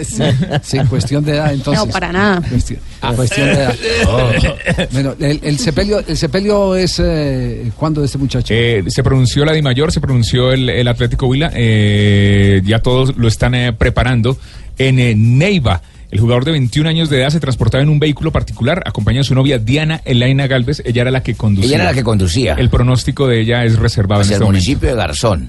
Sí, 0.63 0.79
cuestión 0.89 1.25
de 1.25 1.33
edad, 1.33 1.53
entonces. 1.53 1.85
No, 1.87 1.91
para 1.93 2.13
nada. 2.13 2.43
Cuestión, 2.49 2.81
cuestión 3.17 3.47
de 3.47 3.53
edad. 3.53 3.75
Bueno, 4.93 5.15
el, 5.21 5.41
el 5.43 5.59
sepelio, 5.59 6.03
el 6.07 6.17
sepelio 6.17 6.75
es. 6.77 6.99
Eh, 6.99 7.71
¿Cuándo 7.77 8.01
de 8.01 8.07
este 8.07 8.19
muchacho? 8.19 8.53
Eh, 8.55 8.83
se 8.89 9.02
pronunció 9.03 9.45
la 9.45 9.53
Di 9.53 9.63
Mayor, 9.63 9.93
se 9.93 10.01
pronunció 10.01 10.53
el, 10.53 10.69
el 10.69 10.89
Atlético 10.89 11.27
Huila, 11.27 11.51
eh, 11.55 12.61
ya 12.65 12.81
todos 12.81 13.17
lo 13.17 13.29
están 13.29 13.55
eh, 13.55 13.73
preparando 13.73 14.39
en 14.79 14.99
eh, 14.99 15.15
Neiva. 15.17 15.83
El 16.11 16.21
jugador 16.21 16.45
de 16.45 16.53
21 16.53 16.89
años 16.91 17.09
de 17.09 17.21
edad 17.23 17.31
se 17.31 17.41
transportaba 17.41 17.83
en 17.83 17.89
un 17.89 17.99
vehículo 17.99 18.33
particular, 18.33 18.83
acompañado 18.85 19.21
de 19.23 19.29
su 19.29 19.35
novia 19.35 19.59
Diana 19.59 20.03
Elaina 20.05 20.47
Galvez. 20.47 20.83
Ella 20.85 21.03
era 21.03 21.11
la 21.11 21.23
que 21.23 21.35
conducía. 21.35 21.69
Ella 21.69 21.77
era 21.77 21.85
la 21.87 21.95
que 21.95 22.05
conducía. 22.05 22.55
El 22.55 22.69
pronóstico 22.69 23.27
de 23.27 23.41
ella 23.41 23.65
es 23.65 23.79
reservado 23.79 24.21
Hacia 24.21 24.37
en 24.37 24.43
el 24.43 24.43
este 24.43 24.45
momento. 24.45 24.65
municipio 24.65 24.89
de 24.91 24.95
Garzón. 24.95 25.49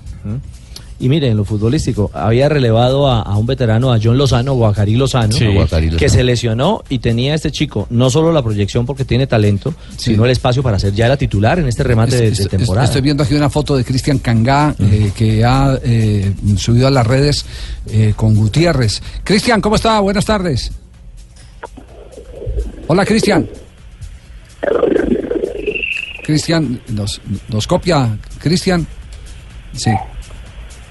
Y 1.00 1.10
mire, 1.10 1.28
en 1.30 1.36
lo 1.38 1.44
futbolístico, 1.44 2.10
había 2.14 2.48
relevado 2.48 3.08
a, 3.10 3.22
a 3.24 3.36
un 3.38 3.46
veterano, 3.46 3.92
a 3.92 4.00
John 4.02 4.18
Lozano, 4.18 4.54
Guacarí 4.54 4.96
Lozano, 4.96 5.34
Sí. 5.34 5.48
Guacarí 5.48 5.88
Lozano. 5.88 6.00
que 6.00 6.08
se 6.10 6.24
lesionó 6.24 6.84
y 6.88 7.00
tenía 7.00 7.34
este 7.34 7.52
chico 7.52 7.88
no 7.90 8.10
solo 8.10 8.32
la 8.32 8.42
proyección 8.42 8.86
porque 8.86 9.04
tiene 9.04 9.28
talento, 9.28 9.74
sino 9.98 10.24
el 10.26 10.32
espacio 10.32 10.64
para 10.64 10.80
ser 10.80 10.94
ya 10.94 11.08
la 11.10 11.18
titular 11.18 11.60
en 11.60 11.68
este 11.68 11.84
remate 11.84 12.16
de, 12.16 12.22
de 12.22 12.28
Es- 12.30 12.40
es- 12.42 12.48
temporada. 12.50 12.86
Estoy 12.86 13.02
viendo 13.02 13.24
aquí 13.24 13.34
una 13.34 13.50
foto 13.50 13.76
de 13.76 13.84
Cristian 13.84 14.20
Cangá 14.20 14.76
eh, 14.80 15.12
que 15.16 15.44
ha 15.44 15.78
eh, 15.84 16.32
subido 16.58 16.88
a 16.88 16.92
las 16.92 17.06
redes 17.06 17.46
eh, 17.88 18.14
con 18.16 18.36
Gutiérrez. 18.36 19.02
Cristian, 19.24 19.60
¿cómo 19.62 19.76
está? 19.76 20.00
Buenas 20.00 20.26
tardes. 20.26 20.72
Hola, 22.88 23.06
Cristian. 23.06 23.50
Cristian, 26.24 26.80
nos, 26.90 27.20
nos 27.50 27.68
copia, 27.68 28.18
Cristian. 28.40 28.88
Sí. 29.74 29.92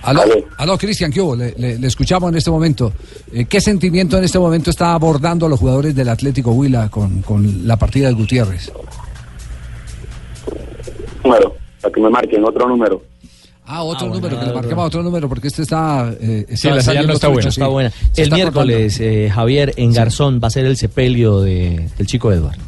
Aló, 0.03 0.23
aló 0.59 0.77
Cristian, 0.79 1.13
¿qué 1.13 1.21
hubo? 1.21 1.37
Le, 1.37 1.55
le- 1.57 1.79
le 1.79 1.87
escuchamos 1.87 2.31
en 2.31 2.37
este 2.37 2.51
momento. 2.51 2.93
Eh, 3.33 3.45
¿Qué 3.45 3.61
sentimiento 3.61 4.19
en 4.19 4.25
este 4.25 4.39
momento 4.39 4.71
está 4.71 4.95
abordando 4.95 5.47
a 5.47 5.49
los 5.49 5.61
jugadores 5.61 5.95
del 5.95 6.09
Atlético 6.09 6.51
Huila 6.53 6.89
con, 6.89 7.23
con 7.23 7.67
la 7.67 7.77
partida 7.77 8.09
de 8.09 8.15
Gutiérrez? 8.15 8.73
número, 11.25 11.55
para 11.81 11.95
que 11.95 12.01
me 12.01 12.11
marquen 12.11 12.45
otro 12.45 12.69
número. 12.69 13.03
Ah, 13.65 13.85
otro 13.85 14.09
número, 14.09 14.39
que 14.41 14.45
le 14.47 14.53
marquemos 14.53 14.87
otro 14.87 15.03
número, 15.05 15.29
porque 15.29 15.47
este 15.47 15.63
está... 15.63 16.13
eh, 16.21 16.47
Sí, 16.57 16.69
la 16.69 16.83
señal 16.83 17.07
no 17.07 17.13
está 17.13 17.29
buena. 17.29 17.43
sí. 17.51 17.61
Está 17.61 17.69
buena. 17.69 17.91
Se 17.91 18.23
El 18.23 18.25
está 18.25 18.35
miércoles, 18.35 18.99
eh, 19.01 19.31
Javier, 19.33 19.73
en 19.77 19.93
Garzón 19.93 20.41
va 20.43 20.49
a 20.49 20.51
ser 20.51 20.67
el 20.67 20.77
sepelio 20.77 21.41
de- 21.41 21.89
del 21.97 22.07
chico 22.09 22.33
Edward. 22.33 22.59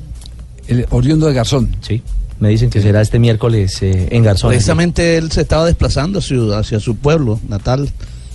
El 0.68 0.86
oriundo 0.90 1.26
de 1.26 1.34
Garzón. 1.34 1.76
Sí. 1.80 2.00
Me 2.44 2.50
dicen 2.50 2.68
que 2.68 2.82
será 2.82 3.00
este 3.00 3.18
miércoles 3.18 3.80
eh, 3.80 4.08
en 4.10 4.22
Garzón. 4.22 4.50
Precisamente 4.50 5.16
él 5.16 5.32
se 5.32 5.40
estaba 5.40 5.64
desplazando 5.64 6.18
hacia, 6.18 6.78
su 6.78 6.94
pueblo 6.96 7.40
natal 7.48 7.88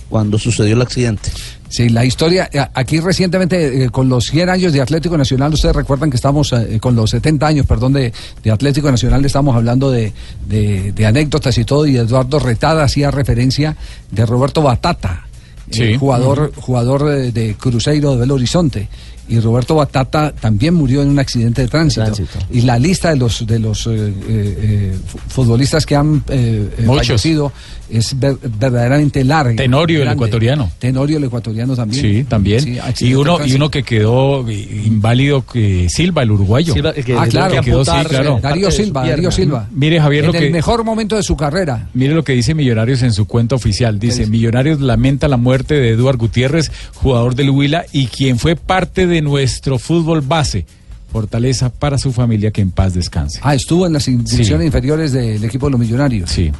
cuando 0.08 0.36
sucedió 0.36 0.74
el 0.74 0.82
accidente. 0.82 1.30
Sí, 1.68 1.88
la 1.90 2.04
historia, 2.04 2.50
eh, 2.52 2.58
aquí 2.74 2.98
recientemente 2.98 3.84
eh, 3.84 3.90
con 3.90 4.08
los 4.08 4.24
100 4.26 4.48
años 4.48 4.72
de 4.72 4.80
Atlético 4.80 5.16
Nacional, 5.16 5.54
ustedes 5.54 5.76
recuerdan 5.76 6.10
que 6.10 6.16
estamos 6.16 6.52
eh, 6.52 6.78
con 6.80 6.96
los 6.96 7.10
70 7.10 7.46
años, 7.46 7.66
perdón, 7.66 7.92
de, 7.92 8.12
de 8.42 8.50
Atlético 8.50 8.90
Nacional, 8.90 9.24
estamos 9.24 9.54
hablando 9.54 9.92
de, 9.92 10.12
de- 10.48 10.90
de 10.90 11.06
anécdotas 11.06 11.56
y 11.58 11.64
todo, 11.64 11.86
y 11.86 11.96
Eduardo 11.96 12.40
Retada 12.40 12.82
hacía 12.82 13.12
referencia 13.12 13.76
de 14.10 14.26
Roberto 14.26 14.62
Batata, 14.62 15.28
eh, 15.70 15.96
jugador, 15.96 16.52
jugador 16.56 17.04
de 17.32 17.54
Cruzeiro 17.54 18.10
de 18.10 18.16
Belo 18.16 18.34
Horizonte. 18.34 18.88
Y 19.30 19.40
Roberto 19.40 19.76
Batata 19.76 20.32
también 20.32 20.74
murió 20.74 21.02
en 21.02 21.08
un 21.08 21.18
accidente 21.18 21.62
de 21.62 21.68
tránsito. 21.68 22.02
Tránsito. 22.04 22.38
Y 22.50 22.62
la 22.62 22.78
lista 22.78 23.10
de 23.10 23.16
los 23.16 23.46
de 23.46 23.58
los 23.58 23.86
eh, 23.86 23.90
eh, 23.96 24.12
eh, 24.28 24.98
fu- 25.06 25.18
futbolistas 25.28 25.86
que 25.86 25.94
han 25.96 26.22
eh, 26.28 26.68
eh, 26.78 26.84
fallecido 26.84 27.52
es 27.88 28.18
ver- 28.18 28.36
verdaderamente 28.58 29.24
larga. 29.24 29.56
Tenorio, 29.56 30.02
el 30.02 30.08
ecuatoriano. 30.08 30.70
Tenorio, 30.78 31.16
el 31.18 31.24
ecuatoriano 31.24 31.74
también. 31.76 32.02
Sí, 32.02 32.24
también. 32.24 32.60
Sí, 32.60 33.06
y 33.06 33.14
uno 33.14 33.38
y 33.44 33.54
uno 33.54 33.70
que 33.70 33.82
quedó 33.84 34.44
inválido, 34.50 35.44
que 35.46 35.88
Silva, 35.88 36.22
el 36.22 36.30
uruguayo. 36.32 36.72
Silva, 36.74 36.90
el 36.90 37.04
que 37.04 37.14
Ah, 37.16 37.26
claro. 37.28 37.54
que 37.54 37.60
quedó, 37.62 37.84
sí, 37.84 37.90
claro. 38.08 38.38
Darío 38.42 38.66
de 38.66 38.72
su 38.72 38.82
Silva, 38.82 39.02
pierna. 39.02 39.16
Darío 39.16 39.30
Silva. 39.30 39.68
Mire, 39.72 40.00
Javier, 40.00 40.24
en 40.24 40.32
lo 40.32 40.38
el 40.38 40.44
que- 40.46 40.50
mejor 40.50 40.84
momento 40.84 41.16
de 41.16 41.22
su 41.22 41.36
carrera. 41.36 41.88
Mire 41.94 42.14
lo 42.14 42.22
que 42.24 42.32
dice 42.32 42.54
Millonarios 42.54 43.02
en 43.02 43.12
su 43.12 43.26
cuenta 43.26 43.54
oficial. 43.54 43.98
Dice, 43.98 44.26
Millonarios 44.26 44.80
lamenta 44.80 45.28
la 45.28 45.36
muerte 45.36 45.74
de 45.74 45.90
Eduard 45.90 46.16
Gutiérrez, 46.16 46.70
jugador 46.94 47.34
del 47.34 47.50
Huila 47.50 47.84
y 47.92 48.06
quien 48.06 48.38
fue 48.38 48.56
parte 48.56 49.06
de 49.06 49.19
nuestro 49.22 49.78
fútbol 49.78 50.20
base. 50.20 50.66
Fortaleza 51.12 51.70
para 51.70 51.98
su 51.98 52.12
familia, 52.12 52.52
que 52.52 52.60
en 52.60 52.70
paz 52.70 52.94
descanse. 52.94 53.40
Ah, 53.42 53.54
estuvo 53.54 53.84
en 53.84 53.92
las 53.92 54.06
divisiones 54.06 54.66
inferiores 54.66 55.12
del 55.12 55.42
equipo 55.42 55.66
de 55.66 55.72
los 55.72 55.80
Millonarios. 55.80 56.30
Sí. 56.30 56.52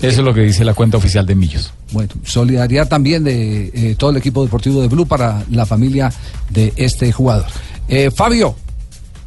Eso 0.00 0.20
es 0.20 0.24
lo 0.24 0.32
que 0.32 0.40
dice 0.40 0.64
la 0.64 0.72
cuenta 0.72 0.96
oficial 0.96 1.26
de 1.26 1.34
Millos. 1.34 1.72
Bueno, 1.92 2.10
solidaridad 2.24 2.88
también 2.88 3.22
de 3.22 3.70
eh, 3.74 3.94
todo 3.98 4.10
el 4.10 4.16
equipo 4.16 4.42
deportivo 4.42 4.80
de 4.80 4.88
Blue 4.88 5.06
para 5.06 5.44
la 5.50 5.66
familia 5.66 6.10
de 6.48 6.72
este 6.76 7.12
jugador. 7.12 7.46
Eh, 7.86 8.10
Fabio, 8.10 8.54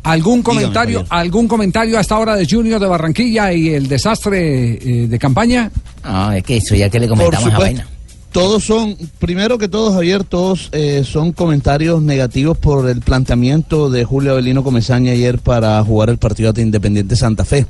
¿algún 0.02 0.42
comentario, 0.42 1.00
Javier. 1.00 1.06
algún 1.10 1.48
comentario 1.48 1.98
a 1.98 2.02
esta 2.02 2.18
hora 2.18 2.36
de 2.36 2.48
Junior 2.50 2.80
de 2.80 2.88
Barranquilla 2.88 3.54
y 3.54 3.70
el 3.70 3.88
desastre 3.88 4.74
eh, 4.74 5.08
de 5.08 5.20
campaña? 5.20 5.72
No, 6.04 6.32
es 6.32 6.44
que 6.44 6.58
eso 6.58 6.74
ya 6.74 6.90
que 6.90 7.00
le 7.00 7.08
comentamos 7.08 7.54
a. 7.54 7.60
Vaina. 7.60 7.88
Todos 8.34 8.64
son, 8.64 8.98
primero 9.20 9.60
que 9.60 9.68
todo, 9.68 9.94
Javier, 9.94 10.24
todos 10.24 10.70
eh, 10.72 11.04
son 11.06 11.34
comentarios 11.34 12.02
negativos 12.02 12.58
por 12.58 12.90
el 12.90 13.00
planteamiento 13.00 13.92
de 13.92 14.06
Julio 14.06 14.32
Avelino 14.32 14.64
Comesaña 14.64 15.12
ayer 15.12 15.38
para 15.38 15.82
jugar 15.84 16.10
el 16.10 16.18
partido 16.18 16.50
ante 16.50 16.64
Independiente 16.64 17.16
Santa 17.16 17.46
Fe. 17.46 17.68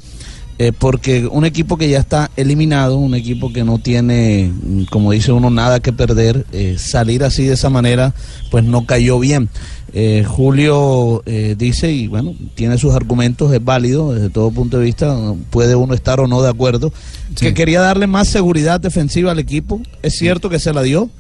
Eh, 0.60 0.72
porque 0.78 1.26
un 1.26 1.46
equipo 1.46 1.78
que 1.78 1.90
ya 1.90 2.00
está 2.00 2.30
eliminado, 2.36 2.98
un 2.98 3.16
equipo 3.16 3.52
que 3.52 3.64
no 3.64 3.80
tiene, 3.80 4.52
mm, 4.54 4.84
como 4.86 5.12
dice 5.12 5.32
uno, 5.32 5.50
nada 5.50 5.80
que 5.80 5.94
perder, 5.94 6.46
eh, 6.52 6.76
salir 6.78 7.24
así 7.24 7.44
de 7.46 7.54
esa 7.54 7.70
manera, 7.70 8.14
pues 8.52 8.64
no 8.64 8.86
cayó 8.86 9.20
bien. 9.20 9.50
Eh, 9.96 10.26
Julio 10.28 11.22
eh, 11.28 11.54
dice, 11.56 11.92
y 11.92 12.08
bueno, 12.08 12.34
tiene 12.56 12.80
sus 12.80 12.96
argumentos, 12.96 13.54
es 13.54 13.64
válido 13.64 14.14
desde 14.14 14.32
todo 14.32 14.50
punto 14.50 14.80
de 14.80 14.86
vista, 14.86 15.16
puede 15.52 15.76
uno 15.76 15.94
estar 15.94 16.20
o 16.20 16.28
no 16.28 16.42
de 16.42 16.50
acuerdo, 16.50 16.92
que 17.40 17.54
quería 17.54 17.80
darle 17.80 18.08
más 18.08 18.28
seguridad 18.28 18.80
defensiva 18.80 19.32
al 19.32 19.38
equipo, 19.38 19.82
es 20.02 20.18
cierto 20.18 20.50
que 20.50 20.58
se 20.58 20.74
la 20.74 20.82
dio, 20.82 21.12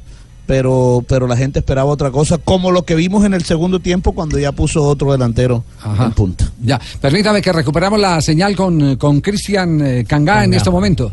pero, 0.46 1.04
pero 1.08 1.28
la 1.28 1.38
gente 1.38 1.60
esperaba 1.60 1.90
otra 1.90 2.12
cosa, 2.12 2.38
como 2.38 2.72
lo 2.72 2.84
que 2.84 2.96
vimos 2.96 3.26
en 3.26 3.34
el 3.34 3.44
segundo 3.44 3.80
tiempo 3.80 4.14
cuando 4.14 4.38
ya 4.40 4.52
puso 4.52 4.84
otro 4.84 5.12
delantero 5.12 5.64
en 6.00 6.12
punta. 6.12 6.52
Ya, 6.62 6.80
permítame 7.02 7.42
que 7.42 7.52
recuperamos 7.52 8.00
la 8.00 8.22
señal 8.22 8.56
con, 8.56 8.98
con 8.98 9.22
Cristian 9.22 9.82
eh, 9.86 10.06
Cangá 10.08 10.44
en 10.44 10.54
este 10.54 10.70
momento. 10.70 11.12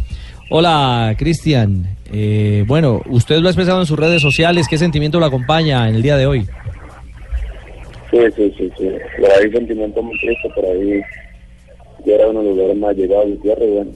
Hola, 0.51 1.15
Cristian. 1.17 1.97
Eh, 2.13 2.65
bueno, 2.67 3.01
usted 3.09 3.39
lo 3.39 3.47
ha 3.47 3.51
expresado 3.53 3.81
en 3.81 3.87
sus 3.87 3.99
redes 3.99 4.21
sociales. 4.21 4.67
¿Qué 4.69 4.79
sentimiento 4.79 5.21
lo 5.21 5.27
acompaña 5.27 5.89
en 5.89 5.95
el 5.95 6.03
día 6.03 6.17
de 6.17 6.27
hoy? 6.27 6.47
Sí, 8.11 8.19
sí, 8.35 8.53
sí, 8.59 8.71
sí. 8.77 8.89
Por 9.21 9.31
ahí 9.31 9.51
sentimiento 9.53 10.03
muy 10.03 10.19
triste, 10.19 10.51
por 10.53 10.65
ahí 10.65 11.01
yo 12.05 12.15
era 12.15 12.29
uno 12.29 12.41
de 12.41 12.47
los 12.47 12.57
lugares 12.57 12.77
más 12.79 12.97
llegados 12.97 13.29
de 13.29 13.37
tierra 13.37 13.65
y 13.65 13.71
bueno, 13.71 13.91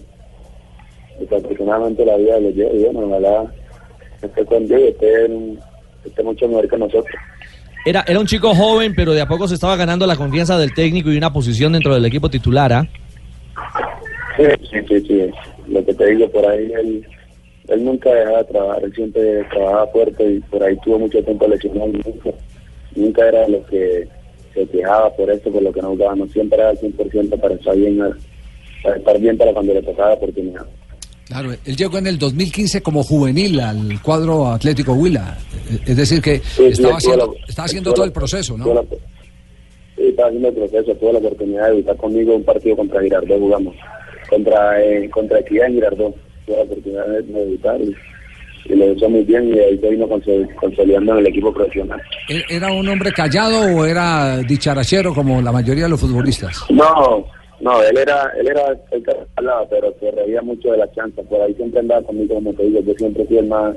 desafortunadamente 1.18 2.04
la 2.04 2.16
vida 2.16 2.38
lo 2.38 2.50
lleva 2.50 2.72
y 2.72 2.84
bueno, 2.84 3.00
ojalá 3.00 3.52
esté 4.24 4.44
con 4.44 4.62
esté, 4.64 5.24
en- 5.26 5.58
esté 6.04 6.22
mucho 6.22 6.48
mejor 6.48 6.68
que 6.68 6.76
nosotros. 6.76 7.14
Era, 7.86 8.04
era 8.06 8.18
un 8.18 8.26
chico 8.26 8.54
joven, 8.54 8.94
pero 8.94 9.12
de 9.12 9.20
a 9.20 9.28
poco 9.28 9.46
se 9.46 9.54
estaba 9.54 9.76
ganando 9.76 10.06
la 10.06 10.16
confianza 10.16 10.56
del 10.58 10.72
técnico 10.72 11.10
y 11.12 11.18
una 11.18 11.32
posición 11.32 11.72
dentro 11.74 11.94
del 11.94 12.04
equipo 12.06 12.30
titular. 12.30 12.72
¿ah? 12.72 12.86
Sí, 14.36 14.44
sí, 14.70 14.78
sí, 14.88 15.00
sí. 15.06 15.30
Lo 15.68 15.84
que 15.84 15.94
te 15.94 16.06
digo, 16.06 16.28
por 16.30 16.46
ahí 16.46 16.72
él, 16.72 17.06
él 17.68 17.84
nunca 17.84 18.12
dejaba 18.12 18.38
de 18.38 18.44
trabajar, 18.44 18.84
él 18.84 18.92
siempre 18.94 19.44
trabajaba 19.50 19.86
fuerte 19.88 20.24
y 20.32 20.40
por 20.40 20.62
ahí 20.62 20.76
tuvo 20.82 20.98
mucho 20.98 21.22
tiempo 21.22 21.46
lesionado 21.46 21.88
nunca, 21.88 22.30
nunca 22.96 23.28
era 23.28 23.48
lo 23.48 23.64
que 23.66 24.08
se 24.54 24.66
quejaba 24.66 25.10
por 25.14 25.30
eso, 25.30 25.50
por 25.50 25.62
lo 25.62 25.72
que 25.72 25.82
no 25.82 25.88
jugaba, 25.90 26.14
no 26.16 26.26
siempre 26.28 26.58
era 26.58 26.70
al 26.70 26.78
100% 26.78 27.38
para 27.40 27.54
estar 27.54 27.76
bien, 27.76 27.98
para 28.82 28.96
estar 28.96 29.18
bien 29.18 29.36
para 29.38 29.52
cuando 29.52 29.74
le 29.74 29.82
tocaba 29.82 30.08
la 30.10 30.14
oportunidad. 30.14 30.66
Claro, 31.26 31.52
él 31.64 31.76
llegó 31.76 31.98
en 31.98 32.06
el 32.06 32.18
2015 32.18 32.82
como 32.82 33.02
juvenil 33.02 33.58
al 33.60 34.00
cuadro 34.02 34.48
Atlético 34.48 34.92
Huila. 34.92 35.38
Es 35.86 35.96
decir, 35.96 36.20
que 36.20 36.40
sí, 36.40 36.64
estaba 36.66 36.88
tuvo 36.90 36.96
haciendo, 36.98 37.26
la- 37.38 37.46
estaba 37.48 37.66
haciendo 37.66 37.92
todo 37.92 38.02
la- 38.04 38.06
el 38.06 38.12
proceso, 38.12 38.58
¿no? 38.58 38.74
la- 38.74 38.82
Sí, 39.96 40.02
estaba 40.08 40.28
haciendo 40.28 40.48
el 40.48 40.54
proceso, 40.54 40.94
tuve 40.96 41.12
la 41.12 41.18
oportunidad 41.20 41.64
de 41.64 41.70
debutar 41.70 41.96
conmigo 41.96 42.34
un 42.36 42.44
partido 42.44 42.76
contra 42.76 43.00
Girardot, 43.00 43.38
jugamos. 43.38 43.74
Contra, 44.28 44.82
eh, 44.82 45.08
contra 45.10 45.38
Equidad 45.40 45.66
en 45.68 45.74
Girardot. 45.74 46.14
Tuve 46.46 46.56
la 46.56 46.62
oportunidad 46.62 47.06
de, 47.06 47.22
de 47.22 47.32
debutar 47.44 47.80
y, 47.80 47.94
y 48.72 48.76
lo 48.76 48.92
hizo 48.92 49.08
muy 49.08 49.22
bien 49.22 49.48
y 49.54 49.58
ahí 49.60 49.78
se 49.78 49.88
vino 49.90 50.06
consol- 50.06 50.54
consolidando 50.56 51.12
en 51.12 51.18
el 51.20 51.26
equipo 51.28 51.54
profesional. 51.54 52.02
¿E- 52.28 52.44
¿Era 52.50 52.70
un 52.72 52.86
hombre 52.88 53.12
callado 53.12 53.60
o 53.76 53.84
era 53.86 54.38
dicharachero 54.38 55.14
como 55.14 55.40
la 55.40 55.52
mayoría 55.52 55.84
de 55.84 55.90
los 55.90 56.00
futbolistas? 56.00 56.64
No, 56.70 57.24
no, 57.64 57.82
él 57.82 57.96
era, 57.96 58.30
él 58.38 58.46
era 58.48 58.66
el 58.92 59.02
que 59.02 59.12
hablaba, 59.36 59.66
pero 59.70 59.94
se 59.98 60.10
reía 60.10 60.42
mucho 60.42 60.70
de 60.72 60.78
la 60.78 60.92
chanza. 60.92 61.22
Por 61.22 61.40
ahí 61.40 61.54
siempre 61.54 61.80
andaba 61.80 62.02
conmigo, 62.02 62.34
como 62.34 62.52
te 62.52 62.62
digo, 62.64 62.80
yo 62.82 62.92
siempre 62.94 63.24
fui 63.24 63.38
el 63.38 63.46
más, 63.46 63.74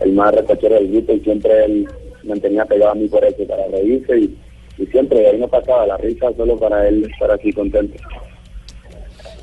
el 0.00 0.12
más 0.12 0.32
recachero 0.32 0.76
del 0.76 0.92
grupo 0.92 1.12
y 1.12 1.20
siempre 1.20 1.64
él 1.64 1.88
mantenía 2.24 2.64
pegado 2.64 2.92
a 2.92 2.94
mí 2.94 3.08
por 3.08 3.24
eso, 3.24 3.44
para 3.46 3.66
reírse 3.68 4.16
y, 4.18 4.38
y 4.78 4.86
siempre 4.86 5.18
de 5.20 5.26
ahí 5.30 5.38
no 5.38 5.48
pasaba 5.48 5.86
la 5.86 5.96
risa 5.96 6.26
solo 6.36 6.56
para 6.56 6.86
él 6.88 7.04
estar 7.12 7.30
así 7.32 7.52
contento. 7.52 7.94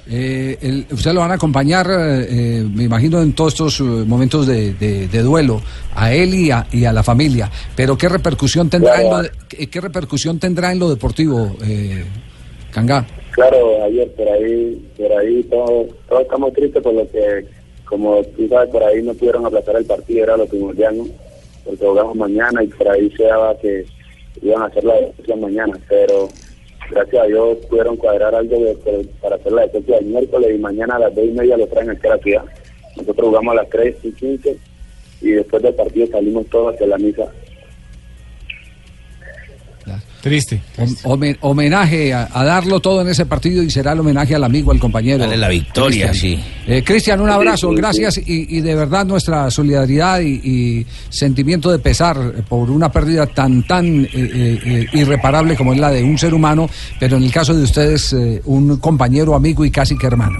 Eh, 0.09 0.57
el- 0.61 0.85
usted 0.91 1.13
lo 1.13 1.21
van 1.21 1.31
a 1.31 1.35
acompañar, 1.35 1.87
eh, 1.89 2.27
eh, 2.29 2.63
me 2.73 2.83
imagino, 2.83 3.21
en 3.21 3.31
todos 3.33 3.53
estos 3.53 3.79
eh, 3.79 3.83
momentos 3.83 4.45
de, 4.47 4.73
de- 4.73 5.07
de 5.07 5.21
duelo, 5.21 5.61
a 5.95 6.13
él 6.13 6.33
y 6.33 6.51
a, 6.51 6.67
y 6.73 6.83
a 6.85 6.91
la 6.91 7.03
familia. 7.03 7.49
Pero 7.75 7.97
¿qué 7.97 8.09
repercusión 8.09 8.69
tendrá, 8.69 9.01
en, 9.01 9.09
lo 9.09 9.21
de- 9.23 9.31
qué, 9.47 9.67
qué 9.67 9.79
repercusión 9.81 10.39
tendrá 10.39 10.71
en 10.73 10.79
lo 10.79 10.89
deportivo, 10.89 11.55
eh, 11.65 12.03
Cangá? 12.71 13.05
Claro, 13.33 13.83
ayer 13.83 14.11
por 14.11 14.29
ahí, 14.29 14.91
por 14.95 15.11
ahí 15.11 15.43
todos, 15.45 15.87
todos 16.07 16.21
estamos 16.21 16.53
tristes 16.53 16.83
por 16.83 16.93
lo 16.93 17.09
que, 17.09 17.45
como 17.85 18.23
tú 18.23 18.47
sabes, 18.47 18.69
por 18.69 18.83
ahí 18.83 19.01
no 19.01 19.15
pudieron 19.15 19.43
aplazar 19.43 19.75
el 19.75 19.85
partido, 19.85 20.23
era 20.23 20.37
lo 20.37 20.45
primordial, 20.45 20.99
¿no? 20.99 21.07
Porque 21.65 21.83
jugamos 21.83 22.15
mañana 22.15 22.63
y 22.63 22.67
por 22.67 22.87
ahí 22.89 23.09
se 23.17 23.23
daba 23.23 23.57
que 23.57 23.85
iban 24.39 24.61
a 24.61 24.65
hacer 24.65 24.83
la 24.83 24.99
decisión 24.99 25.41
mañana, 25.41 25.73
pero 25.89 26.29
gracias 26.91 27.23
a 27.23 27.25
Dios 27.25 27.57
pudieron 27.67 27.97
cuadrar 27.97 28.35
algo 28.35 28.55
para 29.19 29.37
hacer 29.37 29.51
la 29.51 29.65
decisión 29.65 29.97
el 29.97 30.05
miércoles 30.05 30.51
y 30.53 30.59
mañana 30.59 30.97
a 30.97 30.99
las 30.99 31.15
dos 31.15 31.25
y 31.25 31.31
media 31.31 31.57
lo 31.57 31.65
traen 31.65 31.89
aquí 31.89 32.05
a 32.05 32.11
la 32.11 32.17
ciudad. 32.19 32.45
Nosotros 32.97 33.29
jugamos 33.29 33.51
a 33.53 33.61
las 33.61 33.69
tres 33.69 33.95
y 34.03 34.11
quince 34.11 34.57
y 35.21 35.31
después 35.31 35.63
del 35.63 35.73
partido 35.73 36.05
salimos 36.05 36.45
todos 36.51 36.75
hacia 36.75 36.85
la 36.85 36.99
misa. 36.99 37.31
Triste. 40.23 40.61
Hom- 40.77 40.95
homen- 41.03 41.37
homenaje 41.41 42.13
a, 42.13 42.29
a 42.31 42.45
darlo 42.45 42.79
todo 42.79 43.01
en 43.01 43.09
ese 43.09 43.25
partido 43.25 43.61
y 43.61 43.69
será 43.69 43.91
el 43.91 43.99
homenaje 43.99 44.33
al 44.33 44.45
amigo, 44.45 44.71
al 44.71 44.79
compañero. 44.79 45.17
Dale 45.19 45.35
la 45.35 45.49
victoria, 45.49 46.13
sí. 46.13 46.39
Eh, 46.65 46.81
Cristian, 46.81 47.19
un 47.19 47.29
abrazo, 47.29 47.67
Sí, 47.71 47.75
sí, 47.75 47.81
gracias 47.81 48.17
y, 48.19 48.57
y 48.57 48.61
de 48.61 48.73
verdad 48.73 49.05
nuestra 49.05 49.51
solidaridad 49.51 50.21
y, 50.21 50.39
y 50.41 50.85
sentimiento 51.09 51.69
de 51.69 51.79
pesar 51.79 52.17
por 52.47 52.69
una 52.71 52.89
pérdida 52.89 53.25
tan, 53.27 53.63
tan 53.67 54.05
eh, 54.05 54.09
eh, 54.13 54.59
eh, 54.65 54.85
irreparable 54.93 55.57
como 55.57 55.73
es 55.73 55.79
la 55.79 55.91
de 55.91 56.01
un 56.01 56.17
ser 56.17 56.33
humano, 56.33 56.69
pero 57.01 57.17
en 57.17 57.23
el 57.23 57.31
caso 57.33 57.53
de 57.53 57.63
ustedes, 57.63 58.13
eh, 58.13 58.41
un 58.45 58.77
compañero, 58.77 59.35
amigo 59.35 59.65
y 59.65 59.71
casi 59.71 59.97
que 59.97 60.07
hermano. 60.07 60.39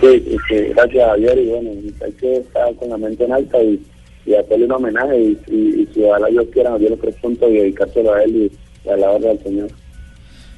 Sí, 0.00 0.08
sí, 0.26 0.36
sí, 0.48 0.54
gracias 0.74 1.06
Javier 1.10 1.38
y 1.38 1.46
bueno, 1.50 1.70
hay 2.04 2.12
que 2.12 2.36
estar 2.38 2.74
con 2.76 2.88
la 2.88 2.96
mente 2.96 3.24
en 3.24 3.32
alta 3.32 3.62
y, 3.62 3.78
y 4.26 4.34
hacerle 4.34 4.64
un 4.66 4.72
homenaje 4.72 5.20
y, 5.20 5.38
y, 5.48 5.82
y 5.82 5.88
si 5.92 6.02
ojalá 6.04 6.28
Dios 6.28 6.46
quiera 6.52 6.70
nos 6.70 6.80
dio 6.80 6.90
los 6.90 7.00
tres 7.00 7.14
puntos 7.16 7.50
y 7.50 7.54
dedicárselo 7.54 8.12
a 8.14 8.22
él 8.22 8.36
y, 8.36 8.52
y 8.86 8.90
a 8.90 8.96
la 8.96 9.10
orden 9.10 9.36
del 9.36 9.42
Señor. 9.42 9.70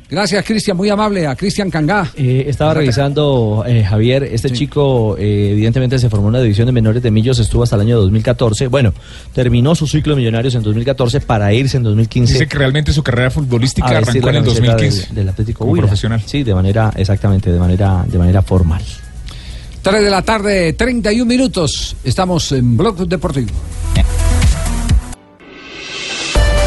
Gracias, 0.08 0.44
Cristian, 0.44 0.76
muy 0.76 0.88
amable, 0.88 1.26
a 1.26 1.34
Cristian 1.34 1.68
Cangá. 1.68 2.08
Eh, 2.16 2.44
estaba 2.46 2.74
revisando, 2.74 3.64
eh, 3.66 3.82
Javier, 3.82 4.22
este 4.22 4.50
chico 4.50 5.16
eh, 5.18 5.50
evidentemente 5.50 5.98
se 5.98 6.08
formó 6.08 6.28
en 6.28 6.34
la 6.34 6.42
división 6.42 6.66
de 6.66 6.72
menores 6.72 7.02
de 7.02 7.10
Millos, 7.10 7.40
estuvo 7.40 7.64
hasta 7.64 7.74
el 7.74 7.82
año 7.82 7.98
2014. 7.98 8.68
Bueno, 8.68 8.94
terminó 9.34 9.74
su 9.74 9.88
ciclo 9.88 10.14
de 10.14 10.20
millonarios 10.20 10.54
en 10.54 10.62
2014 10.62 11.22
para 11.22 11.52
irse 11.52 11.76
en 11.76 11.82
2015. 11.82 12.34
Dice 12.34 12.46
que 12.46 12.56
realmente 12.56 12.92
su 12.92 13.02
carrera 13.02 13.32
futbolística 13.32 13.88
arrancó 13.88 14.10
en 14.10 14.36
el 14.36 14.44
camiseta 14.44 14.72
2015. 14.72 15.06
Del, 15.06 15.14
del 15.16 15.28
Atlético 15.28 15.58
como 15.64 15.76
profesional. 15.76 16.22
Sí, 16.24 16.44
de 16.44 16.54
manera, 16.54 16.92
exactamente, 16.96 17.50
de 17.50 17.58
manera, 17.58 18.04
de 18.06 18.18
manera 18.18 18.42
formal. 18.42 18.82
3 19.86 20.02
de 20.02 20.10
la 20.10 20.20
tarde, 20.22 20.72
31 20.72 21.24
minutos. 21.24 21.94
Estamos 22.02 22.50
en 22.50 22.76
Blog 22.76 23.06
Deportivo. 23.06 23.50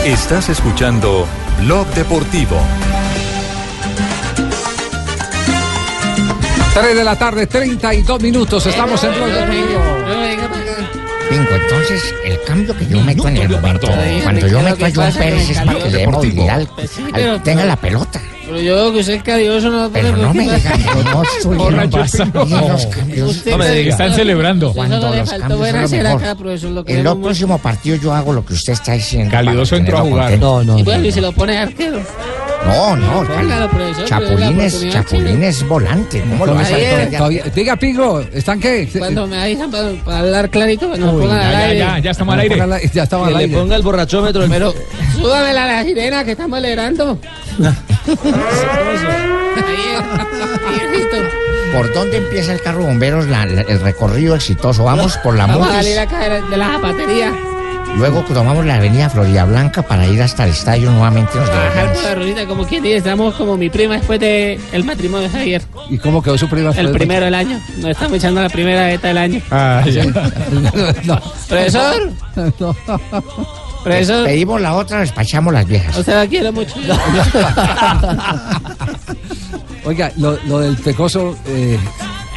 Estás 0.05 0.47
escuchando 0.47 1.27
Blog 1.59 1.85
Deportivo. 1.87 2.55
3 6.73 6.95
de 6.95 7.03
la 7.03 7.17
tarde, 7.19 7.45
32 7.47 8.21
minutos. 8.21 8.65
Estamos 8.65 9.03
en 9.03 9.13
Blog 9.13 9.27
Deportivo. 9.27 9.81
Pingo, 11.29 11.49
entonces 11.61 12.15
el 12.23 12.41
cambio 12.43 12.77
que 12.77 12.87
yo 12.87 13.01
meto 13.01 13.27
en 13.27 13.35
el 13.35 13.49
momento, 13.49 13.87
cuando 14.23 14.47
yo 14.47 14.61
meto 14.61 14.85
a 14.85 14.91
John 14.95 15.13
Pérez 15.13 15.49
es 15.49 15.57
para 15.59 15.77
que 15.77 15.89
le 15.89 15.97
dé 15.97 16.07
movilidad 16.07 16.55
al, 17.13 17.21
al- 17.29 17.43
tenga 17.43 17.65
la 17.65 17.75
pelota. 17.75 18.21
Yo 18.63 18.75
veo 18.75 18.93
que 18.93 18.99
usted 18.99 19.13
es 19.13 19.23
cariñoso, 19.23 19.69
no 19.69 19.89
Pero 19.91 20.15
no 20.15 20.33
me 20.33 20.43
digan 20.43 20.61
que 20.61 21.03
no 21.03 21.23
Borracho. 21.57 22.01
Usted 22.01 23.51
No 23.51 23.57
me. 23.57 23.87
Están 23.87 24.13
celebrando. 24.13 24.73
Cuando 24.73 24.99
los 24.99 25.29
cambios 25.29 25.89
son 25.89 26.05
acá, 26.05 26.35
profesor, 26.35 26.71
lo 26.71 26.83
En 26.87 27.03
los 27.03 27.17
próximos 27.17 27.61
partidos 27.61 28.01
yo 28.01 28.13
hago 28.13 28.33
lo 28.33 28.45
que 28.45 28.53
usted 28.53 28.73
está 28.73 28.93
diciendo. 28.93 29.31
Calidoso 29.31 29.75
entró 29.75 29.99
a 29.99 30.01
jugar. 30.01 30.39
contento. 30.39 30.77
Y 30.77 30.83
bueno, 30.83 31.05
y 31.05 31.11
se 31.11 31.21
lo 31.21 31.31
pone 31.31 31.57
arquero. 31.57 32.01
No, 32.65 32.95
no, 32.95 33.23
Póngalo, 33.23 33.69
profesor, 33.69 34.05
Chapulín 34.05 34.35
pero 34.37 34.39
la 34.57 34.65
es, 34.65 34.73
oportunidad 34.73 35.03
Chapulín 35.03 35.43
es 35.43 35.67
volante. 35.67 36.21
¿Cómo 36.21 36.45
lo 36.45 36.53
vas 36.55 36.71
a 36.71 36.75
hacer? 36.75 37.11
Todavía- 37.11 37.43
Diga, 37.55 37.75
Pigo, 37.77 38.19
¿están 38.33 38.59
qué? 38.59 38.87
Cuando 38.97 39.25
me 39.27 39.41
avisan 39.41 39.71
para, 39.71 39.91
para 40.03 40.19
hablar 40.19 40.49
clarito, 40.49 40.87
nos 40.95 41.13
Uy, 41.13 41.21
pongan 41.21 41.39
al 41.39 41.51
ya, 41.51 41.59
aire. 41.59 41.77
ya, 41.79 41.99
ya 41.99 42.11
estamos 42.11 42.33
al 42.33 42.39
aire. 42.41 42.57
Ya 42.93 43.03
estamos 43.03 43.27
al 43.27 43.35
aire. 43.37 43.57
ponga 43.57 43.75
el 43.75 43.81
borrachómetro. 43.81 44.45
Pero 44.49 44.73
súbamela 45.15 45.63
a 45.63 45.67
la 45.67 45.83
sirena 45.83 46.23
que 46.23 46.31
estamos 46.31 46.57
alegrando. 46.57 47.17
¿Por 51.73 51.93
dónde 51.93 52.17
empieza 52.17 52.51
el 52.53 52.61
carro 52.61 52.83
bomberos 52.83 53.27
la- 53.27 53.45
la- 53.45 53.61
el 53.61 53.79
recorrido 53.79 54.35
exitoso? 54.35 54.83
Vamos 54.83 55.17
por 55.17 55.35
la 55.35 55.45
Vamos 55.45 55.67
a 55.67 55.71
Mutis, 55.73 55.83
salir 55.85 55.99
acá 55.99 56.19
de, 56.29 56.41
de 56.41 56.57
la 56.57 56.67
zapatería. 56.73 57.33
Luego 57.97 58.23
tomamos 58.33 58.65
la 58.65 58.75
avenida 58.75 59.09
Florida 59.09 59.45
Blanca 59.45 59.81
para 59.81 60.05
ir 60.07 60.21
hasta 60.21 60.45
el 60.45 60.51
estadio 60.51 60.91
nuevamente. 60.91 61.37
Nos 61.37 61.49
Bajar 61.49 61.93
por 61.93 62.03
la 62.03 62.15
ruedita, 62.15 62.45
como 62.45 62.65
quien 62.65 62.83
dice, 62.83 62.97
estamos 62.97 63.35
como 63.35 63.57
mi 63.57 63.69
prima 63.69 63.95
después 63.95 64.19
del 64.19 64.59
el 64.71 64.83
matrimonio 64.83 65.27
de 65.29 65.37
Javier. 65.37 65.61
¿Y 65.89 65.97
cómo 65.97 66.21
quedó 66.21 66.37
su 66.37 66.47
prima? 66.47 66.71
El 66.71 66.91
primero 66.91 67.25
del 67.25 67.33
año. 67.35 67.59
Nos 67.77 67.91
estamos 67.91 68.13
echando 68.17 68.41
la 68.41 68.49
primera 68.49 68.85
beta 68.85 69.07
del 69.09 69.17
año. 69.17 69.41
Ah, 69.51 69.83
ya. 69.89 70.03
No. 71.03 71.19
Profesor, 71.47 72.11
profesor, 73.83 74.25
Pedimos 74.25 74.61
la 74.61 74.75
otra, 74.75 74.99
despachamos 74.99 75.53
las 75.53 75.65
viejas. 75.65 75.97
o 75.97 76.03
sea, 76.03 76.15
la 76.17 76.27
quiero 76.27 76.51
mucho. 76.51 76.75
Oiga, 79.85 80.11
lo, 80.17 80.37
lo 80.45 80.59
del 80.59 80.75
pecoso. 80.77 81.35
Eh, 81.47 81.79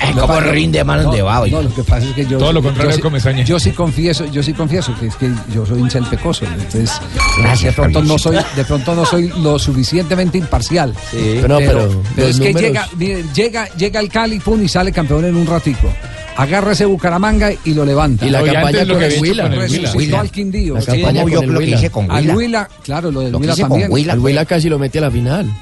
Eh, 0.03 0.12
lo 0.14 0.22
cómo 0.22 0.34
pa- 0.34 0.40
rinde 0.40 0.82
manos 0.84 1.07
no, 1.07 1.12
de 1.12 1.22
baba, 1.22 1.46
No, 1.46 1.62
lo 1.62 1.74
que 1.74 1.82
pasa 1.84 2.07
es 2.07 2.14
que 2.14 2.26
yo. 2.26 2.38
Todo 2.38 2.53
lo 2.53 2.62
contrario 2.62 2.90
yo 2.90 2.96
sí- 2.96 3.03
Comesaña. 3.03 3.44
Yo 3.44 3.59
sí 3.61 3.70
confieso, 3.72 4.26
yo 4.26 4.42
sí 4.42 4.53
confieso 4.53 4.94
que 4.98 5.07
es 5.07 5.16
que 5.16 5.30
yo 5.55 5.64
soy 5.66 5.80
hincha 5.80 5.98
del 6.00 6.09
pecoso. 6.09 6.44
Entonces, 6.44 6.90
Gracias, 7.38 7.74
de 7.76 7.82
pronto 7.82 8.03
no 8.03 8.18
soy, 8.18 8.36
de 8.57 8.64
pronto 8.64 8.94
no 8.94 9.05
soy 9.05 9.28
lo 9.42 9.59
suficientemente 9.59 10.38
imparcial. 10.38 10.94
Pero 11.12 11.48
no, 11.48 11.59
pero 11.59 12.03
pero 12.16 12.26
los 12.28 12.36
es 12.36 12.40
que 12.40 12.48
números- 12.53 12.62
llega, 12.62 12.88
mire, 12.96 13.24
llega, 13.34 13.68
llega 13.76 14.00
el 14.00 14.09
Cali, 14.09 14.40
pum, 14.40 14.62
y 14.62 14.68
sale 14.68 14.92
campeón 14.92 15.24
en 15.24 15.36
un 15.36 15.46
ratico. 15.46 15.88
Agarra 16.36 16.72
ese 16.72 16.86
Bucaramanga 16.86 17.50
y 17.64 17.74
lo 17.74 17.84
levanta. 17.84 18.24
Y 18.26 18.30
la 18.30 18.40
Oye, 18.42 18.53
campaña 18.55 18.84
lo 18.84 18.94
con 18.94 19.00
que 19.00 19.07
el 19.14 19.20
Huila. 19.20 19.42
con 19.44 19.53
el 19.53 19.59
Huila. 19.59 19.68
Resucitó 19.82 19.98
Huila. 19.98 20.20
al 20.20 20.30
Quindío. 20.30 20.74
La 20.74 20.80
Sí. 20.80 20.86
campaña 20.86 21.07
¿Cómo 21.12 21.22
con 21.22 21.30
yo 21.32 21.40
el 21.40 21.46
lo 21.46 21.53
que 21.53 21.64
Huila. 21.66 21.76
hice 21.76 21.90
con 21.90 22.11
Al 22.11 22.30
Huila? 22.36 22.68
Claro, 22.82 23.11
lo 23.11 23.20
del 23.20 23.30
que 23.32 23.36
Huila 23.36 23.57
también. 23.57 23.92
Huila. 23.92 24.12
Al 24.14 24.18
Huila 24.18 24.44
casi 24.46 24.68
lo 24.70 24.78
mete 24.78 24.98
a 24.98 25.03
la 25.03 25.11
final. 25.11 25.53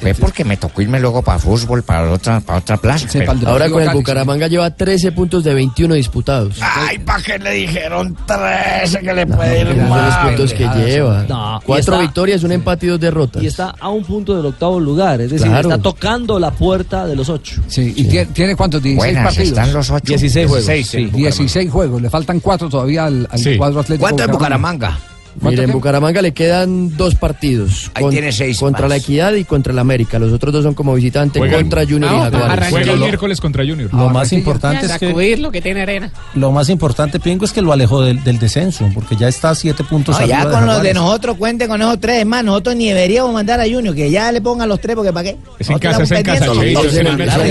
Fue 0.00 0.14
porque 0.14 0.44
me 0.44 0.56
tocó 0.56 0.82
irme 0.82 0.98
luego 1.00 1.22
para 1.22 1.38
fútbol, 1.38 1.82
para 1.82 2.10
otra, 2.10 2.40
para 2.40 2.58
otra 2.58 2.76
plaza. 2.76 3.06
pero- 3.12 3.32
Ahora 3.46 3.68
con 3.70 3.82
el 3.82 3.90
Bucaramanga 3.90 4.48
lleva 4.48 4.70
13 4.70 5.12
puntos 5.12 5.44
de 5.44 5.54
21 5.54 5.94
disputados. 5.94 6.56
Ay, 6.60 6.98
¿para 6.98 7.22
qué 7.22 7.38
le 7.38 7.50
dijeron 7.52 8.16
13 8.26 9.00
que 9.00 9.14
le 9.14 9.26
puede 9.26 9.60
ir 9.60 9.66
son 9.68 9.88
los 9.88 10.14
puntos 10.16 10.52
que 10.54 10.66
lleva. 10.86 11.24
No, 11.28 11.58
y 11.62 11.64
Cuatro 11.66 11.94
está- 11.94 12.00
victorias, 12.00 12.42
un 12.42 12.52
empate 12.52 12.86
y 12.86 12.88
dos 12.90 13.00
derrotas. 13.00 13.42
Y 13.42 13.46
está 13.46 13.74
a 13.78 13.88
un 13.88 14.04
punto 14.04 14.36
del 14.36 14.46
octavo 14.46 14.80
lugar, 14.80 15.20
es 15.20 15.30
decir, 15.30 15.46
Claro. 15.48 15.68
está 15.70 15.82
tocando 15.82 16.38
la 16.38 16.50
puerta 16.50 17.06
de 17.06 17.14
los 17.16 17.28
ocho. 17.28 17.60
Sí, 17.68 17.92
y 17.96 18.04
tiene, 18.04 18.26
tiene 18.32 18.56
cuántos, 18.56 18.82
16 18.82 19.14
Buenas, 19.14 19.24
partidos. 19.34 19.58
están 19.58 19.72
los 19.72 19.90
ocho. 19.90 20.04
16 20.06 20.46
juegos, 20.48 20.66
sí. 20.86 21.04
16 21.06 21.70
juegos, 21.70 22.02
le 22.02 22.10
faltan 22.10 22.40
cuatro 22.40 22.68
todavía 22.68 23.06
al, 23.06 23.28
al 23.30 23.38
Sí. 23.38 23.56
cuadro 23.56 23.80
atlético. 23.80 24.02
¿Cuánto 24.06 24.24
es 24.24 24.30
Bucaramanga? 24.30 24.98
Mire, 25.40 25.64
en 25.64 25.72
Bucaramanga 25.72 26.22
le 26.22 26.32
quedan 26.32 26.96
dos 26.96 27.14
partidos. 27.14 27.90
Ahí 27.94 28.04
tiene 28.10 28.32
seis 28.32 28.58
Contra 28.58 28.82
más. 28.82 28.90
la 28.90 28.96
Equidad 28.96 29.34
y 29.34 29.44
contra 29.44 29.72
el 29.72 29.78
América. 29.78 30.18
Los 30.18 30.32
otros 30.32 30.52
dos 30.52 30.64
son 30.64 30.74
como 30.74 30.94
visitante 30.94 31.38
Juegan- 31.38 31.60
contra 31.62 31.82
Junior 31.84 32.10
y 32.12 32.14
Ah, 32.16 32.30
Jaguares. 32.32 32.68
Juega 32.70 32.92
el 32.92 32.98
miércoles 33.00 33.40
contra 33.40 33.64
Junior. 33.66 33.92
Lo 33.92 34.08
más 34.10 34.32
importante 34.32 34.86
es 34.86 34.98
que 34.98 35.36
lo 35.38 35.50
que 35.50 35.60
tiene 35.60 35.82
arena. 35.82 36.10
lo 36.34 36.50
más 36.52 36.68
importante, 36.68 37.20
Pingo, 37.20 37.44
es 37.44 37.52
que 37.52 37.62
lo 37.62 37.72
alejó 37.72 38.02
del, 38.02 38.22
del 38.24 38.38
descenso, 38.38 38.88
porque 38.94 39.16
ya 39.16 39.28
está 39.28 39.50
a 39.50 39.54
siete 39.54 39.84
puntos 39.84 40.18
No, 40.18 40.26
ya 40.26 40.48
con 40.48 40.66
los 40.66 40.82
de 40.82 40.94
nosotros 40.94 41.36
cuenten 41.36 41.68
con 41.68 41.80
esos 41.80 41.98
tres. 42.00 42.20
Es 42.20 42.26
más, 42.26 42.44
nosotros 42.44 42.76
ni 42.76 42.88
deberíamos 42.88 43.32
mandar 43.32 43.60
a 43.60 43.64
Junior, 43.64 43.94
que 43.94 44.10
ya 44.10 44.30
le 44.32 44.40
pongan 44.40 44.68
los 44.68 44.80
tres, 44.80 44.96
porque 44.96 45.12
¿para 45.12 45.24
qué? 45.24 45.36
Es 45.58 45.68
en 45.68 45.74
Nosotros 45.74 45.80
casa, 45.80 46.02
es 46.02 46.10
en 46.10 46.16
estamos 46.18 46.38
casa, 47.18 47.46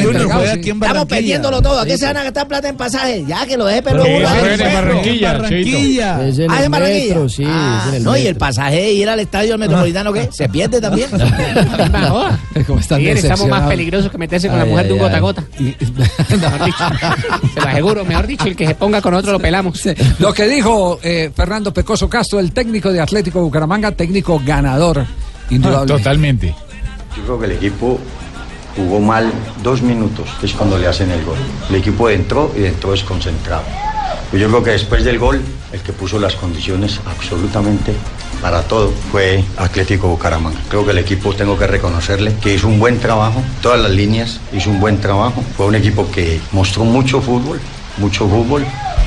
Estamos 0.68 1.06
perdiéndolo 1.06 1.62
todo. 1.62 1.80
¿A 1.82 1.86
qué 1.86 1.98
se 1.98 2.06
van 2.06 2.18
a 2.18 2.24
gastar 2.24 2.48
plata 2.48 2.70
en 2.70 2.78
pasajes? 2.78 3.26
Ya 3.28 3.46
que 3.46 3.58
lo 3.58 3.66
deje 3.66 3.82
pero 3.82 4.04
es 4.06 4.60
en. 4.60 4.74
Barranquilla, 4.74 5.34
Barranquilla. 5.34 6.28
Es 6.28 6.40
en 6.40 6.52
Ah, 6.52 6.68
Barranquilla. 6.70 7.30
sí, 7.30 7.44
Ah, 7.46 7.77
en 7.90 7.96
el 7.96 8.04
no, 8.04 8.18
y 8.18 8.28
el 8.28 8.36
pasaje 8.36 8.76
de 8.76 8.92
ir 8.92 9.10
al 9.10 9.20
estadio 9.20 9.58
metropolitano, 9.58 10.14
¿qué? 10.14 10.30
¿Se 10.32 10.50
pierde 10.50 10.82
también? 10.82 11.10
¿Cómo 12.68 12.80
están 12.80 13.00
Sí, 13.00 13.08
estamos 13.08 13.48
más 13.48 13.68
peligrosos 13.70 14.12
que 14.12 14.18
meterse 14.18 14.48
con 14.48 14.58
la 14.58 14.64
Ay, 14.64 14.70
mujer 14.70 14.88
de 14.88 14.94
un 14.94 15.00
gota 15.00 15.18
a 15.18 15.20
gota. 15.20 15.44
Mejor 15.60 16.66
dicho. 16.66 16.84
Se 17.54 17.62
lo 17.62 17.68
aseguro, 17.68 18.06
mejor 18.06 18.28
dicho, 18.28 18.46
el 18.46 18.56
que 18.56 18.68
se 18.68 18.76
ponga 18.76 19.02
con 19.02 19.14
otro 19.14 19.32
lo 19.32 19.40
pelamos. 19.40 19.82
Lo 20.20 20.34
que 20.34 20.48
dijo 20.48 21.00
eh, 21.04 21.32
Fernando 21.36 21.74
Pecoso 21.74 22.10
Castro, 22.10 22.40
el 22.40 22.52
técnico 22.52 22.92
de 22.92 23.00
Atlético 23.00 23.42
Bucaramanga, 23.42 23.92
técnico 23.92 24.42
ganador, 24.44 25.06
indudable. 25.50 25.94
Totalmente. 25.94 26.56
Yo 27.16 27.24
creo 27.24 27.40
que 27.40 27.46
el 27.46 27.52
equipo 27.54 28.00
jugó 28.76 29.00
mal 29.00 29.32
dos 29.64 29.82
minutos, 29.82 30.30
que 30.40 30.46
es 30.46 30.54
cuando 30.54 30.78
le 30.78 30.88
hacen 30.88 31.10
el 31.12 31.24
gol. 31.26 31.38
El 31.70 31.76
equipo 31.76 32.10
entró 32.10 32.52
y 32.58 32.66
entró 32.66 32.92
desconcentrado. 32.92 33.64
Pues 34.30 34.42
yo 34.42 34.50
creo 34.50 34.64
que 34.64 34.72
después 34.72 35.04
del 35.04 35.20
gol, 35.20 35.42
el 35.72 35.82
que 35.82 35.94
puso 35.94 36.20
las 36.20 36.36
condiciones 36.36 37.00
absolutamente 37.06 37.94
para 38.42 38.62
todo 38.64 38.92
fue 39.12 39.44
Atlético 39.58 40.08
Bucaramanga. 40.10 40.60
Creo 40.70 40.86
que 40.86 40.92
el 40.92 40.98
equipo, 41.00 41.34
tengo 41.34 41.58
que 41.58 41.66
reconocerle, 41.68 42.34
que 42.42 42.54
hizo 42.54 42.68
un 42.68 42.80
buen 42.80 43.00
trabajo, 43.00 43.42
todas 43.62 43.80
las 43.80 43.92
líneas 43.92 44.40
hizo 44.54 44.70
un 44.70 44.80
buen 44.80 45.00
trabajo. 45.00 45.44
Fue 45.56 45.66
un 45.66 45.76
equipo 45.76 46.10
que 46.12 46.40
mostró 46.52 46.84
mucho 46.86 47.22
fútbol, 47.22 47.60
mucho 47.98 48.28
fútbol 48.28 48.66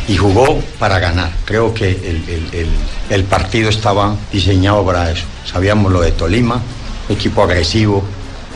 y 0.09 0.17
jugó 0.17 0.59
para 0.79 0.99
ganar. 0.99 1.31
Creo 1.45 1.73
que 1.75 1.91
el, 1.91 2.25
el- 2.29 2.49
el- 2.53 2.69
el 3.11 3.25
partido 3.25 3.69
estaba 3.71 4.17
diseñado 4.33 4.85
para 4.85 5.11
eso. 5.11 5.25
Sabíamos 5.45 5.93
lo 5.93 6.01
de 6.01 6.13
Tolima, 6.13 6.61
equipo 7.09 7.43
agresivo, 7.43 8.03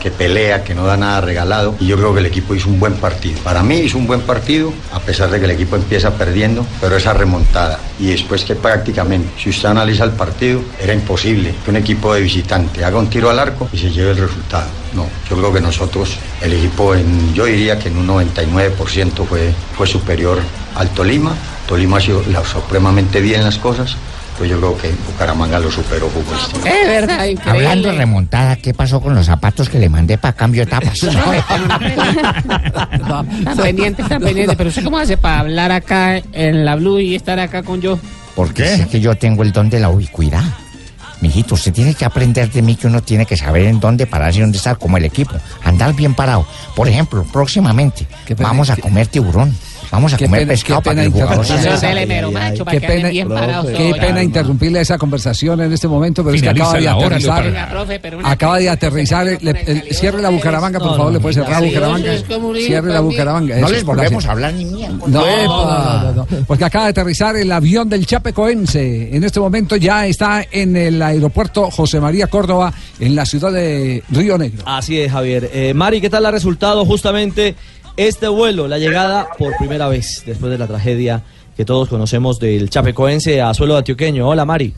que 0.05 0.11
pelea, 0.11 0.63
que 0.63 0.75
no 0.75 0.85
da 0.85 0.97
nada 0.97 1.19
regalado. 1.19 1.73
Y 1.79 1.87
yo 1.87 1.97
creo 1.97 2.13
que 2.13 2.19
el 2.19 2.27
equipo 2.27 2.53
hizo 2.53 2.69
un 2.69 2.79
buen 2.79 2.93
partido. 2.93 3.39
Para 3.43 3.63
mí 3.63 3.77
hizo 3.77 3.97
un 3.97 4.05
buen 4.05 4.21
partido, 4.21 4.71
a 4.93 4.99
pesar 4.99 5.31
de 5.31 5.39
que 5.39 5.45
el 5.45 5.51
equipo 5.51 5.75
empieza 5.75 6.11
perdiendo, 6.11 6.63
pero 6.79 6.95
esa 6.95 7.11
remontada. 7.13 7.79
Y 7.99 8.09
después 8.09 8.45
que 8.45 8.53
prácticamente, 8.53 9.27
si 9.41 9.49
usted 9.49 9.67
analiza 9.67 10.03
el 10.03 10.11
partido, 10.11 10.61
era 10.79 10.93
imposible 10.93 11.55
que 11.63 11.71
un 11.71 11.77
equipo 11.77 12.13
de 12.13 12.21
visitante 12.21 12.85
haga 12.85 12.99
un 12.99 13.09
tiro 13.09 13.31
al 13.31 13.39
arco 13.39 13.67
y 13.73 13.79
se 13.79 13.89
lleve 13.89 14.11
el 14.11 14.17
resultado. 14.17 14.67
No, 14.93 15.07
yo 15.27 15.37
creo 15.37 15.51
que 15.51 15.59
nosotros, 15.59 16.17
el 16.39 16.53
equipo, 16.53 16.93
en, 16.93 17.33
yo 17.33 17.45
diría 17.45 17.79
que 17.79 17.89
en 17.89 17.97
un 17.97 18.07
99% 18.07 19.25
fue, 19.27 19.55
fue 19.75 19.87
superior 19.87 20.37
al 20.75 20.89
Tolima. 20.89 21.33
Tolima 21.67 21.97
ha 21.97 22.01
sido 22.01 22.21
supremamente 22.45 23.21
bien 23.21 23.43
las 23.43 23.57
cosas, 23.57 23.97
pero 24.37 24.49
yo 24.49 24.57
creo 24.57 24.77
que 24.77 24.91
Bucaramanga 25.07 25.59
lo 25.59 25.71
superó 25.71 26.09
futbolísticamente. 26.09 26.81
Es 26.81 26.87
verdad, 26.87 27.25
increíble. 27.25 27.67
Hablando 27.67 27.89
de 27.89 27.97
remontada, 27.97 28.55
¿qué 28.57 28.73
pasó 28.73 28.99
con 29.01 29.15
los 29.15 29.25
zapatos 29.25 29.69
que 29.69 29.79
le 29.79 29.89
mandé 29.89 30.17
para 30.17 30.33
cambio 30.33 30.65
de 30.65 30.71
tapas? 30.71 31.01
Están 31.01 31.21
pendientes, 33.57 34.05
están 34.05 34.21
pendientes. 34.21 34.55
Pero 34.57 34.69
¿usted 34.69 34.83
cómo 34.83 34.97
hace 34.97 35.17
para 35.17 35.39
hablar 35.39 35.71
acá 35.71 36.17
en 36.33 36.65
la 36.65 36.75
Blue 36.75 36.99
y 36.99 37.15
estar 37.15 37.39
acá 37.39 37.63
con 37.63 37.81
yo? 37.81 37.97
Porque 38.35 38.73
es 38.73 38.87
que 38.87 38.99
yo 38.99 39.15
tengo 39.15 39.43
el 39.43 39.51
don 39.53 39.69
de 39.69 39.79
la 39.79 39.89
ubicuidad. 39.89 40.43
Mijito, 41.21 41.55
usted 41.55 41.71
tiene 41.71 41.93
que 41.93 42.03
aprender 42.03 42.51
de 42.51 42.61
mí 42.61 42.75
que 42.75 42.87
uno 42.87 43.01
tiene 43.01 43.25
que 43.25 43.37
saber 43.37 43.63
en 43.63 43.79
dónde 43.79 44.05
pararse 44.05 44.39
y 44.39 44.41
dónde 44.41 44.57
estar, 44.57 44.77
como 44.77 44.97
el 44.97 45.05
equipo. 45.05 45.31
Andar 45.63 45.93
bien 45.93 46.13
parado. 46.13 46.45
Por 46.75 46.89
ejemplo, 46.89 47.25
próximamente 47.31 48.05
vamos 48.37 48.69
a 48.69 48.75
comer 48.75 49.07
tiburón. 49.07 49.55
Vamos 49.95 50.13
a 50.13 50.17
Qué 50.17 50.25
comer 50.25 50.41
pena- 50.41 50.51
pescado 50.51 50.81
qué 50.81 50.89
para 50.89 50.95
que 51.01 51.07
el 51.07 51.13
pena 51.13 51.25
Qué 53.77 53.93
pena, 53.97 54.21
interrumpirle 54.23 54.81
esa 54.81 54.97
conversación 54.97 55.61
en 55.61 55.71
este 55.71 55.87
momento, 55.87 56.21
pero 56.23 56.35
Finaliza 56.37 56.65
es 56.65 56.69
que 56.71 56.77
acaba 56.77 56.77
de 56.79 56.81
la 56.85 56.95
hora, 56.97 57.05
aterrizar. 57.15 57.69
Profe, 57.69 58.01
Acaba 58.23 58.57
de 58.59 58.69
aterrizar. 58.69 59.27
el- 59.27 59.47
el- 59.47 59.83
cierre 59.95 60.21
la 60.21 60.29
Bucaramanga, 60.29 60.79
por 60.79 60.89
favor, 60.97 61.05
no, 61.05 61.11
le 61.11 61.19
puede 61.21 61.35
cerrar 61.35 61.61
sí, 61.61 61.69
Bucaramanga. 61.69 62.11
Cierre 62.59 62.91
la. 62.91 62.99
Bucaramanga. 62.99 63.55
No 63.57 63.69
les 63.69 63.79
es 63.79 63.85
volvemos 63.85 64.25
a 64.25 64.31
hablar 64.31 64.53
ni 64.53 64.65
mía. 64.65 64.89
No, 64.89 65.07
no, 65.07 66.03
no, 66.03 66.11
no, 66.13 66.27
porque 66.45 66.65
acaba 66.65 66.85
de 66.85 66.89
aterrizar 66.91 67.35
el 67.37 67.49
avión 67.51 67.87
del 67.87 68.05
Chapecoense. 68.05 69.15
En 69.15 69.23
este 69.23 69.39
momento 69.39 69.77
ya 69.77 70.05
está 70.07 70.45
en 70.51 70.75
el 70.75 71.01
aeropuerto 71.01 71.71
José 71.71 72.01
María 72.01 72.27
Córdoba, 72.27 72.73
en 72.99 73.15
la 73.15 73.25
ciudad 73.25 73.51
de 73.53 74.03
Río 74.09 74.37
Negro. 74.37 74.63
Así 74.65 74.99
es, 74.99 75.11
Javier. 75.11 75.49
Eh, 75.53 75.73
Mari, 75.73 76.01
¿qué 76.01 76.09
tal 76.09 76.25
el 76.25 76.31
resultado? 76.33 76.83
Justamente 76.85 77.55
este 77.97 78.27
vuelo, 78.27 78.67
la 78.67 78.77
llegada 78.77 79.27
por 79.37 79.55
primera 79.57 79.87
vez 79.87 80.23
después 80.25 80.51
de 80.51 80.57
la 80.57 80.67
tragedia 80.67 81.23
que 81.55 81.65
todos 81.65 81.87
conocemos 81.87 82.39
del 82.39 82.69
Chapecoense 82.69 83.41
a 83.41 83.53
suelo 83.53 83.77
antioqueño. 83.77 84.27
Hola, 84.27 84.43
Mari. 84.43 84.73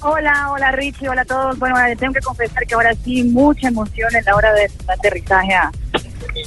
Hola, 0.00 0.50
hola 0.52 0.70
Richie, 0.72 1.08
hola 1.08 1.22
a 1.22 1.24
todos. 1.24 1.58
Bueno, 1.58 1.76
tengo 1.98 2.12
que 2.12 2.20
confesar 2.20 2.64
que 2.64 2.74
ahora 2.74 2.94
sí, 3.02 3.24
mucha 3.24 3.68
emoción 3.68 4.14
en 4.14 4.24
la 4.24 4.36
hora 4.36 4.52
del 4.52 4.70
aterrizaje 4.86 5.54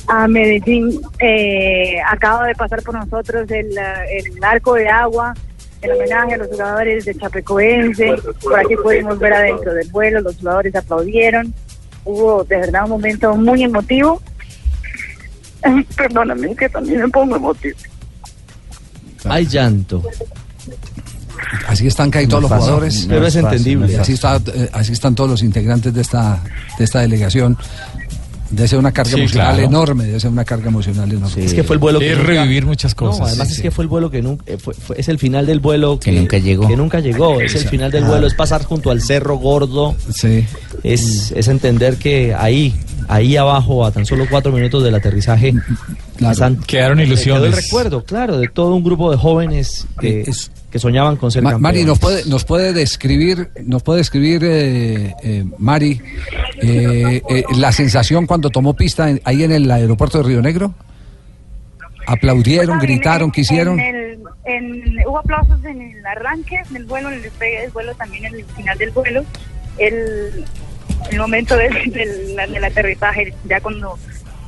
a, 0.07 0.27
Medellín. 0.27 1.01
Eh, 1.19 1.99
acaba 2.07 2.45
de 2.47 2.55
pasar 2.55 2.81
por 2.83 2.95
nosotros 2.95 3.49
el, 3.51 3.71
el 3.77 4.43
arco 4.43 4.75
de 4.75 4.87
agua, 4.87 5.33
el 5.81 5.91
homenaje 5.91 6.35
a 6.35 6.37
los 6.37 6.47
jugadores 6.47 7.05
de 7.05 7.15
Chapecoense. 7.15 8.15
Por 8.41 8.57
aquí 8.57 8.75
pudimos 8.75 9.19
ver 9.19 9.33
adentro 9.33 9.73
del 9.73 9.89
vuelo, 9.89 10.21
los 10.21 10.37
jugadores 10.37 10.73
aplaudieron. 10.75 11.53
Hubo 12.05 12.43
de 12.45 12.57
verdad 12.57 12.83
un 12.85 12.91
momento 12.91 13.35
muy 13.35 13.63
emotivo. 13.63 14.21
Perdóname, 15.95 16.55
que 16.55 16.70
también 16.70 17.01
me 17.01 17.10
pongo 17.10 17.36
emotivo. 17.36 17.78
Hay 19.26 19.45
llanto. 19.45 20.01
Así 21.68 21.88
están 21.88 22.10
No 22.10 22.30
todos 22.30 22.43
los 22.43 22.49
fácil, 22.49 22.66
jugadores. 22.66 23.05
Pero 23.07 23.26
es 23.26 23.36
entendible. 23.36 23.97
Así, 23.97 24.14
está, 24.14 24.38
eh, 24.53 24.70
así 24.74 24.93
están 24.93 25.16
todos 25.16 25.30
los 25.30 25.43
integrantes 25.43 25.93
de 25.93 26.01
esta, 26.01 26.41
de 26.78 26.84
esta 26.84 26.99
delegación. 26.99 27.57
Debe 28.51 28.67
ser 28.67 28.79
una 28.79 28.91
carga 28.91 29.11
Sí, 29.13 29.19
emocional 29.19 29.53
claro. 29.55 29.67
enorme, 29.69 30.05
debe 30.05 30.19
ser 30.19 30.31
una 30.31 30.43
carga 30.43 30.69
emocional 30.69 31.11
enorme. 31.11 31.45
Es 31.45 31.53
que 31.53 31.63
fue 31.63 31.75
el 31.75 31.79
vuelo 31.79 31.99
que 31.99 32.15
nunca- 32.15 32.23
revivir 32.27 32.65
muchas 32.65 32.95
cosas. 32.95 33.19
No, 33.19 33.25
además 33.27 33.47
Sí, 33.47 33.51
es 33.51 33.57
sí. 33.57 33.61
que 33.61 33.71
fue 33.71 33.83
el 33.83 33.87
vuelo 33.89 34.09
que 34.09 34.21
nunca 34.23 34.43
eh, 34.47 34.57
fue- 34.57 34.73
fue- 34.73 34.99
es 34.99 35.07
el 35.07 35.19
final 35.19 35.45
del 35.45 35.59
vuelo 35.59 35.99
que, 35.99 36.11
nunca 36.11 36.37
llegó. 36.39 36.67
Que 36.67 36.75
nunca 36.75 36.99
llegó, 36.99 37.39
es 37.41 37.53
el 37.55 37.67
final 37.69 37.91
del 37.91 38.05
Ah. 38.05 38.07
vuelo, 38.09 38.25
es 38.27 38.33
pasar 38.33 38.63
junto 38.63 38.89
al 38.89 39.01
Cerro 39.01 39.37
Gordo. 39.37 39.95
Sí. 40.13 40.45
Es, 40.83 41.31
es 41.35 41.47
entender 41.47 41.97
que 41.97 42.33
ahí, 42.33 42.73
ahí 43.07 43.37
abajo, 43.37 43.85
a 43.85 43.91
tan 43.91 44.05
solo 44.05 44.25
cuatro 44.29 44.51
minutos 44.51 44.83
del 44.83 44.95
aterrizaje, 44.95 45.53
están- 46.19 46.57
Quedaron 46.57 46.99
eh, 46.99 47.03
quedó 47.03 47.13
ilusiones. 47.13 47.43
el 47.55 47.63
recuerdo, 47.63 48.03
claro, 48.03 48.37
de 48.39 48.47
todo 48.47 48.73
un 48.75 48.83
grupo 48.83 49.11
de 49.11 49.17
jóvenes 49.17 49.85
que, 49.99 50.23
que 50.72 50.80
soñaban 50.80 51.15
con 51.15 51.32
ser 51.32 51.41
Ma- 51.43 51.51
campeones. 51.51 51.80
Mari, 51.80 51.86
¿nos 51.88 51.99
puede, 51.99 52.26
nos 52.26 52.45
puede 52.45 52.74
describir, 52.74 53.49
nos 53.63 53.82
puede 53.84 53.99
describir 53.99 54.41
eh, 54.43 55.15
eh, 55.24 55.43
Mari, 55.57 55.99
eh, 56.61 57.22
eh, 57.30 57.43
la 57.57 57.72
sensación 57.72 58.28
cuando 58.28 58.49
tomó 58.49 58.76
pista 58.76 59.09
en- 59.09 59.22
ahí 59.24 59.43
en 59.43 59.51
el 59.51 59.70
aeropuerto 59.72 60.20
de 60.20 60.24
Río 60.26 60.41
Negro? 60.41 60.74
¿Aplaudieron, 62.07 62.80
gritaron, 62.80 63.26
en- 63.28 63.32
quisieron? 63.32 63.80
en 63.80 63.95
el- 63.95 64.20
en- 64.45 65.07
hubo 65.07 65.20
aplausos 65.20 65.63
en 65.65 65.82
el 65.82 66.05
arranque 66.05 66.61
del 66.72 66.86
vuelo, 66.86 67.09
en 67.09 67.15
el 67.15 67.22
despegue 67.24 67.61
del 67.61 67.72
vuelo, 67.72 67.93
también 67.95 68.26
en 68.26 68.36
el 68.36 68.45
final 68.45 68.78
del 68.78 68.91
vuelo. 68.91 69.24
El, 69.78 70.45
el 71.11 71.17
momento 71.17 71.55
del, 71.55 71.74
del, 71.91 72.36
del 72.53 72.63
aterrizaje, 72.63 73.34
ya 73.47 73.61
cuando 73.61 73.97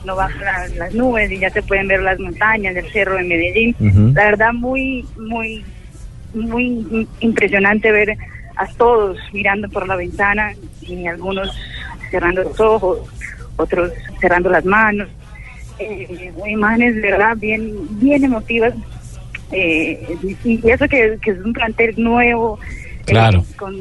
no 0.05 0.15
bajan 0.15 0.41
las, 0.43 0.76
las 0.76 0.93
nubes 0.95 1.32
y 1.32 1.38
ya 1.39 1.49
se 1.51 1.61
pueden 1.61 1.88
ver 1.88 2.01
las 2.01 2.19
montañas 2.19 2.74
del 2.74 2.91
cerro 2.91 3.15
de 3.17 3.24
Medellín. 3.24 3.76
La 4.15 4.26
verdad, 4.26 4.53
muy, 4.53 5.05
muy, 5.17 5.63
muy 6.34 7.07
impresionante 7.19 7.91
ver 7.91 8.17
a 8.55 8.67
todos 8.77 9.17
mirando 9.34 9.69
por 9.69 9.88
la 9.88 9.95
ventana 9.95 10.53
y 10.82 11.07
algunos 11.07 11.49
cerrando 12.09 12.43
los 12.43 12.59
ojos, 12.59 12.99
otros 13.55 13.91
cerrando 14.19 14.49
las 14.49 14.65
manos 14.65 15.07
eh, 15.79 16.32
imágenes 16.47 16.95
de 16.95 17.01
verdad 17.01 17.36
bien 17.38 17.71
bien 17.99 18.23
emotivas 18.23 18.73
eh, 19.51 20.15
y 20.43 20.69
eso 20.69 20.88
que, 20.88 21.17
que 21.21 21.32
es 21.32 21.39
un 21.43 21.53
plantel 21.53 21.93
nuevo 21.97 22.59
eh, 22.63 23.03
Claro. 23.05 23.43
con, 23.57 23.75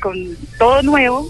con 0.00 0.14
todo 0.58 0.82
nuevo 0.82 1.28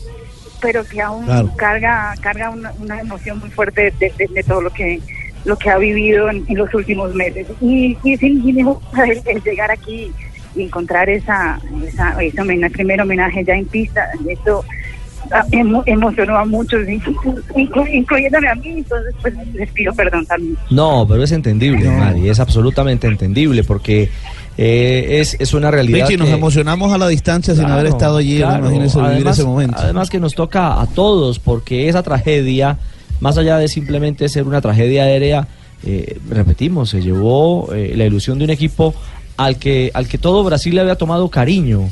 pero 0.61 0.85
que 0.85 1.01
aún 1.01 1.27
Claro. 1.27 1.53
carga 1.57 2.15
carga 2.21 2.51
una, 2.51 2.73
una 2.81 3.01
emoción 3.01 3.39
muy 3.39 3.51
fuerte 3.51 3.93
de, 4.01 4.13
de- 4.19 4.27
de 4.33 4.43
todo 4.43 4.63
lo 4.63 4.71
que 4.71 5.01
lo 5.45 5.57
que 5.57 5.71
ha 5.71 5.79
vivido 5.79 6.29
en, 6.29 6.45
en 6.49 6.59
los 6.59 6.75
últimos 6.75 7.15
meses. 7.15 7.47
Y, 7.61 7.97
y 8.03 8.17
duda 8.17 9.05
el, 9.07 9.23
el 9.27 9.43
llegar 9.45 9.71
aquí 9.71 10.11
y 10.57 10.63
encontrar 10.63 11.09
esa, 11.11 11.61
esa, 11.87 12.21
ese 12.23 12.41
homenaje, 12.41 12.73
primer 12.73 13.01
homenaje 13.01 13.45
ya 13.45 13.55
en 13.55 13.67
pista, 13.67 14.09
eso 14.29 14.65
ah, 15.31 15.45
emo- 15.53 15.83
emocionó 15.87 16.37
a 16.39 16.45
muchos, 16.45 16.81
inclu- 16.87 17.43
inclu- 17.55 17.93
incluyéndome 17.93 18.49
a 18.49 18.55
mí, 18.55 18.69
entonces 18.79 19.15
pues 19.21 19.35
les 19.55 19.71
pido 19.73 19.93
perdón 19.95 20.25
también. 20.27 20.57
No, 20.71 21.07
pero 21.09 21.23
es 21.23 21.33
entendible, 21.33 21.89
Mari, 21.91 22.29
es 22.29 22.41
absolutamente 22.41 23.07
entendible 23.07 23.63
porque 23.65 24.09
eh, 24.59 25.19
es, 25.21 25.37
es 25.39 25.53
una 25.53 25.71
realidad. 25.71 26.07
Richie, 26.07 26.17
nos 26.17 26.29
que- 26.29 26.35
emocionamos 26.35 26.93
a 26.93 26.99
la 26.99 27.09
distancia 27.09 27.55
sin 27.55 27.67
haber 27.67 27.87
estado 27.87 28.17
allí. 28.17 28.39
claro. 28.39 28.65
Imagínese 28.65 28.99
vivir 28.99 29.15
Además- 29.17 29.39
ese 29.39 29.47
momento. 29.47 29.77
Además 29.79 30.09
que 30.11 30.19
nos 30.21 30.35
toca 30.35 30.81
a 30.81 30.87
todos, 30.87 31.39
porque 31.39 31.89
esa 31.89 32.03
tragedia, 32.03 32.79
más 33.21 33.37
allá 33.37 33.59
de 33.59 33.69
simplemente 33.69 34.29
ser 34.31 34.45
una 34.45 34.61
tragedia 34.63 35.03
aérea, 35.05 35.47
eh, 35.85 36.19
repetimos, 36.31 36.89
se 36.91 37.03
llevó 37.03 37.69
eh, 37.75 37.93
la 37.97 38.07
ilusión 38.07 38.39
de 38.39 38.45
un 38.45 38.51
equipo 38.51 38.95
al 39.37 39.59
que, 39.59 39.91
al 39.95 40.09
que 40.09 40.19
todo 40.19 40.43
Brasil 40.45 40.75
le 40.75 40.81
había 40.83 40.97
tomado 40.97 41.29
cariño. 41.29 41.89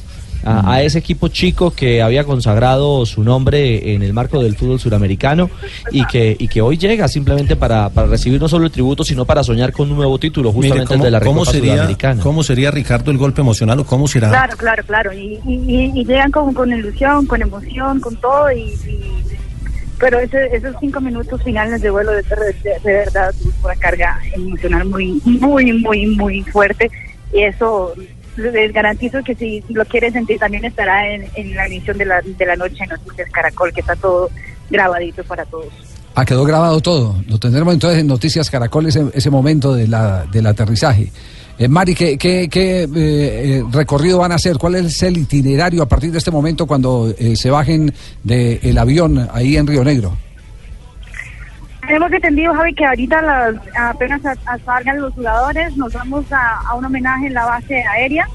A, 0.47 0.75
a 0.75 0.83
ese 0.83 0.99
equipo 0.99 1.29
chico 1.29 1.71
que 1.71 2.03
había 2.03 2.25
consagrado 2.25 3.07
su 3.07 3.25
nombre 3.25 3.95
en 3.95 4.03
el 4.03 4.13
marco 4.13 4.43
del 4.43 4.55
fútbol 4.57 4.79
suramericano 4.79 5.49
y 5.91 6.05
que, 6.05 6.37
y 6.39 6.49
que 6.49 6.61
hoy 6.61 6.77
llega 6.77 7.09
simplemente 7.09 7.57
para, 7.57 7.89
para 7.89 8.09
recibir 8.09 8.39
no 8.39 8.47
solo 8.47 8.67
el 8.67 8.71
tributo, 8.71 9.05
sino 9.05 9.25
para 9.25 9.43
soñar 9.43 9.73
con 9.73 9.91
un 9.91 9.97
nuevo 9.97 10.19
título, 10.19 10.53
Mire, 10.53 10.69
justamente 10.69 10.89
¿cómo, 10.89 11.03
el 11.03 11.05
de 11.07 11.11
la 11.11 11.21
cómo 11.21 11.41
Recopa 11.41 11.51
sería, 11.51 11.73
Sudamericana. 11.77 12.23
¿Cómo 12.23 12.43
sería, 12.43 12.71
Ricardo, 12.71 13.11
el 13.11 13.17
golpe 13.17 13.41
emocional 13.41 13.81
o 13.81 13.87
cómo 13.87 14.07
será? 14.07 14.29
Claro, 14.29 14.55
claro, 14.59 14.83
claro. 14.87 15.13
Y, 15.15 15.41
y, 15.47 16.05
llegan 16.05 16.31
con, 16.31 16.53
con 16.53 16.71
ilusión, 16.71 17.25
con 17.25 17.41
emoción, 17.41 18.01
con 18.01 18.15
todo. 18.17 18.53
Y, 18.53 18.65
y- 18.65 19.23
pero 19.99 20.19
ese- 20.19 20.55
esos 20.55 20.77
cinco 20.79 21.01
minutos 21.01 21.43
finales 21.43 21.81
de 21.81 21.89
vuelo 21.89 22.11
de, 22.13 22.17
de- 22.23 22.79
de 22.85 22.93
verdad 22.93 23.31
es 23.31 23.47
una 23.65 23.77
carga 23.77 24.19
emocional 24.35 24.85
muy, 24.85 25.23
muy, 25.25 25.73
muy, 25.73 26.07
muy 26.09 26.43
fuerte. 26.43 26.91
Y 27.33 27.43
eso 27.43 27.95
les 28.37 28.73
garantizo 28.73 29.23
que 29.23 29.35
si, 29.35 29.63
lo 29.69 29.85
quieren 29.85 30.13
sentir 30.13 30.39
también 30.39 30.65
estará 30.65 31.09
en, 31.09 31.27
en 31.35 31.55
la 31.55 31.67
emisión 31.67 31.97
de 31.99 32.05
la, 32.05 32.21
de 32.21 32.47
la 32.47 32.57
noche 32.57 32.85
en 32.85 32.91
Noticias 32.91 33.31
Caracol, 33.31 33.73
que 33.73 33.81
está 33.81 33.95
todo 33.97 34.31
grabadito 34.71 35.23
para 35.25 35.45
todos. 35.45 35.73
Ah, 36.15 36.25
quedó 36.25 36.45
grabado 36.45 36.81
todo. 36.81 37.17
Lo 37.29 37.39
tendremos 37.39 37.75
entonces 37.75 38.01
en 38.01 38.07
Noticias 38.07 38.49
Caracol 38.49 38.87
ese, 38.87 39.05
ese 39.13 39.31
momento 39.31 39.75
de 39.75 39.89
la, 39.89 40.25
del 40.27 40.47
aterrizaje. 40.47 41.11
Eh, 41.59 41.69
Mari, 41.69 41.95
¿qué, 41.95 42.19
qué, 42.19 42.45
eh, 42.45 42.89
eh, 42.95 43.65
recorrido 43.71 44.19
van 44.19 44.33
a 44.33 44.37
hacer? 44.37 44.59
¿Cuál 44.59 44.77
es 44.77 45.03
el 45.03 45.17
itinerario 45.17 45.83
a 45.83 45.89
partir 45.89 46.11
de 46.11 46.19
este 46.19 46.31
momento 46.31 46.67
cuando 46.67 47.15
eh, 47.17 47.37
se 47.37 47.51
bajen 47.51 47.93
del 48.23 48.79
avión 48.79 49.29
ahí 49.33 49.57
en 49.57 49.67
Río 49.67 49.85
Negro? 49.85 50.17
Tenemos 51.87 52.13
entendido, 52.13 52.55
Javi, 52.55 52.75
que 52.75 52.85
ahorita 52.87 53.21
las- 53.23 53.55
apenas 53.79 54.21
salgan 54.65 55.01
los 55.01 55.13
jugadores, 55.15 55.77
nos 55.77 55.93
vamos 55.93 56.25
a, 56.33 56.75
un 56.75 56.85
homenaje 56.85 57.27
en 57.27 57.35
la 57.35 57.45
base 57.45 57.83
aérea 57.85 58.27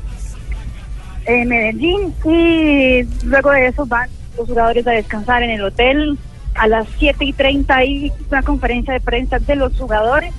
en 1.26 1.48
Medellín 1.50 2.14
y 2.26 3.04
luego 3.26 3.52
de 3.52 3.68
eso 3.68 3.86
van 3.86 4.10
los 4.38 4.48
jugadores 4.48 4.86
a 4.88 4.92
descansar 4.92 5.44
en 5.44 5.52
el 5.52 5.64
hotel. 5.64 6.18
A 6.56 6.68
las 6.68 6.88
7 6.98 7.24
y 7.26 7.34
30 7.34 7.76
hay 7.76 8.12
una 8.30 8.42
conferencia 8.44 8.94
de 8.94 9.00
prensa 9.00 9.40
de 9.40 9.56
los 9.56 9.78
jugadores 9.78 10.34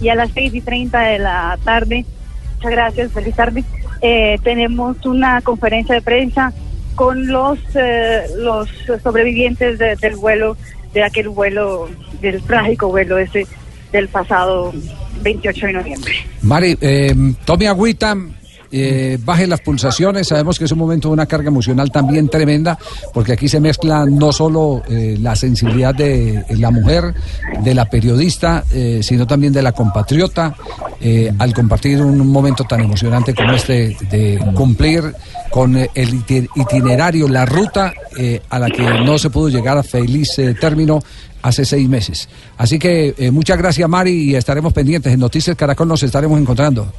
y 0.00 0.08
a 0.08 0.14
las 0.14 0.30
6 0.32 0.54
y 0.54 0.60
30 0.60 1.00
de 1.00 1.18
la 1.18 1.58
tarde, 1.64 2.04
muchas 2.56 2.70
gracias, 2.70 3.12
feliz 3.12 3.34
tarde, 3.34 3.64
eh, 4.00 4.38
tenemos 4.42 5.04
una 5.06 5.40
conferencia 5.42 5.94
de 5.94 6.02
prensa 6.02 6.52
con 6.94 7.26
los, 7.26 7.58
eh, 7.74 8.22
los 8.38 8.68
sobrevivientes 9.02 9.78
de- 9.78 9.96
del 9.96 10.16
vuelo, 10.16 10.56
de 10.92 11.02
aquel 11.02 11.28
vuelo, 11.28 11.88
del 12.20 12.42
trágico 12.42 12.88
vuelo 12.88 13.18
ese 13.18 13.46
del 13.92 14.08
pasado 14.08 14.72
28 15.22 15.66
de 15.66 15.72
noviembre. 15.72 16.12
Mari, 16.42 16.76
eh, 16.80 17.14
tome 17.44 17.68
agüita, 17.68 18.16
eh, 18.70 19.18
baje 19.22 19.46
las 19.46 19.60
pulsaciones. 19.60 20.28
Sabemos 20.28 20.58
que 20.58 20.64
es 20.64 20.72
un 20.72 20.78
momento 20.78 21.08
de 21.08 21.14
una 21.14 21.26
carga 21.26 21.48
emocional 21.48 21.92
también 21.92 22.28
tremenda, 22.28 22.78
porque 23.12 23.32
aquí 23.34 23.48
se 23.48 23.60
mezcla 23.60 24.06
no 24.06 24.32
solo 24.32 24.82
eh, 24.88 25.18
la 25.20 25.36
sensibilidad 25.36 25.94
de 25.94 26.44
la 26.56 26.70
mujer, 26.70 27.14
de 27.62 27.74
la 27.74 27.84
periodista, 27.84 28.64
sino 29.02 29.26
también 29.26 29.52
de 29.52 29.62
la 29.62 29.72
compatriota, 29.72 30.54
al 31.38 31.52
compartir 31.52 32.00
un 32.00 32.26
momento 32.28 32.64
tan 32.64 32.80
emocionante 32.80 33.34
como 33.34 33.52
este 33.52 33.96
de 34.10 34.38
cumplir 34.54 35.14
con 35.52 35.76
eh, 35.76 35.88
el 35.94 36.14
iti- 36.14 36.48
itinerario, 36.56 37.28
la 37.28 37.44
ruta 37.46 37.92
eh, 38.18 38.40
a 38.48 38.58
la 38.58 38.68
que 38.70 38.82
no 38.82 39.18
se 39.18 39.30
pudo 39.30 39.48
llegar 39.50 39.76
a 39.78 39.82
feliz 39.82 40.36
eh, 40.38 40.54
término 40.58 41.00
hace 41.42 41.64
seis 41.64 41.88
meses. 41.88 42.28
Así 42.56 42.78
que 42.78 43.14
eh, 43.18 43.30
muchas 43.30 43.58
gracias 43.58 43.88
Mari 43.88 44.30
y 44.30 44.34
estaremos 44.34 44.72
pendientes. 44.72 45.12
En 45.12 45.20
Noticias 45.20 45.54
Caracol 45.56 45.86
nos 45.88 46.02
estaremos 46.02 46.40
encontrando. 46.40 46.90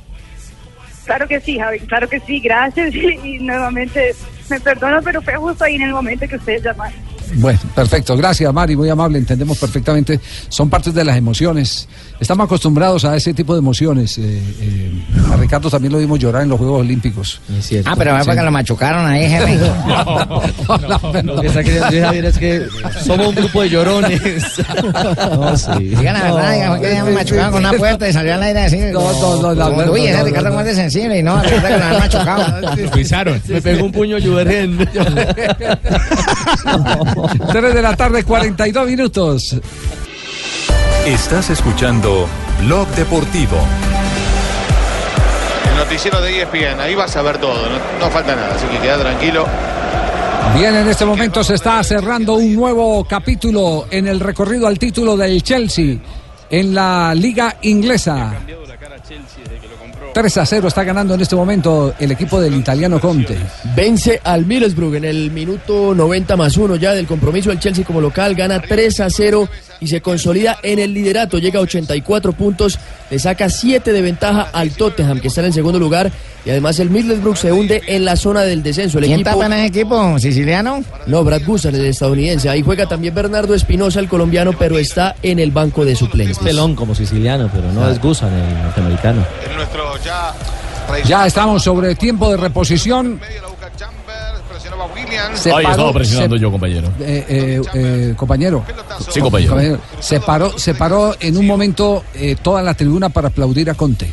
Claro 1.06 1.28
que 1.28 1.41
sí, 1.41 1.58
Javi, 1.60 1.80
claro 1.82 2.08
que 2.08 2.20
sí, 2.22 2.39
gracias 2.39 2.93
y, 2.95 2.99
y 3.24 3.39
nuevamente 3.39 4.16
me 4.49 4.60
perdono, 4.60 5.01
pero 5.04 5.22
fue 5.22 5.36
justo 5.36 5.64
ahí 5.66 5.76
en 5.76 5.82
el 5.84 5.91
momento 5.91 6.26
que 6.28 6.36
ustedes 6.36 6.64
llamaron. 6.64 6.97
Bueno, 7.36 7.59
perfecto. 7.76 8.15
Gracias, 8.15 8.53
Mari. 8.53 8.76
Muy 8.76 8.89
amable. 8.89 9.17
Entendemos 9.17 9.57
perfectamente. 9.57 10.19
Son 10.49 10.69
partes 10.69 10.93
de 10.93 11.03
las 11.03 11.17
emociones. 11.17 11.88
Estamos 12.19 12.45
acostumbrados 12.45 13.05
a 13.05 13.15
ese 13.15 13.34
tipo 13.34 13.53
de 13.53 13.59
emociones. 13.59 14.17
Eh, 14.17 14.41
eh, 14.61 14.91
a 15.32 15.36
Ricardo 15.36 15.69
también 15.69 15.91
lo 15.93 15.99
vimos 15.99 16.19
llorar 16.19 16.43
en 16.43 16.49
los 16.49 16.57
Juegos 16.57 16.82
Olímpicos. 16.82 17.41
Ah, 17.86 17.95
pero 17.97 18.15
fue 18.17 18.26
porque 18.26 18.41
lo 18.41 18.51
machucaron 18.51 19.05
ahí, 19.05 19.28
jefe. 19.28 19.59
Lo 21.24 21.41
que 21.41 21.47
está 21.47 21.63
queriendo 21.63 21.86
decir 21.88 22.03
Javier 22.03 22.26
es 22.26 22.38
que 22.38 22.67
somos 23.03 23.28
un 23.28 23.36
grupo 23.36 23.61
de 23.61 23.69
llorones. 23.69 24.21
No, 25.34 25.57
sí. 25.57 25.71
Digan 25.80 26.13
la 26.13 26.24
verdad, 26.24 26.53
digan, 26.53 26.82
que 26.82 26.93
ya 26.93 27.03
me 27.03 27.11
machucaron 27.11 27.51
con 27.51 27.65
una 27.65 27.74
puerta 27.74 28.07
y 28.07 28.13
salió 28.13 28.36
al 28.36 28.43
aire 28.43 28.59
así. 28.61 28.78
No, 28.78 29.01
no, 29.01 29.41
no, 29.41 29.55
no, 29.55 29.86
no, 29.86 29.91
Uy, 29.91 30.01
no, 30.01 30.07
ese 30.07 30.17
no, 30.17 30.26
Ricardo 30.26 30.49
no, 30.49 30.59
es 30.59 30.65
de 30.65 30.76
sensible 30.76 31.19
y 31.19 31.24
no, 31.24 31.41
resulta 31.41 31.67
que 31.67 31.78
lo 31.78 31.84
han 31.84 31.99
machucado. 31.99 32.61
Lo 32.61 32.91
pisaron. 32.91 33.41
Me 33.47 33.61
pegó 33.61 33.86
un 33.86 33.91
puño 33.91 34.17
Juvergen. 34.21 34.78
3 37.51 37.74
de 37.74 37.82
la 37.82 37.95
tarde, 37.95 38.24
42 38.24 38.88
minutos. 38.88 39.55
Estás 41.05 41.49
escuchando 41.49 42.28
Blog 42.61 42.88
Deportivo. 42.89 43.57
El 45.70 45.78
noticiero 45.78 46.22
de 46.22 46.41
ESPN, 46.41 46.80
ahí 46.80 46.95
vas 46.95 47.16
a 47.16 47.22
ver 47.22 47.38
todo, 47.39 47.70
no, 47.70 47.78
no 47.99 48.11
falta 48.11 48.36
nada, 48.36 48.55
así 48.55 48.66
que 48.68 48.80
queda 48.80 48.99
tranquilo. 48.99 49.45
Bien, 50.55 50.76
en 50.76 50.88
este 50.88 51.03
momento 51.03 51.43
se 51.43 51.55
está 51.55 51.84
cerrando 51.84 52.36
un 52.36 52.53
nuevo 52.55 53.03
capítulo 53.05 53.88
en 53.89 54.07
el 54.07 54.20
recorrido 54.20 54.68
al 54.68 54.78
título 54.78 55.18
del 55.18 55.41
Chelsea 55.41 55.97
en 56.49 56.76
la 56.76 57.16
Liga 57.16 57.57
Inglesa. 57.64 58.34
3 60.14 60.38
a 60.38 60.45
0 60.45 60.68
está 60.68 60.84
ganando 60.84 61.16
en 61.16 61.22
este 61.22 61.36
momento 61.36 61.95
el 61.99 62.11
equipo 62.11 62.39
del 62.39 62.53
italiano 62.53 62.99
Conte. 62.99 63.36
Vence 63.76 64.22
al 64.24 64.45
Middlesbrough 64.45 64.95
en 64.95 65.05
el 65.05 65.32
minuto 65.32 65.95
90 65.95 66.38
más 66.38 66.55
1 66.55 66.76
ya 66.76 66.93
del 66.93 67.07
compromiso. 67.07 67.51
El 67.51 67.59
Chelsea 67.59 67.84
como 67.84 67.99
local 67.99 68.36
gana 68.36 68.61
3 68.61 68.99
a 68.99 69.09
0 69.09 69.49
y 69.84 69.88
se 69.88 70.01
consolida 70.01 70.57
en 70.63 70.79
el 70.79 70.93
liderato. 70.93 71.38
Llega 71.38 71.59
a 71.59 71.63
84 71.63 72.34
puntos, 72.34 72.79
le 73.09 73.19
saca 73.19 73.49
7 73.49 73.91
de 73.91 74.01
ventaja 74.01 74.49
al 74.53 74.71
Tottenham 74.71 75.19
que 75.19 75.27
está 75.27 75.41
en 75.41 75.47
el 75.47 75.53
segundo 75.53 75.79
lugar. 75.79 76.11
Y 76.45 76.49
además 76.49 76.79
el 76.79 76.89
Middlesbrough 76.89 77.38
se 77.38 77.51
hunde 77.51 77.81
en 77.88 78.03
la 78.03 78.15
zona 78.15 78.41
del 78.41 78.63
descenso. 78.63 78.97
El 78.99 79.05
¿Quién 79.05 79.21
equipo... 79.21 79.31
tapa 79.31 79.45
en 79.45 79.53
ese 79.53 79.65
equipo? 79.67 80.19
¿Siciliano? 80.19 80.84
No, 81.07 81.23
Brad 81.23 81.41
Guzan, 81.45 81.75
el 81.75 81.86
estadounidense. 81.86 82.49
Ahí 82.49 82.61
juega 82.61 82.86
también 82.86 83.13
Bernardo 83.13 83.53
Espinosa, 83.53 83.99
el 83.99 84.09
colombiano, 84.09 84.51
pero 84.57 84.77
está 84.77 85.15
en 85.21 85.39
el 85.39 85.51
banco 85.51 85.86
de 85.86 85.95
suplentes. 85.95 86.38
Es 86.38 86.43
pelón 86.43 86.75
como 86.75 86.95
siciliano, 86.95 87.49
pero 87.53 87.71
no 87.71 87.89
es 87.89 88.01
Gusan, 88.01 88.34
el 88.34 88.63
norteamericano. 88.63 89.25
En 89.49 89.55
nuestro 89.55 89.84
ya 90.03 90.34
Ya 91.07 91.25
estamos 91.25 91.63
sobre 91.63 91.95
tiempo 91.95 92.29
de 92.29 92.38
reposición. 92.38 93.19
Ahí 95.18 95.51
paró- 95.64 95.70
estaba 95.72 95.93
presionando 95.93 96.36
se- 96.36 96.41
yo, 96.41 96.51
compañero. 96.51 96.88
Eh, 96.99 97.26
eh, 97.28 97.61
eh, 97.74 98.14
compañero. 98.16 98.64
Sí, 99.09 99.20
compañero. 99.20 99.80
Se 99.99 100.20
paró, 100.20 100.57
se 100.57 100.74
paró 100.76 101.16
en 101.20 101.38
un 101.38 101.45
momento 101.47 102.03
eh, 102.14 102.36
toda 102.41 102.61
la 102.61 102.74
tribuna 102.74 103.09
para 103.09 103.28
aplaudir 103.30 103.70
a 103.70 103.74
Conte. 103.76 104.11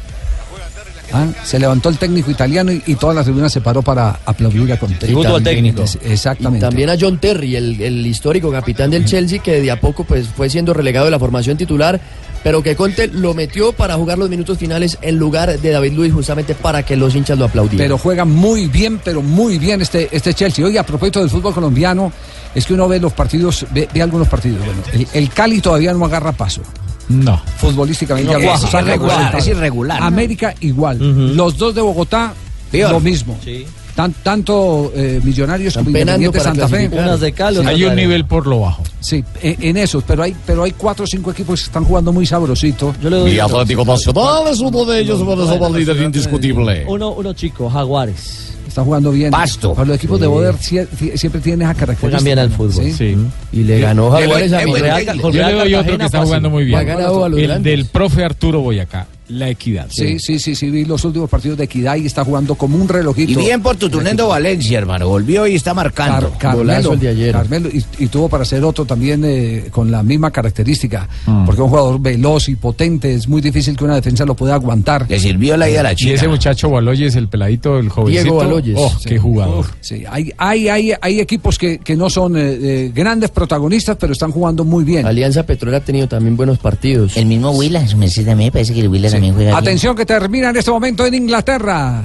Ah, 1.13 1.27
Se 1.43 1.59
levantó 1.59 1.89
el 1.89 1.99
técnico 1.99 2.31
italiano 2.31 2.71
y, 2.71 2.81
y 2.87 2.95
toda 2.95 3.13
la 3.13 3.25
tribuna 3.25 3.49
se 3.49 3.61
paró 3.61 3.83
para 3.83 4.21
aplaudir 4.25 4.73
a 4.73 4.79
Conte. 4.79 5.07
Tributo 5.07 5.29
al 5.35 5.43
También, 5.43 5.57
técnico. 5.75 5.83
es- 5.83 5.99
Exactamente. 6.05 6.65
También 6.65 6.89
a 6.89 6.95
John 7.01 7.19
Terry, 7.19 7.57
el, 7.57 7.81
el 7.83 8.07
histórico 8.07 8.49
capitán 8.53 8.91
del 8.93 9.05
Chelsea, 9.07 9.41
que 9.41 9.61
de 9.61 9.71
a 9.73 9.81
poco 9.81 10.05
pues, 10.05 10.29
fue 10.29 10.49
siendo 10.49 10.73
relegado 10.73 11.07
de 11.07 11.11
la 11.11 11.19
formación 11.19 11.57
titular, 11.57 12.01
pero 12.43 12.63
que 12.63 12.77
Conte 12.77 13.09
lo 13.09 13.35
metió 13.35 13.73
para 13.73 13.95
jugar 13.97 14.19
los 14.19 14.31
minutos 14.31 14.59
finales 14.59 14.99
en 15.03 15.17
lugar 15.17 15.59
de 15.59 15.71
David 15.71 15.93
Luiz, 15.93 16.13
justamente 16.13 16.55
para 16.55 16.83
que 16.85 16.97
los 16.97 17.15
hinchas 17.15 17.39
lo 17.39 17.47
aplaudieran. 17.47 17.85
Pero 17.85 17.99
juega 17.99 18.25
muy 18.25 18.67
bien, 18.67 19.01
pero 19.05 19.23
muy 19.23 19.59
bien 19.59 19.83
este, 19.83 20.09
este 20.11 20.35
Chelsea. 20.35 20.65
Oye, 20.65 20.79
a 20.79 20.85
propósito 20.85 21.21
del 21.21 21.31
fútbol 21.31 21.55
colombiano, 21.55 22.13
es 22.55 22.67
que 22.67 22.75
uno 22.75 22.89
ve 22.89 22.99
los 22.99 23.13
partidos, 23.13 23.67
ve, 23.73 23.89
ve 23.93 24.03
algunos 24.03 24.29
partidos. 24.29 24.59
Bueno, 24.65 24.83
el, 24.93 25.07
el 25.13 25.31
Cali 25.31 25.61
todavía 25.61 25.93
no 25.93 26.05
agarra 26.05 26.33
paso. 26.33 26.63
No. 27.11 27.43
Futbolísticamente 27.59 28.33
No, 28.33 28.39
es 28.55 28.73
irregular, 28.73 29.35
es 29.37 29.47
irregular. 29.49 30.03
América 30.03 30.55
igual. 30.61 31.37
Los 31.37 31.59
dos 31.59 31.75
de 31.75 31.81
Bogotá, 31.81 32.33
Peor. 32.71 32.93
lo 32.93 33.01
mismo. 33.01 33.39
Sí. 33.45 33.67
Tan- 34.01 34.15
tanto 34.23 34.93
eh, 34.95 35.21
Millonarios 35.23 35.75
como 35.75 35.91
Independiente 35.91 36.39
para 36.39 36.51
Santa 36.51 36.69
Fe. 36.69 36.77
clasificar. 36.77 37.05
Unas 37.05 37.21
de 37.21 37.33
cal, 37.33 37.67
Hay 37.67 37.85
un 37.85 37.95
nivel 37.97 38.25
por 38.25 38.47
lo 38.47 38.61
bajo. 38.61 38.83
Sí, 39.01 39.23
en, 39.43 39.57
en 39.61 39.77
esos, 39.77 40.03
pero 40.05 40.23
hay, 40.23 40.35
pero 40.47 40.63
hay 40.63 40.73
cuatro 40.73 41.05
o 41.05 41.07
cinco 41.07 41.31
equipos 41.31 41.61
que 41.61 41.67
están 41.67 41.85
jugando 41.85 42.13
muy 42.13 42.25
sabrosito. 42.27 42.95
doy 43.03 43.33
Y 43.33 43.39
Atlético 43.39 43.85
Nacional 43.85 44.45
es 44.51 44.59
uno 44.61 44.85
de 44.85 45.01
ellos, 45.01 45.23
por 45.23 45.39
eso 45.39 45.59
va 45.59 45.69
líder 45.71 45.97
indiscutible. 46.03 46.85
Uno, 46.89 47.11
uno 47.13 47.33
chico, 47.35 47.69
Jaguares. 47.69 48.47
Está 48.67 48.85
jugando 48.85 49.11
bien. 49.11 49.33
Pasto. 49.33 49.73
Pero 49.75 49.87
los 49.87 49.97
equipos 49.97 50.21
de. 50.21 50.29
Boder 50.29 50.55
sie- 50.55 50.87
sie- 50.97 51.17
siempre 51.17 51.41
tienen 51.41 51.63
esa 51.63 51.75
característica. 51.75 52.19
Juegan 52.19 52.25
bien 52.25 52.39
al 52.39 52.51
fútbol. 52.51 52.93
Sí. 52.93 53.17
Y 53.53 53.65
le 53.65 53.81
ganó 53.81 54.11
Jaguares 54.13 54.53
a 54.53 54.65
Yo 54.65 54.75
Real 54.77 55.05
le 55.33 55.53
doy 55.65 55.75
otro 55.75 55.99
que 55.99 56.05
está 56.05 56.23
jugando 56.23 56.51
muy 56.51 56.65
bien. 56.65 56.79
Ha 56.79 56.85
ganado 56.85 57.25
a 57.25 57.29
los 57.29 57.41
El 57.41 57.63
del 57.65 57.87
profe 57.87 58.23
Arturo 58.25 58.61
Boyacá, 58.61 59.09
la 59.31 59.49
equidad. 59.49 59.87
Sí, 59.91 60.19
sí, 60.19 60.39
sí, 60.39 60.55
sí, 60.55 60.71
vi 60.71 60.85
los 60.85 61.05
últimos 61.05 61.29
partidos 61.31 61.57
de 61.59 61.65
Equidad 61.65 61.97
y 61.97 62.07
está 62.07 62.25
jugando 62.25 62.55
como 62.55 62.77
un 62.77 62.89
relojito. 62.89 63.33
Y 63.33 63.37
bien 63.37 63.63
por 63.63 63.77
Tutunendo 63.77 64.29
Valencia, 64.29 64.79
hermano. 64.79 65.09
Volvió 65.09 65.47
y 65.47 65.55
está 65.55 65.73
marcando. 65.75 66.31
Car- 66.39 66.57
Carmelo, 66.57 66.93
el 66.95 66.99
de 67.01 67.09
ayer. 67.09 67.33
Carmelo, 67.33 67.69
y, 67.69 67.85
y 67.99 68.07
tuvo 68.09 68.29
para 68.29 68.45
ser 68.45 68.65
otro 68.65 68.85
también 68.85 69.23
eh, 69.25 69.67
con 69.71 69.91
la 69.91 70.03
misma 70.03 70.31
característica, 70.31 71.09
Mm. 71.27 71.45
porque 71.45 71.61
es 71.61 71.65
un 71.65 71.69
jugador 71.71 72.01
veloz 72.01 72.49
y 72.49 72.57
potente, 72.57 73.15
es 73.15 73.29
muy 73.29 73.41
difícil 73.41 73.77
que 73.77 73.85
una 73.85 73.95
defensa 73.95 74.25
lo 74.25 74.35
pueda 74.35 74.55
aguantar. 74.55 75.07
Le 75.09 75.19
sirvió 75.19 75.57
la 75.57 75.69
ida 75.71 75.81
a 75.81 75.83
la 75.85 75.93
Y 75.93 75.97
China. 75.97 76.15
ese 76.15 76.29
muchacho 76.29 76.71
Baloyes, 76.71 77.15
el 77.17 77.29
peladito, 77.29 77.79
el 77.79 77.89
jovencito. 77.89 78.23
Diego 78.23 78.37
Baloyes. 78.39 78.77
Oh, 78.79 78.91
Sí. 78.99 79.09
qué 79.09 79.19
jugador. 79.19 79.67
Sí, 79.81 80.05
hay, 80.11 80.33
hay, 80.39 80.69
hay, 80.69 80.93
hay 81.01 81.21
equipos 81.21 81.59
que, 81.59 81.79
que 81.79 81.97
no 81.97 82.11
son 82.11 82.37
eh, 82.37 82.59
eh, 82.61 82.93
grandes 82.95 83.31
protagonistas, 83.31 83.97
pero 83.99 84.13
están 84.13 84.33
jugando 84.33 84.65
muy 84.65 84.85
bien. 84.85 85.07
Alianza 85.07 85.45
Petrolera 85.45 85.79
ha 85.79 85.85
tenido 85.85 86.09
también 86.09 86.37
buenos 86.37 86.59
partidos. 86.59 87.17
El 87.17 87.27
mismo 87.27 87.53
merced 87.97 88.25
también 88.25 88.49
me 88.49 88.53
parece 88.53 88.73
que 88.75 88.81
el 88.81 88.89
Huila 88.89 89.09
también 89.21 89.35
juega 89.35 89.51
bien. 89.51 89.63
Atención 89.63 89.97
que 89.97 90.07
termina 90.07 90.51
en 90.51 90.57
este 90.57 90.71
momento 90.71 91.05
en 91.05 91.15
Inglaterra. 91.15 92.03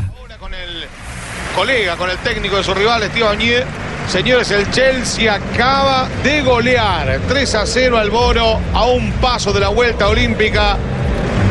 colega, 1.56 1.96
con 1.96 2.10
el 2.10 2.18
técnico 2.18 2.58
de 2.58 2.64
su 2.64 2.74
rival, 2.74 3.04
Steve 3.04 3.28
Añé. 3.28 3.64
Señores, 4.10 4.52
el 4.52 4.70
Chelsea 4.72 5.34
acaba 5.34 6.08
de 6.22 6.42
golear 6.42 7.22
3 7.28 7.56
a 7.56 7.66
0 7.66 7.98
al 7.98 8.10
Boro 8.10 8.60
a 8.74 8.86
un 8.86 9.12
paso 9.14 9.54
de 9.54 9.62
la 9.62 9.70
vuelta 9.70 10.10
olímpica. 10.10 10.78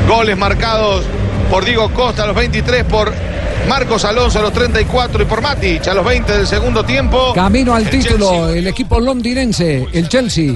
Goles 0.06 0.36
marcados 0.36 1.04
por 1.50 1.64
Diego 1.64 1.90
Costa 1.92 2.24
a 2.24 2.26
los 2.26 2.36
23, 2.36 2.84
por 2.84 3.12
Marcos 3.68 4.04
Alonso 4.04 4.38
a 4.38 4.42
los 4.42 4.52
34 4.52 5.22
y 5.22 5.24
por 5.24 5.40
Matic 5.40 5.88
a 5.88 5.94
los 5.94 6.04
20 6.04 6.32
del 6.36 6.46
segundo 6.46 6.84
tiempo. 6.84 7.32
Camino 7.34 7.74
al 7.74 7.84
El 7.84 7.90
título, 7.90 8.50
el 8.50 8.66
equipo 8.66 9.00
londinense, 9.00 9.86
el 9.92 10.08
Chelsea. 10.08 10.52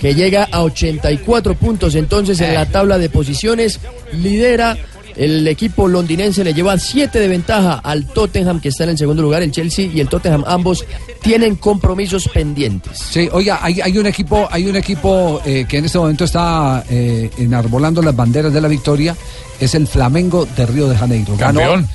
Que 0.00 0.14
llega 0.14 0.48
a 0.50 0.62
84 0.62 1.54
puntos 1.54 1.94
entonces 1.94 2.40
en 2.40 2.54
la 2.54 2.66
tabla 2.66 2.98
de 2.98 3.08
posiciones, 3.08 3.80
lidera 4.12 4.76
el 5.16 5.46
equipo 5.46 5.86
londinense, 5.86 6.42
le 6.42 6.54
lleva 6.54 6.78
7 6.78 7.18
de 7.18 7.28
ventaja 7.28 7.74
al 7.74 8.06
Tottenham 8.06 8.60
que 8.60 8.68
está 8.68 8.84
en 8.84 8.90
el 8.90 8.98
segundo 8.98 9.22
lugar, 9.22 9.42
el 9.42 9.52
Chelsea 9.52 9.86
y 9.92 10.00
el 10.00 10.08
Tottenham 10.08 10.44
ambos 10.46 10.84
tienen 11.22 11.56
compromisos 11.56 12.28
pendientes. 12.28 12.98
Sí, 12.98 13.28
oiga, 13.32 13.58
hay, 13.62 13.80
hay 13.80 13.96
un 13.96 14.06
equipo, 14.06 14.48
hay 14.50 14.66
un 14.66 14.76
equipo 14.76 15.40
eh, 15.44 15.66
que 15.68 15.78
en 15.78 15.84
este 15.84 15.98
momento 15.98 16.24
está 16.24 16.84
eh, 16.90 17.30
enarbolando 17.38 18.02
las 18.02 18.14
banderas 18.14 18.52
de 18.52 18.60
la 18.60 18.68
victoria, 18.68 19.16
es 19.60 19.74
el 19.74 19.86
Flamengo 19.86 20.46
de 20.56 20.66
Río 20.66 20.88
de 20.88 20.96
Janeiro. 20.96 21.36
Campeón. 21.36 21.82
ganó 21.82 21.88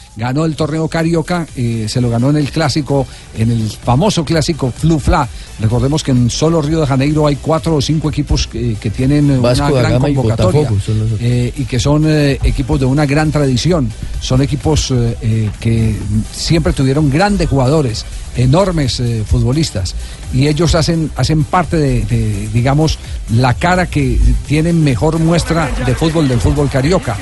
el 0.45 0.55
torneo 0.55 0.87
Carioca, 0.87 1.47
eh, 1.55 1.85
se 1.87 2.01
lo 2.01 2.09
ganó 2.09 2.29
en 2.29 2.37
el 2.37 2.51
clásico, 2.51 3.07
en 3.37 3.51
el 3.51 3.69
famoso 3.69 4.25
clásico 4.25 4.71
Flu 4.75 4.99
Fla. 4.99 5.27
Recordemos 5.59 6.03
que 6.03 6.11
en 6.11 6.29
solo 6.29 6.61
Río 6.61 6.79
de 6.81 6.87
Janeiro 6.87 7.27
hay 7.27 7.35
cuatro 7.35 7.75
o 7.75 7.81
cinco 7.81 8.09
equipos 8.09 8.47
que, 8.47 8.75
que 8.75 8.89
tienen 8.89 9.29
eh, 9.31 9.37
Vasco 9.37 9.67
una 9.67 9.79
gran 9.79 9.91
Gama 9.93 10.05
convocatoria 10.07 10.69
los 10.69 11.21
eh, 11.21 11.53
y 11.57 11.65
que 11.65 11.79
son 11.79 12.03
eh, 12.07 12.39
equipos 12.43 12.79
de 12.79 12.85
una 12.85 13.05
gran 13.05 13.31
tradición. 13.31 13.89
Son 14.21 14.41
equipos 14.41 14.91
eh, 14.91 15.17
eh, 15.21 15.49
que 15.59 15.95
siempre 16.31 16.73
tuvieron 16.73 17.09
grandes 17.09 17.49
jugadores, 17.49 18.05
enormes 18.35 18.99
eh, 18.99 19.23
futbolistas. 19.25 19.95
Y 20.33 20.47
ellos 20.47 20.75
hacen, 20.75 21.11
hacen 21.15 21.43
parte 21.43 21.77
de, 21.77 22.05
de, 22.05 22.49
digamos, 22.53 22.99
la 23.33 23.53
cara 23.53 23.87
que 23.87 24.19
tienen 24.47 24.83
mejor 24.83 25.19
muestra 25.19 25.69
de 25.85 25.95
fútbol 25.95 26.27
del 26.27 26.39
fútbol 26.39 26.69
carioca. 26.69 27.17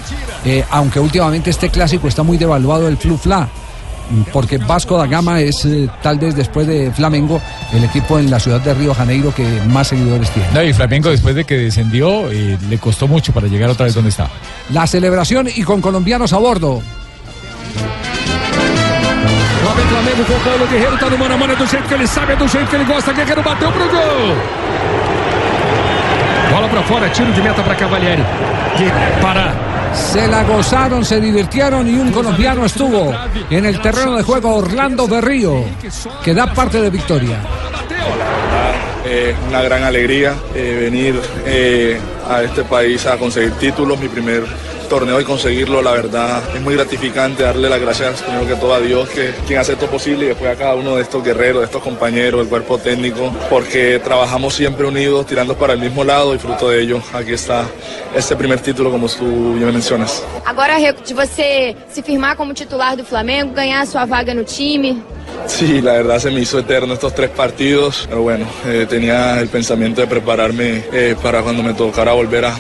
Eh, 0.46 0.64
aunque 0.70 1.00
últimamente 1.00 1.50
este 1.50 1.70
clásico 1.70 2.08
está 2.08 2.24
muy 2.24 2.38
devaluado 2.38 2.87
el 2.88 2.98
Flu 2.98 3.18
Fla. 3.18 3.48
Porque 4.32 4.58
Vasco 4.58 4.98
da 4.98 5.06
Gama 5.06 5.42
es 5.42 5.66
eh, 5.66 5.90
tal 6.02 6.18
vez 6.18 6.34
después 6.34 6.66
de 6.66 6.92
Flamengo 6.92 7.42
el 7.74 7.84
equipo 7.84 8.18
en 8.18 8.32
la 8.32 8.40
ciudad 8.40 8.62
de 8.62 8.74
Río 8.74 8.90
de 8.90 8.96
Janeiro 8.96 9.36
que 9.36 9.46
más 9.68 9.90
seguidores 9.90 10.30
tiene. 10.32 10.48
No, 10.54 10.64
y 10.64 10.72
Flamengo 10.74 11.10
después 11.10 11.36
de 11.36 11.44
que 11.44 11.58
descendió, 11.58 12.32
eh, 12.32 12.58
le 12.70 12.78
costó 12.78 13.08
mucho 13.08 13.34
para 13.34 13.48
llegar 13.48 13.70
otra 13.70 13.86
vez 13.86 13.96
donde 13.96 14.10
está. 14.10 14.30
La 14.70 14.88
celebración 14.88 15.50
y 15.54 15.64
con 15.64 15.82
colombianos 15.82 16.32
a 16.32 16.38
bordo. 16.38 16.82
Flamengo 19.88 20.26
com 20.26 20.34
o 20.34 20.40
Paulo 20.42 20.68
Guerreiro, 20.68 20.98
tá 20.98 21.10
no 21.10 21.18
mano 21.18 21.34
a 21.34 21.38
mano, 21.38 21.54
é 21.54 21.56
do 21.56 21.66
jeito 21.66 21.88
que 21.88 21.94
ele 21.94 22.08
sabe, 22.08 22.34
é 22.34 22.36
do 22.36 22.48
jeito 22.48 22.68
que 22.70 22.76
ele 22.76 22.86
gosta. 22.86 23.14
Guerreiro 23.14 23.42
bateu 23.42 23.72
pro 23.72 23.90
gol. 23.90 24.36
Bola 26.52 26.68
pra 26.70 26.84
fora, 26.84 27.10
tiro 27.10 27.32
de 27.32 27.42
meta 27.42 27.64
pra 27.64 27.76
Cavalieri. 27.76 28.24
Que 28.78 28.86
para. 29.22 29.67
Se 29.98 30.28
la 30.28 30.44
gozaron, 30.44 31.04
se 31.04 31.20
divirtieron 31.20 31.88
y 31.88 31.98
un 31.98 32.12
colombiano 32.12 32.66
estuvo 32.66 33.14
en 33.50 33.66
el 33.66 33.82
terreno 33.82 34.16
de 34.16 34.24
juego 34.24 34.56
Orlando 34.56 35.08
Berrío, 35.08 35.64
que 36.24 36.34
da 36.34 36.54
parte 36.54 36.82
de 36.82 36.90
victoria. 36.90 37.40
Eh, 39.06 39.34
una 39.48 39.62
gran 39.62 39.84
alegría 39.84 40.36
eh, 40.54 40.78
venir 40.82 41.22
eh, 41.46 41.98
a 42.30 42.44
este 42.44 42.64
país 42.64 43.06
a 43.06 43.18
conseguir 43.18 43.52
títulos, 43.54 43.98
mi 44.00 44.10
primer 44.10 44.44
torneo 44.88 45.20
y 45.20 45.24
conseguirlo, 45.24 45.82
la 45.82 45.92
verdad 45.92 46.44
es 46.56 46.62
muy 46.62 46.76
gratificante 46.76 47.44
darle 47.44 47.70
las 47.70 47.80
gracias 47.80 48.22
primero 48.22 48.48
que 48.48 48.56
todo 48.56 48.74
a 48.74 48.80
Dios, 48.80 49.10
que 49.10 49.34
quien 49.46 49.60
hace 49.60 49.74
esto 49.74 49.88
posible 49.88 50.26
y 50.26 50.28
después 50.30 50.50
a 50.50 50.56
cada 50.56 50.76
uno 50.76 50.96
de 50.96 51.02
estos 51.02 51.24
guerreros, 51.24 51.62
de 51.62 51.66
estos 51.66 51.82
compañeros, 51.82 52.42
del 52.42 52.50
cuerpo 52.50 52.78
técnico, 52.78 53.32
porque 53.50 54.00
trabajamos 54.04 54.54
siempre 54.54 54.88
unidos, 54.88 55.26
tirando 55.26 55.58
para 55.58 55.74
el 55.74 55.80
mismo 55.80 56.04
lado 56.04 56.34
y 56.34 56.40
fruto 56.40 56.70
de 56.70 56.82
ello, 56.82 57.02
aquí 57.14 57.34
está 57.34 57.66
este 58.16 58.36
primer 58.36 58.60
título 58.60 58.92
como 58.92 59.08
tú 59.08 59.54
bien 59.54 59.72
mencionas. 59.72 60.24
Agora, 60.46 60.78
Reco, 60.78 61.02
de 61.04 61.14
você 61.14 61.76
se 61.90 62.02
firmar 62.02 62.36
como 62.36 62.54
titular 62.54 62.96
do 62.96 63.04
Flamengo, 63.04 63.54
ganhar 63.54 63.86
sua 63.86 64.06
vaga 64.06 64.34
no 64.34 64.44
time. 64.44 65.17
Sí, 65.46 65.82
la 65.82 65.94
verdad 65.94 66.20
se 66.20 66.30
me 66.32 66.42
hizo 66.42 66.60
eterno 66.60 66.94
estos 66.94 67.16
tres 67.16 67.30
partidos, 67.30 68.06
pero 68.10 68.22
bueno, 68.22 68.46
eh, 68.66 68.86
tenía 68.90 69.40
el 69.40 69.48
pensamiento 69.48 70.02
de 70.02 70.08
prepararme 70.08 70.84
eh, 70.92 71.16
para 71.22 71.42
cuando 71.42 71.64
me 71.64 71.74
tocara 71.74 72.12
volver 72.14 72.46
a, 72.46 72.58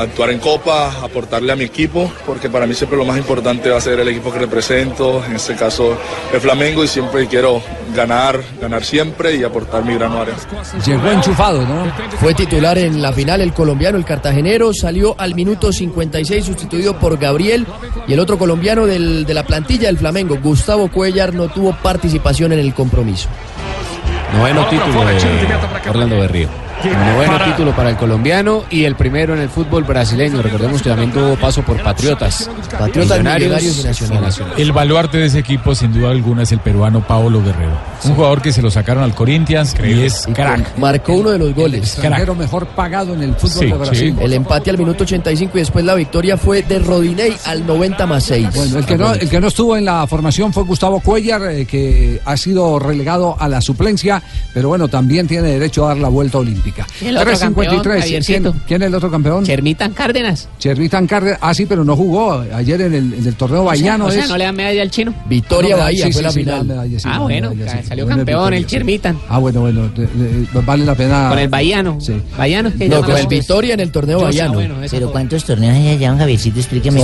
actuar 0.00 0.30
en 0.30 0.38
Copa, 0.38 0.90
aportarle 1.02 1.52
a 1.52 1.56
mi 1.56 1.64
equipo, 1.64 2.10
porque 2.26 2.48
para 2.48 2.66
mí 2.66 2.74
siempre 2.74 2.96
lo 2.96 3.04
más 3.04 3.18
importante 3.18 3.68
va 3.70 3.76
a 3.78 3.80
ser 3.80 4.00
el 4.00 4.08
equipo 4.08 4.32
que 4.32 4.38
represento, 4.38 5.22
en 5.26 5.36
este 5.36 5.54
caso 5.54 5.96
el 6.32 6.40
Flamengo, 6.40 6.82
y 6.82 6.88
siempre 6.88 7.26
quiero 7.26 7.62
ganar, 7.94 8.40
ganar 8.60 8.84
siempre 8.84 9.36
y 9.36 9.44
aportar 9.44 9.84
mi 9.84 9.94
grano 9.94 10.20
arena. 10.22 10.38
Llegó 10.86 11.10
enchufado, 11.10 11.62
¿no? 11.66 11.92
Fue 12.20 12.32
titular 12.34 12.78
en 12.78 13.02
la 13.02 13.12
final 13.12 13.40
el 13.42 13.52
colombiano, 13.52 13.98
el 13.98 14.04
cartagenero, 14.04 14.72
salió 14.72 15.14
al 15.18 15.34
minuto 15.34 15.72
56 15.72 16.44
sustituido 16.44 16.98
por 16.98 17.18
Gabriel 17.18 17.66
y 18.06 18.12
el 18.14 18.20
otro 18.20 18.38
colombiano 18.38 18.86
del- 18.86 19.26
de 19.26 19.34
la 19.34 19.42
plantilla 19.44 19.88
del 19.88 19.98
Flamengo, 19.98 20.38
Gustavo 20.42 20.90
Cuellar, 20.90 21.34
no 21.34 21.48
tuvo 21.48 21.76
participación 21.82 22.19
en 22.52 22.60
el 22.60 22.74
compromiso. 22.74 23.28
Noveno 24.32 24.66
título 24.66 25.04
de 25.04 25.90
Orlando 25.90 26.18
Berrío. 26.20 26.69
Noveno 26.88 27.44
título 27.44 27.76
para 27.76 27.90
el 27.90 27.96
colombiano 27.96 28.64
y 28.70 28.84
el 28.84 28.96
primero 28.96 29.34
en 29.34 29.40
el 29.40 29.50
fútbol 29.50 29.84
brasileño. 29.84 30.40
Recordemos 30.40 30.82
que 30.82 30.88
también 30.88 31.12
tuvo 31.12 31.36
paso 31.36 31.62
por 31.62 31.82
Patriotas. 31.82 32.50
Patriotas, 32.78 33.18
Millonarios 33.18 33.80
y 33.80 33.84
Nacional. 33.84 34.32
El 34.56 34.72
baluarte 34.72 35.18
de 35.18 35.26
ese 35.26 35.38
equipo, 35.40 35.74
sin 35.74 35.92
duda 35.92 36.10
alguna, 36.10 36.42
es 36.42 36.52
el 36.52 36.60
peruano 36.60 37.06
Paolo 37.06 37.42
Guerrero. 37.42 37.78
Un 38.04 38.14
jugador 38.14 38.40
que 38.40 38.52
se 38.52 38.62
lo 38.62 38.70
sacaron 38.70 39.02
al 39.02 39.14
Corinthians 39.14 39.74
y 39.84 40.04
es 40.04 40.26
crack. 40.32 40.78
Marcó 40.78 41.14
uno 41.14 41.30
de 41.30 41.38
los 41.38 41.54
goles. 41.54 41.82
Extranjero 41.82 42.34
mejor 42.34 42.66
pagado 42.68 43.14
en 43.14 43.22
el 43.22 43.34
fútbol 43.34 43.70
de 43.70 43.76
Brasil. 43.76 44.16
El 44.20 44.32
empate 44.32 44.70
al 44.70 44.78
minuto 44.78 45.04
85 45.04 45.58
y 45.58 45.60
después 45.60 45.84
la 45.84 45.94
victoria 45.94 46.36
fue 46.36 46.62
de 46.62 46.78
Rodinei 46.78 47.36
al 47.44 47.66
90 47.66 48.06
más 48.06 48.24
6. 48.24 48.48
Bueno, 48.54 48.78
el 48.78 48.86
que, 48.86 48.96
no, 48.96 49.12
el 49.12 49.28
que 49.28 49.40
no 49.40 49.48
estuvo 49.48 49.76
en 49.76 49.84
la 49.84 50.06
formación 50.06 50.52
fue 50.52 50.64
Gustavo 50.64 51.00
Cuellar, 51.00 51.42
eh, 51.50 51.66
que 51.66 52.20
ha 52.24 52.36
sido 52.36 52.78
relegado 52.78 53.36
a 53.38 53.48
la 53.48 53.60
suplencia, 53.60 54.22
pero 54.54 54.68
bueno, 54.68 54.88
también 54.88 55.26
tiene 55.26 55.48
derecho 55.48 55.84
a 55.84 55.88
dar 55.88 55.98
la 55.98 56.08
vuelta 56.08 56.38
olímpica. 56.38 56.69
Y 57.00 57.06
el 57.06 57.16
otro 57.16 57.38
campeón, 57.38 57.82
3.53. 57.82 58.00
Javiercito. 58.00 58.52
¿Quién, 58.52 58.62
quién 58.66 58.82
es 58.82 58.88
el 58.88 58.94
otro 58.94 59.10
campeón? 59.10 59.44
Chermitan 59.44 59.92
Cárdenas. 59.92 60.48
Chervitan 60.58 61.06
Cárdenas. 61.06 61.38
Ah, 61.42 61.54
sí, 61.54 61.66
pero 61.66 61.84
no 61.84 61.96
jugó 61.96 62.44
ayer 62.54 62.80
en 62.82 62.94
el, 62.94 63.14
en 63.14 63.26
el 63.26 63.34
torneo 63.34 63.64
bahiano. 63.64 64.06
o 64.06 64.10
sea, 64.10 64.24
es- 64.24 64.28
no 64.28 64.36
le 64.36 64.44
dan 64.44 64.56
medalla 64.56 64.82
al 64.82 64.90
chino. 64.90 65.14
Victoria 65.28 65.74
Ah, 65.74 65.78
no, 65.78 65.84
Bahía 65.84 66.06
sí, 66.06 66.12
fue 66.12 66.20
sí, 66.20 66.24
la 66.24 66.30
sí, 66.32 66.40
final. 66.40 66.58
la 66.58 66.74
medalla, 66.74 66.98
sí, 67.00 67.08
ah, 67.08 67.12
la 67.12 67.18
bueno, 67.20 67.50
medalla, 67.54 67.82
sí. 67.82 67.88
salió 67.88 68.06
campeón 68.06 68.26
victoria, 68.26 68.58
el 68.58 68.64
sí. 68.64 68.70
Chermitan. 68.70 69.18
Ah, 69.28 69.38
bueno, 69.38 69.60
bueno, 69.60 69.88
de- 69.88 70.06
de- 70.06 70.46
vale 70.64 70.84
la 70.84 70.94
pena. 70.94 71.28
Con 71.28 71.38
el 71.38 71.48
Bahiano. 71.48 71.98
Sí. 72.00 72.14
Bahiano, 72.36 72.72
que 72.76 72.88
No, 72.88 73.02
con 73.02 73.16
el 73.16 73.26
Victoria 73.26 73.74
en 73.74 73.80
el 73.80 73.92
torneo 73.92 74.18
Yo- 74.18 74.24
ah, 74.24 74.28
Bahíano. 74.28 74.52
bueno, 74.54 74.82
eso 74.82 74.96
Pero. 74.96 75.12
¿cuántos 75.12 75.44
torneos 75.44 75.74
hay 75.76 75.88
allá, 75.88 76.16
Javiercito? 76.16 76.58
Explíqueme. 76.58 77.00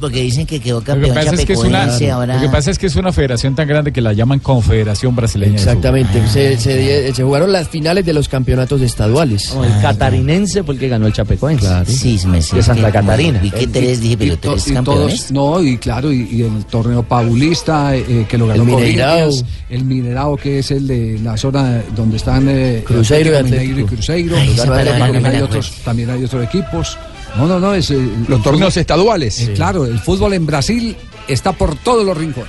Porque 0.00 0.22
dicen 0.22 0.46
que 0.46 0.60
quedó 0.60 0.76
Lo 0.78 0.80
que, 0.84 0.86
campeón 0.92 1.14
pasa 1.14 1.34
es 1.34 1.44
que 1.44 1.52
es 1.52 1.58
una, 1.58 1.78
chapecoense, 1.80 2.10
ahora... 2.10 2.34
lo 2.36 2.40
que 2.42 2.48
pasa 2.48 2.70
es 2.70 2.78
que 2.78 2.86
es 2.86 2.96
una 2.96 3.12
federación 3.12 3.54
tan 3.54 3.66
grande 3.68 3.92
que 3.92 4.00
la 4.00 4.12
llaman 4.12 4.38
Confederación 4.38 5.14
Brasileña. 5.16 5.54
Exactamente, 5.54 6.20
die- 6.20 7.14
se 7.14 7.22
jugaron 7.22 7.52
las 7.52 7.68
finales 7.68 8.04
de 8.04 8.12
los 8.12 8.28
campeonatos. 8.28 8.57
Campeonatos 8.58 8.80
estaduales. 8.82 9.54
No, 9.54 9.64
el 9.64 9.80
catarinense 9.80 10.62
fue 10.64 10.74
el 10.74 10.80
que 10.80 10.88
ganó 10.88 11.06
el 11.06 11.12
Chapecoense. 11.12 11.84
Cisme, 11.86 12.42
sí, 12.42 12.56
De 12.56 12.62
Santa 12.62 12.90
Catarina. 12.90 13.38
vi 13.40 13.50
que 13.50 13.66
tres, 13.68 14.00
dije, 14.00 14.16
pero 14.16 14.34
Y 14.34 14.36
tres 14.36 14.68
y 14.68 14.72
campeones. 14.72 15.26
todos, 15.26 15.32
no, 15.32 15.62
y 15.62 15.78
claro, 15.78 16.12
y, 16.12 16.28
y 16.30 16.42
el 16.42 16.64
torneo 16.66 17.02
pabulista 17.02 17.94
eh, 17.94 18.26
que 18.28 18.36
lo 18.38 18.46
ganó 18.48 18.62
El 18.62 18.68
Mineirao. 18.68 19.18
Corinthians, 19.20 19.44
el 19.70 19.84
Minerao 19.84 20.36
que 20.36 20.58
es 20.58 20.70
el 20.70 20.86
de 20.86 21.18
la 21.22 21.36
zona 21.36 21.82
donde 21.94 22.16
están 22.16 22.48
eh, 22.48 22.82
Cruzeiro 22.86 23.32
y 23.32 23.34
Atlético 23.36 23.56
y 23.56 23.68
Atlético. 23.70 23.88
Cruzeiro. 23.88 24.36
Ay, 24.36 24.50
esa 24.52 24.64
también, 24.64 25.22
me 25.22 25.28
hay 25.28 25.42
otros, 25.42 25.72
también 25.84 26.10
hay 26.10 26.24
otros 26.24 26.44
equipos. 26.44 26.98
No, 27.36 27.46
no, 27.46 27.60
no, 27.60 27.74
es 27.74 27.90
eh, 27.90 27.94
Los 28.26 28.38
el 28.38 28.42
torneos 28.44 28.74
fútbol- 28.74 28.80
estaduales. 28.80 29.40
eh, 29.40 29.52
Claro, 29.54 29.84
el 29.86 29.98
fútbol 30.00 30.32
en 30.34 30.46
Brasil 30.46 30.96
está 31.28 31.52
por 31.52 31.76
todos 31.76 32.04
los 32.04 32.16
rincones. 32.16 32.48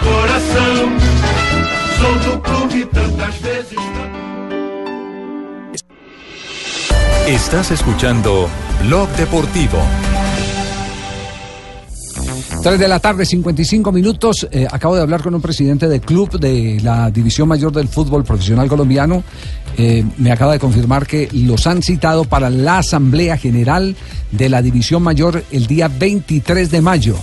Coração, 0.00 0.98
sou 1.98 2.14
do 2.18 2.40
clube 2.40 2.86
tantas 2.86 3.34
vezes. 3.40 3.78
Estás 7.26 7.70
escuchando 7.70 8.48
Blog 8.82 9.08
Deportivo. 9.16 9.78
3 12.62 12.78
de 12.78 12.88
la 12.88 12.98
tarde, 12.98 13.24
55 13.24 13.90
minutos. 13.90 14.46
Eh, 14.50 14.66
acabo 14.70 14.94
de 14.94 15.02
hablar 15.02 15.22
con 15.22 15.34
un 15.34 15.40
presidente 15.40 15.88
del 15.88 16.02
club 16.02 16.38
de 16.38 16.78
la 16.82 17.10
División 17.10 17.48
Mayor 17.48 17.72
del 17.72 17.88
Fútbol 17.88 18.22
Profesional 18.24 18.68
Colombiano. 18.68 19.22
Eh, 19.78 20.04
me 20.18 20.30
acaba 20.30 20.52
de 20.52 20.58
confirmar 20.58 21.06
que 21.06 21.28
los 21.32 21.66
han 21.66 21.82
citado 21.82 22.24
para 22.24 22.50
la 22.50 22.78
Asamblea 22.78 23.38
General 23.38 23.96
de 24.30 24.48
la 24.48 24.60
División 24.60 25.02
Mayor 25.02 25.42
el 25.50 25.66
día 25.66 25.88
23 25.88 26.70
de 26.70 26.80
mayo. 26.82 27.16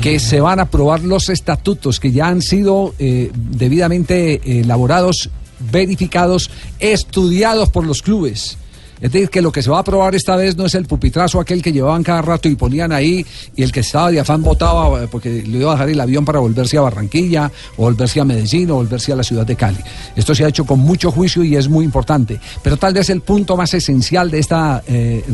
Que 0.00 0.18
se 0.18 0.40
van 0.40 0.58
a 0.58 0.62
aprobar 0.62 1.02
los 1.02 1.28
estatutos 1.28 2.00
que 2.00 2.12
ya 2.12 2.28
han 2.28 2.42
sido 2.42 2.94
eh, 2.98 3.30
debidamente 3.34 4.34
eh, 4.34 4.60
elaborados, 4.60 5.30
verificados, 5.70 6.50
estudiados 6.78 7.68
por 7.68 7.84
los 7.86 8.02
clubes. 8.02 8.56
Es 9.00 9.12
decir, 9.12 9.30
que 9.30 9.40
lo 9.40 9.50
que 9.50 9.62
se 9.62 9.70
va 9.70 9.78
a 9.78 9.80
aprobar 9.80 10.14
esta 10.14 10.36
vez 10.36 10.56
no 10.56 10.66
es 10.66 10.74
el 10.74 10.84
pupitrazo 10.84 11.40
aquel 11.40 11.62
que 11.62 11.72
llevaban 11.72 12.02
cada 12.02 12.20
rato 12.20 12.48
y 12.48 12.54
ponían 12.54 12.92
ahí 12.92 13.24
y 13.56 13.62
el 13.62 13.72
que 13.72 13.80
estaba 13.80 14.10
de 14.10 14.20
afán 14.20 14.42
votaba 14.42 15.02
eh, 15.02 15.08
porque 15.10 15.42
le 15.42 15.58
iba 15.58 15.70
a 15.70 15.74
dejar 15.74 15.88
el 15.88 16.00
avión 16.00 16.24
para 16.24 16.38
volverse 16.38 16.76
a 16.76 16.82
Barranquilla 16.82 17.50
o 17.78 17.84
volverse 17.84 18.20
a 18.20 18.26
Medellín 18.26 18.70
o 18.70 18.74
volverse 18.74 19.12
a 19.12 19.16
la 19.16 19.22
ciudad 19.22 19.46
de 19.46 19.56
Cali. 19.56 19.78
Esto 20.16 20.34
se 20.34 20.44
ha 20.44 20.48
hecho 20.48 20.66
con 20.66 20.80
mucho 20.80 21.10
juicio 21.10 21.42
y 21.42 21.56
es 21.56 21.68
muy 21.68 21.86
importante. 21.86 22.38
Pero 22.62 22.76
tal 22.76 22.92
vez 22.92 23.08
el 23.08 23.22
punto 23.22 23.56
más 23.56 23.72
esencial 23.72 24.30
de 24.30 24.38
esta 24.38 24.82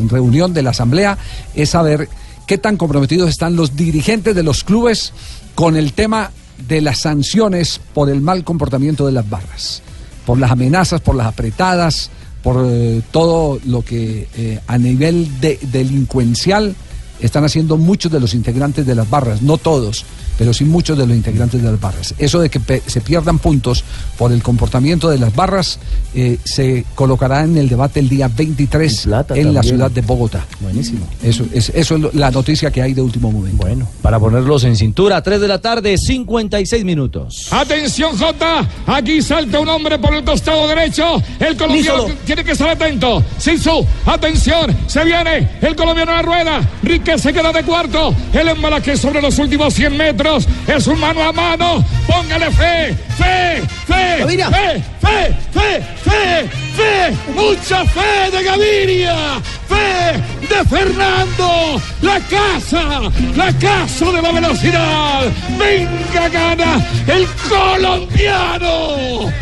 reunión 0.08 0.54
de 0.54 0.62
la 0.62 0.70
Asamblea 0.70 1.18
es 1.54 1.70
saber 1.70 2.08
qué 2.46 2.58
tan 2.58 2.76
comprometidos 2.76 3.28
están 3.28 3.56
los 3.56 3.76
dirigentes 3.76 4.34
de 4.34 4.42
los 4.42 4.64
clubes 4.64 5.12
con 5.54 5.76
el 5.76 5.92
tema 5.92 6.30
de 6.68 6.80
las 6.80 7.00
sanciones 7.00 7.80
por 7.94 8.08
el 8.08 8.20
mal 8.20 8.44
comportamiento 8.44 9.04
de 9.06 9.12
las 9.12 9.28
barras, 9.28 9.82
por 10.24 10.38
las 10.38 10.50
amenazas, 10.50 11.00
por 11.00 11.14
las 11.14 11.26
apretadas, 11.26 12.10
por 12.42 12.64
eh, 12.68 13.02
todo 13.10 13.58
lo 13.66 13.82
que 13.82 14.28
eh, 14.36 14.60
a 14.66 14.78
nivel 14.78 15.40
de- 15.40 15.58
delincuencial 15.62 16.74
están 17.20 17.44
haciendo 17.44 17.76
muchos 17.76 18.10
de 18.12 18.20
los 18.20 18.34
integrantes 18.34 18.86
de 18.86 18.94
las 18.94 19.08
barras, 19.08 19.42
no 19.42 19.56
todos, 19.58 20.04
pero 20.38 20.52
sí 20.52 20.64
muchos 20.64 20.98
de 20.98 21.06
los 21.06 21.16
integrantes 21.16 21.62
de 21.62 21.70
las 21.70 21.80
barras. 21.80 22.14
Eso 22.18 22.40
de 22.40 22.50
que 22.50 22.60
pe- 22.60 22.82
se 22.86 23.00
pierdan 23.00 23.38
puntos 23.38 23.84
por 24.18 24.32
el 24.32 24.42
comportamiento 24.42 25.08
de 25.08 25.18
las 25.18 25.34
barras 25.34 25.78
eh, 26.14 26.38
se 26.44 26.84
colocará 26.94 27.42
en 27.44 27.56
el 27.56 27.68
debate 27.68 28.00
el 28.00 28.08
día 28.08 28.28
23 28.28 29.06
en 29.34 29.54
la 29.54 29.62
ciudad 29.62 29.90
de 29.90 30.00
Bogotá. 30.02 30.44
Buenísimo. 30.60 31.06
Eso 31.22 31.44
es, 31.52 31.70
eso 31.74 31.94
es 31.94 32.00
lo- 32.00 32.10
la 32.12 32.30
noticia 32.30 32.70
que 32.70 32.82
hay 32.82 32.92
de 32.94 33.00
último 33.02 33.32
momento. 33.32 33.56
Bueno, 33.58 33.88
para 34.02 34.18
ponerlos 34.20 34.64
en 34.64 34.76
cintura, 34.76 35.22
3 35.22 35.40
de 35.40 35.48
la 35.48 35.60
tarde, 35.60 35.96
56 35.96 36.84
minutos. 36.84 37.48
Atención, 37.50 38.16
Jota. 38.18 38.68
Aquí 38.86 39.22
salta 39.22 39.60
un 39.60 39.68
hombre 39.68 39.98
por 39.98 40.14
el 40.14 40.22
costado 40.24 40.68
derecho. 40.68 41.22
El 41.40 41.56
colombiano 41.56 42.04
tiene 42.26 42.44
que 42.44 42.52
estar 42.52 42.68
atento. 42.68 43.22
Sisu, 43.38 43.86
atención. 44.04 44.74
Se 44.86 45.04
viene 45.04 45.48
el 45.62 45.74
colombiano 45.76 46.12
a 46.12 46.16
la 46.16 46.22
rueda. 46.22 46.70
Riquez 47.06 47.22
se 47.22 47.32
queda 47.32 47.52
de 47.52 47.62
cuarto. 47.62 48.12
El 48.32 48.48
embalaje 48.48 48.96
sobre 48.96 49.22
los 49.22 49.38
últimos 49.38 49.72
100 49.74 49.96
metros. 49.96 50.48
Es 50.66 50.88
un 50.88 50.98
mano 50.98 51.22
a 51.22 51.32
mano. 51.32 51.84
Póngale 52.04 52.50
fe, 52.50 52.96
fe, 53.16 53.62
fe, 53.86 54.16
Gaviria. 54.18 54.50
fe, 54.50 54.82
fe, 55.00 55.36
fe, 55.52 55.84
fe, 56.02 56.48
fe. 56.74 57.16
Mucha 57.32 57.84
fe 57.84 58.30
de 58.32 58.42
Gaviria. 58.42 59.40
Fe 59.68 60.48
de 60.48 60.64
Fernando. 60.68 61.80
La 62.02 62.18
casa, 62.22 63.02
la 63.36 63.52
casa 63.52 64.06
de 64.06 64.22
la 64.22 64.32
velocidad. 64.32 65.26
Venga, 65.56 66.28
gana 66.28 66.84
el 67.06 67.28
colombiano. 67.48 69.32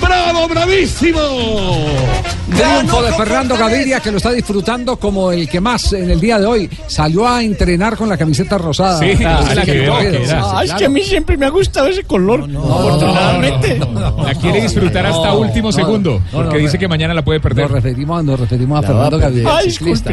Bravo, 0.00 0.48
bravísimo. 0.48 1.86
Triunfo 2.54 3.02
de 3.02 3.12
Fernando 3.12 3.56
Gaviria 3.56 4.00
que 4.00 4.10
lo 4.10 4.16
está 4.18 4.30
disfrutando 4.32 4.96
como 4.96 5.32
el 5.32 5.48
que 5.48 5.60
más 5.60 5.92
en 5.92 6.10
el 6.10 6.20
día 6.20 6.38
de 6.38 6.46
hoy 6.46 6.70
salió 6.86 7.26
a 7.28 7.42
entrenar 7.42 7.96
con 7.96 8.08
la 8.08 8.16
camiseta 8.16 8.58
rosada. 8.58 8.98
Sí, 8.98 9.12
Ah, 9.24 9.40
esa 9.44 9.54
la 9.54 9.62
que 9.64 9.72
veo 9.72 9.98
que 9.98 10.24
era. 10.24 10.42
Ah, 10.44 10.64
es 10.64 10.72
que 10.74 10.84
a 10.86 10.88
mí 10.88 11.02
siempre 11.02 11.36
me 11.36 11.46
ha 11.46 11.50
gustado 11.50 11.86
ese 11.88 12.04
color. 12.04 12.40
Afortunadamente. 12.42 13.78
La 14.24 14.34
quiere 14.34 14.60
disfrutar 14.62 15.06
hasta 15.06 15.28
no, 15.28 15.38
último 15.38 15.68
no, 15.68 15.72
segundo. 15.72 16.20
no, 16.32 16.38
porque 16.38 16.58
no, 16.58 16.64
dice 16.64 16.78
que 16.78 16.88
mañana 16.88 17.14
la 17.14 17.22
puede 17.24 17.40
perder. 17.40 17.64
Nos 17.64 17.72
referimos, 17.72 18.24
nos 18.24 18.38
referimos 18.40 18.78
a 18.78 18.82
La 18.82 18.86
Fernando. 18.88 19.18
Gaviria. 19.18 19.56
Ay, 19.56 19.70
ciclista. 19.70 20.12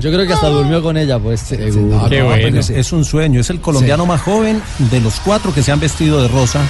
Yo 0.00 0.10
creo 0.12 0.26
que 0.26 0.32
hasta 0.32 0.48
durmió 0.48 0.82
con 0.82 0.96
ella, 0.96 1.18
pues. 1.18 1.52
No, 1.52 2.08
Qué 2.08 2.20
no, 2.20 2.26
bueno. 2.26 2.42
pero 2.42 2.58
Es, 2.60 2.70
es 2.70 2.92
un 2.92 3.04
sueño, 3.04 3.40
es 3.40 3.50
el 3.50 3.60
colombiano 3.60 4.06
más 4.06 4.20
joven 4.22 4.60
de 4.90 5.00
los 5.00 5.20
cuatro 5.20 5.52
que 5.54 5.62
se 5.62 5.72
han 5.72 5.80
vestido 5.80 6.20
de 6.22 6.28
rosa. 6.28 6.60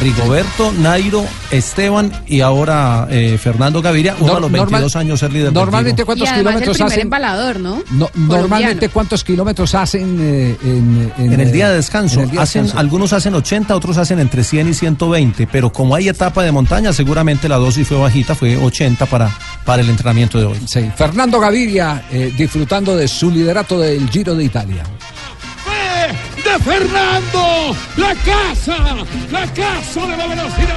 Rigoberto, 0.00 0.72
Nairo, 0.78 1.24
Esteban 1.50 2.12
y 2.26 2.40
ahora 2.42 3.06
eh, 3.10 3.38
Fernando 3.42 3.80
Gaviria, 3.80 4.05
uno 4.14 4.26
Nor- 4.26 4.36
a 4.36 4.40
los 4.40 4.50
normal- 4.50 4.70
22 4.82 4.96
años 4.96 5.20
ser 5.20 5.32
líder 5.32 5.52
Normalmente 5.52 6.04
cuántos 6.04 6.28
y 6.28 6.30
el 6.32 6.36
kilómetros 6.38 6.76
primer 6.76 6.92
hacen 6.92 7.02
embalador, 7.02 7.60
¿no? 7.60 7.82
No, 7.90 8.10
normalmente 8.14 8.88
cuántos 8.88 9.24
kilómetros 9.24 9.74
hacen 9.74 10.16
eh, 10.20 10.56
en, 10.62 11.12
En 11.32 11.40
el 11.40 11.50
día 11.52 11.68
de 11.68 11.74
eh, 11.74 11.76
descanso, 11.76 12.16
en 12.20 12.24
el 12.24 12.30
día 12.30 12.40
de 12.40 12.42
hacen, 12.44 12.62
descanso? 12.64 12.80
algunos 12.80 13.12
hacen 13.12 13.34
80, 13.34 13.74
otros 13.74 13.96
hacen 13.98 14.18
entre 14.18 14.44
100 14.44 14.68
y 14.68 14.74
120, 14.74 15.46
pero 15.46 15.70
como 15.72 15.94
hay 15.94 16.08
etapa 16.08 16.42
de 16.42 16.52
montaña, 16.52 16.92
seguramente 16.92 17.48
la 17.48 17.56
dosis 17.56 17.86
fue 17.88 17.96
bajita, 17.98 18.34
fue 18.34 18.56
80 18.56 19.06
para, 19.06 19.30
para 19.64 19.82
el 19.82 19.88
entrenamiento 19.90 20.38
de 20.38 20.44
hoy. 20.46 20.58
Sí, 20.66 20.90
Fernando 20.96 21.40
Gaviria 21.40 22.04
eh, 22.10 22.32
disfrutando 22.36 22.96
de 22.96 23.08
su 23.08 23.30
liderato 23.30 23.78
del 23.80 24.08
Giro 24.10 24.34
de 24.34 24.44
Italia. 24.44 24.82
De 26.44 26.62
Fernando. 26.62 27.76
La 27.96 28.14
casa, 28.14 28.76
la 29.32 29.46
casa 29.52 30.00
de 30.06 30.16
la 30.16 30.26
velocidad. 30.28 30.76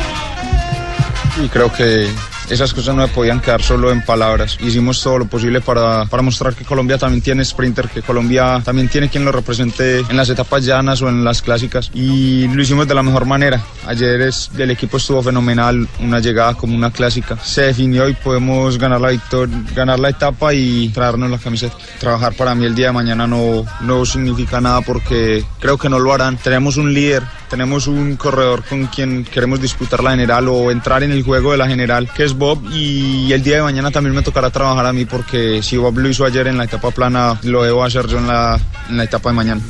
Y 1.44 1.48
creo 1.50 1.72
que 1.72 2.08
esas 2.50 2.74
cosas 2.74 2.96
no 2.96 3.04
me 3.04 3.08
podían 3.08 3.40
quedar 3.40 3.62
solo 3.62 3.92
en 3.92 4.04
palabras. 4.04 4.58
Hicimos 4.62 5.02
todo 5.02 5.20
lo 5.20 5.26
posible 5.26 5.62
para, 5.62 6.06
para 6.06 6.24
mostrar 6.24 6.56
que 6.56 6.66
Colombia 6.66 6.98
también 6.98 7.22
tiene 7.22 7.46
sprinter, 7.46 7.88
que 7.90 8.02
Colombia 8.02 8.62
también 8.64 8.88
tiene 8.88 9.10
quien 9.10 9.26
lo 9.26 9.32
represente 9.32 10.00
en 10.00 10.18
las 10.18 10.30
etapas 10.30 10.66
llanas 10.66 11.02
o 11.02 11.10
en 11.10 11.24
las 11.24 11.42
clásicas. 11.42 11.92
Y 11.94 12.48
lo 12.48 12.62
hicimos 12.62 12.88
de 12.88 12.96
la 12.96 13.04
mejor 13.04 13.26
manera. 13.26 13.62
Ayer 13.86 14.22
es, 14.22 14.50
el 14.58 14.72
equipo 14.72 14.98
estuvo 14.98 15.22
fenomenal, 15.22 15.88
una 16.00 16.20
llegada 16.20 16.56
como 16.56 16.76
una 16.76 16.92
clásica. 16.92 17.38
Se 17.44 17.64
definió 17.64 18.10
y 18.10 18.14
podemos 18.14 18.78
ganar 18.78 19.02
la 19.02 19.10
victoria, 19.10 19.56
ganar 19.76 20.00
la 20.00 20.10
etapa 20.10 20.54
y 20.54 20.90
traernos 20.90 21.30
la 21.30 21.38
camiseta. 21.38 21.76
Trabajar 22.00 22.34
para 22.34 22.56
mí 22.56 22.66
el 22.66 22.76
día 22.76 22.88
de 22.88 22.94
mañana 22.94 23.28
no, 23.28 23.66
no 23.82 24.06
significa 24.06 24.60
nada 24.60 24.82
porque 24.82 25.44
creo 25.60 25.78
que 25.78 25.90
no 25.90 26.00
lo 26.00 26.14
harán. 26.14 26.38
Tenemos 26.38 26.78
un 26.78 26.94
líder, 26.94 27.24
tenemos 27.50 27.88
un 27.88 28.16
corredor 28.16 28.64
con 28.64 28.86
quien 28.88 29.24
queremos 29.26 29.62
disputar 29.62 30.04
la 30.04 30.12
general 30.12 30.48
o 30.48 30.72
entrar 30.72 31.04
en 31.04 31.12
el 31.12 31.24
juego 31.24 31.52
de 31.52 31.58
la 31.58 31.68
general, 31.68 32.10
que 32.16 32.24
es 32.24 32.34
Bob. 32.34 32.62
Y 32.72 33.32
el 33.34 33.44
día 33.44 33.58
de 33.58 33.62
mañana 33.64 33.92
también 33.92 34.16
me 34.16 34.22
tocará 34.22 34.50
trabajar 34.50 34.86
a 34.86 34.94
mí 34.94 35.06
porque 35.06 35.62
si 35.64 35.78
Bob 35.78 35.98
lo 35.98 36.08
hizo 36.10 36.26
ayer 36.26 36.48
en 36.48 36.58
la 36.58 36.66
etapa 36.66 36.92
plana, 36.92 37.40
lo 37.44 37.64
debo 37.64 37.84
hacer 37.84 38.08
yo 38.08 38.20
en 38.20 38.28
la, 38.28 38.60
en 38.90 38.98
la 38.98 39.04
etapa 39.04 39.30
de 39.30 39.36
mañana. 39.36 39.62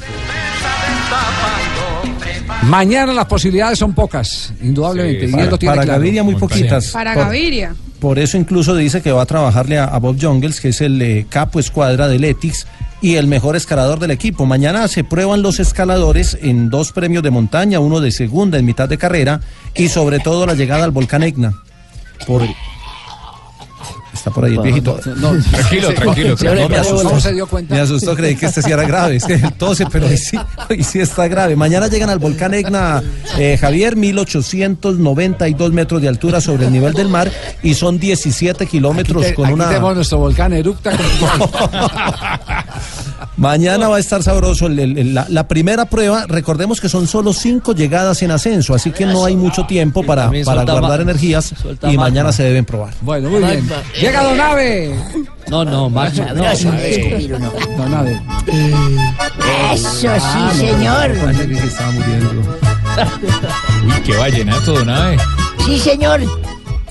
Mañana 2.63 3.13
las 3.13 3.25
posibilidades 3.25 3.79
son 3.79 3.93
pocas, 3.93 4.53
indudablemente. 4.61 5.29
Para, 5.29 5.45
lo 5.45 5.57
tiene 5.57 5.75
para 5.75 5.83
claro. 5.85 5.99
Gaviria 5.99 6.23
muy 6.23 6.35
poquitas. 6.35 6.87
Para 6.91 7.13
Por- 7.13 7.23
Gaviria. 7.25 7.73
Por 7.99 8.19
eso 8.19 8.37
incluso 8.37 8.75
dice 8.75 9.01
que 9.01 9.11
va 9.11 9.23
a 9.23 9.25
trabajarle 9.25 9.77
a, 9.77 9.85
a 9.85 9.97
Bob 9.99 10.17
Jungels, 10.21 10.61
que 10.61 10.69
es 10.69 10.81
el 10.81 11.01
eh, 11.01 11.25
capo 11.29 11.59
escuadra 11.59 12.07
del 12.07 12.23
Etix 12.23 12.65
y 13.01 13.15
el 13.15 13.27
mejor 13.27 13.55
escalador 13.55 13.99
del 13.99 14.11
equipo. 14.11 14.45
Mañana 14.45 14.87
se 14.87 15.03
prueban 15.03 15.41
los 15.41 15.59
escaladores 15.59 16.37
en 16.41 16.69
dos 16.69 16.91
premios 16.91 17.23
de 17.23 17.31
montaña, 17.31 17.79
uno 17.79 17.99
de 17.99 18.11
segunda 18.11 18.57
en 18.57 18.65
mitad 18.65 18.89
de 18.89 18.97
carrera 18.97 19.41
y 19.75 19.89
sobre 19.89 20.19
todo 20.19 20.45
la 20.45 20.55
llegada 20.55 20.83
al 20.83 20.91
volcán 20.91 21.23
Etna. 21.23 21.53
Por... 22.27 22.43
Está 24.19 24.31
por 24.31 24.43
ahí 24.45 24.53
el 24.55 24.59
viejito. 24.61 24.99
No, 25.17 25.33
no, 25.33 25.43
Tranquilo, 25.43 25.93
tranquilo, 25.93 26.35
No, 26.55 26.69
me 26.69 26.77
asustó. 26.77 27.07
¿Cómo 27.07 27.19
se 27.21 27.33
dio 27.33 27.47
cuenta? 27.47 27.73
Me 27.73 27.79
asustó, 27.81 28.15
creí 28.15 28.35
que 28.35 28.47
este 28.47 28.61
sí 28.61 28.69
era 28.71 28.83
grave. 28.83 29.15
Es 29.15 29.23
que 29.25 29.33
el 29.35 29.53
tose, 29.53 29.85
pero 29.91 30.07
hoy 30.07 30.17
sí, 30.17 30.37
hoy 30.69 30.83
sí 30.83 30.99
está 30.99 31.27
grave. 31.29 31.55
Mañana 31.55 31.87
llegan 31.87 32.09
al 32.09 32.19
volcán 32.19 32.53
Etna, 32.53 33.01
eh, 33.37 33.57
Javier, 33.59 33.95
1892 33.95 35.71
metros 35.71 36.01
de 36.01 36.09
altura 36.09 36.41
sobre 36.41 36.65
el 36.65 36.71
nivel 36.73 36.93
del 36.93 37.07
mar 37.07 37.31
y 37.63 37.73
son 37.75 37.97
17 37.97 38.65
kilómetros 38.67 39.21
Aquí 39.23 39.29
te- 39.29 39.35
con 39.35 39.45
aquí 39.45 39.53
una. 39.53 39.67
tenemos 39.69 39.95
nuestro 39.95 40.17
volcán 40.17 40.51
eructa. 40.53 40.91
con- 40.91 40.99
Mañana 43.39 43.87
va 43.87 43.95
a 43.95 43.99
estar 43.99 44.21
sabroso 44.21 44.67
el- 44.67 44.77
el- 44.79 44.97
el- 44.97 45.13
la, 45.13 45.25
la 45.29 45.47
primera 45.47 45.85
prueba. 45.85 46.25
Recordemos 46.27 46.79
que 46.81 46.89
son 46.89 47.07
solo 47.07 47.31
cinco 47.33 47.73
llegadas 47.73 48.21
en 48.21 48.31
ascenso, 48.31 48.73
así 48.75 48.91
que 48.91 49.05
no 49.05 49.23
hay 49.25 49.35
mucho 49.35 49.65
tiempo 49.65 50.03
para, 50.03 50.29
para 50.45 50.63
guardar 50.65 51.01
energías 51.01 51.53
y 51.53 51.87
magma. 51.87 52.03
mañana 52.03 52.31
se 52.33 52.43
deben 52.43 52.65
probar. 52.65 52.93
Bueno, 53.01 53.29
muy 53.29 53.39
bien. 53.41 53.67
Llega 53.99 54.23
Don 54.23 54.39
Ave. 54.41 54.95
No, 55.49 55.63
no. 55.65 55.89
Sabroso, 55.89 57.39
no. 57.39 57.51
Don 57.77 57.93
Ave. 57.93 58.21
Eso 59.73 59.89
sí, 60.19 60.57
señor. 60.59 61.11
Uy, 63.85 64.01
qué 64.05 64.17
vallenato, 64.17 64.73
don 64.73 64.89
Abe. 64.89 65.17
Sí, 65.65 65.79
señor. 65.79 66.21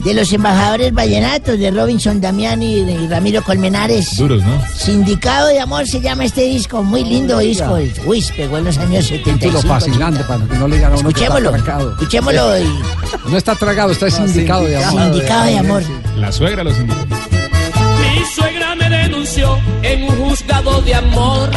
De 0.01 0.14
los 0.14 0.33
embajadores 0.33 0.92
vallenatos 0.95 1.58
de 1.58 1.70
Robinson 1.70 2.20
Damián 2.20 2.62
y, 2.62 2.76
y 2.80 3.08
Ramiro 3.08 3.42
Colmenares. 3.42 4.16
Duros, 4.16 4.42
¿no? 4.45 4.62
Sindicado 4.75 5.49
de 5.49 5.61
Amor 5.61 5.87
se 5.87 6.00
llama 6.00 6.25
este 6.25 6.42
disco, 6.42 6.83
muy 6.83 7.04
lindo 7.04 7.38
disco. 7.38 7.76
Uy, 8.07 8.25
pegó 8.37 8.58
en 8.58 8.64
los 8.64 8.79
años 8.79 9.07
75. 9.07 9.38
Título 9.58 9.62
fascinante 9.75 10.22
para 10.25 10.45
que 10.46 10.54
no 10.57 10.68
le 10.68 10.76
digan 10.76 10.92
a 10.92 10.96
uno 10.96 11.08
que 11.12 11.25
está 11.25 11.38
Escuchémoslo, 11.38 11.91
escuchémoslo 11.92 12.58
y- 12.61 13.30
No 13.30 13.37
está 13.37 13.54
tragado, 13.57 13.92
está 13.92 14.08
sindicado 14.11 14.64
de 14.64 14.83
amor. 14.83 15.03
Sindicado 15.03 15.45
de 15.46 15.58
amor. 15.58 15.83
La 16.16 16.33
suegra 16.33 16.64
los 16.64 16.79
indicó. 16.79 17.00
Mi 17.04 18.25
suegra 18.34 18.75
me 18.76 18.88
denunció 18.88 19.58
en 19.83 20.04
un 20.04 20.16
juzgado 20.16 20.80
de 20.83 20.95
amor. 20.95 21.50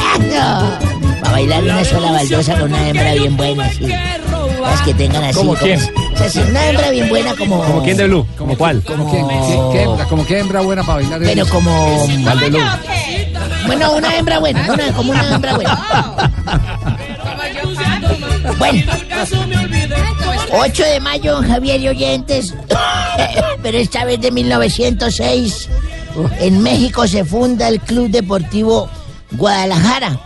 Para 1.22 1.31
bailar 1.31 1.63
una 1.63 1.85
sola 1.85 2.11
baldosa 2.11 2.59
con 2.59 2.73
una 2.73 2.89
hembra 2.89 3.13
bien 3.13 3.38
buena, 3.38 3.69
sí. 3.69 3.85
Las 4.61 4.81
que 4.81 4.93
tengan 4.93 5.23
así. 5.23 5.35
¿Cómo 5.35 5.53
quién? 5.55 5.79
O 5.79 6.29
sea, 6.29 6.45
una 6.45 6.69
hembra 6.69 6.89
bien 6.91 7.09
buena 7.09 7.35
como... 7.35 7.63
¿Como 7.63 7.83
quién 7.83 7.97
de 7.97 8.07
Blue? 8.07 8.25
¿Como 8.38 8.57
cuál? 8.57 8.81
¿Como 8.83 9.09
quién? 9.09 9.27
¿Qué, 9.27 9.59
qué 9.71 9.83
hembra? 9.83 10.05
¿Como 10.05 10.25
qué 10.25 10.39
hembra 10.39 10.61
buena 10.61 10.83
para 10.83 11.01
bailar? 11.01 11.21
Pero 11.23 11.47
como... 11.47 12.07
¿Cuál 12.23 12.39
de 12.39 12.49
Blue? 12.49 12.61
Bueno, 13.67 13.91
una 13.93 14.17
hembra 14.17 14.39
buena, 14.39 14.67
una, 14.71 14.93
como 14.93 15.11
una 15.11 15.35
hembra 15.35 15.55
buena. 15.55 16.31
Bueno, 18.57 18.83
8 20.51 20.83
de 20.83 20.99
mayo, 20.99 21.41
Javier 21.41 21.79
y 21.81 21.88
oyentes, 21.89 22.53
pero 23.63 23.77
esta 23.77 24.05
vez 24.05 24.19
de 24.19 24.31
1906, 24.31 25.69
en 26.39 26.61
México 26.61 27.07
se 27.07 27.23
funda 27.23 27.67
el 27.67 27.79
Club 27.79 28.09
Deportivo 28.09 28.89
Guadalajara, 29.31 30.19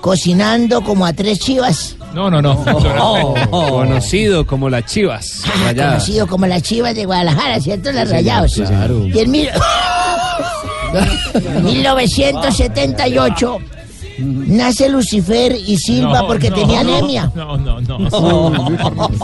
cocinando 0.00 0.82
como 0.82 1.06
a 1.06 1.12
tres 1.12 1.40
chivas. 1.40 1.96
No, 2.14 2.30
no, 2.30 2.40
no. 2.40 2.64
Conocido 3.50 4.46
como 4.46 4.70
las 4.70 4.84
Chivas. 4.86 5.42
Rayadas. 5.64 5.94
Conocido 6.04 6.26
como 6.26 6.46
las 6.46 6.62
chivas 6.62 6.94
de 6.94 7.04
Guadalajara, 7.06 7.60
¿cierto? 7.60 7.92
Las 7.92 8.08
Sí, 8.08 8.14
rayados. 8.14 8.54
claro. 8.54 9.06
Y 9.06 9.18
en 9.18 9.30
mil- 9.30 9.50
1978 11.62 13.58
nace 14.18 14.88
Lucifer 14.88 15.56
y 15.66 15.76
Silva 15.76 16.20
No, 16.20 16.26
porque 16.28 16.48
no, 16.50 16.56
tenía 16.56 16.84
no, 16.84 16.94
anemia. 16.96 17.32
No, 17.34 17.56
no, 17.58 17.80
no. 17.80 18.70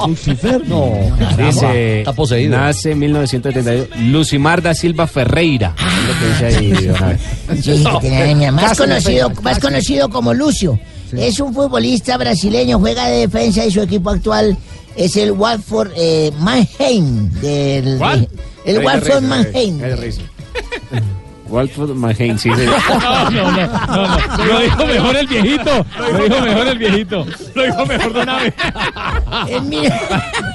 Lucifer, 0.08 0.60
no. 0.66 0.90
Dice, 1.38 2.00
Está 2.00 2.12
poseído. 2.12 2.58
Nace 2.58 2.90
en 2.92 2.98
1972. 2.98 3.86
Lucimar 4.10 4.60
da 4.62 4.74
Silva 4.74 5.06
Ferreira. 5.06 5.74
Es 5.78 5.84
lo 6.08 6.14
que 6.18 6.26
dice 6.26 6.46
ahí, 6.58 6.72
don 6.86 7.04
Abe. 7.04 7.18
Sí, 7.62 7.84
que 7.84 7.98
tenía 8.00 8.24
anemia. 8.24 8.50
Más 8.52 8.76
conocido, 8.76 9.30
más 9.42 9.58
conocido 9.60 10.08
como 10.08 10.34
Lucio. 10.34 10.78
Es 11.18 11.40
un 11.40 11.52
futbolista 11.54 12.16
brasileño, 12.16 12.78
juega 12.78 13.06
de 13.08 13.18
defensa 13.20 13.64
y 13.64 13.70
su 13.70 13.80
equipo 13.82 14.10
actual 14.10 14.56
es 14.96 15.16
el 15.16 15.32
Watford 15.32 15.90
eh, 15.96 16.30
Mannheim. 16.38 17.30
Del, 17.40 17.96
¿Cuál? 17.98 18.28
El 18.64 18.78
Ahí 18.78 18.84
Watford 18.86 19.06
risa, 19.06 19.20
Mannheim. 19.20 19.80
Walford 21.48 21.90
Mahain, 21.96 22.38
sí. 22.38 22.48
No, 22.50 23.30
no, 23.30 23.50
no, 23.50 23.50
no, 23.50 24.06
no. 24.36 24.44
Lo 24.44 24.60
dijo 24.60 24.86
mejor 24.86 25.16
el 25.16 25.26
viejito. 25.26 25.86
Lo 25.98 26.22
dijo 26.24 26.40
mejor 26.42 26.66
el 26.68 26.78
viejito. 26.78 27.26
Lo 27.54 27.62
dijo 27.64 27.86
mejor 27.86 28.12
Don 28.12 28.28
mil- 29.68 29.92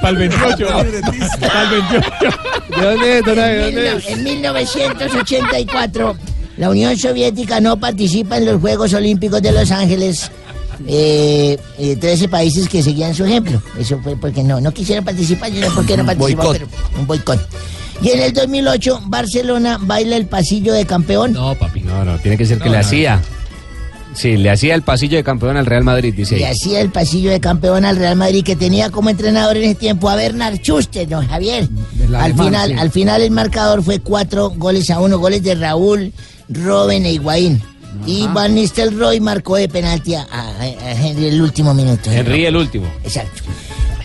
Para 0.02 0.10
el 0.11 0.15
28. 0.15 0.68
Para 0.68 0.82
el 0.82 0.91
28. 1.82 2.11
¿De 2.77 2.82
dónde 2.86 3.18
es, 3.19 3.26
don 3.26 3.40
en 3.40 3.61
dónde 3.61 3.72
mil- 3.82 3.98
es? 3.98 4.07
en 4.07 4.23
1984, 4.23 6.15
la 6.57 6.69
Unión 6.69 6.98
Soviética 6.98 7.60
no 7.60 7.77
participa 7.77 8.38
en 8.38 8.45
los 8.45 8.61
Juegos 8.61 8.94
Olímpicos 8.94 9.41
de 9.41 9.52
Los 9.52 9.72
Ángeles. 9.72 10.32
Eh, 10.88 11.57
eh, 11.77 11.95
13 11.95 12.27
países 12.30 12.68
que 12.69 12.81
seguían 12.84 13.14
su 13.14 13.26
ejemplo. 13.26 13.61
Eso 13.80 13.99
fue 14.03 14.15
porque 14.18 14.43
no, 14.43 14.60
no 14.61 14.72
quisieron 14.73 15.03
participar, 15.06 15.52
yo 15.52 15.61
no 15.61 15.68
sé 15.69 15.73
por 15.76 15.85
qué 15.85 15.97
no 15.97 16.06
participaron, 16.06 16.68
un 16.99 17.07
boicot. 17.07 17.39
Y 18.02 18.10
en 18.10 18.22
el 18.22 18.34
2008, 18.34 19.02
Barcelona 19.06 19.77
baila 19.81 20.18
el 20.18 20.26
pasillo 20.27 20.73
de 20.73 20.85
campeón. 20.85 21.34
No, 21.34 21.56
papi. 21.56 21.81
No, 21.81 22.03
no, 22.03 22.18
tiene 22.19 22.38
que 22.38 22.45
ser 22.45 22.57
que 22.60 22.65
No, 22.65 22.72
le 22.72 22.77
no. 22.80 22.85
hacía. 22.85 23.22
Sí, 24.14 24.38
le 24.38 24.49
hacía 24.49 24.76
el 24.76 24.81
pasillo 24.81 25.18
de 25.18 25.23
campeón 25.26 25.57
al 25.57 25.65
Real 25.65 25.84
Madrid, 25.84 26.14
dice 26.15 26.38
Y 26.39 26.43
ahí. 26.43 26.52
hacía 26.53 26.80
el 26.80 26.89
pasillo 26.89 27.31
de 27.31 27.41
campeón 27.41 27.84
al 27.84 27.97
Real 27.97 28.15
Madrid 28.15 28.45
que 28.45 28.56
tenía 28.56 28.89
como 28.89 29.10
entrenador 29.10 29.57
en 29.57 29.64
ese 29.65 29.76
tiempo 29.76 30.10
a 30.10 30.15
Bernard 30.15 30.56
Schuster, 30.61 31.06
don 31.07 31.27
Javier. 31.27 31.68
Al 32.07 32.15
alemán, 32.15 32.45
final, 32.47 32.69
sí. 32.69 32.76
al 32.80 32.91
final 32.91 33.22
el 33.22 33.31
marcador 33.31 33.84
fue 33.84 33.99
cuatro 33.99 34.52
goles 34.52 34.89
a 34.89 35.02
uno, 35.02 35.18
goles 35.19 35.43
de 35.43 35.56
Raúl, 35.56 36.14
Robben 36.47 37.06
e 37.06 37.11
Higuaín. 37.14 37.61
Y 38.06 38.28
Van 38.28 38.54
Nistelrooy 38.54 39.20
marcó 39.20 39.56
de 39.56 39.68
penalti 39.68 40.16
a, 40.16 40.26
Henry 40.62 41.28
el 41.28 41.42
último 41.42 41.74
minuto. 41.74 42.12
Henry 42.12 42.46
el 42.46 42.56
último. 42.56 42.88
Exacto. 43.04 43.44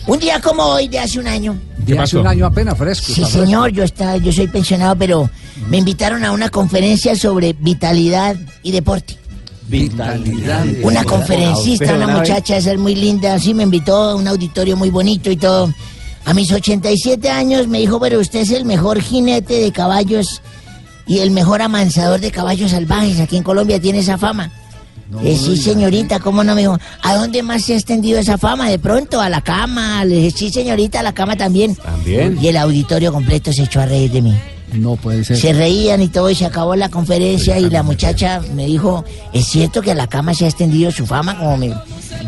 Un 0.07 0.19
día 0.19 0.41
como 0.41 0.63
hoy, 0.65 0.89
de 0.89 0.99
hace 0.99 1.19
un 1.19 1.29
año. 1.29 1.57
De 1.79 1.99
hace 1.99 2.19
un 2.19 2.27
año 2.27 2.47
apenas 2.47 2.77
fresco. 2.77 3.13
Sí, 3.13 3.25
señor, 3.25 3.71
yo, 3.71 3.85
está, 3.85 4.17
yo 4.17 4.33
soy 4.33 4.49
pensionado, 4.49 4.97
pero 4.97 5.31
me 5.69 5.79
invitaron 5.79 6.25
a 6.25 6.33
una 6.33 6.49
conferencia 6.49 7.15
sobre 7.15 7.53
vitalidad 7.53 8.37
y 8.63 8.73
deporte. 8.73 9.17
Vitalidad. 9.69 10.67
Una 10.83 11.05
conferencista, 11.05 11.95
una 11.95 12.09
muchacha 12.09 12.55
de 12.55 12.63
ser 12.63 12.79
muy 12.79 12.95
linda, 12.95 13.39
sí 13.39 13.55
me 13.55 13.63
invitó 13.63 13.95
a 13.95 14.15
un 14.17 14.27
auditorio 14.27 14.77
muy 14.77 14.91
bonito 14.91 15.31
y 15.31 15.37
todo. 15.37 15.73
A 16.25 16.35
mis 16.35 16.51
87 16.51 17.31
años 17.31 17.69
me 17.69 17.79
dijo, 17.79 18.01
pero 18.01 18.19
usted 18.19 18.41
es 18.41 18.51
el 18.51 18.65
mejor 18.65 19.01
jinete 19.01 19.61
de 19.61 19.73
caballos 19.73 20.43
y 21.11 21.19
el 21.19 21.31
mejor 21.33 21.61
amansador 21.61 22.21
de 22.21 22.31
caballos 22.31 22.71
salvajes. 22.71 23.19
Aquí 23.21 23.37
en 23.37 23.43
Colombia 23.43 23.81
tiene 23.81 23.99
esa 23.99 24.17
fama. 24.17 24.51
Eh, 25.25 25.37
sí, 25.37 25.57
señorita, 25.57 26.21
¿cómo 26.21 26.45
no 26.45 26.55
me 26.55 26.61
dijo? 26.61 26.79
¿A 27.03 27.17
dónde 27.17 27.43
más 27.43 27.63
se 27.65 27.73
ha 27.73 27.77
extendido 27.77 28.21
esa 28.21 28.39
fama? 28.39 28.71
De 28.71 28.79
pronto, 28.79 29.21
a 29.21 29.29
la 29.29 29.41
cama. 29.41 30.05
Le 30.05 30.15
dije, 30.17 30.31
sí, 30.31 30.51
señorita, 30.51 31.01
a 31.01 31.03
la 31.03 31.13
cama 31.13 31.35
también. 31.37 31.75
También. 31.75 32.39
Y 32.41 32.47
el 32.47 32.57
auditorio 32.57 33.13
completo 33.13 33.53
se 33.53 33.65
echó 33.65 33.81
a 33.81 33.87
reír 33.87 34.13
de 34.13 34.23
mí. 34.23 34.35
No 34.73 34.95
puede 34.95 35.25
ser. 35.25 35.37
Se 35.37 35.53
reían 35.53 36.01
y 36.01 36.07
todo 36.07 36.31
y 36.31 36.37
se 36.37 36.47
acabó 36.47 36.77
la 36.77 36.89
conferencia 36.91 37.59
y 37.59 37.69
la 37.69 37.83
muchacha 37.83 38.41
me 38.55 38.67
dijo, 38.67 39.05
¿es 39.33 39.47
cierto 39.49 39.83
que 39.83 39.91
a 39.91 39.95
la 39.97 40.07
cama 40.07 40.33
se 40.33 40.45
ha 40.45 40.49
extendido 40.49 40.93
su 40.93 41.07
fama? 41.07 41.37
Como 41.37 41.57
me... 41.57 41.71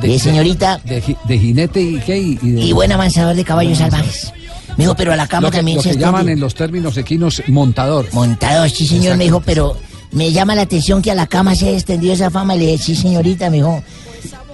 De- 0.01 0.15
Eh, 0.17 0.19
señorita, 0.19 0.81
De, 0.85 1.01
ji- 1.01 1.17
de 1.29 1.39
jinete 1.39 1.81
y 1.81 2.01
qué? 2.01 2.19
Y, 2.19 2.39
y 2.43 2.51
de- 2.51 2.61
y 2.63 2.73
buen 2.73 2.91
avanzador 2.91 3.37
de 3.37 3.45
caballos 3.45 3.79
salvajes. 3.79 4.33
Me 4.77 4.85
dijo, 4.85 4.95
pero 4.95 5.13
a 5.13 5.17
la 5.17 5.27
cama 5.27 5.49
lo 5.49 5.51
que, 5.51 5.59
también 5.59 5.77
lo 5.77 5.83
se 5.83 5.91
que 5.91 5.99
llaman 5.99 6.29
en 6.29 6.41
los 6.41 6.55
términos 6.55 6.97
equinos 6.97 7.43
montador. 7.49 8.09
Montador, 8.13 8.71
sí 8.71 8.87
señor, 8.87 9.17
me 9.17 9.25
dijo, 9.25 9.41
pero 9.41 9.77
me 10.13 10.33
llama 10.33 10.55
la 10.55 10.63
atención 10.63 11.03
que 11.03 11.11
a 11.11 11.15
la 11.15 11.27
cama 11.27 11.55
se 11.55 11.69
ha 11.69 11.73
extendido 11.73 12.15
esa 12.15 12.31
fama. 12.31 12.55
Le 12.55 12.67
dije, 12.67 12.79
sí 12.79 12.97
señorita, 12.97 13.51
me 13.51 13.57
dijo, 13.57 13.83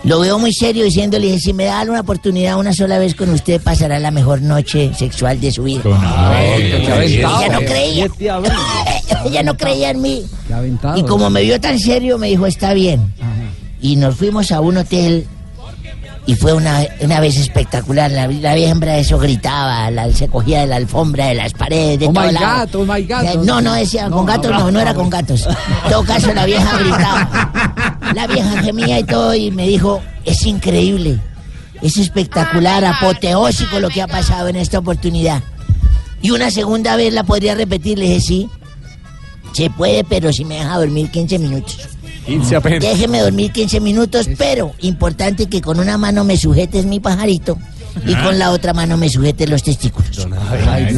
lo 0.05 0.21
veo 0.21 0.39
muy 0.39 0.53
serio 0.53 0.85
diciéndole, 0.85 1.27
dije, 1.27 1.41
si 1.41 1.53
me 1.53 1.65
da 1.65 1.83
una 1.83 2.01
oportunidad 2.01 2.59
una 2.59 2.73
sola 2.73 2.99
vez 2.99 3.15
con 3.15 3.31
usted, 3.31 3.61
pasará 3.61 3.99
la 3.99 4.11
mejor 4.11 4.41
noche 4.43 4.93
sexual 4.95 5.41
de 5.41 5.51
su 5.51 5.65
vida. 5.65 5.83
Ella 6.57 7.49
no 7.51 7.61
creía. 7.61 8.09
Ella 9.25 9.43
no 9.45 9.57
creía 9.57 9.91
en 9.91 10.01
mí. 10.01 10.25
Y 10.97 11.03
como 11.03 11.31
me 11.31 11.43
vio 11.43 11.61
tan 11.61 11.79
serio, 11.79 12.19
me 12.19 12.29
dijo, 12.29 12.47
está 12.47 12.75
bien. 12.75 13.13
Y 13.81 13.97
nos 13.97 14.17
fuimos 14.17 14.51
a 14.53 14.61
un 14.61 14.79
hotel 14.79 15.27
y 16.29 16.35
fue 16.35 16.53
una, 16.53 16.85
una 17.01 17.21
vez 17.21 17.39
espectacular. 17.39 18.11
La, 18.11 18.27
la 18.29 18.55
vieja 18.55 18.71
hembra 18.73 18.99
eso 18.99 19.19
gritaba, 19.19 19.91
la- 19.91 20.13
se 20.13 20.29
cogía 20.29 20.61
de 20.61 20.67
la 20.67 20.77
alfombra, 20.77 21.27
de 21.29 21.35
las 21.35 21.55
paredes, 21.55 21.99
de 22.01 22.07
Oh 22.07 22.13
todo 22.13 22.27
my 22.27 22.33
lado. 22.33 22.67
God, 22.67 22.75
oh 22.83 22.85
my 22.95 23.03
God. 23.03 23.23
Eh, 23.25 23.39
No, 23.45 23.61
no 23.63 23.73
decía, 23.73 24.11
con 24.11 24.27
gatos 24.27 24.51
no, 24.51 24.71
no 24.71 24.79
era 24.79 24.93
con 24.93 25.09
gatos. 25.09 25.47
En 25.85 25.91
todo 25.91 26.05
caso, 26.05 26.35
la 26.35 26.45
vieja 26.45 26.79
gritaba. 26.79 28.01
La 28.15 28.27
vieja 28.27 28.63
gemía 28.63 28.99
y 29.01 29.05
todo 29.05 29.35
y 29.35 29.51
me 29.51 29.67
dijo, 29.67 30.03
es 30.27 30.45
increíble, 30.45 31.19
es 31.81 31.97
espectacular, 31.97 32.85
apoteósico 32.85 33.81
lo 33.81 33.89
que 33.89 34.03
ha 34.03 34.07
pasado 34.07 34.49
en 34.49 34.57
esta 34.57 34.79
oportunidad. 34.81 35.43
Y 36.21 36.31
una 36.31 36.51
segunda 36.51 36.97
vez 36.97 37.13
la 37.15 37.25
podría 37.25 37.55
repetir, 37.55 37.99
le 37.99 38.05
dije, 38.07 38.21
sí, 38.21 38.49
se 39.53 39.71
puede, 39.71 40.05
pero 40.05 40.31
si 40.33 40.45
me 40.45 40.57
deja 40.57 40.77
dormir 40.77 41.11
15 41.11 41.39
minutos. 41.39 41.79
15 42.29 42.57
apenas. 42.57 42.81
Déjeme 42.81 43.21
dormir 43.21 43.51
15 43.53 43.81
minutos, 43.81 44.29
pero 44.39 44.73
importante 44.81 45.47
que 45.47 45.61
con 45.61 45.81
una 45.81 45.99
mano 45.99 46.25
me 46.25 46.37
sujetes 46.37 46.85
mi 46.87 47.01
pajarito 47.01 47.59
y 48.07 48.15
Ah. 48.15 48.23
con 48.25 48.39
la 48.39 48.51
otra 48.53 48.73
mano 48.75 48.97
me 48.97 49.09
sujetes 49.09 49.49
los 49.51 49.63
testículos. 49.63 50.27
no, 50.27 50.37
y 50.89 50.93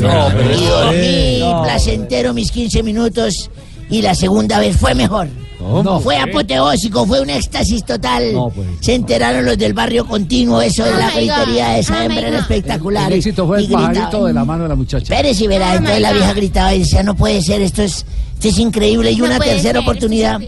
dormí 0.66 1.38
No. 1.40 1.62
placentero 1.62 2.34
mis 2.34 2.50
15 2.50 2.82
minutos 2.82 3.50
y 3.88 4.02
la 4.02 4.14
segunda 4.14 4.58
vez 4.58 4.76
fue 4.76 4.94
mejor. 4.94 5.28
No. 5.60 6.00
Fue 6.00 6.16
apoteósico, 6.16 7.04
fue 7.06 7.20
un 7.20 7.28
éxtasis 7.28 7.84
total. 7.84 8.32
No, 8.32 8.48
pues. 8.48 8.66
Se 8.80 8.94
enteraron 8.94 9.44
los 9.44 9.58
del 9.58 9.74
barrio 9.74 10.06
continuo, 10.06 10.60
eso 10.62 10.84
de 10.84 10.90
Oh 10.92 10.96
la 10.98 11.08
my 11.08 11.12
gritería 11.26 11.68
de 11.70 11.80
esa 11.80 11.94
Oh 11.94 11.98
my 11.98 12.04
hembra 12.06 12.28
era 12.28 12.38
espectacular. 12.38 13.12
El 13.12 13.18
éxito 13.18 13.46
fue 13.46 13.60
Y 13.62 13.66
el 13.66 13.72
pajarito 13.72 14.24
de 14.24 14.32
la 14.32 14.44
mano 14.46 14.62
de 14.62 14.68
la 14.70 14.74
muchacha. 14.74 15.02
Espérese 15.14 15.44
y 15.44 15.46
verá, 15.48 15.72
Oh, 15.72 15.76
entonces 15.76 16.00
la 16.00 16.12
vieja 16.14 16.32
gritaba 16.32 16.74
y 16.74 16.78
decía, 16.80 17.02
no 17.02 17.14
puede 17.14 17.42
ser, 17.42 17.60
esto 17.60 17.82
es, 17.82 18.06
esto 18.34 18.48
es 18.48 18.58
increíble. 18.58 19.12
Y 19.12 19.16
No 19.18 19.26
una 19.26 19.38
tercera 19.38 19.60
ser, 19.60 19.66
esto 19.66 19.78
es 19.80 19.84
oportunidad, 19.84 20.40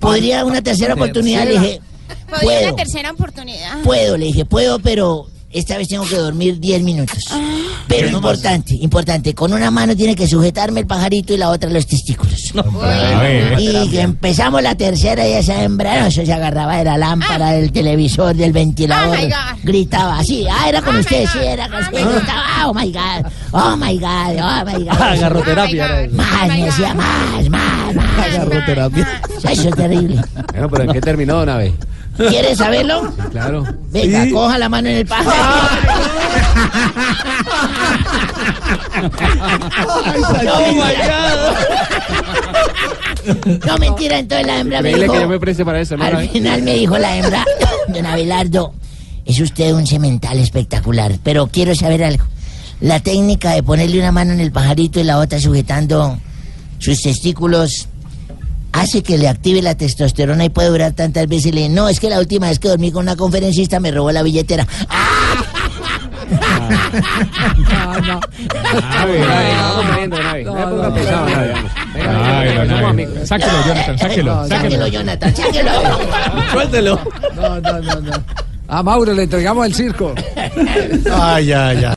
¿podría 0.00 0.44
una 0.44 0.62
tercera 0.62 0.94
oportunidad? 0.94 1.44
Le 1.44 1.52
dije, 1.52 1.80
Podría 2.28 2.40
puedo, 2.42 2.68
una 2.74 2.76
tercera 2.76 3.10
oportunidad. 3.12 3.82
puedo, 3.82 4.16
le 4.16 4.26
dije, 4.26 4.44
puedo, 4.44 4.78
pero 4.80 5.26
esta 5.52 5.76
vez 5.76 5.88
tengo 5.88 6.04
que 6.06 6.16
dormir 6.16 6.60
10 6.60 6.82
minutos. 6.82 7.24
Pero 7.88 8.08
importante, 8.08 8.74
importante, 8.74 9.34
con 9.34 9.52
una 9.52 9.70
mano 9.70 9.96
tiene 9.96 10.14
que 10.14 10.28
sujetarme 10.28 10.80
el 10.80 10.86
pajarito 10.86 11.34
y 11.34 11.36
la 11.36 11.50
otra 11.50 11.68
los 11.70 11.86
testículos. 11.86 12.52
Y 13.58 13.88
que 13.90 14.00
empezamos 14.00 14.62
la 14.62 14.76
tercera 14.76 15.26
y 15.26 15.32
esa 15.32 15.62
hembra, 15.62 16.00
no, 16.00 16.06
eso 16.06 16.24
se 16.24 16.32
agarraba 16.32 16.76
de 16.76 16.84
la 16.84 16.98
lámpara, 16.98 17.50
del 17.50 17.72
televisor, 17.72 18.34
del 18.36 18.52
ventilador, 18.52 19.18
Oh 19.20 19.56
gritaba 19.62 20.18
así, 20.18 20.46
ah, 20.50 20.68
era 20.68 20.82
con 20.82 20.96
usted, 20.96 21.26
sí, 21.32 21.38
era 21.38 21.68
con 21.68 21.80
usted, 21.80 21.98
gritaba, 21.98 22.68
oh 22.68 22.74
my 22.74 22.92
God, 22.92 23.32
oh 23.52 23.76
my 23.76 23.98
God, 23.98 24.36
oh 24.40 24.64
my 24.64 24.84
God. 24.84 25.00
Agarroterapia 25.00 25.84
era 25.84 26.02
eso. 26.02 26.14
Más, 26.14 26.48
me 26.48 26.64
decía, 26.64 26.94
más, 26.94 27.48
más, 27.50 27.94
más. 27.94 28.26
Agarroterapia. 28.26 29.22
Eso 29.50 29.68
es 29.68 29.74
terrible. 29.74 30.22
Bueno, 30.52 30.68
pero 30.68 30.84
¿en 30.84 30.92
qué 30.92 31.00
terminó, 31.00 31.36
don 31.36 31.48
Abe? 31.48 31.74
¿Quieres 32.28 32.58
saberlo? 32.58 33.12
Claro. 33.30 33.64
Venga, 33.90 34.28
coja 34.30 34.58
la 34.58 34.68
mano 34.68 34.88
en 34.88 34.96
el 34.96 35.06
pájaro. 35.06 35.32
No, 43.66 43.78
mentira, 43.78 44.18
entonces 44.18 44.46
la 44.46 44.60
hembra 44.60 44.82
me 44.82 44.94
dijo... 44.94 45.12
que 45.12 45.20
yo 45.20 45.28
me 45.28 45.38
preste 45.38 45.64
para 45.64 45.80
eso, 45.80 45.96
¿no? 45.96 46.04
Al 46.04 46.28
final 46.28 46.62
me 46.62 46.74
dijo 46.74 46.98
la 46.98 47.16
hembra, 47.16 47.44
don 47.88 48.06
Abelardo, 48.06 48.72
es 49.24 49.40
usted 49.40 49.72
un 49.72 49.86
semental 49.86 50.38
espectacular, 50.38 51.18
pero 51.22 51.46
quiero 51.46 51.74
saber 51.74 52.04
algo. 52.04 52.24
La 52.80 53.00
técnica 53.00 53.52
de 53.52 53.62
ponerle 53.62 53.98
una 53.98 54.12
mano 54.12 54.32
en 54.32 54.40
el 54.40 54.52
pajarito 54.52 55.00
y 55.00 55.04
la 55.04 55.18
otra 55.18 55.38
sujetando 55.38 56.18
sus 56.78 57.02
testículos 57.02 57.88
hace 58.72 59.02
que 59.02 59.18
le 59.18 59.28
active 59.28 59.62
la 59.62 59.74
testosterona 59.74 60.44
y 60.44 60.48
puede 60.48 60.68
durar 60.68 60.92
tantas 60.92 61.26
veces. 61.28 61.54
Le 61.54 61.68
no, 61.68 61.88
es 61.88 62.00
que 62.00 62.10
la 62.10 62.18
última 62.18 62.48
vez 62.48 62.58
que 62.58 62.68
dormí 62.68 62.92
con 62.92 63.02
una 63.02 63.16
conferencista 63.16 63.80
me 63.80 63.90
robó 63.90 64.12
la 64.12 64.22
billetera. 64.22 64.66
No 72.68 72.88
amigos. 72.88 73.28
Sáquelo, 73.28 73.64
Jonathan, 73.66 73.98
sáquelo, 73.98 74.48
Sáquelo, 74.48 74.86
Jonathan, 74.88 75.36
sáquelo. 75.36 75.70
Suéltelo. 76.52 77.00
No, 77.34 77.60
no, 77.60 77.80
no, 77.80 78.00
no. 78.00 78.12
A 78.68 78.82
Mauro 78.82 79.12
le 79.12 79.24
entregamos 79.24 79.66
el 79.66 79.74
circo. 79.74 80.14
Ay, 81.12 81.52
ay, 81.52 81.84
ay. 81.84 81.94